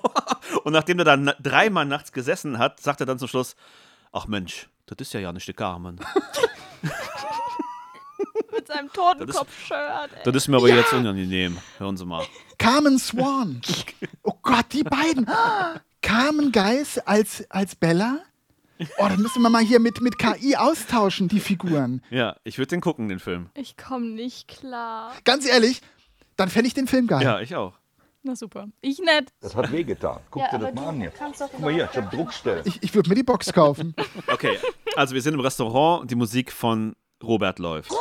Und 0.66 0.74
nachdem 0.74 1.00
er 1.00 1.06
dann 1.06 1.32
dreimal 1.42 1.86
nachts 1.86 2.12
gesessen 2.12 2.58
hat, 2.58 2.80
sagt 2.82 3.00
er 3.02 3.06
dann 3.06 3.20
zum 3.20 3.28
Schluss: 3.30 3.56
Ach 4.12 4.28
Mensch, 4.28 4.68
das 4.88 4.98
ist 5.00 5.14
ja 5.14 5.20
ja 5.22 5.32
nicht 5.32 5.48
der 5.48 5.56
Carmen. 5.56 6.00
Mit 8.56 8.68
seinem 8.68 8.92
Totenkopf-Shirt. 8.92 10.10
ey. 10.16 10.24
Das 10.24 10.36
ist 10.36 10.48
mir 10.48 10.58
aber 10.58 10.70
jetzt 10.70 10.94
unangenehm. 10.94 11.58
Hören 11.78 11.98
Sie 11.98 12.06
mal. 12.06 12.26
Carmen 12.58 13.00
Swan. 13.00 13.62
Oh 14.24 14.34
Gott, 14.42 14.66
die 14.72 14.84
beiden. 14.84 15.28
Carmen 16.02 16.52
Geiss 16.52 16.98
als, 17.00 17.50
als 17.50 17.76
Bella. 17.76 18.20
Oh, 18.98 19.08
dann 19.10 19.22
müssen 19.22 19.42
wir 19.42 19.50
mal 19.50 19.64
hier 19.64 19.80
mit, 19.80 20.00
mit 20.02 20.18
KI 20.18 20.56
austauschen, 20.56 21.28
die 21.28 21.42
Figuren. 21.42 22.02
Ja, 22.10 22.38
ich 22.46 22.58
würde 22.58 22.70
den 22.70 22.82
gucken, 22.82 23.10
den 23.10 23.20
Film. 23.20 23.50
Ich 23.54 23.76
komme 23.76 24.06
nicht 24.06 24.48
klar. 24.48 25.12
Ganz 25.26 25.46
ehrlich, 25.46 25.82
dann 26.38 26.50
fände 26.50 26.68
ich 26.68 26.74
den 26.74 26.88
Film 26.88 27.08
geil. 27.08 27.22
Ja, 27.22 27.42
ich 27.42 27.56
auch. 27.56 27.74
Na 28.24 28.36
super. 28.36 28.68
Ich 28.82 29.00
nicht. 29.00 29.34
Das 29.42 29.56
hat 29.56 29.72
wehgetan. 29.72 30.20
Guck 30.30 30.44
Ja, 30.44 30.58
dir 30.58 30.66
das 30.66 30.76
mal 30.76 30.88
an 30.90 31.00
doch 31.02 31.50
Guck 31.52 31.60
mal 31.60 31.74
hier, 31.74 31.90
ich 31.92 31.98
habe 31.98 32.16
Druckstellen. 32.16 32.64
Ich, 32.66 32.82
ich 32.84 32.94
würde 32.96 33.10
mir 33.10 33.16
die 33.16 33.24
Box 33.24 33.52
kaufen. 33.52 33.96
Okay, 34.28 34.58
also 34.96 35.14
wir 35.14 35.22
sind 35.22 35.34
im 35.34 35.40
Restaurant 35.42 36.02
und 36.02 36.12
die 36.12 36.16
Musik 36.16 36.52
von 36.52 36.96
Robert 37.22 37.60
läuft. 37.60 37.92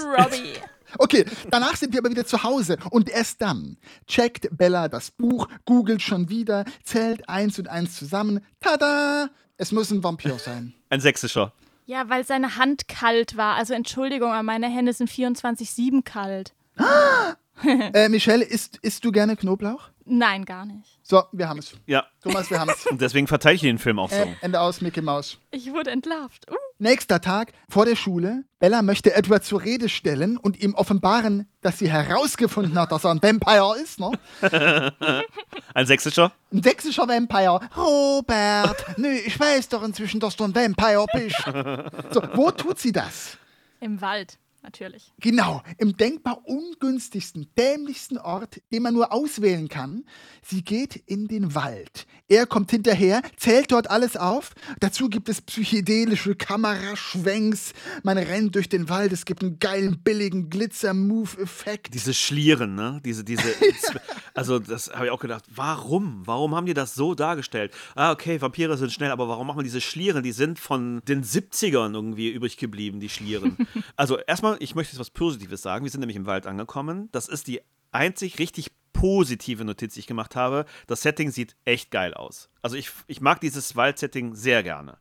Robbie. 0.00 0.54
Okay, 0.98 1.24
danach 1.50 1.74
sind 1.74 1.92
wir 1.92 1.98
aber 1.98 2.10
wieder 2.10 2.24
zu 2.24 2.44
Hause 2.44 2.76
und 2.90 3.08
erst 3.08 3.42
dann 3.42 3.78
checkt 4.06 4.48
Bella 4.56 4.88
das 4.88 5.10
Buch, 5.10 5.48
googelt 5.64 6.02
schon 6.02 6.28
wieder, 6.28 6.64
zählt 6.84 7.28
eins 7.28 7.58
und 7.58 7.66
eins 7.66 7.96
zusammen. 7.96 8.44
Tada! 8.60 9.28
Es 9.56 9.72
muss 9.72 9.90
ein 9.90 10.04
Vampir 10.04 10.38
sein. 10.38 10.74
Ein 10.90 11.00
sächsischer. 11.00 11.52
Ja, 11.86 12.08
weil 12.08 12.24
seine 12.24 12.56
Hand 12.56 12.88
kalt 12.88 13.36
war. 13.36 13.56
Also 13.56 13.74
Entschuldigung, 13.74 14.30
aber 14.30 14.42
meine 14.42 14.68
Hände 14.68 14.92
sind 14.92 15.10
24-7 15.10 16.02
kalt. 16.02 16.54
Äh, 17.62 18.08
Michelle, 18.08 18.44
isst, 18.44 18.78
isst 18.78 19.04
du 19.04 19.12
gerne 19.12 19.36
Knoblauch? 19.36 19.90
Nein, 20.04 20.44
gar 20.44 20.66
nicht. 20.66 20.98
So, 21.04 21.22
wir 21.30 21.48
haben 21.48 21.60
es. 21.60 21.72
Ja. 21.86 22.04
Thomas, 22.20 22.50
wir 22.50 22.58
haben 22.58 22.70
es. 22.70 22.84
Und 22.90 23.00
deswegen 23.00 23.28
verteile 23.28 23.54
ich 23.54 23.60
den 23.60 23.78
Film 23.78 24.00
auch 24.00 24.10
so. 24.10 24.16
Äh, 24.16 24.34
Ende 24.40 24.60
aus, 24.60 24.80
Mickey 24.80 25.00
Maus. 25.00 25.38
Ich 25.52 25.72
wurde 25.72 25.92
entlarvt. 25.92 26.50
Uh. 26.50 26.54
Nächster 26.78 27.20
Tag 27.20 27.52
vor 27.68 27.84
der 27.84 27.94
Schule. 27.94 28.44
Bella 28.58 28.82
möchte 28.82 29.14
Edward 29.14 29.44
zur 29.44 29.62
Rede 29.62 29.88
stellen 29.88 30.36
und 30.36 30.60
ihm 30.60 30.74
offenbaren, 30.74 31.48
dass 31.60 31.78
sie 31.78 31.88
herausgefunden 31.88 32.76
hat, 32.78 32.90
dass 32.90 33.04
er 33.04 33.12
ein 33.12 33.22
Vampire 33.22 33.76
ist. 33.80 34.00
Ne? 34.00 34.10
Ein 35.74 35.86
sächsischer? 35.86 36.32
Ein 36.52 36.62
sächsischer 36.62 37.06
Vampire. 37.06 37.60
Robert, 37.76 38.98
nö, 38.98 39.08
ich 39.08 39.38
weiß 39.38 39.68
doch 39.68 39.82
inzwischen, 39.82 40.18
dass 40.18 40.36
du 40.36 40.44
ein 40.44 40.54
Vampire 40.54 41.06
bist. 41.12 41.36
So, 42.12 42.22
wo 42.34 42.50
tut 42.50 42.78
sie 42.78 42.92
das? 42.92 43.38
Im 43.80 44.00
Wald, 44.00 44.38
natürlich. 44.64 45.12
Genau, 45.20 45.62
im 45.78 45.96
denkbar 45.96 46.42
ungünstigsten, 46.46 47.48
dämlichsten 47.56 48.18
Ort, 48.18 48.60
den 48.72 48.82
man 48.82 48.94
nur 48.94 49.12
auswählen 49.12 49.68
kann. 49.68 50.04
Sie 50.42 50.62
geht 50.62 50.96
in 50.96 51.28
den 51.28 51.54
Wald. 51.54 52.06
Er 52.26 52.46
kommt 52.46 52.70
hinterher, 52.70 53.20
zählt 53.36 53.70
dort 53.70 53.90
alles 53.90 54.16
auf. 54.16 54.54
Dazu 54.80 55.10
gibt 55.10 55.28
es 55.28 55.42
psychedelische 55.42 56.34
Kameraschwenks. 56.34 57.74
Man 58.02 58.16
rennt 58.16 58.54
durch 58.54 58.70
den 58.70 58.88
Wald, 58.88 59.12
es 59.12 59.26
gibt 59.26 59.42
einen 59.42 59.58
geilen, 59.58 60.00
billigen 60.02 60.48
Glitzer-Move-Effekt. 60.48 61.92
Diese 61.92 62.14
Schlieren, 62.14 62.74
ne? 62.74 63.02
Diese, 63.04 63.24
diese. 63.24 63.42
also, 64.34 64.58
das 64.58 64.90
habe 64.90 65.06
ich 65.06 65.10
auch 65.10 65.20
gedacht. 65.20 65.44
Warum? 65.54 66.22
Warum 66.24 66.54
haben 66.54 66.64
die 66.64 66.72
das 66.72 66.94
so 66.94 67.14
dargestellt? 67.14 67.74
Ah, 67.94 68.12
okay, 68.12 68.40
Vampire 68.40 68.78
sind 68.78 68.90
schnell, 68.90 69.10
aber 69.10 69.28
warum 69.28 69.46
machen 69.46 69.58
wir 69.58 69.64
diese 69.64 69.82
Schlieren? 69.82 70.22
Die 70.22 70.32
sind 70.32 70.58
von 70.58 71.02
den 71.06 71.24
70ern 71.24 71.92
irgendwie 71.92 72.30
übrig 72.30 72.56
geblieben, 72.56 73.00
die 73.00 73.10
Schlieren. 73.10 73.58
also, 73.96 74.18
erstmal, 74.18 74.53
ich 74.60 74.74
möchte 74.74 74.92
jetzt 74.92 75.00
was 75.00 75.10
Positives 75.10 75.62
sagen. 75.62 75.84
Wir 75.84 75.90
sind 75.90 76.00
nämlich 76.00 76.16
im 76.16 76.26
Wald 76.26 76.46
angekommen. 76.46 77.08
Das 77.12 77.28
ist 77.28 77.46
die 77.46 77.60
einzig 77.92 78.38
richtig 78.38 78.70
positive 78.92 79.64
Notiz, 79.64 79.94
die 79.94 80.00
ich 80.00 80.06
gemacht 80.06 80.36
habe. 80.36 80.64
Das 80.86 81.02
Setting 81.02 81.30
sieht 81.30 81.56
echt 81.64 81.90
geil 81.90 82.14
aus. 82.14 82.48
Also, 82.62 82.76
ich, 82.76 82.90
ich 83.06 83.20
mag 83.20 83.40
dieses 83.40 83.76
Waldsetting 83.76 84.34
sehr 84.34 84.62
gerne. 84.62 84.98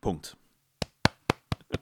Punkt. 0.00 0.36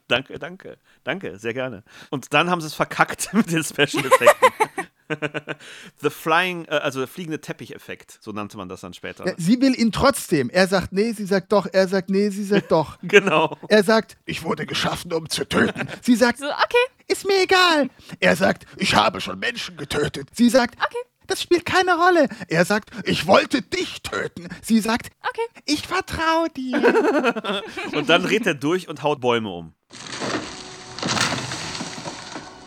Danke, 0.07 0.39
danke, 0.39 0.77
danke, 1.03 1.37
sehr 1.37 1.53
gerne. 1.53 1.83
Und 2.09 2.33
dann 2.33 2.49
haben 2.49 2.61
sie 2.61 2.67
es 2.67 2.73
verkackt 2.73 3.29
mit 3.33 3.51
den 3.51 3.63
Special 3.63 4.05
Effekten. 4.05 4.87
The 6.01 6.09
Flying, 6.09 6.65
äh, 6.65 6.75
also 6.75 6.99
der 6.99 7.07
fliegende 7.07 7.39
Teppich-Effekt, 7.41 8.17
so 8.21 8.31
nannte 8.31 8.57
man 8.57 8.69
das 8.69 8.81
dann 8.81 8.93
später. 8.93 9.25
Ja, 9.25 9.33
sie 9.37 9.59
will 9.61 9.77
ihn 9.79 9.91
trotzdem. 9.91 10.49
Er 10.49 10.67
sagt 10.67 10.91
nee, 10.91 11.11
sie 11.11 11.25
sagt 11.25 11.51
doch. 11.51 11.67
Er 11.71 11.87
sagt 11.87 12.09
nee, 12.09 12.29
sie 12.29 12.43
sagt 12.43 12.71
doch. 12.71 12.97
Genau. 13.15 13.57
Er 13.69 13.83
sagt, 13.83 14.17
ich 14.25 14.43
wurde 14.43 14.65
geschaffen, 14.65 15.13
um 15.13 15.29
zu 15.29 15.47
töten. 15.47 15.87
Sie 16.01 16.15
sagt, 16.15 16.39
So, 16.39 16.45
okay, 16.45 16.85
ist 17.07 17.25
mir 17.25 17.43
egal. 17.43 17.89
Er 18.19 18.35
sagt, 18.35 18.65
ich 18.77 18.95
habe 18.95 19.21
schon 19.21 19.39
Menschen 19.39 19.77
getötet. 19.77 20.29
Sie 20.33 20.49
sagt, 20.49 20.75
okay, 20.83 20.97
das 21.27 21.41
spielt 21.41 21.65
keine 21.65 21.95
Rolle. 21.95 22.27
Er 22.47 22.65
sagt, 22.65 22.89
ich 23.03 23.27
wollte 23.27 23.61
dich 23.61 24.01
töten. 24.01 24.47
Sie 24.61 24.79
sagt, 24.79 25.11
okay. 25.21 25.61
ich 25.65 25.87
vertraue 25.87 26.49
dir. 26.49 27.63
Und 27.93 28.09
dann 28.09 28.23
dreht 28.23 28.45
er 28.45 28.55
durch 28.55 28.87
und 28.89 29.03
haut 29.03 29.21
Bäume 29.21 29.49
um. 29.49 29.73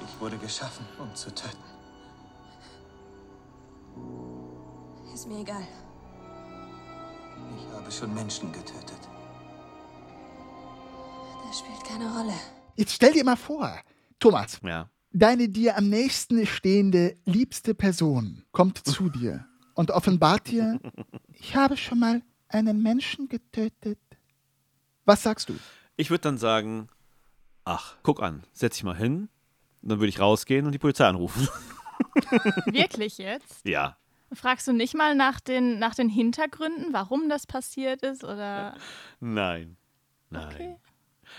Ich 0.06 0.20
wurde 0.20 0.38
geschaffen, 0.38 0.86
um 0.98 1.14
zu 1.14 1.32
töten. 1.34 1.56
Ist 5.18 5.26
mir 5.26 5.40
egal. 5.40 5.66
Ich 7.56 7.74
habe 7.76 7.90
schon 7.90 8.14
Menschen 8.14 8.52
getötet. 8.52 9.00
Das 11.44 11.58
spielt 11.58 11.82
keine 11.84 12.08
Rolle. 12.16 12.34
Jetzt 12.76 12.92
stell 12.92 13.12
dir 13.14 13.24
mal 13.24 13.34
vor, 13.34 13.80
Thomas, 14.20 14.60
Ja. 14.62 14.88
deine 15.10 15.48
dir 15.48 15.76
am 15.76 15.88
nächsten 15.88 16.46
stehende 16.46 17.16
liebste 17.24 17.74
Person 17.74 18.44
kommt 18.52 18.78
zu 18.86 19.08
dir 19.08 19.44
und 19.74 19.90
offenbart 19.90 20.46
dir, 20.46 20.78
ich 21.32 21.56
habe 21.56 21.76
schon 21.76 21.98
mal 21.98 22.22
einen 22.46 22.80
Menschen 22.80 23.28
getötet. 23.28 23.98
Was 25.04 25.24
sagst 25.24 25.48
du? 25.48 25.54
Ich 25.96 26.10
würde 26.10 26.22
dann 26.22 26.38
sagen, 26.38 26.90
ach, 27.64 27.96
guck 28.04 28.22
an, 28.22 28.44
setz 28.52 28.76
dich 28.76 28.84
mal 28.84 28.96
hin. 28.96 29.28
Und 29.82 29.88
dann 29.88 29.98
würde 29.98 30.10
ich 30.10 30.20
rausgehen 30.20 30.64
und 30.64 30.70
die 30.70 30.78
Polizei 30.78 31.08
anrufen. 31.08 31.48
Wirklich 32.66 33.18
jetzt? 33.18 33.66
ja. 33.66 33.96
Fragst 34.32 34.68
du 34.68 34.72
nicht 34.72 34.94
mal 34.94 35.14
nach 35.14 35.40
den, 35.40 35.78
nach 35.78 35.94
den 35.94 36.08
Hintergründen, 36.08 36.92
warum 36.92 37.28
das 37.28 37.46
passiert 37.46 38.02
ist? 38.02 38.24
Oder 38.24 38.74
Nein. 39.20 39.76
Nein. 40.30 40.46
Okay. 40.46 40.76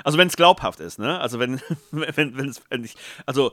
Also 0.04 0.18
wenn 0.18 0.28
es 0.28 0.36
glaubhaft 0.36 0.80
ist, 0.80 1.00
ne? 1.00 1.20
Also 1.20 1.40
wenn, 1.40 1.62
wenn, 1.92 2.38
wenn 2.38 2.50
es, 2.50 2.62
wenn 2.70 2.84
ich, 2.84 2.96
also 3.26 3.52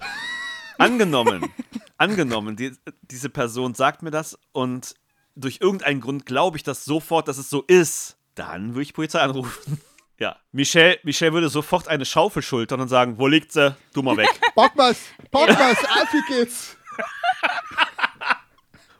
angenommen, 0.78 1.50
angenommen, 1.98 2.56
die, 2.56 2.72
diese 3.02 3.28
Person 3.28 3.74
sagt 3.74 4.02
mir 4.02 4.10
das 4.10 4.38
und 4.52 4.94
durch 5.34 5.58
irgendeinen 5.60 6.00
Grund 6.00 6.24
glaube 6.24 6.56
ich 6.56 6.62
das 6.62 6.84
sofort, 6.84 7.28
dass 7.28 7.38
es 7.38 7.50
so 7.50 7.62
ist, 7.62 8.16
dann 8.34 8.70
würde 8.70 8.82
ich 8.82 8.94
Polizei 8.94 9.20
anrufen. 9.20 9.80
Ja, 10.18 10.36
Michelle, 10.50 10.98
Michelle 11.02 11.34
würde 11.34 11.50
sofort 11.50 11.88
eine 11.88 12.06
Schaufel 12.06 12.42
schultern 12.42 12.80
und 12.80 12.88
sagen, 12.88 13.18
wo 13.18 13.26
liegt 13.26 13.52
sie? 13.52 13.76
Du 13.92 14.02
mal 14.02 14.16
weg. 14.16 14.28
Bockmas, 14.54 14.98
Bockmas, 15.30 15.76
auf 15.84 16.12
wie 16.12 16.34
geht's? 16.34 16.76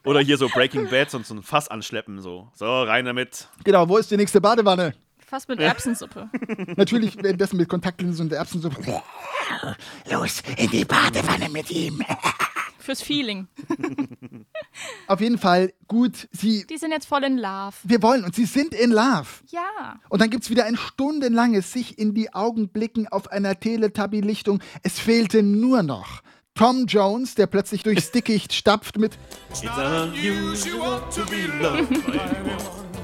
Oder 0.07 0.21
hier 0.21 0.37
so 0.37 0.47
Breaking 0.47 0.89
Bad 0.89 1.13
und 1.13 1.25
so 1.25 1.35
ein 1.35 1.43
Fass 1.43 1.67
anschleppen, 1.67 2.21
so. 2.21 2.49
So, 2.53 2.83
rein 2.83 3.05
damit. 3.05 3.47
Genau, 3.63 3.87
wo 3.89 3.97
ist 3.97 4.09
die 4.09 4.17
nächste 4.17 4.39
Badewanne? 4.41 4.93
fast 5.27 5.49
mit 5.49 5.59
Erbsensuppe? 5.59 6.29
Natürlich 6.77 7.17
währenddessen 7.21 7.57
mit 7.57 7.67
Kontaktlinsen 7.67 8.27
und 8.27 8.33
Erbsensuppe. 8.33 9.01
Los, 10.09 10.41
in 10.55 10.69
die 10.69 10.85
Badewanne 10.85 11.49
mit 11.49 11.69
ihm. 11.69 12.01
Fürs 12.79 13.01
Feeling. 13.01 13.49
Auf 15.07 15.19
jeden 15.19 15.37
Fall 15.37 15.73
gut, 15.89 16.29
sie, 16.31 16.65
Die 16.67 16.77
sind 16.77 16.91
jetzt 16.91 17.05
voll 17.05 17.25
in 17.25 17.37
Love. 17.37 17.75
wir 17.83 18.01
wollen 18.01 18.23
und 18.23 18.33
sie 18.33 18.45
sind 18.45 18.73
in 18.73 18.91
Love. 18.91 19.27
Ja. 19.49 19.99
Und 20.07 20.21
dann 20.21 20.29
gibt 20.29 20.45
es 20.45 20.49
wieder 20.49 20.63
ein 20.63 20.77
stundenlanges 20.77 21.73
sich 21.73 21.99
in 21.99 22.13
die 22.13 22.33
Augen 22.33 22.69
blicken 22.69 23.09
auf 23.09 23.29
einer 23.29 23.59
Teletubby-Lichtung. 23.59 24.61
Es 24.83 24.99
fehlte 24.99 25.43
nur 25.43 25.83
noch 25.83 26.21
Tom 26.57 26.87
Jones, 26.87 27.35
der 27.35 27.45
plötzlich 27.45 27.83
durchs 27.83 28.11
Dickicht 28.11 28.51
stapft 28.51 28.97
mit 28.97 29.17
It's 29.51 29.61
unusual 29.61 31.01
to 31.13 31.23
be 31.29 31.45
loved 31.61 31.89
by. 32.07 32.96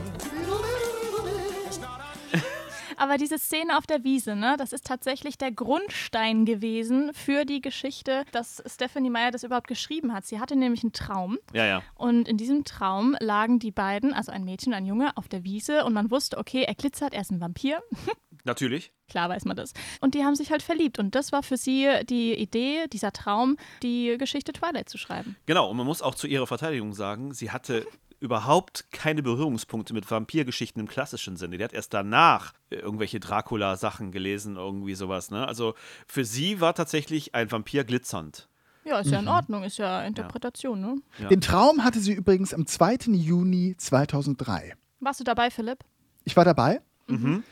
Aber 3.04 3.18
diese 3.18 3.38
Szene 3.38 3.78
auf 3.78 3.86
der 3.86 4.06
Wiese, 4.06 4.34
ne, 4.34 4.56
das 4.58 4.72
ist 4.72 4.86
tatsächlich 4.86 5.38
der 5.38 5.52
Grundstein 5.52 6.46
gewesen 6.46 7.12
für 7.14 7.44
die 7.44 7.60
Geschichte, 7.60 8.24
dass 8.32 8.64
Stephanie 8.66 9.10
Meyer 9.10 9.30
das 9.30 9.44
überhaupt 9.44 9.68
geschrieben 9.68 10.14
hat. 10.14 10.24
Sie 10.26 10.40
hatte 10.40 10.56
nämlich 10.56 10.84
einen 10.84 10.94
Traum. 10.94 11.38
Ja, 11.52 11.66
ja. 11.66 11.84
Und 11.96 12.30
in 12.30 12.38
diesem 12.38 12.64
Traum 12.64 13.18
lagen 13.20 13.60
die 13.60 13.72
beiden, 13.72 14.14
also 14.14 14.32
ein 14.32 14.46
Mädchen 14.46 14.72
und 14.72 14.78
ein 14.78 14.86
Junge, 14.86 15.18
auf 15.18 15.28
der 15.28 15.44
Wiese 15.44 15.84
und 15.84 15.92
man 15.92 16.12
wusste, 16.12 16.38
okay, 16.38 16.64
er 16.64 16.76
glitzert, 16.76 17.14
er 17.14 17.20
ist 17.20 17.32
ein 17.32 17.42
Vampir. 17.42 17.84
Natürlich. 18.46 18.94
Klar 19.10 19.28
weiß 19.28 19.44
man 19.44 19.58
das. 19.58 19.74
Und 20.00 20.16
die 20.16 20.24
haben 20.24 20.36
sich 20.36 20.50
halt 20.50 20.64
verliebt. 20.64 20.98
Und 20.98 21.14
das 21.14 21.34
war 21.34 21.44
für 21.44 21.58
sie 21.58 21.90
die 22.10 22.34
Idee, 22.34 22.88
dieser 22.88 23.12
Traum, 23.12 23.58
die 23.82 24.16
Geschichte 24.18 24.54
Twilight 24.54 24.88
zu 24.88 24.98
schreiben. 24.98 25.36
Genau, 25.46 25.70
und 25.70 25.76
man 25.76 25.86
muss 25.86 26.02
auch 26.02 26.16
zu 26.16 26.26
ihrer 26.26 26.48
Verteidigung 26.48 26.94
sagen, 26.94 27.34
sie 27.34 27.52
hatte 27.52 27.86
überhaupt 28.24 28.86
keine 28.92 29.22
Berührungspunkte 29.22 29.94
mit 29.94 30.10
Vampirgeschichten 30.10 30.80
im 30.80 30.88
klassischen 30.88 31.36
Sinne. 31.36 31.58
Die 31.58 31.64
hat 31.64 31.74
erst 31.74 31.94
danach 31.94 32.54
irgendwelche 32.70 33.20
Dracula-Sachen 33.20 34.12
gelesen, 34.12 34.56
irgendwie 34.56 34.96
sowas. 34.96 35.30
Ne? 35.30 35.46
Also 35.48 35.76
für 36.08 36.24
sie 36.24 36.62
war 36.62 36.74
tatsächlich 36.74 37.36
ein 37.36 37.52
Vampir 37.52 37.84
glitzernd. 37.84 38.48
Ja, 38.86 39.00
ist 39.00 39.12
ja 39.12 39.20
in 39.20 39.26
Mhm. 39.26 39.32
Ordnung, 39.32 39.64
ist 39.64 39.78
ja 39.78 40.04
Interpretation, 40.04 40.80
ne? 40.82 40.96
Ja. 41.20 41.30
Den 41.30 41.42
Traum 41.42 41.84
hatte 41.84 42.00
sie 42.00 42.14
übrigens 42.14 42.54
am 42.54 42.66
2. 42.66 43.12
Juni 43.14 43.76
2003. 43.78 44.74
Warst 45.00 45.20
du 45.20 45.24
dabei, 45.24 45.52
Philipp? 45.52 45.80
Ich 46.24 46.36
war 46.36 46.46
dabei. 46.46 46.82
Mhm. 47.08 47.44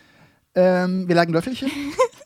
Ähm, 0.55 1.07
wir 1.07 1.15
lagen 1.15 1.33
Löffelchen. 1.33 1.69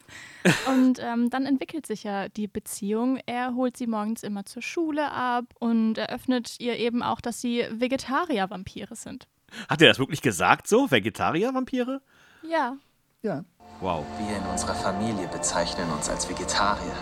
Und 0.68 1.00
ähm, 1.02 1.30
dann 1.30 1.46
entwickelt 1.46 1.86
sich 1.86 2.04
ja 2.04 2.30
die 2.30 2.48
Beziehung. 2.48 3.20
Er 3.26 3.56
holt 3.56 3.78
sie 3.78 3.88
morgens 3.88 4.24
immer 4.24 4.46
zur 4.46 4.62
Schule 4.62 5.12
ab 5.12 5.46
und 5.60 5.98
eröffnet 5.98 6.60
ihr 6.60 6.78
eben 6.78 7.02
auch, 7.02 7.22
dass 7.22 7.42
sie 7.42 7.66
Vegetarier-Vampire 7.72 8.96
sind. 8.96 9.28
Hat 9.70 9.82
er 9.82 9.88
das 9.88 10.00
wirklich 10.00 10.22
gesagt 10.22 10.68
so? 10.68 10.92
Vegetarier-Vampire? 10.92 12.02
Ja. 12.48 12.78
Ja. 13.22 13.44
Wow. 13.80 14.06
Wir 14.20 14.38
in 14.38 14.44
unserer 14.44 14.76
Familie 14.76 15.28
bezeichnen 15.28 15.90
uns 15.92 16.10
als 16.10 16.30
Vegetarier, 16.30 16.94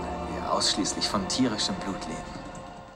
weil 0.00 0.34
wir 0.34 0.52
ausschließlich 0.52 1.06
von 1.06 1.26
tierischem 1.28 1.74
Blut 1.76 2.00
leben. 2.06 2.36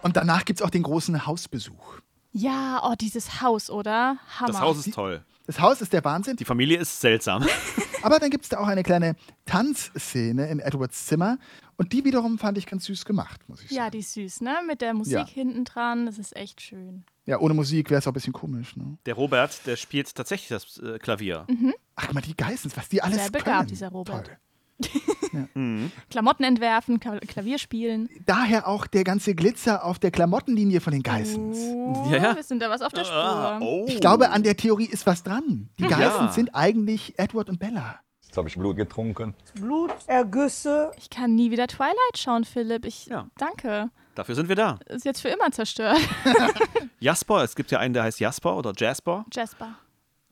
Und 0.03 0.17
danach 0.17 0.45
gibt 0.45 0.61
es 0.61 0.67
auch 0.67 0.71
den 0.71 0.83
großen 0.83 1.27
Hausbesuch. 1.27 2.01
Ja, 2.33 2.83
oh, 2.85 2.95
dieses 3.01 3.41
Haus, 3.41 3.71
oder? 3.71 4.17
Hammer. 4.39 4.53
Das 4.53 4.61
Haus 4.61 4.87
ist 4.87 4.95
toll. 4.95 5.25
Das 5.51 5.59
Haus 5.59 5.81
ist 5.81 5.93
der 5.93 6.05
Wahnsinn. 6.05 6.37
Die 6.37 6.45
Familie 6.45 6.79
ist 6.79 7.01
seltsam. 7.01 7.45
Aber 8.03 8.21
dann 8.21 8.31
gibt 8.31 8.45
es 8.45 8.51
da 8.51 8.59
auch 8.59 8.69
eine 8.69 8.85
kleine 8.85 9.17
Tanzszene 9.47 10.49
in 10.49 10.61
Edwards 10.61 11.07
Zimmer. 11.07 11.39
Und 11.77 11.93
die 11.93 12.05
wiederum 12.05 12.39
fand 12.39 12.57
ich 12.57 12.67
ganz 12.67 12.85
süß 12.85 13.05
gemacht, 13.05 13.41
muss 13.49 13.61
ich 13.63 13.71
sagen. 13.71 13.75
Ja, 13.75 13.91
die 13.91 13.99
ist 13.99 14.13
süß, 14.13 14.43
ne? 14.43 14.59
Mit 14.65 14.81
der 14.81 14.95
Musik 14.95 15.13
Ja. 15.15 15.27
hinten 15.27 15.65
dran, 15.65 16.07
das 16.07 16.19
ist 16.19 16.37
echt 16.37 16.61
schön. 16.61 17.03
Ja, 17.27 17.41
ohne 17.41 17.55
Musik 17.55 17.91
wäre 17.91 17.99
es 17.99 18.07
auch 18.07 18.13
ein 18.13 18.15
bisschen 18.15 18.33
komisch. 18.33 18.77
Ne? 18.77 18.97
Der 19.07 19.15
Robert, 19.15 19.67
der 19.67 19.75
spielt 19.75 20.15
tatsächlich 20.15 20.51
das 20.51 20.79
äh, 20.79 21.01
Klavier. 21.01 21.47
Mhm. 21.49 21.75
Ach, 21.97 22.05
guck 22.07 22.15
mal, 22.15 22.21
die 22.21 22.37
Geissens, 22.37 22.77
was 22.77 22.89
die 22.89 23.03
alles 23.03 23.17
Sehr 23.17 23.31
können. 23.33 23.45
begabt, 23.45 23.71
dieser 23.73 23.89
Robert. 23.89 24.31
Toll. 24.81 24.89
Klamotten 26.11 26.45
entwerfen, 26.45 26.99
Kla- 27.01 27.21
Klavier 27.27 27.59
spielen. 27.59 28.09
Daher 28.27 28.67
auch 28.69 28.87
der 28.87 29.05
ganze 29.05 29.35
Glitzer 29.35 29.85
auf 29.85 29.99
der 29.99 30.11
Klamottenlinie 30.11 30.81
von 30.81 30.93
den 30.93 31.03
Geissens. 31.03 31.59
Oh, 31.59 32.09
Ja, 32.11 32.17
ja. 32.19 32.37
wir 32.37 32.43
sind 32.43 32.61
da 32.63 32.71
was 32.71 32.83
auf 32.83 32.93
der 32.93 33.05
Spur. 33.05 33.15
Ah, 33.17 33.59
oh. 33.61 33.85
Ich 33.89 34.01
glaube, 34.01 34.31
an 34.31 34.43
der 34.43 34.57
Theorie 34.57 34.87
ist 34.87 35.07
was 35.07 35.23
dran. 35.23 35.69
Die 35.79 35.85
Ja. 35.85 35.89
Geissens 35.89 36.35
sind 36.35 36.55
eigentlich 36.55 37.19
Edward 37.19 37.49
und 37.49 37.59
Bella. 37.59 38.01
Jetzt 38.23 38.37
habe 38.37 38.49
ich 38.49 38.55
Blut 38.57 38.77
getrunken. 38.77 39.35
Blutergüsse. 39.61 40.93
Ich 40.99 41.11
kann 41.11 41.35
nie 41.35 41.51
wieder 41.51 41.67
Twilight 41.67 42.17
schauen, 42.17 42.45
Philipp. 42.45 42.85
Ich 42.85 43.07
Ja. 43.07 43.27
danke. 43.37 43.91
Dafür 44.15 44.35
sind 44.35 44.49
wir 44.49 44.57
da. 44.57 44.79
Ist 44.87 45.05
jetzt 45.05 45.21
für 45.21 45.29
immer 45.29 45.51
zerstört. 45.51 45.99
Jasper, 47.01 47.43
es 47.45 47.55
gibt 47.57 47.71
ja 47.71 47.79
einen, 47.79 47.95
der 47.95 48.03
heißt 48.05 48.21
Jasper 48.21 48.57
oder 48.57 48.73
Jasper. 48.77 49.25
Jasper. 49.33 49.75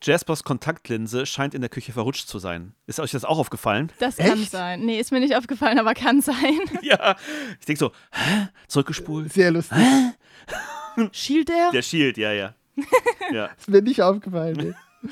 Jaspers 0.02 0.44
Kontaktlinse 0.44 1.26
scheint 1.26 1.54
in 1.54 1.60
der 1.60 1.70
Küche 1.70 1.92
verrutscht 1.92 2.28
zu 2.28 2.38
sein. 2.38 2.74
Ist 2.86 3.00
euch 3.00 3.10
das 3.10 3.24
auch 3.24 3.38
aufgefallen? 3.38 3.90
Das 3.98 4.16
kann 4.16 4.40
Echt? 4.40 4.52
sein. 4.52 4.84
Nee, 4.84 5.00
ist 5.00 5.10
mir 5.10 5.20
nicht 5.20 5.34
aufgefallen, 5.36 5.78
aber 5.78 5.94
kann 5.94 6.20
sein. 6.20 6.58
ja. 6.82 7.16
Ich 7.58 7.66
denke 7.66 7.78
so, 7.78 7.92
hä? 8.12 8.48
Zurückgespult. 8.68 9.32
Sehr 9.32 9.50
lustig. 9.50 9.78
Schielt 11.12 11.50
er? 11.50 11.70
Der 11.72 11.82
Shield, 11.82 12.16
ja, 12.16 12.32
ja. 12.32 12.54
ja. 13.32 13.46
Ist 13.58 13.68
mir 13.68 13.82
nicht 13.82 14.02
aufgefallen. 14.02 14.56
Nee. 15.02 15.10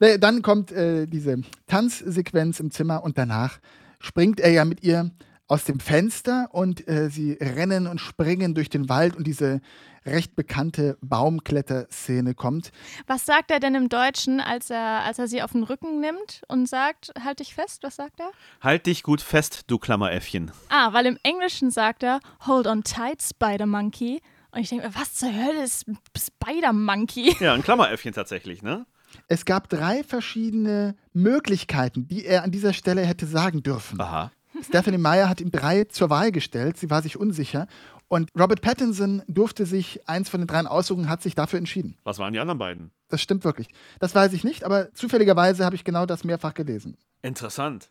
Nee, 0.00 0.18
Dann 0.18 0.42
kommt 0.42 0.72
äh, 0.72 1.06
diese 1.06 1.42
Tanzsequenz 1.66 2.60
im 2.60 2.70
Zimmer 2.70 3.02
und 3.02 3.18
danach 3.18 3.58
springt 4.00 4.40
er 4.40 4.50
ja 4.50 4.64
mit 4.64 4.82
ihr 4.82 5.10
aus 5.46 5.64
dem 5.64 5.78
Fenster 5.80 6.48
und 6.52 6.88
äh, 6.88 7.10
sie 7.10 7.32
rennen 7.32 7.86
und 7.86 8.00
springen 8.00 8.54
durch 8.54 8.70
den 8.70 8.88
Wald 8.88 9.16
und 9.16 9.26
diese 9.26 9.60
recht 10.06 10.36
bekannte 10.36 10.98
Baumkletterszene 11.00 12.34
kommt. 12.34 12.72
Was 13.06 13.26
sagt 13.26 13.50
er 13.50 13.60
denn 13.60 13.74
im 13.74 13.88
Deutschen, 13.88 14.40
als 14.40 14.70
er, 14.70 15.02
als 15.04 15.18
er 15.18 15.28
sie 15.28 15.42
auf 15.42 15.52
den 15.52 15.62
Rücken 15.62 16.00
nimmt 16.00 16.42
und 16.48 16.68
sagt, 16.68 17.12
halt 17.22 17.40
dich 17.40 17.54
fest? 17.54 17.82
Was 17.82 17.96
sagt 17.96 18.20
er? 18.20 18.30
Halt 18.60 18.86
dich 18.86 19.02
gut 19.02 19.20
fest, 19.20 19.64
du 19.66 19.78
Klammeräffchen. 19.78 20.50
Ah, 20.68 20.92
weil 20.92 21.06
im 21.06 21.18
Englischen 21.22 21.70
sagt 21.70 22.02
er, 22.02 22.20
hold 22.46 22.66
on 22.66 22.82
tight, 22.82 23.22
Spider 23.22 23.66
Monkey. 23.66 24.20
Und 24.52 24.60
ich 24.60 24.68
denke 24.68 24.86
mir, 24.86 24.94
was 24.94 25.14
zur 25.14 25.32
Hölle 25.32 25.64
ist 25.64 25.86
Spider 26.16 26.72
Monkey? 26.72 27.34
Ja, 27.40 27.54
ein 27.54 27.62
Klammeräffchen 27.62 28.12
tatsächlich, 28.12 28.62
ne? 28.62 28.86
Es 29.28 29.44
gab 29.44 29.68
drei 29.68 30.02
verschiedene 30.02 30.96
Möglichkeiten, 31.12 32.08
die 32.08 32.24
er 32.24 32.42
an 32.42 32.50
dieser 32.50 32.72
Stelle 32.72 33.02
hätte 33.02 33.26
sagen 33.26 33.62
dürfen. 33.62 34.00
Aha. 34.00 34.32
Stephanie 34.64 34.98
Meyer 34.98 35.28
hat 35.28 35.40
ihm 35.40 35.50
drei 35.50 35.84
zur 35.84 36.10
Wahl 36.10 36.32
gestellt. 36.32 36.76
Sie 36.76 36.90
war 36.90 37.02
sich 37.02 37.18
unsicher. 37.18 37.66
Und 38.08 38.28
Robert 38.38 38.60
Pattinson 38.60 39.22
durfte 39.28 39.66
sich 39.66 40.08
eins 40.08 40.28
von 40.28 40.40
den 40.40 40.46
dreien 40.46 40.66
aussuchen, 40.66 41.08
hat 41.08 41.22
sich 41.22 41.34
dafür 41.34 41.58
entschieden. 41.58 41.96
Was 42.04 42.18
waren 42.18 42.32
die 42.32 42.38
anderen 42.38 42.58
beiden? 42.58 42.90
Das 43.08 43.20
stimmt 43.20 43.44
wirklich. 43.44 43.68
Das 43.98 44.14
weiß 44.14 44.32
ich 44.32 44.44
nicht, 44.44 44.64
aber 44.64 44.92
zufälligerweise 44.92 45.64
habe 45.64 45.76
ich 45.76 45.84
genau 45.84 46.06
das 46.06 46.24
mehrfach 46.24 46.54
gelesen. 46.54 46.96
Interessant. 47.22 47.90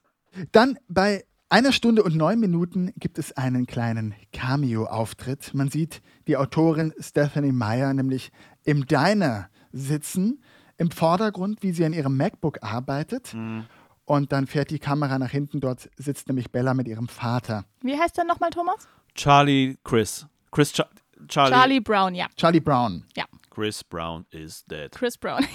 Dann 0.51 0.77
bei 0.87 1.25
einer 1.49 1.71
Stunde 1.71 2.03
und 2.03 2.15
neun 2.15 2.39
Minuten 2.39 2.93
gibt 2.97 3.19
es 3.19 3.31
einen 3.37 3.67
kleinen 3.67 4.15
Cameo-Auftritt. 4.31 5.53
Man 5.53 5.69
sieht 5.69 6.01
die 6.27 6.37
Autorin 6.37 6.93
Stephanie 6.99 7.51
Meyer 7.51 7.93
nämlich 7.93 8.31
im 8.63 8.85
Diner 8.87 9.49
sitzen, 9.71 10.41
im 10.77 10.89
Vordergrund, 10.89 11.61
wie 11.61 11.71
sie 11.71 11.85
an 11.85 11.93
ihrem 11.93 12.17
MacBook 12.17 12.63
arbeitet. 12.63 13.35
Und 14.05 14.31
dann 14.31 14.47
fährt 14.47 14.69
die 14.69 14.79
Kamera 14.79 15.17
nach 15.17 15.31
hinten. 15.31 15.61
Dort 15.61 15.89
sitzt 15.97 16.27
nämlich 16.27 16.51
Bella 16.51 16.73
mit 16.73 16.87
ihrem 16.87 17.07
Vater. 17.07 17.65
Wie 17.81 17.97
heißt 17.97 18.17
der 18.17 18.25
nochmal, 18.25 18.49
Thomas? 18.49 18.87
Charlie 19.15 19.77
Chris. 19.83 20.25
Chris 20.51 20.73
Cha 20.73 20.87
Charlie. 21.27 21.55
Charlie 21.55 21.79
Brown, 21.79 22.15
ja. 22.15 22.27
Charlie 22.35 22.59
Brown. 22.59 23.05
Ja, 23.15 23.25
Chris 23.49 23.83
Brown 23.83 24.25
is 24.31 24.65
dead. 24.65 24.91
Chris 24.91 25.17
Brown. 25.17 25.45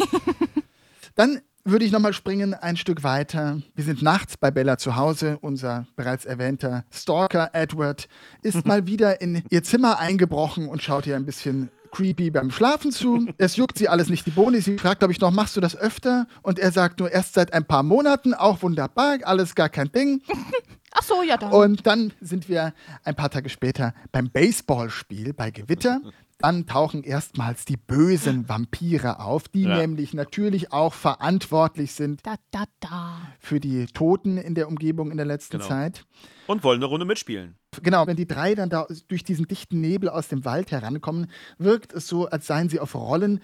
Dann 1.15 1.43
würde 1.65 1.85
ich 1.85 1.93
nochmal 1.93 2.15
springen, 2.15 2.55
ein 2.55 2.77
Stück 2.77 3.03
weiter. 3.03 3.61
Wir 3.75 3.85
sind 3.85 4.03
nachts 4.03 4.37
bei 4.37 4.51
Bella 4.51 4.79
zu 4.79 4.97
Hause. 4.97 5.39
Unser 5.41 5.87
bereits 5.97 6.25
erwähnter 6.25 6.85
Stalker 6.91 7.51
Edward 7.53 8.09
ist 8.43 8.67
mal 8.67 8.87
wieder 8.87 9.21
in 9.21 9.43
ihr 9.51 9.63
Zimmer 9.63 9.99
eingebrochen 9.99 10.69
und 10.69 10.83
schaut 10.83 11.07
ihr 11.07 11.17
ein 11.17 11.27
bisschen 11.27 11.71
creepy 11.91 12.31
beim 12.31 12.51
Schlafen 12.51 12.93
zu. 12.93 13.27
Es 13.39 13.57
juckt 13.57 13.79
sie 13.79 13.89
alles 13.89 14.09
nicht 14.09 14.27
die 14.27 14.31
Bohne. 14.31 14.61
Sie 14.61 14.79
fragt, 14.79 15.01
glaube 15.01 15.13
ich, 15.13 15.21
noch, 15.21 15.31
machst 15.31 15.57
du 15.57 15.61
das 15.61 15.77
öfter? 15.77 16.27
Und 16.43 16.59
er 16.59 16.73
sagt 16.73 17.01
nur 17.01 17.11
erst 17.11 17.35
seit 17.35 17.53
ein 17.53 17.65
paar 17.65 17.83
Monaten, 17.83 18.35
auch 18.35 18.63
wunderbar, 18.63 19.19
alles 19.25 19.55
gar 19.55 19.69
kein 19.69 19.91
Ding. 19.93 20.23
Ach 20.93 21.03
so, 21.03 21.23
ja 21.23 21.37
dann. 21.37 21.53
Und 21.53 21.87
dann 21.87 22.13
sind 22.21 22.49
wir 22.49 22.73
ein 23.05 23.15
paar 23.15 23.31
Tage 23.31 23.49
später 23.49 23.95
beim 24.11 24.31
Baseballspiel 24.31 25.33
bei 25.35 25.51
Gewitter. 25.51 26.01
Dann 26.41 26.67
tauchen 26.67 27.03
erstmals 27.03 27.65
die 27.65 27.77
bösen 27.77 28.49
Vampire 28.49 29.19
auf, 29.19 29.49
die 29.49 29.63
Ja. 29.63 29.77
nämlich 29.77 30.15
natürlich 30.15 30.73
auch 30.73 30.95
verantwortlich 30.95 31.93
sind 31.93 32.25
Da, 32.25 32.37
da, 32.53 32.65
da. 32.79 33.19
für 33.41 33.59
die 33.59 33.87
Toten 33.87 34.37
in 34.39 34.55
der 34.55 34.69
Umgebung 34.69 35.11
in 35.11 35.17
der 35.17 35.27
letzten 35.27 35.59
Genau. 35.59 35.69
Zeit. 35.69 36.05
Und 36.47 36.63
wollen 36.63 36.79
eine 36.79 36.87
Runde 36.87 37.05
mitspielen. 37.07 37.57
Genau, 37.83 38.07
wenn 38.07 38.17
die 38.17 38.27
drei 38.27 38.55
dann 38.55 38.71
da 38.71 38.87
durch 39.09 39.25
diesen 39.25 39.47
dichten 39.47 39.81
Nebel 39.81 40.09
aus 40.09 40.29
dem 40.29 40.45
Wald 40.45 40.71
herankommen, 40.71 41.27
wirkt 41.59 41.93
es 41.93 42.07
so, 42.07 42.27
als 42.29 42.47
seien 42.47 42.69
sie 42.69 42.81
auf 42.81 42.95
Rollen. 42.95 43.41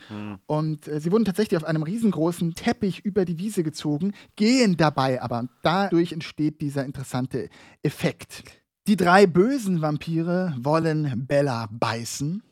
Und 0.46 0.88
äh, 0.88 1.00
sie 1.00 1.10
wurden 1.12 1.24
tatsächlich 1.24 1.56
auf 1.58 1.64
einem 1.64 1.82
riesengroßen 1.82 2.54
Teppich 2.54 3.00
über 3.04 3.24
die 3.24 3.38
Wiese 3.38 3.62
gezogen, 3.64 4.12
gehen 4.36 4.76
dabei 4.76 5.20
aber. 5.20 5.40
Und 5.40 5.50
dadurch 5.62 6.12
entsteht 6.12 6.60
dieser 6.60 6.84
interessante 6.84 7.48
Effekt. 7.82 8.44
Die 8.86 8.96
drei 8.96 9.26
bösen 9.26 9.82
Vampire 9.82 10.54
wollen 10.58 11.26
Bella 11.26 11.68
beißen. 11.70 12.42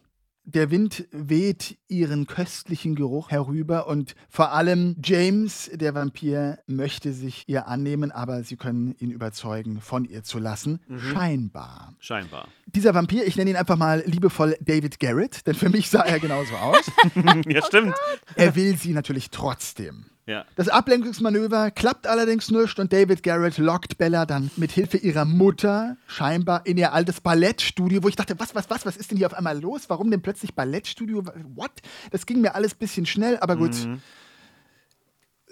Der 0.45 0.73
Wind 0.73 1.07
weht 1.13 1.79
ihren 1.87 2.27
köstlichen 2.27 2.97
Geruch 2.97 3.31
herüber 3.31 3.87
und 3.87 4.17
vor 4.29 4.51
allem 4.51 4.97
James, 5.03 5.71
der 5.73 5.95
Vampir, 5.95 6.59
möchte 6.67 7.13
sich 7.13 7.45
ihr 7.47 7.69
annehmen, 7.69 8.11
aber 8.11 8.43
sie 8.43 8.57
können 8.57 8.93
ihn 8.99 9.13
überzeugen, 9.13 9.81
von 9.81 10.05
ihr 10.05 10.25
zu 10.25 10.41
lassen. 10.41 10.81
Scheinbar. 11.13 11.95
Scheinbar. 12.01 12.49
Dieser 12.67 12.93
Vampir, 12.93 13.25
ich 13.25 13.37
nenne 13.37 13.51
ihn 13.51 13.57
einfach 13.57 13.77
mal 13.77 14.03
liebevoll 14.05 14.57
David 14.61 14.99
Garrett, 14.99 15.47
denn 15.47 15.55
für 15.55 15.69
mich 15.69 15.89
sah 15.89 16.03
er 16.03 16.19
genauso 16.19 16.55
aus. 16.57 16.91
ja, 17.47 17.63
stimmt. 17.65 17.95
er 18.35 18.57
will 18.57 18.77
sie 18.77 18.95
natürlich 18.95 19.31
trotzdem. 19.31 20.07
Ja. 20.27 20.45
Das 20.55 20.69
Ablenkungsmanöver 20.69 21.73
klappt 21.73 22.07
allerdings 22.07 22.51
nicht 22.51 22.79
und 22.79 22.93
David 22.93 23.23
Garrett 23.25 23.59
lockt 23.59 23.99
Bella 23.99 24.25
dann 24.25 24.51
mit 24.57 24.71
Hilfe 24.71 24.99
ihrer 24.99 25.25
Mutter 25.25 25.97
scheinbar 26.07 26.65
in 26.65 26.77
ihr 26.77 26.93
altes 26.93 27.21
Ballettstudio, 27.21 28.03
wo 28.05 28.09
ich 28.09 28.15
dachte, 28.15 28.39
was, 28.39 28.55
was, 28.55 28.71
was, 28.71 28.87
was 28.87 28.97
ist 28.97 29.11
denn 29.11 29.19
hier 29.19 29.27
auf 29.27 29.35
einmal 29.35 29.61
los? 29.61 29.89
Warum 29.89 30.11
denn 30.11 30.23
plötzlich 30.23 30.55
Ballettstudio? 30.55 31.25
What? 31.55 31.73
Das 32.13 32.25
ging 32.27 32.41
mir 32.41 32.55
alles 32.55 32.75
ein 32.75 32.79
bisschen 32.79 33.07
schnell, 33.07 33.37
aber 33.39 33.57
gut. 33.57 33.75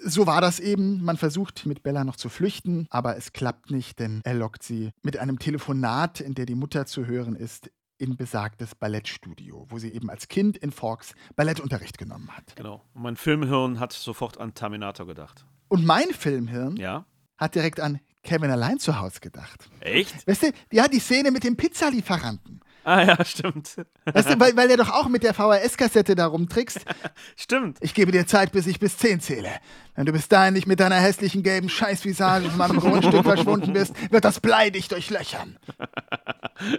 So 0.03 0.25
war 0.25 0.41
das 0.41 0.59
eben. 0.59 1.03
Man 1.03 1.17
versucht 1.17 1.65
mit 1.65 1.83
Bella 1.83 2.03
noch 2.03 2.15
zu 2.15 2.29
flüchten, 2.29 2.87
aber 2.89 3.17
es 3.17 3.33
klappt 3.33 3.71
nicht, 3.71 3.99
denn 3.99 4.21
er 4.23 4.33
lockt 4.33 4.63
sie 4.63 4.91
mit 5.03 5.17
einem 5.17 5.37
Telefonat, 5.37 6.21
in 6.21 6.33
der 6.33 6.45
die 6.45 6.55
Mutter 6.55 6.85
zu 6.85 7.05
hören 7.05 7.35
ist, 7.35 7.69
in 8.01 8.17
besagtes 8.17 8.73
Ballettstudio, 8.75 9.65
wo 9.69 9.77
sie 9.77 9.89
eben 9.93 10.09
als 10.09 10.27
Kind 10.27 10.57
in 10.57 10.71
Forks 10.71 11.13
Ballettunterricht 11.35 11.97
genommen 11.97 12.29
hat. 12.35 12.55
Genau. 12.55 12.83
Und 12.93 13.03
mein 13.03 13.15
Filmhirn 13.15 13.79
hat 13.79 13.93
sofort 13.93 14.39
an 14.39 14.53
Terminator 14.53 15.05
gedacht. 15.05 15.45
Und 15.69 15.85
mein 15.85 16.09
Filmhirn 16.11 16.75
Ja? 16.77 17.05
hat 17.37 17.55
direkt 17.55 17.79
an 17.79 17.99
Kevin 18.23 18.51
allein 18.51 18.79
zu 18.79 18.99
Hause 18.99 19.19
gedacht. 19.19 19.69
Echt? 19.79 20.27
Weißt 20.27 20.43
du, 20.43 20.51
ja, 20.71 20.87
die 20.87 20.99
Szene 20.99 21.31
mit 21.31 21.43
dem 21.43 21.55
Pizzalieferanten. 21.57 22.59
Ah 22.83 23.03
ja, 23.03 23.25
stimmt. 23.25 23.75
Weißt 24.05 24.29
du, 24.29 24.39
weil, 24.39 24.55
weil 24.55 24.69
er 24.71 24.77
doch 24.77 24.89
auch 24.89 25.07
mit 25.07 25.23
der 25.23 25.33
VHS-Kassette 25.33 26.15
da 26.15 26.27
rumtrickst. 26.27 26.79
Stimmt. 27.35 27.77
Ich 27.81 27.93
gebe 27.93 28.11
dir 28.11 28.25
Zeit, 28.25 28.51
bis 28.51 28.67
ich 28.67 28.79
bis 28.79 28.97
10 28.97 29.21
zähle. 29.21 29.49
Wenn 29.95 30.05
du 30.05 30.11
bis 30.11 30.27
dahin 30.27 30.53
nicht 30.53 30.67
mit 30.67 30.79
deiner 30.79 30.95
hässlichen 30.95 31.43
gelben 31.43 31.69
Scheißvisage 31.69 32.49
von 32.49 32.57
meinem 32.57 32.79
Grundstück 32.79 33.23
verschwunden 33.23 33.73
bist, 33.73 33.93
wird 34.11 34.25
das 34.25 34.39
Blei 34.39 34.69
dich 34.69 34.87
durchlöchern. 34.87 35.57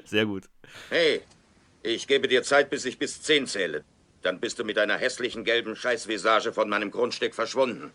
Sehr 0.05 0.27
gut. 0.27 0.45
Hey, 0.91 1.21
ich 1.83 2.07
gebe 2.07 2.29
dir 2.29 2.43
Zeit, 2.43 2.71
bis 2.71 2.85
ich 2.85 2.99
bis 2.99 3.23
zehn 3.23 3.47
zähle. 3.47 3.85
Dann 4.23 4.41
bist 4.41 4.59
du 4.59 4.65
mit 4.65 4.77
deiner 4.77 4.97
hässlichen 4.97 5.45
gelben 5.45 5.77
Scheißvisage 5.77 6.53
von 6.53 6.69
meinem 6.69 6.91
Grundstück 6.91 7.35
verschwunden. 7.35 7.91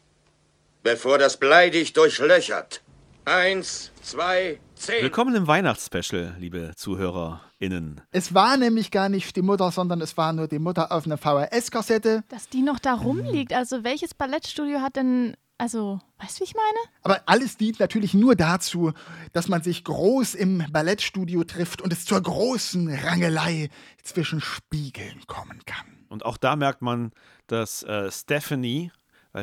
Bevor 0.84 1.18
das 1.18 1.38
Blei 1.38 1.70
dich 1.70 1.94
durchlöchert. 1.94 2.82
Eins, 3.26 3.92
zwei, 4.02 4.60
zehn. 4.78 5.02
Willkommen 5.02 5.36
im 5.36 5.48
Weihnachtsspecial, 5.48 6.36
liebe 6.40 6.74
ZuhörerInnen. 6.76 8.02
Es 8.12 8.34
war 8.34 8.58
nämlich 8.58 8.92
gar 8.92 9.10
nicht 9.10 9.36
die 9.36 9.42
Mutter, 9.42 9.72
sondern 9.72 10.02
es 10.02 10.18
war 10.18 10.34
nur 10.34 10.48
die 10.48 10.60
Mutter 10.60 10.92
auf 10.92 11.06
einer 11.06 11.18
VHS-Kassette. 11.18 12.24
Dass 12.30 12.50
die 12.50 12.62
noch 12.62 12.80
da 12.80 12.94
rumliegt. 12.94 13.54
Also 13.54 13.84
welches 13.84 14.14
Ballettstudio 14.14 14.82
hat 14.82 14.96
denn, 14.96 15.36
also, 15.58 16.00
weißt 16.20 16.38
du, 16.38 16.42
wie 16.42 16.46
ich 16.46 16.56
meine? 16.56 16.96
Aber 17.02 17.22
alles 17.26 17.58
dient 17.58 17.80
natürlich 17.80 18.14
nur 18.14 18.36
dazu, 18.36 18.94
dass 19.34 19.48
man 19.48 19.64
sich 19.64 19.84
groß 19.84 20.36
im 20.36 20.64
Ballettstudio 20.72 21.44
trifft 21.44 21.82
und 21.82 21.92
es 21.92 22.06
zur 22.06 22.22
großen 22.22 22.94
Rangelei 22.94 23.70
zwischen 24.04 24.42
Spiegeln 24.42 25.22
kommen 25.28 25.62
kann. 25.66 26.06
Und 26.10 26.26
auch 26.26 26.38
da 26.38 26.56
merkt 26.56 26.82
man, 26.82 27.12
dass 27.48 27.84
äh, 27.84 28.12
Stephanie 28.12 28.92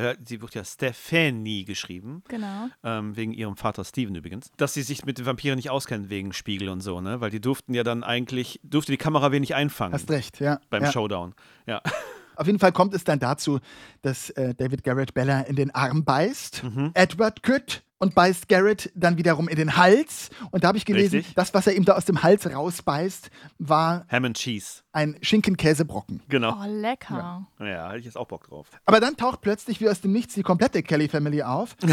weil 0.03 0.17
sie 0.25 0.41
wird 0.41 0.55
ja 0.55 0.63
Stephanie 0.63 1.65
geschrieben. 1.65 2.23
Genau. 2.27 2.67
Ähm, 2.83 3.15
wegen 3.15 3.33
ihrem 3.33 3.55
Vater 3.55 3.83
Steven 3.83 4.15
übrigens. 4.15 4.51
Dass 4.57 4.73
sie 4.73 4.81
sich 4.81 5.05
mit 5.05 5.17
den 5.17 5.25
Vampiren 5.25 5.55
nicht 5.55 5.69
auskennen 5.69 6.09
wegen 6.09 6.33
Spiegel 6.33 6.69
und 6.69 6.81
so, 6.81 7.01
ne? 7.01 7.21
Weil 7.21 7.29
die 7.31 7.41
durften 7.41 7.73
ja 7.73 7.83
dann 7.83 8.03
eigentlich, 8.03 8.59
durfte 8.63 8.91
die 8.91 8.97
Kamera 8.97 9.31
wenig 9.31 9.55
einfangen. 9.55 9.93
Hast 9.93 10.09
recht, 10.11 10.39
ja. 10.39 10.59
Beim 10.69 10.83
ja. 10.83 10.91
Showdown. 10.91 11.33
Ja. 11.65 11.81
Auf 12.35 12.47
jeden 12.47 12.59
Fall 12.59 12.73
kommt 12.73 12.93
es 12.93 13.05
dann 13.05 13.19
dazu, 13.19 13.59
dass 14.01 14.29
äh, 14.31 14.53
David 14.53 14.83
Garrett 14.83 15.13
Bella 15.13 15.41
in 15.41 15.55
den 15.55 15.73
Arm 15.73 16.03
beißt, 16.03 16.63
Mhm. 16.63 16.91
Edward 16.93 17.43
kütt 17.43 17.84
und 17.97 18.15
beißt 18.15 18.47
Garrett 18.49 18.91
dann 18.95 19.17
wiederum 19.17 19.47
in 19.47 19.55
den 19.55 19.77
Hals. 19.77 20.29
Und 20.51 20.63
da 20.63 20.69
habe 20.69 20.77
ich 20.77 20.85
gelesen, 20.85 21.17
Richtig. 21.17 21.35
das, 21.35 21.53
was 21.53 21.67
er 21.67 21.75
ihm 21.75 21.85
da 21.85 21.93
aus 21.93 22.05
dem 22.05 22.23
Hals 22.23 22.45
rausbeißt, 22.51 23.29
war 23.59 24.05
Ham 24.09 24.25
and 24.25 24.37
Cheese. 24.37 24.81
ein 24.91 25.17
Schinken-Käsebrocken. 25.21 26.21
Genau. 26.27 26.57
Oh, 26.61 26.65
lecker. 26.67 27.47
Ja, 27.59 27.87
hatte 27.87 27.99
ich 27.99 28.05
jetzt 28.05 28.17
auch 28.17 28.27
Bock 28.27 28.47
drauf. 28.47 28.67
Aber 28.85 28.99
dann 28.99 29.15
taucht 29.17 29.41
plötzlich 29.41 29.79
wie 29.81 29.89
aus 29.89 30.01
dem 30.01 30.11
Nichts 30.11 30.33
die 30.33 30.43
komplette 30.43 30.83
Kelly-Family 30.83 31.43
auf. 31.43 31.75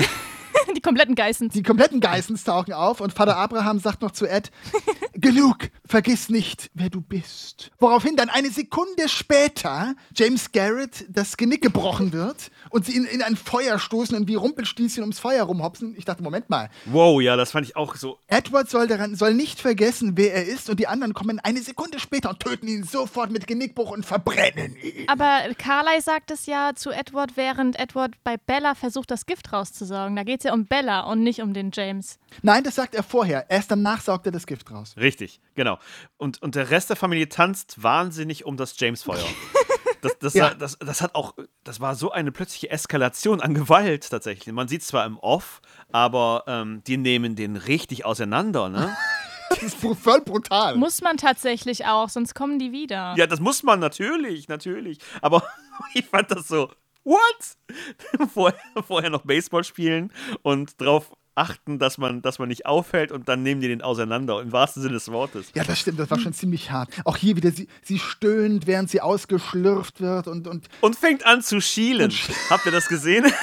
Die 0.77 0.81
kompletten 0.81 1.15
Geissens. 1.15 1.55
Die 1.55 1.63
kompletten 1.63 2.01
Geissens 2.01 2.45
tauchen 2.45 2.73
auf 2.73 3.01
und 3.01 3.13
Vater 3.13 3.37
Abraham 3.37 3.79
sagt 3.79 4.01
noch 4.01 4.11
zu 4.11 4.27
Ed, 4.27 4.51
genug, 5.15 5.71
vergiss 5.85 6.29
nicht, 6.29 6.71
wer 6.75 6.89
du 6.89 7.01
bist. 7.01 7.71
Woraufhin 7.79 8.17
dann 8.17 8.29
eine 8.31 8.51
Sekunde 8.51 9.09
später 9.09 9.95
James 10.15 10.53
Garrett 10.53 11.05
das 11.09 11.37
Genick 11.37 11.63
gebrochen 11.63 12.13
wird 12.13 12.51
und 12.73 12.87
sie 12.87 12.97
ihn 12.97 13.05
in 13.05 13.23
ein 13.23 13.37
Feuer 13.37 13.79
stoßen 13.79 14.17
und 14.17 14.29
wie 14.29 14.35
Rumpelstilzchen 14.35 15.03
ums 15.03 15.19
Feuer 15.19 15.45
rumhopsen. 15.45 15.95
Ich 15.97 16.05
dachte, 16.05 16.23
Moment 16.23 16.51
mal, 16.51 16.71
Wow, 16.87 17.21
ja, 17.21 17.37
das 17.37 17.53
fand 17.53 17.67
ich 17.67 17.77
auch 17.77 17.97
so. 17.97 18.19
Edward 18.27 18.69
soll, 18.69 18.87
daran, 18.87 19.15
soll 19.15 19.35
nicht 19.35 19.61
vergessen, 19.61 20.13
wer 20.17 20.35
er 20.35 20.47
ist 20.47 20.71
und 20.71 20.81
die 20.81 20.87
anderen 20.87 21.15
kommen 21.15 21.39
eine 21.39 21.61
Sekunde 21.61 22.01
später 22.01 22.31
und 22.31 22.41
töten 22.41 22.67
ihn 22.67 22.85
sofort 22.85 23.31
mit 23.31 23.47
Genickbruch 23.47 23.91
und 23.91 24.07
verbrennen 24.07 24.77
ihn. 24.77 25.09
Aber 25.09 25.41
Carly 25.59 26.01
sagt 26.01 26.31
es 26.31 26.47
ja 26.47 26.73
zu 26.75 26.91
Edward, 26.91 27.37
während 27.37 27.79
Edward 27.79 28.15
bei 28.25 28.37
Bella 28.37 28.75
versucht, 28.75 29.11
das 29.11 29.27
Gift 29.27 29.53
rauszusaugen. 29.53 30.17
Da 30.17 30.25
geht 30.25 30.41
es 30.41 30.45
ja 30.45 30.55
um 30.55 30.67
Bella 30.67 31.01
und 31.01 31.23
nicht 31.23 31.43
um 31.43 31.53
den 31.53 31.71
James. 31.73 32.19
Nein, 32.41 32.65
das 32.65 32.77
sagt 32.77 32.95
er 32.95 33.03
vorher. 33.03 33.51
Erst 33.51 33.71
danach 33.71 34.01
saugt 34.01 34.27
er 34.27 34.33
das 34.33 34.47
Gift 34.47 34.71
raus. 34.71 34.95
Richtig, 34.97 35.41
genau. 35.55 35.79
Und, 36.17 36.41
und 36.41 36.55
der 36.55 36.71
Rest 36.71 36.89
der 36.89 36.97
Familie 36.97 37.29
tanzt 37.29 37.83
wahnsinnig 37.83 38.47
um 38.47 38.57
das 38.57 38.79
James-Feuer. 38.79 39.25
Das, 40.03 40.19
das, 40.19 40.35
Ja. 40.35 40.53
das, 40.53 40.77
das 40.79 41.01
hat 41.01 41.15
auch, 41.15 41.35
das 41.65 41.81
war 41.81 41.95
so 41.95 42.11
eine 42.11 42.33
plötzliche 42.33 42.69
Eskalation 42.71 43.41
an 43.41 43.55
Gewalt 43.55 44.11
tatsächlich. 44.11 44.53
Man 44.53 44.69
sieht 44.69 44.83
zwar 44.85 45.07
im 45.07 45.17
Off, 45.19 45.63
aber 45.93 46.45
ähm, 46.47 46.83
die 46.87 46.97
nehmen 46.99 47.35
den 47.37 47.57
richtig 47.57 48.05
auseinander, 48.05 48.69
ne? 48.69 48.95
Das 49.51 49.63
ist 49.63 49.77
voll 49.77 50.23
brutal. 50.23 50.77
Muss 50.77 51.03
man 51.03 51.19
tatsächlich 51.19 51.85
auch, 51.85 52.09
sonst 52.09 52.35
kommen 52.35 52.59
die 52.59 52.73
wieder. 52.73 53.15
Ja, 53.19 53.27
das 53.27 53.39
muss 53.39 53.63
man 53.63 53.81
natürlich, 53.81 54.49
natürlich. 54.49 54.97
Aber 55.21 55.43
ich 55.95 56.07
fand 56.07 56.31
das 56.31 56.49
so, 56.49 56.71
what? 57.05 57.21
vorher, 58.33 58.59
vorher 58.87 59.11
noch 59.11 59.23
Baseball 59.27 59.63
spielen 59.63 60.11
und 60.41 60.81
darauf 60.81 61.13
achten, 61.35 61.79
dass 61.79 61.99
man, 61.99 62.23
dass 62.23 62.39
man 62.39 62.49
nicht 62.49 62.67
auffällt 62.67 63.13
und 63.13 63.29
dann 63.29 63.43
nehmen 63.43 63.61
die 63.61 63.69
den 63.69 63.83
auseinander, 63.83 64.41
im 64.41 64.53
wahrsten 64.53 64.83
Sinne 64.83 64.95
des 64.95 65.11
Wortes. 65.11 65.49
Ja, 65.55 65.65
das 65.65 65.79
stimmt, 65.79 65.99
das 65.99 66.11
war 66.11 66.19
schon 66.19 66.33
ziemlich 66.33 66.71
hart. 66.71 66.91
Auch 67.05 67.17
hier 67.17 67.37
wieder, 67.37 67.51
sie, 67.51 67.69
sie 67.83 67.99
stöhnt, 67.99 68.67
während 68.67 68.91
sie 68.91 69.01
ausgeschlürft 69.01 70.01
wird 70.01 70.29
und, 70.29 70.47
und 70.47 70.69
Und 70.81 70.97
fängt 70.97 71.25
an 71.27 71.43
zu 71.43 71.61
schielen. 71.61 72.13
Habt 72.51 72.67
ihr 72.67 72.73
das 72.73 72.89
gesehen? 72.89 73.25
Ja. 73.25 73.33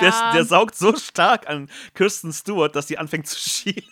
Der, 0.00 0.12
der 0.34 0.44
saugt 0.44 0.76
so 0.76 0.94
stark 0.96 1.48
an 1.48 1.68
Kirsten 1.94 2.32
Stewart, 2.32 2.76
dass 2.76 2.86
sie 2.86 2.98
anfängt 2.98 3.26
zu 3.26 3.36
schielen. 3.36 3.82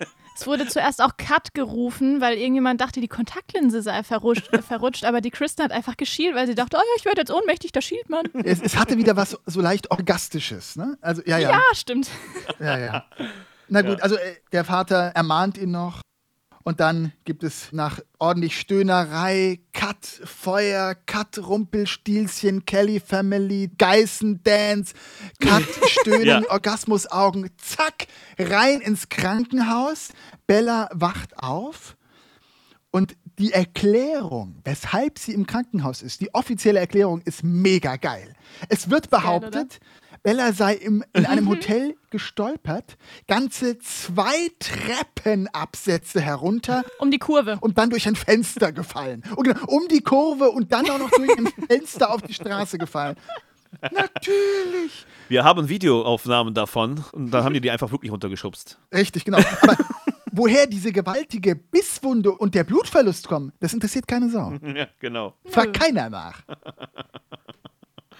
Es 0.41 0.47
wurde 0.47 0.66
zuerst 0.66 1.03
auch 1.03 1.18
Cut 1.18 1.53
gerufen, 1.53 2.22
weil 2.22 2.38
irgendjemand 2.38 2.80
dachte, 2.80 3.03
die 3.03 3.09
Kontaktlinse 3.09 3.82
sei 3.82 4.03
verrutscht, 4.03 4.49
verrutscht 4.66 5.05
aber 5.05 5.20
die 5.20 5.30
Kristen 5.30 5.62
hat 5.62 5.70
einfach 5.70 5.99
geschielt, 5.99 6.34
weil 6.34 6.47
sie 6.47 6.55
dachte, 6.55 6.78
oh 6.78 6.80
ja, 6.80 6.95
ich 6.97 7.05
werde 7.05 7.20
jetzt 7.20 7.30
ohnmächtig, 7.30 7.72
da 7.72 7.82
schielt 7.82 8.09
man. 8.09 8.24
es, 8.45 8.61
es 8.62 8.76
hatte 8.78 8.97
wieder 8.97 9.16
was 9.16 9.38
so 9.45 9.61
leicht 9.61 9.91
Orgastisches, 9.91 10.76
ne? 10.76 10.97
Also, 11.03 11.20
ja, 11.26 11.36
ja. 11.36 11.51
Ja, 11.51 11.61
stimmt. 11.74 12.09
Ja, 12.59 12.78
ja. 12.78 13.05
Na 13.68 13.82
gut, 13.82 13.99
Ja. 13.99 14.03
also 14.03 14.16
äh, 14.16 14.36
der 14.53 14.64
Vater 14.64 15.12
ermahnt 15.14 15.59
ihn 15.59 15.70
noch. 15.72 16.01
Und 16.62 16.80
dann 16.80 17.12
gibt 17.24 17.42
es 17.42 17.72
nach 17.72 18.00
ordentlich 18.18 18.58
Stöhnerei, 18.61 19.61
Cut, 19.72 20.04
Feuer, 20.04 20.94
Cut, 21.06 21.38
Rumpelstilzchen, 21.38 22.66
Kelly 22.66 23.00
Family, 23.00 23.70
Geißen 23.78 24.42
Dance, 24.42 24.94
Cut, 25.40 25.64
Stöhnen, 25.88 26.26
Ja. 26.26 26.42
Orgasmusaugen, 26.50 27.50
zack, 27.56 28.08
rein 28.38 28.80
ins 28.80 29.08
Krankenhaus. 29.08 30.11
Bella 30.46 30.90
wacht 30.92 31.38
auf 31.38 31.96
und 32.90 33.16
die 33.38 33.52
Erklärung, 33.52 34.56
weshalb 34.64 35.18
sie 35.18 35.32
im 35.32 35.46
Krankenhaus 35.46 36.02
ist, 36.02 36.20
die 36.20 36.34
offizielle 36.34 36.78
Erklärung 36.78 37.22
ist 37.22 37.42
mega 37.42 37.96
geil. 37.96 38.34
Es 38.68 38.90
wird 38.90 39.08
behauptet, 39.08 39.80
Bella 40.22 40.52
sei 40.52 40.74
im, 40.74 41.02
in 41.14 41.24
einem 41.26 41.48
Hotel 41.48 41.96
gestolpert, 42.10 42.96
ganze 43.26 43.78
zwei 43.78 44.50
Treppenabsätze 44.58 46.20
herunter 46.20 46.84
Um 46.98 47.10
die 47.10 47.18
Kurve. 47.18 47.58
und 47.60 47.78
dann 47.78 47.90
durch 47.90 48.06
ein 48.06 48.16
Fenster 48.16 48.72
gefallen. 48.72 49.22
Und 49.36 49.44
genau, 49.44 49.64
um 49.66 49.88
die 49.88 50.02
Kurve 50.02 50.50
und 50.50 50.72
dann 50.72 50.88
auch 50.90 50.98
noch 50.98 51.10
durch 51.10 51.30
ein 51.38 51.46
Fenster 51.68 52.12
auf 52.12 52.22
die 52.22 52.34
Straße 52.34 52.76
gefallen. 52.78 53.16
Natürlich. 53.82 55.06
Wir 55.28 55.44
haben 55.44 55.68
Videoaufnahmen 55.68 56.52
davon 56.54 57.04
und 57.12 57.30
dann 57.30 57.44
haben 57.44 57.54
die 57.54 57.60
die 57.60 57.70
einfach 57.70 57.90
wirklich 57.92 58.10
runtergeschubst. 58.12 58.78
Richtig, 58.92 59.24
genau. 59.24 59.38
Aber 59.62 59.76
woher 60.32 60.66
diese 60.66 60.92
gewaltige 60.92 61.54
Bisswunde 61.54 62.32
und 62.32 62.54
der 62.54 62.64
Blutverlust 62.64 63.28
kommen, 63.28 63.52
das 63.60 63.72
interessiert 63.72 64.06
keine 64.08 64.28
Sau. 64.28 64.52
Ja, 64.74 64.86
genau. 64.98 65.34
Fragt 65.46 65.78
keiner 65.78 66.10
nach. 66.10 66.42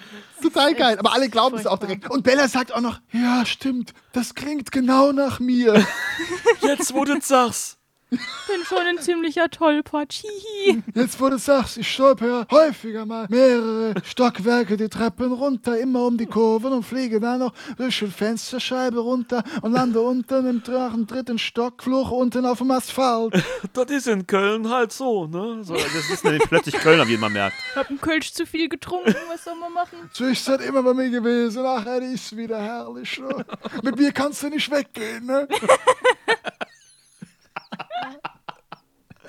Total 0.43 0.75
geil, 0.75 0.99
aber 0.99 1.13
alle 1.13 1.29
glauben 1.29 1.59
es 1.59 1.67
auch 1.67 1.79
direkt. 1.79 2.11
Und 2.11 2.23
Bella 2.23 2.49
sagt 2.49 2.73
auch 2.73 2.81
noch, 2.81 3.01
ja, 3.13 3.45
stimmt, 3.45 3.93
das 4.13 4.35
klingt 4.35 4.73
genau 4.73 5.13
nach 5.13 5.41
mir. 5.41 5.85
Jetzt, 6.63 6.95
wo 6.95 7.05
du 7.05 7.21
sagst. 7.21 7.80
Bin 8.11 8.65
schon 8.67 8.87
ein 8.87 8.99
ziemlicher 8.99 9.49
Tollpatsch. 9.49 10.23
Hihi. 10.23 10.83
Jetzt, 10.95 11.21
wo 11.21 11.29
du 11.29 11.39
sagst, 11.39 11.79
ich 11.79 11.91
stolper 11.91 12.47
häufiger 12.51 13.07
mal 13.07 13.27
mehrere 13.29 13.95
Stockwerke 14.05 14.77
die 14.77 14.89
Treppen 14.89 15.33
runter, 15.33 15.79
immer 15.79 16.07
um 16.07 16.19
die 16.19 16.27
Kurven 16.27 16.73
und 16.73 16.83
fliege 16.83 17.21
dann 17.21 17.41
noch 17.41 17.53
durch 17.77 17.99
die 18.01 18.07
Fensterscheibe 18.07 18.99
runter 18.99 19.43
und 19.63 19.73
lande 19.73 20.01
unten 20.01 20.47
im 20.47 20.63
dritten, 20.63 21.07
dritten 21.07 21.39
Stock, 21.39 21.83
fluch 21.83 22.11
unten 22.11 22.45
auf 22.45 22.59
dem 22.59 22.71
Asphalt. 22.71 23.35
Das 23.73 23.91
ist 23.91 24.09
in 24.09 24.27
Köln 24.27 24.69
halt 24.69 24.93
so, 24.93 25.27
ne? 25.27 25.63
So, 25.63 25.75
das 25.75 26.11
ist 26.11 26.25
nämlich 26.25 26.43
plötzlich 26.49 26.75
Kölner, 26.77 27.07
wie 27.09 27.17
man 27.17 27.33
merkt. 27.33 27.57
Hab 27.75 27.89
einen 27.89 28.01
Kölsch 28.01 28.33
zu 28.33 28.47
viel 28.47 28.69
getrunken, 28.69 29.15
was 29.29 29.45
soll 29.45 29.55
man 29.57 29.73
machen? 29.73 29.99
So 30.13 30.25
ist 30.27 30.47
das 30.49 30.65
immer 30.65 30.83
bei 30.83 30.93
mir 30.93 31.11
gewesen. 31.11 31.65
Ach, 31.65 31.85
das 31.85 32.03
ist 32.03 32.37
wieder 32.37 32.61
herrlich. 32.61 33.19
Ne? 33.19 33.45
Mit 33.83 33.97
mir 33.97 34.13
kannst 34.13 34.43
du 34.43 34.49
nicht 34.49 34.71
weggehen, 34.71 35.27
ne? 35.27 35.47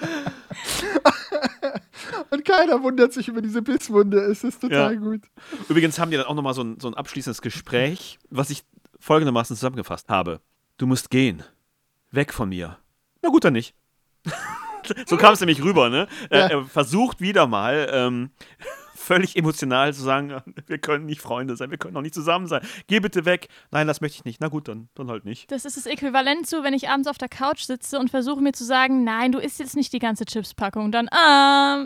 Und 2.29 2.45
keiner 2.45 2.81
wundert 2.83 3.13
sich 3.13 3.27
über 3.27 3.41
diese 3.41 3.61
Bisswunde. 3.61 4.19
Es 4.19 4.43
ist 4.43 4.61
total 4.61 4.93
Ja. 4.93 4.99
gut. 4.99 5.21
Übrigens 5.69 5.99
haben 5.99 6.11
die 6.11 6.17
dann 6.17 6.25
auch 6.25 6.35
nochmal 6.35 6.53
so 6.53 6.63
ein, 6.63 6.79
so 6.79 6.87
ein 6.87 6.93
abschließendes 6.93 7.41
Gespräch, 7.41 8.19
was 8.29 8.49
ich 8.49 8.63
folgendermaßen 8.99 9.55
zusammengefasst 9.55 10.09
habe. 10.09 10.41
Du 10.77 10.87
musst 10.87 11.09
gehen. 11.09 11.43
Weg 12.11 12.33
von 12.33 12.49
mir. 12.49 12.77
Na 13.21 13.29
gut, 13.29 13.43
dann 13.43 13.53
nicht. 13.53 13.75
so 15.05 15.17
kam 15.17 15.33
es 15.33 15.39
nämlich 15.39 15.63
rüber, 15.63 15.89
ne? 15.89 16.07
Er, 16.29 16.51
er 16.51 16.65
versucht 16.65 17.21
wieder 17.21 17.47
mal, 17.47 17.89
ähm, 17.91 18.31
völlig 19.01 19.35
emotional 19.35 19.93
zu 19.93 20.01
sagen, 20.01 20.41
wir 20.67 20.77
können 20.77 21.05
nicht 21.05 21.21
Freunde 21.21 21.55
sein, 21.55 21.71
wir 21.71 21.77
können 21.77 21.97
auch 21.97 22.01
nicht 22.01 22.13
zusammen 22.15 22.47
sein. 22.47 22.61
Geh 22.87 22.99
bitte 22.99 23.25
weg. 23.25 23.47
Nein, 23.71 23.87
das 23.87 24.01
möchte 24.01 24.17
ich 24.19 24.25
nicht. 24.25 24.39
Na 24.39 24.47
gut, 24.47 24.67
dann, 24.67 24.89
dann 24.95 25.09
halt 25.09 25.25
nicht. 25.25 25.51
Das 25.51 25.65
ist 25.65 25.77
das 25.77 25.85
Äquivalent 25.85 26.47
zu, 26.47 26.63
wenn 26.63 26.73
ich 26.73 26.89
abends 26.89 27.07
auf 27.07 27.17
der 27.17 27.29
Couch 27.29 27.63
sitze 27.63 27.99
und 27.99 28.09
versuche 28.09 28.41
mir 28.41 28.53
zu 28.53 28.63
sagen, 28.63 29.03
nein, 29.03 29.31
du 29.31 29.39
isst 29.39 29.59
jetzt 29.59 29.75
nicht 29.75 29.91
die 29.93 29.99
ganze 29.99 30.25
Chipspackung. 30.25 30.91
Dann, 30.91 31.07
ah, 31.11 31.85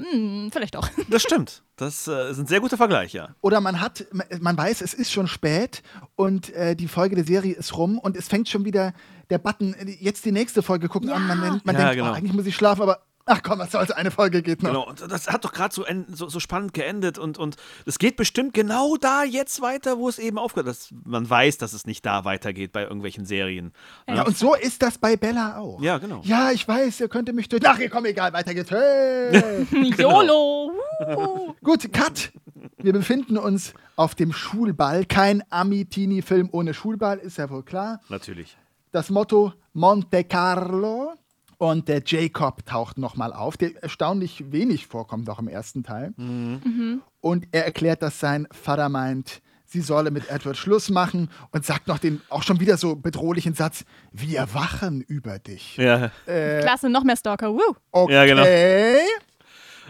vielleicht 0.52 0.76
doch. 0.76 0.90
Das 1.10 1.24
stimmt. 1.24 1.64
Das 1.78 2.08
äh, 2.08 2.32
ist 2.32 2.38
ein 2.40 2.48
sehr 2.48 2.62
guter 2.62 2.78
Vergleich, 2.78 3.14
ja. 3.14 3.36
Oder 3.42 3.60
man 3.60 3.82
hat, 3.82 4.06
man 4.40 4.58
weiß, 4.58 4.82
es 4.82 4.94
ist 4.94 5.12
schon 5.12 5.28
spät 5.28 5.84
und 6.16 6.54
äh, 6.54 6.76
die 6.76 6.88
Folge 6.88 7.16
der 7.16 7.26
Serie 7.26 7.54
ist 7.54 7.76
rum 7.76 8.00
und 8.00 8.16
es 8.16 8.28
fängt 8.30 8.48
schon 8.48 8.64
wieder 8.64 8.94
der 9.30 9.40
Button, 9.40 9.76
jetzt 10.00 10.24
die 10.24 10.32
nächste 10.32 10.62
Folge 10.62 10.88
gucken 10.88 11.10
an. 11.10 11.28
Man, 11.28 11.40
man 11.40 11.62
Ja, 11.66 11.74
denkt, 11.74 11.96
genau. 11.96 12.12
oh, 12.12 12.14
eigentlich 12.14 12.34
muss 12.34 12.46
ich 12.46 12.56
schlafen, 12.56 12.82
aber 12.82 13.00
ach 13.26 13.42
komm, 13.44 13.60
was 13.60 13.72
soll's, 13.72 13.92
eine 13.92 14.12
Folge 14.12 14.42
geht 14.42 14.62
noch. 14.62 14.70
Genau, 14.70 14.88
und 14.88 15.02
das 15.12 15.28
hat 15.28 15.44
doch 15.46 15.52
gerade 15.52 15.74
so, 15.74 15.86
so, 16.10 16.30
so 16.30 16.40
spannend 16.40 16.74
geendet 16.74 17.18
und, 17.18 17.38
und 17.38 17.56
es 17.86 17.98
geht 18.00 18.16
bestimmt 18.16 18.54
genau 18.54 18.96
da 18.98 19.24
jetzt 19.24 19.62
weiter, 19.62 19.98
wo 19.98 20.08
es 20.08 20.20
eben 20.20 20.38
aufgehört 20.38 20.68
hat. 20.76 20.94
Man 21.06 21.30
weiß, 21.30 21.58
dass 21.58 21.74
es 21.74 21.86
nicht 21.86 22.06
da 22.06 22.26
weitergeht 22.26 22.72
bei 22.72 22.84
irgendwelchen 22.84 23.26
Serien. 23.26 23.74
ne? 24.08 24.18
Ja, 24.18 24.24
und 24.24 24.38
so 24.38 24.56
ist 24.56 24.82
das 24.82 24.98
bei 24.98 25.18
Bella 25.18 25.58
auch. 25.58 25.82
Ja, 25.82 25.98
genau. 25.98 26.22
Ja, 26.24 26.52
ich 26.52 26.68
weiß, 26.68 27.00
ihr 27.00 27.10
könnte 27.10 27.34
mich 27.34 27.50
töten. 27.50 27.66
Ach, 27.68 27.80
komm, 27.92 28.06
egal, 28.06 28.32
weiter 28.34 28.54
geht's. 28.54 28.72
Hey. 28.72 29.66
YOLO! 29.98 30.72
Gut, 31.64 31.92
Cut. 31.92 32.32
Wir 32.78 32.94
befinden 32.94 33.38
uns 33.38 33.74
auf 33.96 34.16
dem 34.16 34.32
Schulball. 34.34 35.06
Kein 35.06 35.44
Ami-Teenie-Film 35.50 36.50
ohne 36.52 36.74
Schulball, 36.74 37.18
ist 37.18 37.38
ja 37.38 37.50
wohl 37.50 37.64
klar. 37.64 38.02
Natürlich. 38.10 38.58
Das 38.92 39.10
Motto 39.10 39.54
Monte 39.74 40.24
Carlo. 40.24 41.14
Und 41.58 41.88
der 41.88 42.02
Jacob 42.06 42.66
taucht 42.66 42.98
nochmal 42.98 43.34
auf, 43.34 43.58
der 43.58 43.82
erstaunlich 43.82 44.52
wenig 44.52 44.88
vorkommt, 44.88 45.30
auch 45.30 45.40
im 45.40 45.48
ersten 45.48 45.84
Teil. 45.84 46.14
Mhm. 46.18 47.02
Und 47.22 47.48
er 47.52 47.66
erklärt, 47.66 48.02
dass 48.02 48.20
sein 48.20 48.48
Vater 48.52 48.90
meint, 48.90 49.42
sie 49.66 49.82
solle 49.82 50.12
mit 50.12 50.30
Edward 50.30 50.58
Schluss 50.58 50.90
machen 50.90 51.30
und 51.52 51.66
sagt 51.66 51.88
noch 51.88 51.98
den 51.98 52.22
auch 52.30 52.44
schon 52.44 52.60
wieder 52.60 52.78
so 52.78 52.96
bedrohlichen 52.96 53.54
Satz: 53.54 53.86
Wir 54.12 54.54
wachen 54.54 55.02
über 55.02 55.40
dich. 55.40 55.78
Ja. 55.78 56.12
Äh, 56.26 56.62
Klasse, 56.62 56.90
noch 56.90 57.04
mehr 57.04 57.18
Stalker. 57.18 57.54
Woo. 57.54 57.76
okay. 57.92 58.14
Ja, 58.14 58.26
genau. 58.26 58.44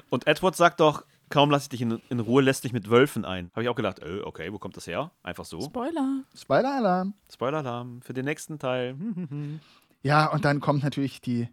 Und 0.09 0.27
Edward 0.27 0.55
sagt 0.55 0.79
doch, 0.79 1.03
kaum 1.29 1.49
lasse 1.49 1.63
ich 1.63 1.69
dich 1.69 1.81
in, 1.81 2.01
in 2.09 2.19
Ruhe, 2.19 2.41
lässt 2.41 2.63
dich 2.63 2.73
mit 2.73 2.89
Wölfen 2.89 3.25
ein. 3.25 3.51
Habe 3.51 3.63
ich 3.63 3.69
auch 3.69 3.75
gedacht, 3.75 3.99
äh, 3.99 4.21
okay, 4.23 4.51
wo 4.53 4.59
kommt 4.59 4.77
das 4.77 4.87
her? 4.87 5.11
Einfach 5.23 5.45
so. 5.45 5.61
Spoiler. 5.61 6.23
Spoiler-Alarm. 6.35 7.13
Spoiler-Alarm 7.31 8.01
für 8.01 8.13
den 8.13 8.25
nächsten 8.25 8.59
Teil. 8.59 8.95
Ja, 10.05 10.27
und 10.27 10.45
dann 10.45 10.59
kommt 10.59 10.83
natürlich 10.83 11.19
die 11.19 11.49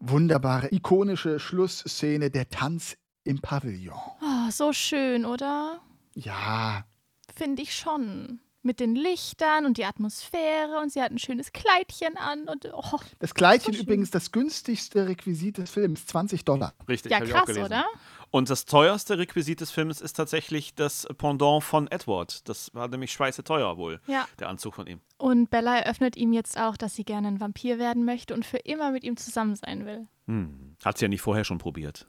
wunderbare, 0.00 0.74
ikonische 0.74 1.38
Schlussszene, 1.38 2.30
der 2.30 2.48
Tanz 2.50 2.96
im 3.22 3.40
Pavillon. 3.40 3.94
Oh, 4.20 4.50
so 4.50 4.72
schön, 4.72 5.24
oder? 5.24 5.80
Ja, 6.16 6.84
Finde 7.32 7.62
ich 7.62 7.76
schon. 7.76 8.40
Mit 8.64 8.80
den 8.80 8.94
Lichtern 8.94 9.66
und 9.66 9.76
die 9.76 9.84
Atmosphäre 9.84 10.78
und 10.80 10.92
sie 10.92 11.00
hat 11.00 11.12
ein 11.12 11.18
schönes 11.18 11.52
Kleidchen 11.52 12.16
an 12.16 12.48
und 12.48 12.68
oh, 12.72 12.98
das 13.20 13.34
Kleidchen 13.34 13.74
So 13.74 13.82
übrigens 13.82 14.10
das 14.10 14.30
günstigste 14.30 15.08
Requisit 15.08 15.58
des 15.58 15.70
Films, 15.70 16.06
20 16.06 16.44
Dollar. 16.44 16.72
Richtig, 16.88 17.10
ja 17.12 17.18
hab 17.18 17.24
ich 17.24 17.32
auch 17.32 17.38
krass, 17.38 17.46
gelesen. 17.46 17.66
oder? 17.66 17.84
Und 18.32 18.48
das 18.48 18.64
teuerste 18.64 19.18
Requisit 19.18 19.60
des 19.60 19.70
Films 19.70 20.00
ist 20.00 20.14
tatsächlich 20.14 20.74
das 20.74 21.06
Pendant 21.18 21.62
von 21.62 21.86
Edward. 21.90 22.48
Das 22.48 22.74
war 22.74 22.88
nämlich 22.88 23.12
scheiße 23.12 23.44
teuer 23.44 23.76
wohl, 23.76 24.00
Ja. 24.06 24.26
der 24.40 24.48
Anzug 24.48 24.74
von 24.74 24.86
ihm. 24.86 25.00
Und 25.18 25.50
Bella 25.50 25.76
eröffnet 25.78 26.16
ihm 26.16 26.32
jetzt 26.32 26.58
auch, 26.58 26.78
dass 26.78 26.96
sie 26.96 27.04
gerne 27.04 27.28
ein 27.28 27.40
Vampir 27.40 27.78
werden 27.78 28.06
möchte 28.06 28.32
und 28.32 28.46
für 28.46 28.56
immer 28.56 28.90
mit 28.90 29.04
ihm 29.04 29.18
zusammen 29.18 29.54
sein 29.54 29.84
will. 29.84 30.06
Hm. 30.28 30.76
Hat 30.82 30.96
sie 30.96 31.04
ja 31.04 31.08
nicht 31.10 31.20
vorher 31.20 31.44
schon 31.44 31.58
probiert. 31.58 32.08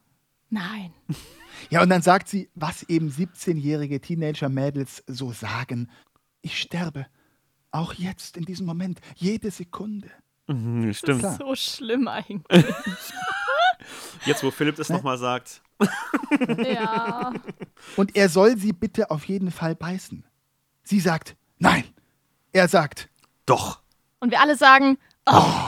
Nein. 0.49 0.93
Ja, 1.69 1.83
und 1.83 1.89
dann 1.89 2.01
sagt 2.01 2.27
sie, 2.29 2.49
was 2.55 2.81
eben 2.89 3.09
17-jährige 3.09 4.01
Teenager-Mädels 4.01 5.03
so 5.05 5.31
sagen: 5.31 5.89
Ich 6.41 6.59
sterbe. 6.59 7.05
Auch 7.71 7.93
jetzt, 7.93 8.37
in 8.37 8.43
diesem 8.45 8.65
Moment, 8.65 8.99
jede 9.15 9.51
Sekunde. 9.51 10.09
Mhm, 10.47 10.91
stimmt. 10.95 11.19
Klar. 11.19 11.37
So 11.37 11.55
schlimm 11.55 12.07
eigentlich. 12.07 12.65
Jetzt, 14.25 14.43
wo 14.43 14.51
Philipp 14.51 14.75
das 14.77 14.89
nochmal 14.89 15.17
sagt. 15.17 15.61
Ja. 16.65 17.33
Und 17.95 18.15
er 18.15 18.29
soll 18.29 18.57
sie 18.57 18.73
bitte 18.73 19.11
auf 19.11 19.25
jeden 19.25 19.51
Fall 19.51 19.75
beißen. 19.75 20.25
Sie 20.83 20.99
sagt: 20.99 21.35
Nein. 21.59 21.83
Er 22.51 22.67
sagt: 22.67 23.09
Doch. 23.45 23.81
Und 24.19 24.31
wir 24.31 24.39
alle 24.39 24.55
sagen, 24.55 24.97
oh, 25.25 25.63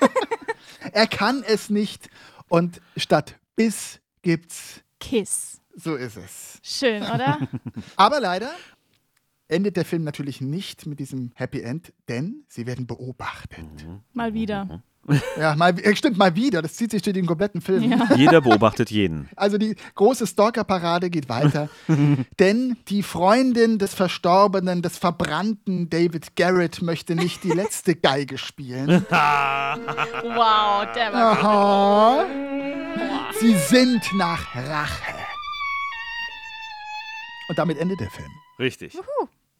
Er 0.92 1.06
kann 1.06 1.42
es 1.46 1.70
nicht. 1.70 2.08
Und 2.48 2.80
statt 2.96 3.38
Biss 3.56 4.00
gibt's. 4.22 4.82
Kiss. 5.00 5.60
So 5.74 5.94
ist 5.94 6.16
es. 6.16 6.58
Schön, 6.62 7.02
oder? 7.02 7.38
Aber 7.96 8.20
leider 8.20 8.50
endet 9.48 9.76
der 9.76 9.84
Film 9.84 10.04
natürlich 10.04 10.40
nicht 10.40 10.86
mit 10.86 10.98
diesem 10.98 11.32
Happy 11.34 11.60
End, 11.60 11.92
denn 12.08 12.44
sie 12.48 12.66
werden 12.66 12.86
beobachtet. 12.86 13.86
Mal 14.12 14.34
wieder. 14.34 14.82
Ja, 15.38 15.54
mal, 15.54 15.78
äh, 15.78 15.94
stimmt, 15.94 16.16
mal 16.16 16.34
wieder. 16.34 16.62
Das 16.62 16.74
zieht 16.74 16.90
sich 16.90 17.02
durch 17.02 17.14
den 17.14 17.26
kompletten 17.26 17.60
Film. 17.60 17.90
Ja. 17.90 18.08
Jeder 18.16 18.40
beobachtet 18.40 18.90
jeden. 18.90 19.28
Also 19.36 19.58
die 19.58 19.76
große 19.94 20.26
Stalker-Parade 20.26 21.10
geht 21.10 21.28
weiter. 21.28 21.68
denn 22.38 22.76
die 22.88 23.02
Freundin 23.02 23.78
des 23.78 23.94
Verstorbenen, 23.94 24.82
des 24.82 24.98
verbrannten 24.98 25.90
David 25.90 26.36
Garrett 26.36 26.82
möchte 26.82 27.14
nicht 27.14 27.44
die 27.44 27.50
letzte 27.50 27.94
Geige 27.94 28.38
spielen. 28.38 29.06
Wow, 29.10 30.86
der 30.94 31.12
war 31.12 31.38
Aha. 31.38 32.24
Sie 33.40 33.54
sind 33.54 34.02
nach 34.14 34.54
Rache. 34.54 35.14
Und 37.48 37.58
damit 37.58 37.78
endet 37.78 38.00
der 38.00 38.10
Film. 38.10 38.30
Richtig. 38.58 38.98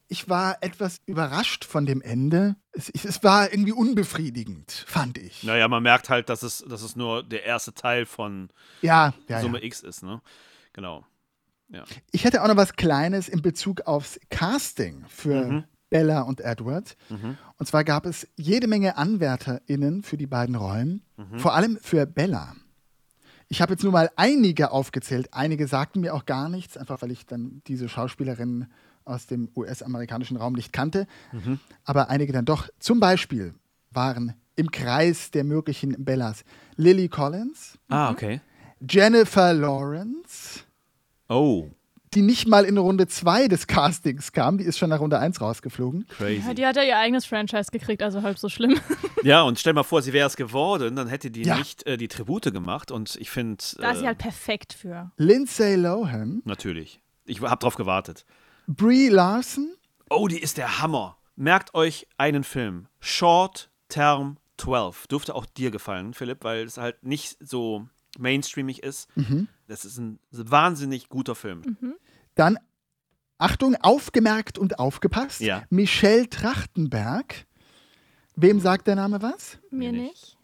Ich 0.08 0.28
war 0.28 0.58
etwas 0.62 1.00
überrascht 1.06 1.64
von 1.64 1.84
dem 1.86 2.00
Ende. 2.00 2.54
Es, 2.72 2.88
es 2.90 3.24
war 3.24 3.50
irgendwie 3.52 3.72
unbefriedigend, 3.72 4.70
fand 4.86 5.18
ich. 5.18 5.42
Naja, 5.42 5.66
man 5.68 5.82
merkt 5.82 6.08
halt, 6.10 6.28
dass 6.28 6.42
es, 6.42 6.64
dass 6.68 6.82
es 6.82 6.94
nur 6.96 7.22
der 7.24 7.44
erste 7.44 7.74
Teil 7.74 8.06
von 8.06 8.50
Ja, 8.82 9.14
ja, 9.28 9.40
Summe 9.40 9.58
ja. 9.58 9.64
X 9.64 9.80
ist, 9.80 10.02
ne? 10.02 10.22
Genau. 10.72 11.04
Ja. 11.68 11.82
Ich 12.12 12.24
hätte 12.24 12.42
auch 12.42 12.48
noch 12.48 12.56
was 12.56 12.74
Kleines 12.76 13.28
in 13.28 13.42
Bezug 13.42 13.80
aufs 13.82 14.20
Casting 14.30 15.04
für 15.08 15.44
Mhm. 15.46 15.64
Bella 15.90 16.22
und 16.22 16.40
Edward. 16.40 16.96
Mhm. 17.08 17.36
Und 17.58 17.66
zwar 17.66 17.82
gab 17.82 18.06
es 18.06 18.28
jede 18.36 18.68
Menge 18.68 18.96
AnwärterInnen 18.96 20.02
für 20.02 20.16
die 20.16 20.26
beiden 20.26 20.54
Rollen, 20.54 21.02
Mhm. 21.16 21.38
vor 21.40 21.54
allem 21.54 21.78
für 21.82 22.06
Bella. 22.06 22.54
Ich 23.48 23.60
habe 23.62 23.72
jetzt 23.72 23.82
nur 23.84 23.92
mal 23.92 24.10
einige 24.16 24.70
aufgezählt. 24.72 25.28
Einige 25.32 25.66
sagten 25.68 26.00
mir 26.00 26.14
auch 26.14 26.26
gar 26.26 26.48
nichts, 26.48 26.76
einfach 26.76 27.02
weil 27.02 27.12
ich 27.12 27.26
dann 27.26 27.62
diese 27.68 27.88
Schauspielerin 27.88 28.66
aus 29.06 29.26
dem 29.26 29.48
US-amerikanischen 29.56 30.36
Raum 30.36 30.52
nicht 30.54 30.72
kannte. 30.72 31.06
Mhm. 31.32 31.58
Aber 31.84 32.10
einige 32.10 32.32
dann 32.32 32.44
doch. 32.44 32.68
Zum 32.78 33.00
Beispiel 33.00 33.54
waren 33.90 34.34
im 34.56 34.70
Kreis 34.70 35.30
der 35.30 35.44
möglichen 35.44 36.04
Bellas 36.04 36.44
Lily 36.76 37.08
Collins, 37.08 37.78
Ah, 37.88 38.10
okay. 38.10 38.40
Jennifer 38.88 39.52
Lawrence, 39.54 40.60
Oh, 41.28 41.70
die 42.14 42.22
nicht 42.22 42.46
mal 42.46 42.64
in 42.64 42.78
Runde 42.78 43.08
2 43.08 43.48
des 43.48 43.66
Castings 43.66 44.32
kam, 44.32 44.58
die 44.58 44.64
ist 44.64 44.78
schon 44.78 44.88
nach 44.90 45.00
Runde 45.00 45.18
1 45.18 45.40
rausgeflogen. 45.40 46.06
Ja, 46.08 46.14
crazy. 46.16 46.54
die 46.54 46.64
hat 46.64 46.76
ja 46.76 46.82
ihr 46.82 46.96
eigenes 46.98 47.26
Franchise 47.26 47.70
gekriegt, 47.70 48.02
also 48.02 48.22
halb 48.22 48.38
so 48.38 48.48
schlimm. 48.48 48.78
Ja, 49.22 49.42
und 49.42 49.58
stell 49.58 49.72
mal 49.72 49.82
vor, 49.82 50.02
sie 50.02 50.12
wäre 50.12 50.28
es 50.28 50.36
geworden, 50.36 50.94
dann 50.94 51.08
hätte 51.08 51.30
die 51.32 51.42
Ja. 51.42 51.56
nicht 51.58 51.84
äh, 51.86 51.96
die 51.96 52.06
Tribute 52.06 52.52
gemacht. 52.52 52.92
Und 52.92 53.16
ich 53.16 53.28
finde. 53.30 53.56
Da 53.78 53.90
ist 53.90 53.96
äh, 53.96 54.00
sie 54.00 54.06
halt 54.06 54.18
perfekt 54.18 54.72
für. 54.72 55.10
Lindsay 55.16 55.74
Lohan, 55.74 56.42
Natürlich. 56.44 57.00
Ich 57.24 57.40
habe 57.42 57.56
drauf 57.58 57.74
gewartet. 57.74 58.24
Brie 58.66 59.08
Larson, 59.08 59.72
Oh, 60.08 60.28
die 60.28 60.38
ist 60.38 60.56
der 60.56 60.80
Hammer. 60.80 61.18
Merkt 61.34 61.74
euch 61.74 62.06
einen 62.16 62.44
Film. 62.44 62.86
Short 63.00 63.70
Term 63.88 64.36
12. 64.58 65.08
Dürfte 65.08 65.34
auch 65.34 65.44
dir 65.46 65.70
gefallen, 65.70 66.14
Philipp, 66.14 66.44
weil 66.44 66.64
es 66.64 66.78
halt 66.78 67.02
nicht 67.02 67.36
so 67.40 67.88
mainstreamig 68.18 68.82
ist. 68.82 69.08
Mhm. 69.16 69.48
Das 69.66 69.84
ist 69.84 69.98
ein 69.98 70.18
wahnsinnig 70.30 71.08
guter 71.08 71.34
Film. 71.34 71.76
dann, 72.36 72.56
Achtung, 73.38 73.74
aufgemerkt 73.82 74.58
und 74.58 74.78
aufgepasst, 74.78 75.40
Ja. 75.40 75.64
Michelle 75.70 76.30
Trachtenberg. 76.30 77.46
Wem 78.36 78.60
sagt 78.60 78.86
der 78.86 78.94
Name 78.96 79.20
was? 79.22 79.58
Mir 79.70 79.92
nicht. 79.92 80.35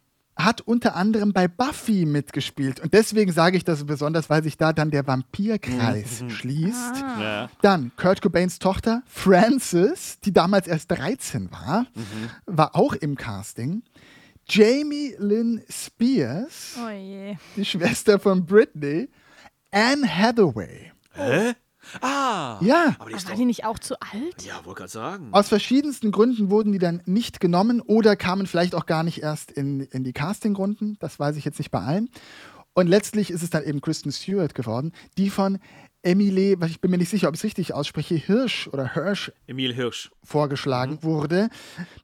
Hat 0.45 0.61
unter 0.61 0.97
anderem 0.97 1.33
bei 1.33 1.47
Buffy 1.49 2.05
mitgespielt. 2.07 2.81
Und 2.81 2.95
deswegen 2.95 3.33
sage 3.33 3.57
ich 3.57 3.65
das 3.65 3.85
besonders, 3.85 4.29
weil 4.31 4.43
sich 4.43 4.57
da 4.57 4.73
dann 4.73 4.91
der 4.91 5.07
Vampirkreis 5.07 6.25
schließt. 6.29 6.95
Ah. 7.03 7.23
Ja. 7.23 7.51
Dann 7.63 7.93
Kurt 7.97 8.23
Cobains 8.23 8.59
Tochter 8.59 9.03
Frances, 9.07 10.19
die 10.21 10.33
damals 10.33 10.67
erst 10.67 10.91
13 10.91 11.51
war, 11.53 11.87
war 12.47 12.75
auch 12.75 12.95
im 12.95 13.17
Casting. 13.17 13.83
Jamie 14.49 15.15
Lynn 15.19 15.63
Spears, 15.71 16.77
Oh 16.85 16.89
je. 16.91 17.37
die 17.57 17.65
Schwester 17.65 18.19
von 18.19 18.45
Britney. 18.45 19.09
Anne 19.71 20.07
Hathaway. 20.07 20.91
Hä? 21.15 21.53
Ah. 22.01 22.59
Ja, 22.61 22.95
Aber 22.99 23.11
die 23.11 23.17
ist 23.17 23.25
War 23.27 23.33
doch. 23.33 23.39
die 23.39 23.45
nicht 23.45 23.65
auch 23.65 23.79
zu 23.79 23.95
alt? 24.01 24.43
Ja, 24.45 24.65
wollte 24.65 24.79
gerade 24.81 24.91
sagen. 24.93 25.29
aus 25.33 25.49
verschiedensten 25.49 26.11
Gründen 26.13 26.51
wurden 26.51 26.73
die 26.73 26.79
dann 26.79 27.03
nicht 27.07 27.41
genommen 27.41 27.81
oder 27.81 28.17
kamen 28.17 28.47
vielleicht 28.47 28.75
auch 28.75 28.87
gar 28.87 29.03
nicht 29.03 29.23
erst 29.23 29.51
in, 29.51 29.81
in 29.81 30.05
die 30.05 30.13
Castingrunden. 30.13 30.97
Das 31.01 31.19
weiß 31.19 31.37
ich 31.37 31.45
jetzt 31.45 31.59
nicht 31.59 31.71
bei 31.71 31.81
allen. 31.81 32.09
Und 32.75 32.87
letztlich 32.87 33.31
ist 33.31 33.43
es 33.43 33.51
dann 33.51 33.65
eben 33.65 33.81
Kristen 33.81 34.11
Stewart 34.13 34.55
geworden, 34.55 34.93
die 35.19 35.29
von 35.29 35.59
Emily, 36.05 36.57
ich 36.67 36.81
bin 36.81 36.91
mir 36.91 36.99
nicht 36.99 37.11
sicher, 37.11 37.29
ob 37.29 37.35
ich 37.35 37.41
es 37.41 37.45
richtig 37.45 37.75
ausspreche, 37.75 38.15
Hirsch 38.17 38.67
oder 38.69 38.93
Hirsch 38.95 39.31
Emil 39.47 39.73
Hirsch. 39.75 40.11
vorgeschlagen 40.25 41.03
wurde, 41.03 41.49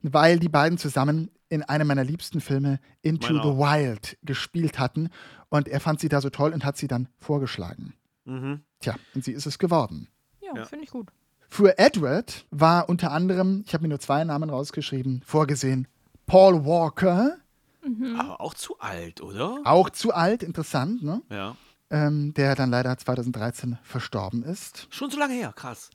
weil 0.02 0.38
die 0.38 0.48
beiden 0.48 0.78
zusammen 0.78 1.30
in 1.48 1.62
einem 1.62 1.88
meiner 1.88 2.05
liebsten 2.05 2.40
Filme 2.40 2.78
Into 3.02 3.32
Meiner 3.32 3.42
the 3.42 3.48
auch. 3.48 3.59
Wild 3.59 4.18
gespielt 4.22 4.78
hatten. 4.78 5.09
Und 5.48 5.66
er 5.66 5.80
fand 5.80 5.98
sie 5.98 6.09
da 6.10 6.20
so 6.20 6.28
toll 6.30 6.52
und 6.52 6.64
hat 6.64 6.76
sie 6.76 6.86
dann 6.86 7.09
vorgeschlagen. 7.18 7.94
Mhm. 8.26 8.60
Tja, 8.80 8.94
und 9.14 9.24
sie 9.24 9.32
ist 9.32 9.46
es 9.46 9.59
geworden. 9.59 10.09
Ja, 10.40 10.55
Ja. 10.55 10.64
finde 10.64 10.84
ich 10.84 10.90
gut. 10.90 11.09
Für 11.48 11.78
Edward 11.78 12.46
war 12.50 12.88
unter 12.88 13.10
anderem, 13.10 13.64
ich 13.66 13.72
habe 13.74 13.82
mir 13.82 13.88
nur 13.88 14.00
zwei 14.00 14.22
Namen 14.24 14.50
rausgeschrieben, 14.50 15.22
vorgesehen 15.26 15.88
Paul 16.26 16.64
Walker, 16.66 17.38
Aber 18.18 18.40
auch 18.40 18.52
zu 18.55 18.78
alt, 18.80 19.22
oder? 19.22 19.60
auch 19.64 19.88
zu 19.90 20.12
alt, 20.12 20.42
interessant, 20.42 21.02
ne? 21.02 21.22
Ja. 21.30 21.56
ähm, 21.90 22.34
der 22.34 22.55
dann 22.55 22.70
leider 22.70 22.98
2013 22.98 23.78
verstorben 23.82 24.42
ist. 24.42 24.86
Schon 24.90 25.10
so 25.10 25.18
lange 25.18 25.32
her, 25.32 25.55
krass. 25.56 25.88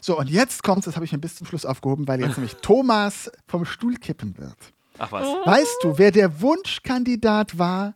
So, 0.00 0.16
und 0.16 0.30
jetzt 0.30 0.62
kommt's, 0.62 0.84
das 0.84 0.94
habe 0.94 1.04
ich 1.04 1.10
mir 1.10 1.18
bis 1.18 1.34
zum 1.34 1.48
Schluss 1.48 1.66
aufgehoben, 1.66 2.06
weil 2.06 2.20
jetzt 2.20 2.36
nämlich 2.38 2.54
Thomas 2.56 3.28
vom 3.48 3.64
Stuhl 3.64 3.96
kippen 3.96 4.38
wird. 4.38 4.56
Ach 4.98 5.10
was. 5.10 5.26
Weißt 5.26 5.78
du, 5.82 5.98
wer 5.98 6.12
der 6.12 6.40
Wunschkandidat 6.40 7.58
war 7.58 7.94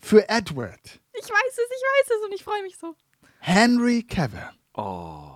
für 0.00 0.28
Edward? 0.28 0.80
Ich 1.12 1.22
weiß 1.28 1.52
es, 1.52 1.58
ich 1.58 1.82
weiß 1.82 2.16
es 2.18 2.26
und 2.26 2.34
ich 2.34 2.42
freue 2.42 2.62
mich 2.64 2.76
so. 2.78 2.96
Henry 3.40 4.02
Cavill. 4.02 4.50
Oh. 4.74 5.30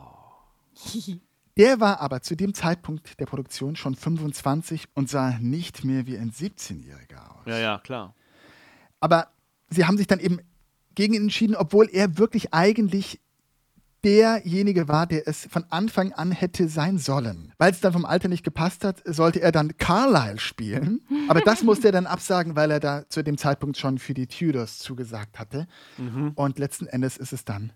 Der 1.57 1.79
war 1.79 2.01
aber 2.01 2.21
zu 2.21 2.35
dem 2.35 2.53
Zeitpunkt 2.53 3.21
der 3.21 3.27
Produktion 3.27 3.77
schon 3.77 3.95
25 3.95 4.89
und 4.95 5.09
sah 5.09 5.39
nicht 5.39 5.85
mehr 5.85 6.05
wie 6.07 6.19
ein 6.19 6.33
17-Jähriger 6.33 7.31
aus. 7.31 7.47
Ja, 7.47 7.59
ja, 7.59 7.79
klar. 7.79 8.15
Aber 8.99 9.29
sie 9.71 9.85
haben 9.85 9.97
sich 9.97 10.09
dann 10.09 10.19
eben 10.19 10.41
gegen 10.97 11.15
ihn 11.15 11.23
entschieden, 11.23 11.55
obwohl 11.55 11.89
er 11.89 12.19
wirklich 12.19 12.53
eigentlich 12.53 13.21
derjenige 14.03 14.89
war, 14.89 15.07
der 15.07 15.27
es 15.27 15.47
von 15.51 15.65
Anfang 15.71 16.13
an 16.13 16.33
hätte 16.33 16.69
sein 16.69 16.99
sollen. 16.99 17.53
Weil 17.59 17.71
es 17.71 17.81
dann 17.81 17.93
vom 17.93 18.05
Alter 18.05 18.29
nicht 18.29 18.45
gepasst 18.45 18.85
hat, 18.85 19.03
sollte 19.05 19.41
er 19.41 19.53
dann 19.53 19.77
Carlyle 19.79 20.39
spielen. 20.39 21.03
Aber 21.29 21.41
das 21.41 21.63
musste 21.63 21.89
er 21.89 21.93
dann 21.93 22.07
absagen, 22.07 22.57
weil 22.57 22.71
er 22.71 22.81
da 22.81 23.09
zu 23.09 23.23
dem 23.23 23.39
Zeitpunkt 23.39 23.79
schon 23.79 23.99
für 23.99 24.13
die 24.13 24.27
Tudors 24.27 24.79
zugesagt 24.79 25.39
hatte. 25.39 25.67
Mhm. 25.97 26.33
Und 26.35 26.59
letzten 26.59 26.87
Endes 26.87 27.17
ist 27.17 27.33
es 27.33 27.45
dann 27.45 27.73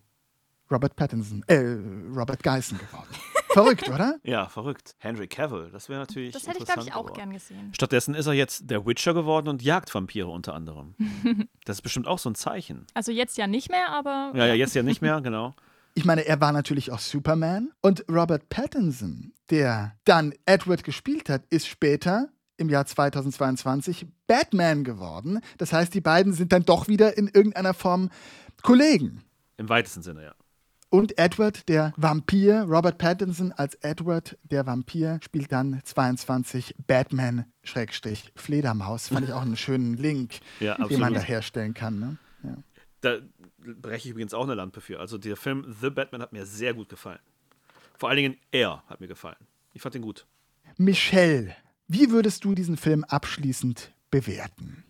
Robert 0.71 0.97
Pattinson, 0.97 1.43
äh, 1.47 1.77
Robert 2.15 2.43
Geisen 2.43 2.79
geworden. 2.79 3.09
Verrückt, 3.51 3.89
oder? 3.95 4.19
Ja, 4.23 4.49
verrückt. 4.49 4.95
Henry 4.99 5.27
Cavill, 5.27 5.71
das 5.71 5.89
wäre 5.89 6.01
natürlich. 6.01 6.33
Das 6.33 6.47
hätte 6.47 6.59
ich, 6.59 6.65
glaube 6.65 6.81
ich, 6.81 6.87
interessant 6.87 6.97
auch 6.97 7.13
geworden. 7.13 7.31
gern 7.31 7.33
gesehen. 7.33 7.73
Stattdessen 7.75 8.15
ist 8.15 8.27
er 8.27 8.35
jetzt 8.35 8.71
der 8.71 8.87
Witcher 8.87 9.15
geworden 9.15 9.49
und 9.49 9.63
jagt 9.63 9.95
Vampire 9.95 10.29
unter 10.29 10.55
anderem. 10.55 10.95
Das 11.65 11.79
ist 11.79 11.83
bestimmt 11.83 12.07
auch 12.07 12.19
so 12.19 12.31
ein 12.31 12.35
Zeichen. 12.35 12.87
Also 12.95 13.13
jetzt 13.13 13.37
ja 13.37 13.47
nicht 13.47 13.71
mehr, 13.71 13.91
aber. 13.91 14.33
Ja, 14.35 14.47
ja, 14.47 14.55
jetzt 14.55 14.75
ja 14.75 14.83
nicht 14.83 15.03
mehr, 15.03 15.21
genau. 15.21 15.55
Ich 15.93 16.07
meine, 16.07 16.25
er 16.27 16.41
war 16.41 16.53
natürlich 16.53 16.93
auch 16.93 16.99
Superman. 16.99 17.73
Und 17.83 18.07
Robert 18.11 18.49
Pattinson, 18.49 19.35
der 19.51 19.97
dann 20.05 20.33
Edward 20.47 20.83
gespielt 20.83 21.29
hat, 21.29 21.43
ist 21.51 21.69
später 21.69 22.29
im 22.57 22.71
Jahr 22.71 22.87
2022 22.87 24.07
Batman 24.27 24.85
geworden. 24.85 25.41
Das 25.59 25.73
heißt, 25.73 25.93
die 25.93 26.01
beiden 26.01 26.33
sind 26.33 26.53
dann 26.53 26.65
doch 26.65 26.89
wieder 26.89 27.19
in 27.19 27.29
irgendeiner 27.29 27.75
Form 27.75 28.11
Kollegen. 28.63 29.25
Im 29.59 29.69
weitesten 29.69 30.03
Sinne, 30.03 30.25
ja. 30.25 30.35
Und 30.91 31.19
Edward, 31.19 31.69
der 31.69 31.93
Vampir, 31.97 32.63
Robert 32.63 32.97
Pattinson 32.97 33.53
als 33.53 33.75
Edward, 33.77 34.39
der 34.43 34.67
Vampir, 34.67 35.21
spielt 35.23 35.53
dann 35.53 35.83
22 35.85 36.75
Batman-Fledermaus. 36.87 39.09
Fand 39.09 39.29
ich 39.29 39.35
auch 39.35 39.43
einen 39.43 39.59
schönen 39.59 39.99
Link, 39.99 40.41
Ja, 40.61 40.77
den 40.77 41.01
man 41.01 41.13
da 41.13 41.21
herstellen 41.21 41.75
kann. 41.75 42.01
Ne? 42.01 42.17
Ja. 42.43 42.57
Da 43.03 43.19
breche 43.59 44.09
ich 44.09 44.13
übrigens 44.13 44.33
auch 44.33 44.45
eine 44.45 44.55
Lampe 44.55 44.81
für. 44.81 44.99
Also 44.99 45.19
der 45.19 45.37
Film 45.37 45.77
The 45.81 45.91
Batman 45.91 46.23
hat 46.23 46.33
mir 46.33 46.47
sehr 46.47 46.73
gut 46.73 46.89
gefallen. 46.89 47.21
Vor 47.99 48.09
allen 48.09 48.17
Dingen 48.17 48.39
er 48.51 48.83
hat 48.87 49.01
mir 49.01 49.09
gefallen. 49.09 49.37
Ich 49.75 49.83
fand 49.83 49.95
ihn 49.95 50.01
gut. 50.03 50.27
Michelle, 50.79 51.55
wie 51.87 52.11
würdest 52.11 52.45
du 52.45 52.55
diesen 52.55 52.79
Film 52.79 53.05
abschließend 53.05 53.93
bewerten? 54.11 54.85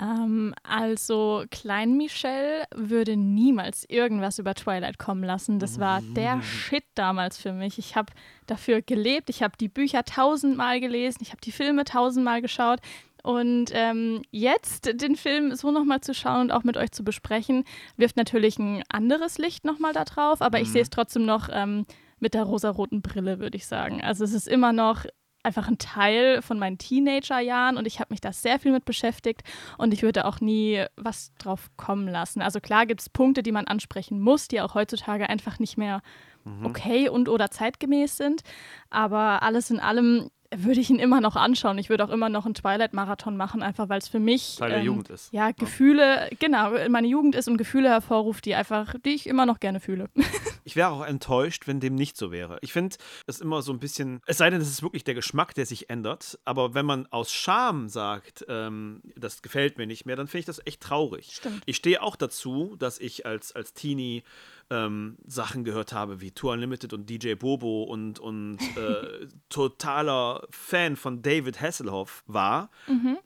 Ähm, 0.00 0.54
also, 0.62 1.44
Klein 1.50 1.96
Michelle 1.96 2.64
würde 2.74 3.16
niemals 3.16 3.84
irgendwas 3.88 4.38
über 4.38 4.54
Twilight 4.54 4.98
kommen 4.98 5.22
lassen. 5.22 5.58
Das 5.58 5.78
war 5.78 6.00
der 6.16 6.40
Shit 6.42 6.84
damals 6.94 7.36
für 7.36 7.52
mich. 7.52 7.78
Ich 7.78 7.96
habe 7.96 8.12
dafür 8.46 8.80
gelebt. 8.80 9.28
Ich 9.28 9.42
habe 9.42 9.56
die 9.60 9.68
Bücher 9.68 10.04
tausendmal 10.04 10.80
gelesen. 10.80 11.18
Ich 11.20 11.30
habe 11.30 11.40
die 11.42 11.52
Filme 11.52 11.84
tausendmal 11.84 12.40
geschaut. 12.40 12.80
Und 13.22 13.66
ähm, 13.74 14.22
jetzt 14.30 14.86
den 15.02 15.14
Film 15.16 15.54
so 15.54 15.70
nochmal 15.70 16.00
zu 16.00 16.14
schauen 16.14 16.40
und 16.40 16.52
auch 16.52 16.64
mit 16.64 16.78
euch 16.78 16.90
zu 16.92 17.04
besprechen, 17.04 17.64
wirft 17.98 18.16
natürlich 18.16 18.58
ein 18.58 18.82
anderes 18.88 19.36
Licht 19.36 19.66
nochmal 19.66 19.92
da 19.92 20.04
drauf. 20.06 20.40
Aber 20.40 20.60
ich 20.60 20.68
Mhm. 20.68 20.72
sehe 20.72 20.82
es 20.82 20.90
trotzdem 20.90 21.26
noch 21.26 21.50
ähm, 21.52 21.84
mit 22.18 22.32
der 22.32 22.44
rosaroten 22.44 23.02
Brille, 23.02 23.38
würde 23.38 23.56
ich 23.58 23.66
sagen. 23.66 24.00
Also 24.02 24.24
es 24.24 24.32
ist 24.32 24.48
immer 24.48 24.72
noch 24.72 25.04
einfach 25.42 25.68
ein 25.68 25.78
Teil 25.78 26.42
von 26.42 26.58
meinen 26.58 26.78
Teenagerjahren 26.78 27.76
und 27.76 27.86
ich 27.86 28.00
habe 28.00 28.12
mich 28.12 28.20
da 28.20 28.32
sehr 28.32 28.58
viel 28.58 28.72
mit 28.72 28.84
beschäftigt 28.84 29.42
und 29.78 29.94
ich 29.94 30.02
würde 30.02 30.24
auch 30.26 30.40
nie 30.40 30.84
was 30.96 31.32
drauf 31.38 31.70
kommen 31.76 32.08
lassen. 32.08 32.42
Also 32.42 32.60
klar 32.60 32.86
gibt 32.86 33.00
es 33.00 33.08
Punkte, 33.08 33.42
die 33.42 33.52
man 33.52 33.66
ansprechen 33.66 34.20
muss, 34.20 34.48
die 34.48 34.60
auch 34.60 34.74
heutzutage 34.74 35.28
einfach 35.28 35.58
nicht 35.58 35.76
mehr 35.76 36.02
Mhm. 36.44 36.64
okay 36.64 37.08
und 37.08 37.28
oder 37.28 37.50
zeitgemäß 37.50 38.16
sind, 38.16 38.42
aber 38.88 39.42
alles 39.42 39.70
in 39.70 39.78
allem 39.78 40.30
würde 40.54 40.80
ich 40.80 40.90
ihn 40.90 40.98
immer 40.98 41.20
noch 41.20 41.36
anschauen. 41.36 41.78
Ich 41.78 41.90
würde 41.90 42.04
auch 42.04 42.10
immer 42.10 42.28
noch 42.28 42.44
einen 42.44 42.54
Twilight-Marathon 42.54 43.36
machen, 43.36 43.62
einfach 43.62 43.88
weil 43.88 43.98
es 43.98 44.08
für 44.08 44.18
mich 44.18 44.56
Teil 44.56 44.70
der 44.70 44.82
Jugend 44.82 45.08
ist. 45.10 45.32
Ja, 45.32 45.52
Gefühle, 45.52 46.28
genau, 46.38 46.72
meine 46.88 47.06
Jugend 47.06 47.34
ist 47.34 47.48
und 47.48 47.56
Gefühle 47.56 47.88
hervorruft, 47.88 48.44
die 48.44 48.54
einfach, 48.54 48.94
die 49.04 49.10
ich 49.10 49.26
immer 49.26 49.46
noch 49.46 49.60
gerne 49.60 49.80
fühle. 49.80 50.08
Ich 50.62 50.76
wäre 50.76 50.90
auch 50.90 51.04
enttäuscht, 51.04 51.66
wenn 51.66 51.80
dem 51.80 51.94
nicht 51.94 52.16
so 52.16 52.30
wäre. 52.30 52.58
Ich 52.60 52.72
finde 52.72 52.94
es 53.26 53.40
immer 53.40 53.62
so 53.62 53.72
ein 53.72 53.80
bisschen, 53.80 54.20
es 54.26 54.38
sei 54.38 54.50
denn, 54.50 54.60
es 54.60 54.68
ist 54.68 54.82
wirklich 54.82 55.04
der 55.04 55.14
Geschmack, 55.14 55.54
der 55.54 55.66
sich 55.66 55.90
ändert, 55.90 56.38
aber 56.44 56.74
wenn 56.74 56.86
man 56.86 57.06
aus 57.06 57.32
Scham 57.32 57.88
sagt, 57.88 58.44
ähm, 58.46 59.00
das 59.16 59.42
gefällt 59.42 59.78
mir 59.78 59.86
nicht 59.86 60.04
mehr, 60.04 60.16
dann 60.16 60.28
finde 60.28 60.40
ich 60.40 60.46
das 60.46 60.64
echt 60.66 60.82
traurig. 60.82 61.32
Stimmt. 61.32 61.62
Ich 61.66 61.76
stehe 61.76 62.02
auch 62.02 62.14
dazu, 62.14 62.76
dass 62.78 63.00
ich 63.00 63.26
als, 63.26 63.52
als 63.52 63.72
Teenie 63.72 64.22
ähm, 64.70 65.18
Sachen 65.26 65.64
gehört 65.64 65.92
habe 65.92 66.20
wie 66.20 66.30
Tour 66.30 66.52
Unlimited 66.52 66.92
und 66.92 67.10
DJ 67.10 67.34
Bobo 67.34 67.82
und, 67.82 68.18
und 68.18 68.58
äh, 68.76 69.26
totaler 69.48 70.46
Fan 70.50 70.96
von 70.96 71.22
David 71.22 71.60
Hasselhoff 71.60 72.22
war. 72.26 72.70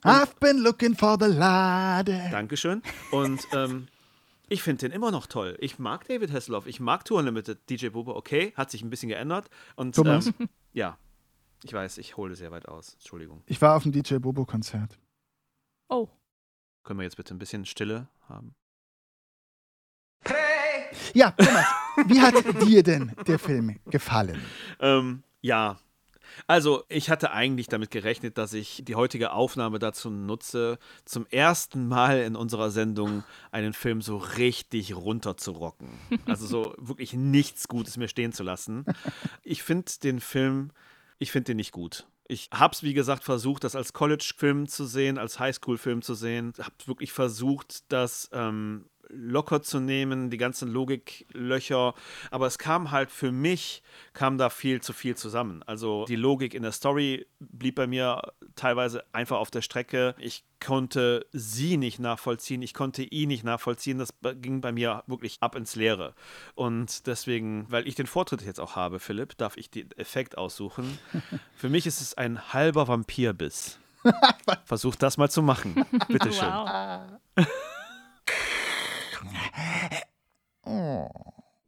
I've 0.03 0.39
been 0.39 0.57
looking 0.57 0.95
for 0.95 1.17
the 1.19 1.27
lade. 1.27 2.29
Dankeschön. 2.31 2.81
Und 3.11 3.41
ähm, 3.53 3.87
ich 4.49 4.61
finde 4.61 4.87
den 4.87 4.91
immer 4.91 5.11
noch 5.11 5.27
toll. 5.27 5.57
Ich 5.59 5.79
mag 5.79 6.07
David 6.07 6.31
Hasselhoff, 6.31 6.67
ich 6.67 6.79
mag 6.79 7.05
Tour 7.05 7.19
Unlimited. 7.19 7.69
DJ 7.69 7.89
Bobo, 7.89 8.15
okay, 8.15 8.53
hat 8.55 8.71
sich 8.71 8.81
ein 8.81 8.89
bisschen 8.89 9.09
geändert. 9.09 9.49
Und 9.75 9.95
Thomas? 9.95 10.27
Ähm, 10.27 10.49
ja, 10.73 10.97
ich 11.63 11.73
weiß, 11.73 11.97
ich 11.97 12.17
hole 12.17 12.35
sehr 12.35 12.51
weit 12.51 12.67
aus. 12.67 12.93
Entschuldigung. 12.93 13.43
Ich 13.47 13.61
war 13.61 13.75
auf 13.75 13.83
dem 13.83 13.91
DJ 13.91 14.17
Bobo-Konzert. 14.17 14.99
Oh. 15.89 16.09
Können 16.83 16.99
wir 16.99 17.05
jetzt 17.05 17.17
bitte 17.17 17.33
ein 17.33 17.39
bisschen 17.39 17.65
Stille 17.65 18.07
haben? 18.27 18.55
Ja, 21.15 21.31
Thomas, 21.31 21.65
wie 22.07 22.19
hat 22.19 22.35
dir 22.61 22.83
denn 22.83 23.13
der 23.25 23.39
Film 23.39 23.79
gefallen? 23.85 24.41
Ähm, 24.81 25.23
ja. 25.41 25.79
Also, 26.45 26.83
ich 26.89 27.09
hatte 27.09 27.31
eigentlich 27.31 27.67
damit 27.67 27.89
gerechnet, 27.89 28.37
dass 28.37 28.51
ich 28.51 28.81
die 28.83 28.95
heutige 28.95 29.31
Aufnahme 29.31 29.79
dazu 29.79 30.09
nutze, 30.09 30.77
zum 31.05 31.25
ersten 31.27 31.87
Mal 31.87 32.19
in 32.19 32.35
unserer 32.35 32.69
Sendung 32.69 33.23
einen 33.51 33.71
Film 33.71 34.01
so 34.01 34.17
richtig 34.17 34.93
runterzurocken. 34.93 35.87
Also 36.25 36.45
so 36.45 36.75
wirklich 36.77 37.13
nichts 37.13 37.69
Gutes 37.69 37.95
mehr 37.95 38.09
stehen 38.09 38.33
zu 38.33 38.43
lassen. 38.43 38.83
Ich 39.41 39.63
finde 39.63 39.89
den 40.03 40.19
Film, 40.19 40.71
ich 41.17 41.31
finde 41.31 41.51
den 41.51 41.57
nicht 41.57 41.71
gut. 41.71 42.07
Ich 42.27 42.49
habe 42.53 42.73
es, 42.73 42.83
wie 42.83 42.93
gesagt, 42.93 43.23
versucht, 43.23 43.63
das 43.63 43.75
als 43.75 43.93
College-Film 43.93 44.67
zu 44.67 44.85
sehen, 44.85 45.17
als 45.17 45.39
Highschool-Film 45.39 46.01
zu 46.01 46.15
sehen. 46.15 46.53
Habe 46.59 46.75
wirklich 46.87 47.13
versucht, 47.13 47.89
das 47.89 48.29
ähm, 48.33 48.89
locker 49.09 49.61
zu 49.61 49.79
nehmen, 49.79 50.29
die 50.29 50.37
ganzen 50.37 50.69
Logiklöcher. 50.71 51.93
Aber 52.31 52.47
es 52.47 52.57
kam 52.57 52.91
halt 52.91 53.11
für 53.11 53.31
mich, 53.31 53.83
kam 54.13 54.37
da 54.37 54.49
viel 54.49 54.81
zu 54.81 54.93
viel 54.93 55.15
zusammen. 55.15 55.63
Also 55.63 56.05
die 56.05 56.15
Logik 56.15 56.53
in 56.53 56.63
der 56.63 56.71
Story 56.71 57.25
blieb 57.39 57.75
bei 57.75 57.87
mir 57.87 58.21
teilweise 58.55 59.03
einfach 59.13 59.37
auf 59.37 59.51
der 59.51 59.61
Strecke. 59.61 60.15
Ich 60.17 60.43
konnte 60.63 61.25
sie 61.31 61.77
nicht 61.77 61.99
nachvollziehen, 61.99 62.61
ich 62.61 62.73
konnte 62.73 63.03
ihn 63.03 63.27
nicht 63.27 63.43
nachvollziehen. 63.43 63.97
Das 63.97 64.13
ging 64.41 64.61
bei 64.61 64.71
mir 64.71 65.03
wirklich 65.07 65.37
ab 65.41 65.55
ins 65.55 65.75
Leere. 65.75 66.13
Und 66.55 67.07
deswegen, 67.07 67.65
weil 67.69 67.87
ich 67.87 67.95
den 67.95 68.07
Vortritt 68.07 68.41
jetzt 68.41 68.59
auch 68.59 68.75
habe, 68.75 68.99
Philipp, 68.99 69.37
darf 69.37 69.57
ich 69.57 69.69
den 69.69 69.91
Effekt 69.97 70.37
aussuchen. 70.37 70.97
Für 71.55 71.69
mich 71.69 71.85
ist 71.85 72.01
es 72.01 72.15
ein 72.15 72.53
halber 72.53 72.87
Vampirbiss. 72.87 73.79
Versuch 74.65 74.95
das 74.95 75.17
mal 75.17 75.29
zu 75.29 75.41
machen. 75.41 75.85
Bitteschön. 76.07 76.47
Wow. 76.47 77.19
Oh. 80.63 81.09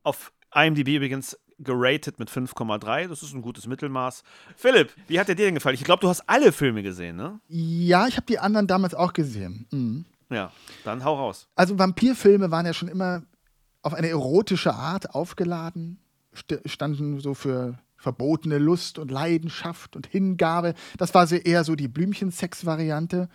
Auf 0.04 0.32
IMDb 0.58 0.96
übrigens 0.96 1.38
geratet 1.60 2.20
mit 2.20 2.30
5,3. 2.30 3.08
Das 3.08 3.24
ist 3.24 3.34
ein 3.34 3.42
gutes 3.42 3.68
Mittelmaß. 3.68 4.24
Philipp, 4.56 4.94
wie 5.08 5.20
hat 5.20 5.28
der 5.28 5.36
dir 5.36 5.46
denn 5.46 5.56
gefallen? 5.56 5.76
Ich 5.76 5.84
glaube, 5.84 6.02
du 6.02 6.10
hast 6.10 6.24
alle 6.28 6.52
Filme 6.52 6.84
gesehen, 6.84 7.16
ne? 7.16 7.40
Ja, 7.48 8.08
ich 8.08 8.16
habe 8.16 8.26
die 8.28 8.40
anderen 8.40 8.68
damals 8.68 8.94
auch 8.94 9.14
gesehen. 9.14 9.68
Mhm. 9.72 10.06
Ja, 10.30 10.52
dann 10.84 11.04
hau 11.04 11.16
raus. 11.16 11.48
Also 11.56 11.80
Vampirfilme 11.80 12.52
waren 12.52 12.66
ja 12.66 12.74
schon 12.74 12.90
immer 12.90 13.24
auf 13.82 13.94
eine 13.94 14.10
erotische 14.10 14.74
Art 14.74 15.16
aufgeladen, 15.16 16.00
st 16.36 16.60
standen 16.66 17.20
so 17.20 17.34
für 17.34 17.80
verbotene 17.96 18.58
Lust 18.58 19.00
und 19.00 19.10
Leidenschaft 19.10 19.96
und 19.96 20.06
Hingabe. 20.06 20.74
Das 20.98 21.14
war 21.14 21.26
so 21.26 21.36
eher 21.36 21.64
so 21.64 21.76
die 21.76 21.88
Blümchensex-Variante. 21.88 23.30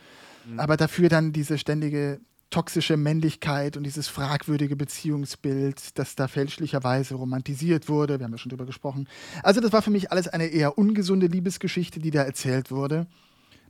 Aber 0.57 0.77
dafür 0.77 1.09
dann 1.09 1.33
diese 1.33 1.57
ständige 1.57 2.21
toxische 2.53 2.97
Männlichkeit 2.97 3.77
und 3.77 3.83
dieses 3.83 4.07
fragwürdige 4.07 4.77
Beziehungsbild, 4.77 5.99
das 5.99 6.15
da 6.15 6.29
fälschlicherweise 6.29 7.17
romantisiert 7.17 7.89
wurde. 7.89 8.21
Wir 8.21 8.25
haben 8.25 8.33
ja 8.33 8.39
schon 8.39 8.51
drüber 8.51 8.67
gesprochen. 8.67 9.09
Also 9.43 9.61
das 9.61 9.73
war 9.73 9.83
für 9.83 9.91
mich 9.91 10.13
alles 10.13 10.29
eine 10.29 10.47
eher 10.47 10.79
ungesunde 10.79 11.27
Liebesgeschichte, 11.27 11.99
die 11.99 12.11
da 12.11 12.23
erzählt 12.23 12.71
wurde. 12.71 13.07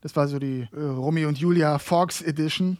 Das 0.02 0.16
war 0.16 0.28
so 0.28 0.38
die 0.38 0.68
äh, 0.72 0.80
Romeo 0.80 1.28
und 1.28 1.38
Julia 1.38 1.78
Fox 1.78 2.20
Edition. 2.20 2.76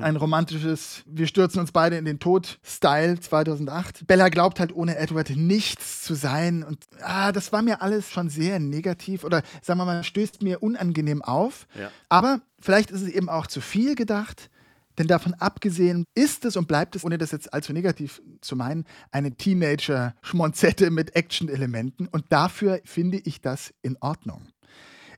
Ein 0.00 0.16
romantisches, 0.16 1.02
wir 1.06 1.26
stürzen 1.26 1.60
uns 1.60 1.72
beide 1.72 1.96
in 1.96 2.04
den 2.04 2.20
Tod-Style 2.20 3.18
2008. 3.18 4.06
Bella 4.06 4.28
glaubt 4.28 4.60
halt 4.60 4.74
ohne 4.74 4.96
Edward 4.96 5.30
nichts 5.30 6.02
zu 6.02 6.14
sein. 6.14 6.62
Und 6.62 6.84
ah, 7.02 7.32
das 7.32 7.52
war 7.52 7.62
mir 7.62 7.82
alles 7.82 8.10
schon 8.10 8.28
sehr 8.28 8.60
negativ 8.60 9.24
oder 9.24 9.42
sagen 9.62 9.78
wir 9.78 9.84
mal, 9.84 10.04
stößt 10.04 10.42
mir 10.42 10.62
unangenehm 10.62 11.22
auf. 11.22 11.66
Ja. 11.78 11.90
Aber 12.08 12.40
vielleicht 12.60 12.90
ist 12.90 13.02
es 13.02 13.08
eben 13.08 13.28
auch 13.28 13.46
zu 13.46 13.60
viel 13.60 13.94
gedacht. 13.94 14.50
Denn 14.98 15.06
davon 15.06 15.34
abgesehen 15.34 16.04
ist 16.14 16.44
es 16.44 16.56
und 16.56 16.68
bleibt 16.68 16.96
es, 16.96 17.04
ohne 17.04 17.18
das 17.18 17.30
jetzt 17.30 17.52
allzu 17.54 17.72
negativ 17.72 18.20
zu 18.40 18.56
meinen, 18.56 18.84
eine 19.10 19.34
Teenager-Schmonzette 19.34 20.90
mit 20.90 21.16
Action-Elementen. 21.16 22.08
Und 22.08 22.26
dafür 22.30 22.80
finde 22.84 23.18
ich 23.18 23.40
das 23.40 23.72
in 23.82 23.96
Ordnung. 24.00 24.48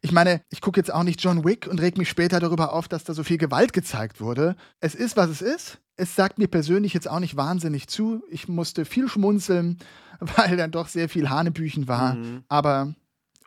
Ich 0.04 0.10
meine, 0.10 0.42
ich 0.50 0.60
gucke 0.60 0.80
jetzt 0.80 0.92
auch 0.92 1.04
nicht 1.04 1.22
John 1.22 1.44
Wick 1.44 1.68
und 1.68 1.80
reg 1.80 1.96
mich 1.96 2.08
später 2.08 2.40
darüber 2.40 2.72
auf, 2.72 2.88
dass 2.88 3.04
da 3.04 3.14
so 3.14 3.22
viel 3.22 3.38
Gewalt 3.38 3.72
gezeigt 3.72 4.20
wurde. 4.20 4.56
Es 4.80 4.96
ist, 4.96 5.16
was 5.16 5.30
es 5.30 5.40
ist. 5.40 5.78
Es 5.94 6.16
sagt 6.16 6.38
mir 6.38 6.48
persönlich 6.48 6.92
jetzt 6.92 7.08
auch 7.08 7.20
nicht 7.20 7.36
wahnsinnig 7.36 7.86
zu. 7.86 8.22
Ich 8.28 8.48
musste 8.48 8.84
viel 8.84 9.08
schmunzeln, 9.08 9.78
weil 10.20 10.56
dann 10.56 10.72
doch 10.72 10.88
sehr 10.88 11.08
viel 11.08 11.30
Hanebüchen 11.30 11.86
war. 11.86 12.14
Mhm. 12.14 12.42
Aber 12.48 12.94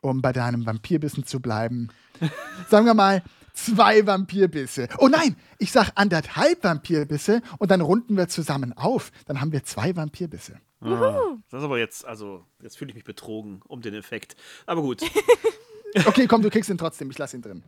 um 0.01 0.21
bei 0.21 0.31
deinem 0.31 0.65
Vampirbissen 0.65 1.25
zu 1.25 1.41
bleiben, 1.41 1.89
sagen 2.69 2.85
wir 2.85 2.93
mal, 2.93 3.21
zwei 3.55 4.05
Vampirbisse. 4.05 4.87
Oh 4.97 5.07
nein, 5.07 5.35
ich 5.57 5.71
sag 5.71 5.91
anderthalb 5.95 6.63
Vampirbisse 6.63 7.41
und 7.57 7.71
dann 7.71 7.81
runden 7.81 8.17
wir 8.17 8.27
zusammen 8.27 8.73
auf. 8.73 9.11
Dann 9.25 9.41
haben 9.41 9.51
wir 9.51 9.63
zwei 9.63 9.95
Vampirbisse. 9.95 10.59
Ah, 10.81 11.37
das 11.49 11.61
ist 11.61 11.65
aber 11.65 11.79
jetzt, 11.79 12.05
also, 12.05 12.45
jetzt 12.61 12.77
fühle 12.77 12.89
ich 12.89 12.95
mich 12.95 13.03
betrogen 13.03 13.61
um 13.67 13.81
den 13.81 13.93
Effekt. 13.93 14.35
Aber 14.65 14.81
gut. 14.81 15.01
Okay, 16.05 16.27
komm, 16.27 16.41
du 16.41 16.49
kriegst 16.49 16.69
ihn 16.69 16.77
trotzdem. 16.77 17.09
Ich 17.09 17.17
lass 17.17 17.33
ihn 17.33 17.41
drin. 17.41 17.63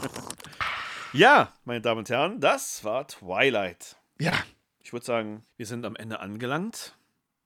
Ja, 1.15 1.53
meine 1.63 1.79
Damen 1.79 1.99
und 1.99 2.09
Herren, 2.09 2.39
das 2.39 2.83
war 2.83 3.07
Twilight. 3.07 3.97
Ja. 4.19 4.33
Ich 4.79 4.93
würde 4.93 5.05
sagen, 5.05 5.45
wir 5.57 5.67
sind 5.67 5.85
am 5.85 5.95
Ende 5.95 6.19
angelangt. 6.19 6.97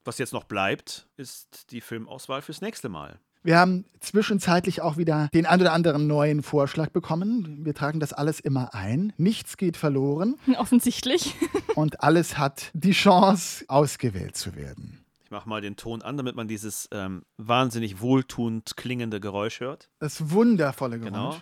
Was 0.05 0.19
jetzt 0.19 0.31
noch 0.31 0.45
bleibt, 0.45 1.09
ist 1.17 1.69
die 1.71 1.81
Filmauswahl 1.81 2.41
fürs 2.41 2.61
nächste 2.61 2.87
Mal. 2.87 3.19
Wir 3.43 3.57
haben 3.57 3.85
zwischenzeitlich 3.99 4.81
auch 4.81 4.97
wieder 4.97 5.29
den 5.33 5.45
ein 5.45 5.61
oder 5.61 5.73
anderen 5.73 6.07
neuen 6.07 6.43
Vorschlag 6.43 6.89
bekommen. 6.89 7.65
Wir 7.65 7.73
tragen 7.73 7.99
das 7.99 8.13
alles 8.13 8.39
immer 8.39 8.73
ein. 8.73 9.13
Nichts 9.17 9.57
geht 9.57 9.77
verloren. 9.77 10.35
Offensichtlich. 10.57 11.35
Und 11.75 12.01
alles 12.01 12.37
hat 12.37 12.71
die 12.73 12.91
Chance, 12.91 13.65
ausgewählt 13.67 14.35
zu 14.35 14.55
werden. 14.55 15.03
Ich 15.23 15.31
mache 15.31 15.49
mal 15.49 15.61
den 15.61 15.75
Ton 15.75 16.01
an, 16.01 16.15
damit 16.15 16.35
man 16.35 16.47
dieses 16.47 16.87
ähm, 16.91 17.23
wahnsinnig 17.37 17.99
wohltuend 17.99 18.77
klingende 18.77 19.19
Geräusch 19.19 19.59
hört. 19.59 19.89
Das 19.99 20.29
wundervolle 20.29 20.99
Geräusch. 20.99 21.11
Genau. 21.11 21.35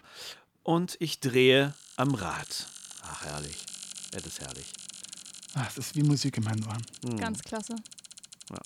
Und 0.64 0.98
ich 1.00 1.20
drehe 1.20 1.76
am 1.96 2.16
Rad. 2.16 2.68
Ach, 3.04 3.26
herrlich. 3.26 3.64
Es 4.12 4.26
ist 4.26 4.42
herrlich. 4.42 4.74
Ach, 5.54 5.70
es 5.70 5.78
ist 5.78 5.96
wie 5.96 6.04
Musik 6.04 6.38
in 6.38 6.44
meinen 6.44 6.64
Ohren. 6.66 6.82
Hm. 7.08 7.18
Ganz 7.18 7.44
klasse. 7.44 7.76
Ja. 8.50 8.58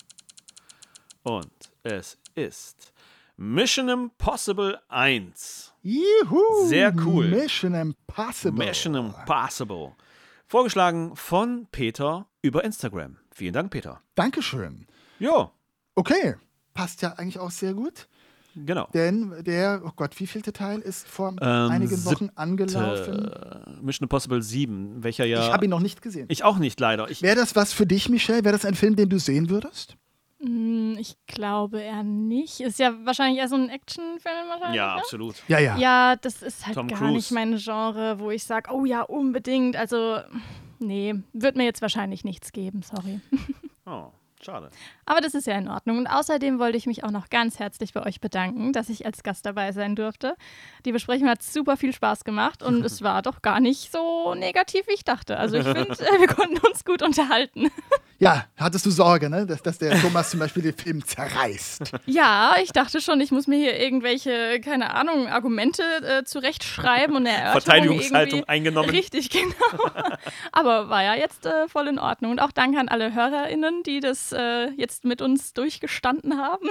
Und 1.22 1.52
es 1.82 2.16
ist 2.34 2.92
Mission 3.42 3.88
Impossible 3.88 4.78
1. 4.90 5.72
Juhu! 5.82 6.66
Sehr 6.66 6.94
cool. 7.06 7.28
Mission 7.28 7.72
Impossible. 7.72 8.66
Mission 8.66 8.94
Impossible. 8.94 9.92
Vorgeschlagen 10.46 11.16
von 11.16 11.66
Peter 11.72 12.26
über 12.42 12.62
Instagram. 12.64 13.16
Vielen 13.32 13.54
Dank, 13.54 13.70
Peter. 13.70 14.02
Dankeschön. 14.14 14.86
Ja. 15.20 15.50
Okay. 15.94 16.34
Passt 16.74 17.00
ja 17.00 17.14
eigentlich 17.14 17.38
auch 17.38 17.50
sehr 17.50 17.72
gut. 17.72 18.08
Genau. 18.54 18.88
Denn 18.92 19.32
der, 19.42 19.80
oh 19.86 19.92
Gott, 19.96 20.20
wie 20.20 20.26
vielte 20.26 20.52
Teil 20.52 20.80
ist 20.80 21.08
vor 21.08 21.30
Ähm, 21.40 21.70
einigen 21.70 22.04
Wochen 22.04 22.28
angelaufen? 22.34 23.30
Mission 23.80 24.04
Impossible 24.04 24.42
7, 24.42 25.02
welcher 25.02 25.24
ja. 25.24 25.46
Ich 25.46 25.50
habe 25.50 25.64
ihn 25.64 25.70
noch 25.70 25.80
nicht 25.80 26.02
gesehen. 26.02 26.26
Ich 26.28 26.44
auch 26.44 26.58
nicht, 26.58 26.78
leider. 26.78 27.08
Wäre 27.08 27.36
das 27.36 27.56
was 27.56 27.72
für 27.72 27.86
dich, 27.86 28.10
Michelle? 28.10 28.44
Wäre 28.44 28.52
das 28.52 28.66
ein 28.66 28.74
Film, 28.74 28.96
den 28.96 29.08
du 29.08 29.18
sehen 29.18 29.48
würdest? 29.48 29.96
Hm, 30.42 30.96
Ich 30.98 31.16
glaube 31.26 31.80
eher 31.80 32.02
nicht. 32.02 32.60
Ist 32.60 32.78
ja 32.78 32.92
wahrscheinlich 33.04 33.38
eher 33.38 33.48
so 33.48 33.56
ein 33.56 33.68
Actionfilm 33.68 34.48
wahrscheinlich. 34.48 34.76
ja, 34.76 34.94
ne? 34.94 35.00
absolut. 35.00 35.34
Ja, 35.48 35.58
ja. 35.58 35.76
Ja, 35.76 36.16
das 36.16 36.42
ist 36.42 36.66
halt 36.66 36.74
Tom 36.76 36.88
gar 36.88 36.98
Cruise. 36.98 37.12
nicht 37.14 37.30
mein 37.32 37.56
Genre, 37.56 38.18
wo 38.18 38.30
ich 38.30 38.44
sage, 38.44 38.70
oh 38.72 38.84
ja, 38.84 39.02
unbedingt. 39.02 39.76
Also, 39.76 40.20
nee, 40.78 41.14
wird 41.32 41.56
mir 41.56 41.64
jetzt 41.64 41.82
wahrscheinlich 41.82 42.24
nichts 42.24 42.52
geben, 42.52 42.82
sorry. 42.82 43.20
Oh, 43.86 44.06
schade. 44.40 44.70
Aber 45.10 45.20
das 45.20 45.34
ist 45.34 45.48
ja 45.48 45.58
in 45.58 45.66
Ordnung. 45.66 45.98
Und 45.98 46.06
außerdem 46.06 46.60
wollte 46.60 46.78
ich 46.78 46.86
mich 46.86 47.02
auch 47.02 47.10
noch 47.10 47.30
ganz 47.30 47.58
herzlich 47.58 47.92
bei 47.92 48.06
euch 48.06 48.20
bedanken, 48.20 48.72
dass 48.72 48.88
ich 48.88 49.06
als 49.06 49.24
Gast 49.24 49.44
dabei 49.44 49.72
sein 49.72 49.96
durfte. 49.96 50.36
Die 50.84 50.92
Besprechung 50.92 51.28
hat 51.28 51.42
super 51.42 51.76
viel 51.76 51.92
Spaß 51.92 52.22
gemacht 52.22 52.62
und 52.62 52.84
es 52.84 53.02
war 53.02 53.20
doch 53.20 53.42
gar 53.42 53.58
nicht 53.58 53.90
so 53.90 54.36
negativ, 54.36 54.86
wie 54.86 54.92
ich 54.94 55.02
dachte. 55.02 55.36
Also 55.36 55.56
ich 55.56 55.64
finde, 55.64 55.88
wir 56.18 56.28
konnten 56.28 56.64
uns 56.64 56.84
gut 56.84 57.02
unterhalten. 57.02 57.72
Ja, 58.20 58.44
hattest 58.58 58.84
du 58.84 58.90
Sorge, 58.90 59.30
ne? 59.30 59.46
dass, 59.46 59.62
dass 59.62 59.78
der 59.78 59.98
Thomas 60.00 60.30
zum 60.30 60.40
Beispiel 60.40 60.62
den 60.62 60.76
Film 60.76 61.04
zerreißt. 61.04 61.92
Ja, 62.06 62.56
ich 62.62 62.70
dachte 62.70 63.00
schon, 63.00 63.20
ich 63.20 63.30
muss 63.30 63.46
mir 63.46 63.56
hier 63.56 63.78
irgendwelche, 63.78 64.60
keine 64.60 64.94
Ahnung, 64.94 65.28
Argumente 65.28 65.82
äh, 66.02 66.24
zurechtschreiben 66.24 67.14
und 67.14 67.26
eine 67.26 67.36
Erörterung 67.36 67.62
Verteidigungshaltung 67.62 68.44
eingenommen. 68.44 68.90
Richtig, 68.90 69.30
genau. 69.30 69.90
Aber 70.52 70.88
war 70.88 71.02
ja 71.02 71.14
jetzt 71.14 71.46
äh, 71.46 71.68
voll 71.68 71.88
in 71.88 71.98
Ordnung. 71.98 72.32
Und 72.32 72.40
auch 72.40 72.52
danke 72.52 72.78
an 72.78 72.88
alle 72.88 73.14
HörerInnen, 73.14 73.82
die 73.84 74.00
das 74.00 74.32
äh, 74.32 74.70
jetzt 74.76 74.99
mit 75.02 75.22
uns 75.22 75.52
durchgestanden 75.54 76.36
haben. 76.38 76.68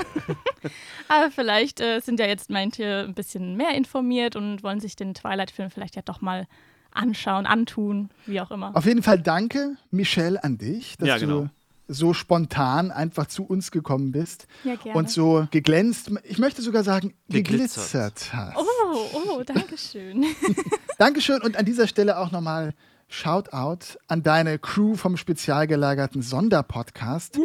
Aber 1.07 1.31
vielleicht 1.31 1.81
äh, 1.81 1.99
sind 1.99 2.19
ja 2.19 2.27
jetzt 2.27 2.49
manche 2.49 3.05
ein 3.07 3.13
bisschen 3.13 3.55
mehr 3.55 3.73
informiert 3.75 4.35
und 4.35 4.63
wollen 4.63 4.79
sich 4.79 4.95
den 4.95 5.13
Twilight-Film 5.13 5.69
vielleicht 5.71 5.95
ja 5.95 6.01
doch 6.01 6.21
mal 6.21 6.47
anschauen, 6.91 7.45
antun, 7.45 8.09
wie 8.25 8.41
auch 8.41 8.51
immer. 8.51 8.75
Auf 8.75 8.85
jeden 8.85 9.03
Fall 9.03 9.19
danke, 9.19 9.75
Michelle, 9.91 10.43
an 10.43 10.57
dich, 10.57 10.97
dass 10.97 11.07
Ja, 11.07 11.17
genau. 11.17 11.41
du 11.41 11.49
so 11.91 12.13
spontan 12.13 12.91
einfach 12.91 13.25
zu 13.27 13.43
uns 13.45 13.71
gekommen 13.71 14.11
bist 14.11 14.47
Ja, 14.63 14.75
gerne. 14.75 14.97
und 14.97 15.09
so 15.09 15.47
geglänzt, 15.49 16.11
ich 16.23 16.37
möchte 16.37 16.61
sogar 16.61 16.83
sagen, 16.83 17.15
Geglitzert. 17.29 17.91
geglitzert 17.91 18.33
hast. 18.33 18.57
Oh, 18.57 19.07
oh, 19.37 19.43
danke 19.43 19.75
schön. 19.77 20.23
Dankeschön 20.99 21.41
und 21.41 21.57
an 21.57 21.65
dieser 21.65 21.87
Stelle 21.87 22.19
auch 22.19 22.31
nochmal 22.31 22.73
Shoutout 23.07 23.97
an 24.07 24.21
deine 24.21 24.59
Crew 24.59 24.93
vom 24.95 25.17
spezial 25.17 25.65
gelagerten 25.65 26.21
Sonderpodcast, 26.21 27.39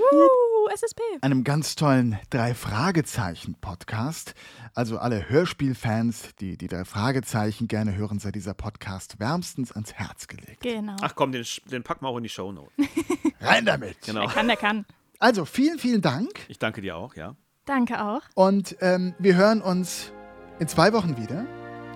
SSP. 0.73 1.01
einem 1.23 1.45
ganz 1.45 1.75
tollen 1.77 2.19
Drei-Fragezeichen-Podcast. 2.31 4.35
Also 4.75 4.99
alle 4.99 5.29
Hörspielfans, 5.29 6.31
die 6.41 6.57
die 6.57 6.67
drei 6.69 6.85
Fragezeichen 6.85 7.69
gerne 7.69 7.95
hören, 7.95 8.19
sei 8.19 8.33
dieser 8.33 8.55
Podcast 8.55 9.21
wärmstens 9.21 9.73
ans 9.73 9.93
Herz 9.95 10.27
gelegt. 10.27 10.63
Genau. 10.63 10.97
Ach 11.01 11.15
komm, 11.15 11.33
den, 11.33 11.45
den 11.71 11.83
packen 11.83 12.05
wir 12.05 12.09
auch 12.09 12.17
in 12.17 12.23
die 12.25 12.29
Shownote. 12.29 12.71
Rein 13.41 13.65
damit! 13.67 14.01
Genau. 14.03 14.23
Der 14.23 14.31
kann, 14.31 14.47
der 14.47 14.57
kann. 14.57 14.85
Also 15.19 15.45
vielen, 15.45 15.79
vielen 15.79 16.03
Dank 16.03 16.31
Ich 16.49 16.59
danke 16.59 16.81
dir 16.81 16.97
auch, 16.97 17.15
ja. 17.15 17.37
Danke 17.67 18.03
auch. 18.05 18.21
und 18.35 18.77
ähm, 18.81 19.15
wir 19.19 19.37
hören 19.37 19.63
uns 19.63 20.13
in 20.59 20.69
zwei 20.69 20.93
Wochen 20.93 21.17
wieder. 21.17 21.47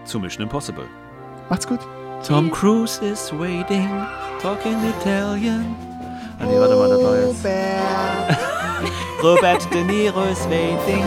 Zu 0.05 0.19
Mission 0.19 0.45
Impossible. 0.45 0.89
Macht's 1.51 1.67
gut. 1.67 1.81
Tom 2.27 2.51
Cruise 2.51 3.05
is 3.05 3.31
waiting, 3.33 3.87
talking 4.41 4.77
Italian. 4.99 5.77
Ah, 6.41 6.47
nee, 6.47 6.59
warte 6.59 6.75
mal, 6.77 6.89
das 6.89 7.45
war 7.45 8.29
jetzt. 8.31 8.39
Robert 9.21 9.69
De 9.73 9.83
Niro 9.83 10.23
is 10.31 10.47
waiting. 10.47 11.05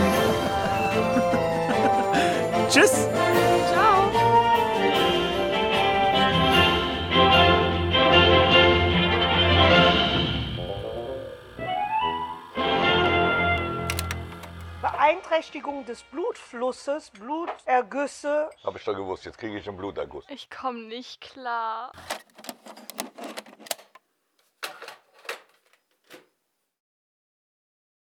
Tschüss. 2.68 3.08
Ciao. 3.72 4.10
Beeinträchtigung 14.82 15.86
des 15.86 16.02
Blutflusses, 16.02 17.10
Blutergüsse. 17.12 18.50
Hab 18.62 18.76
ich 18.76 18.84
doch 18.84 18.94
gewusst, 18.94 19.24
jetzt 19.24 19.38
kriege 19.38 19.56
ich 19.56 19.66
einen 19.66 19.78
Bluterguss. 19.78 20.26
Ich 20.28 20.50
komme 20.50 20.80
nicht 20.80 21.22
klar. 21.22 21.92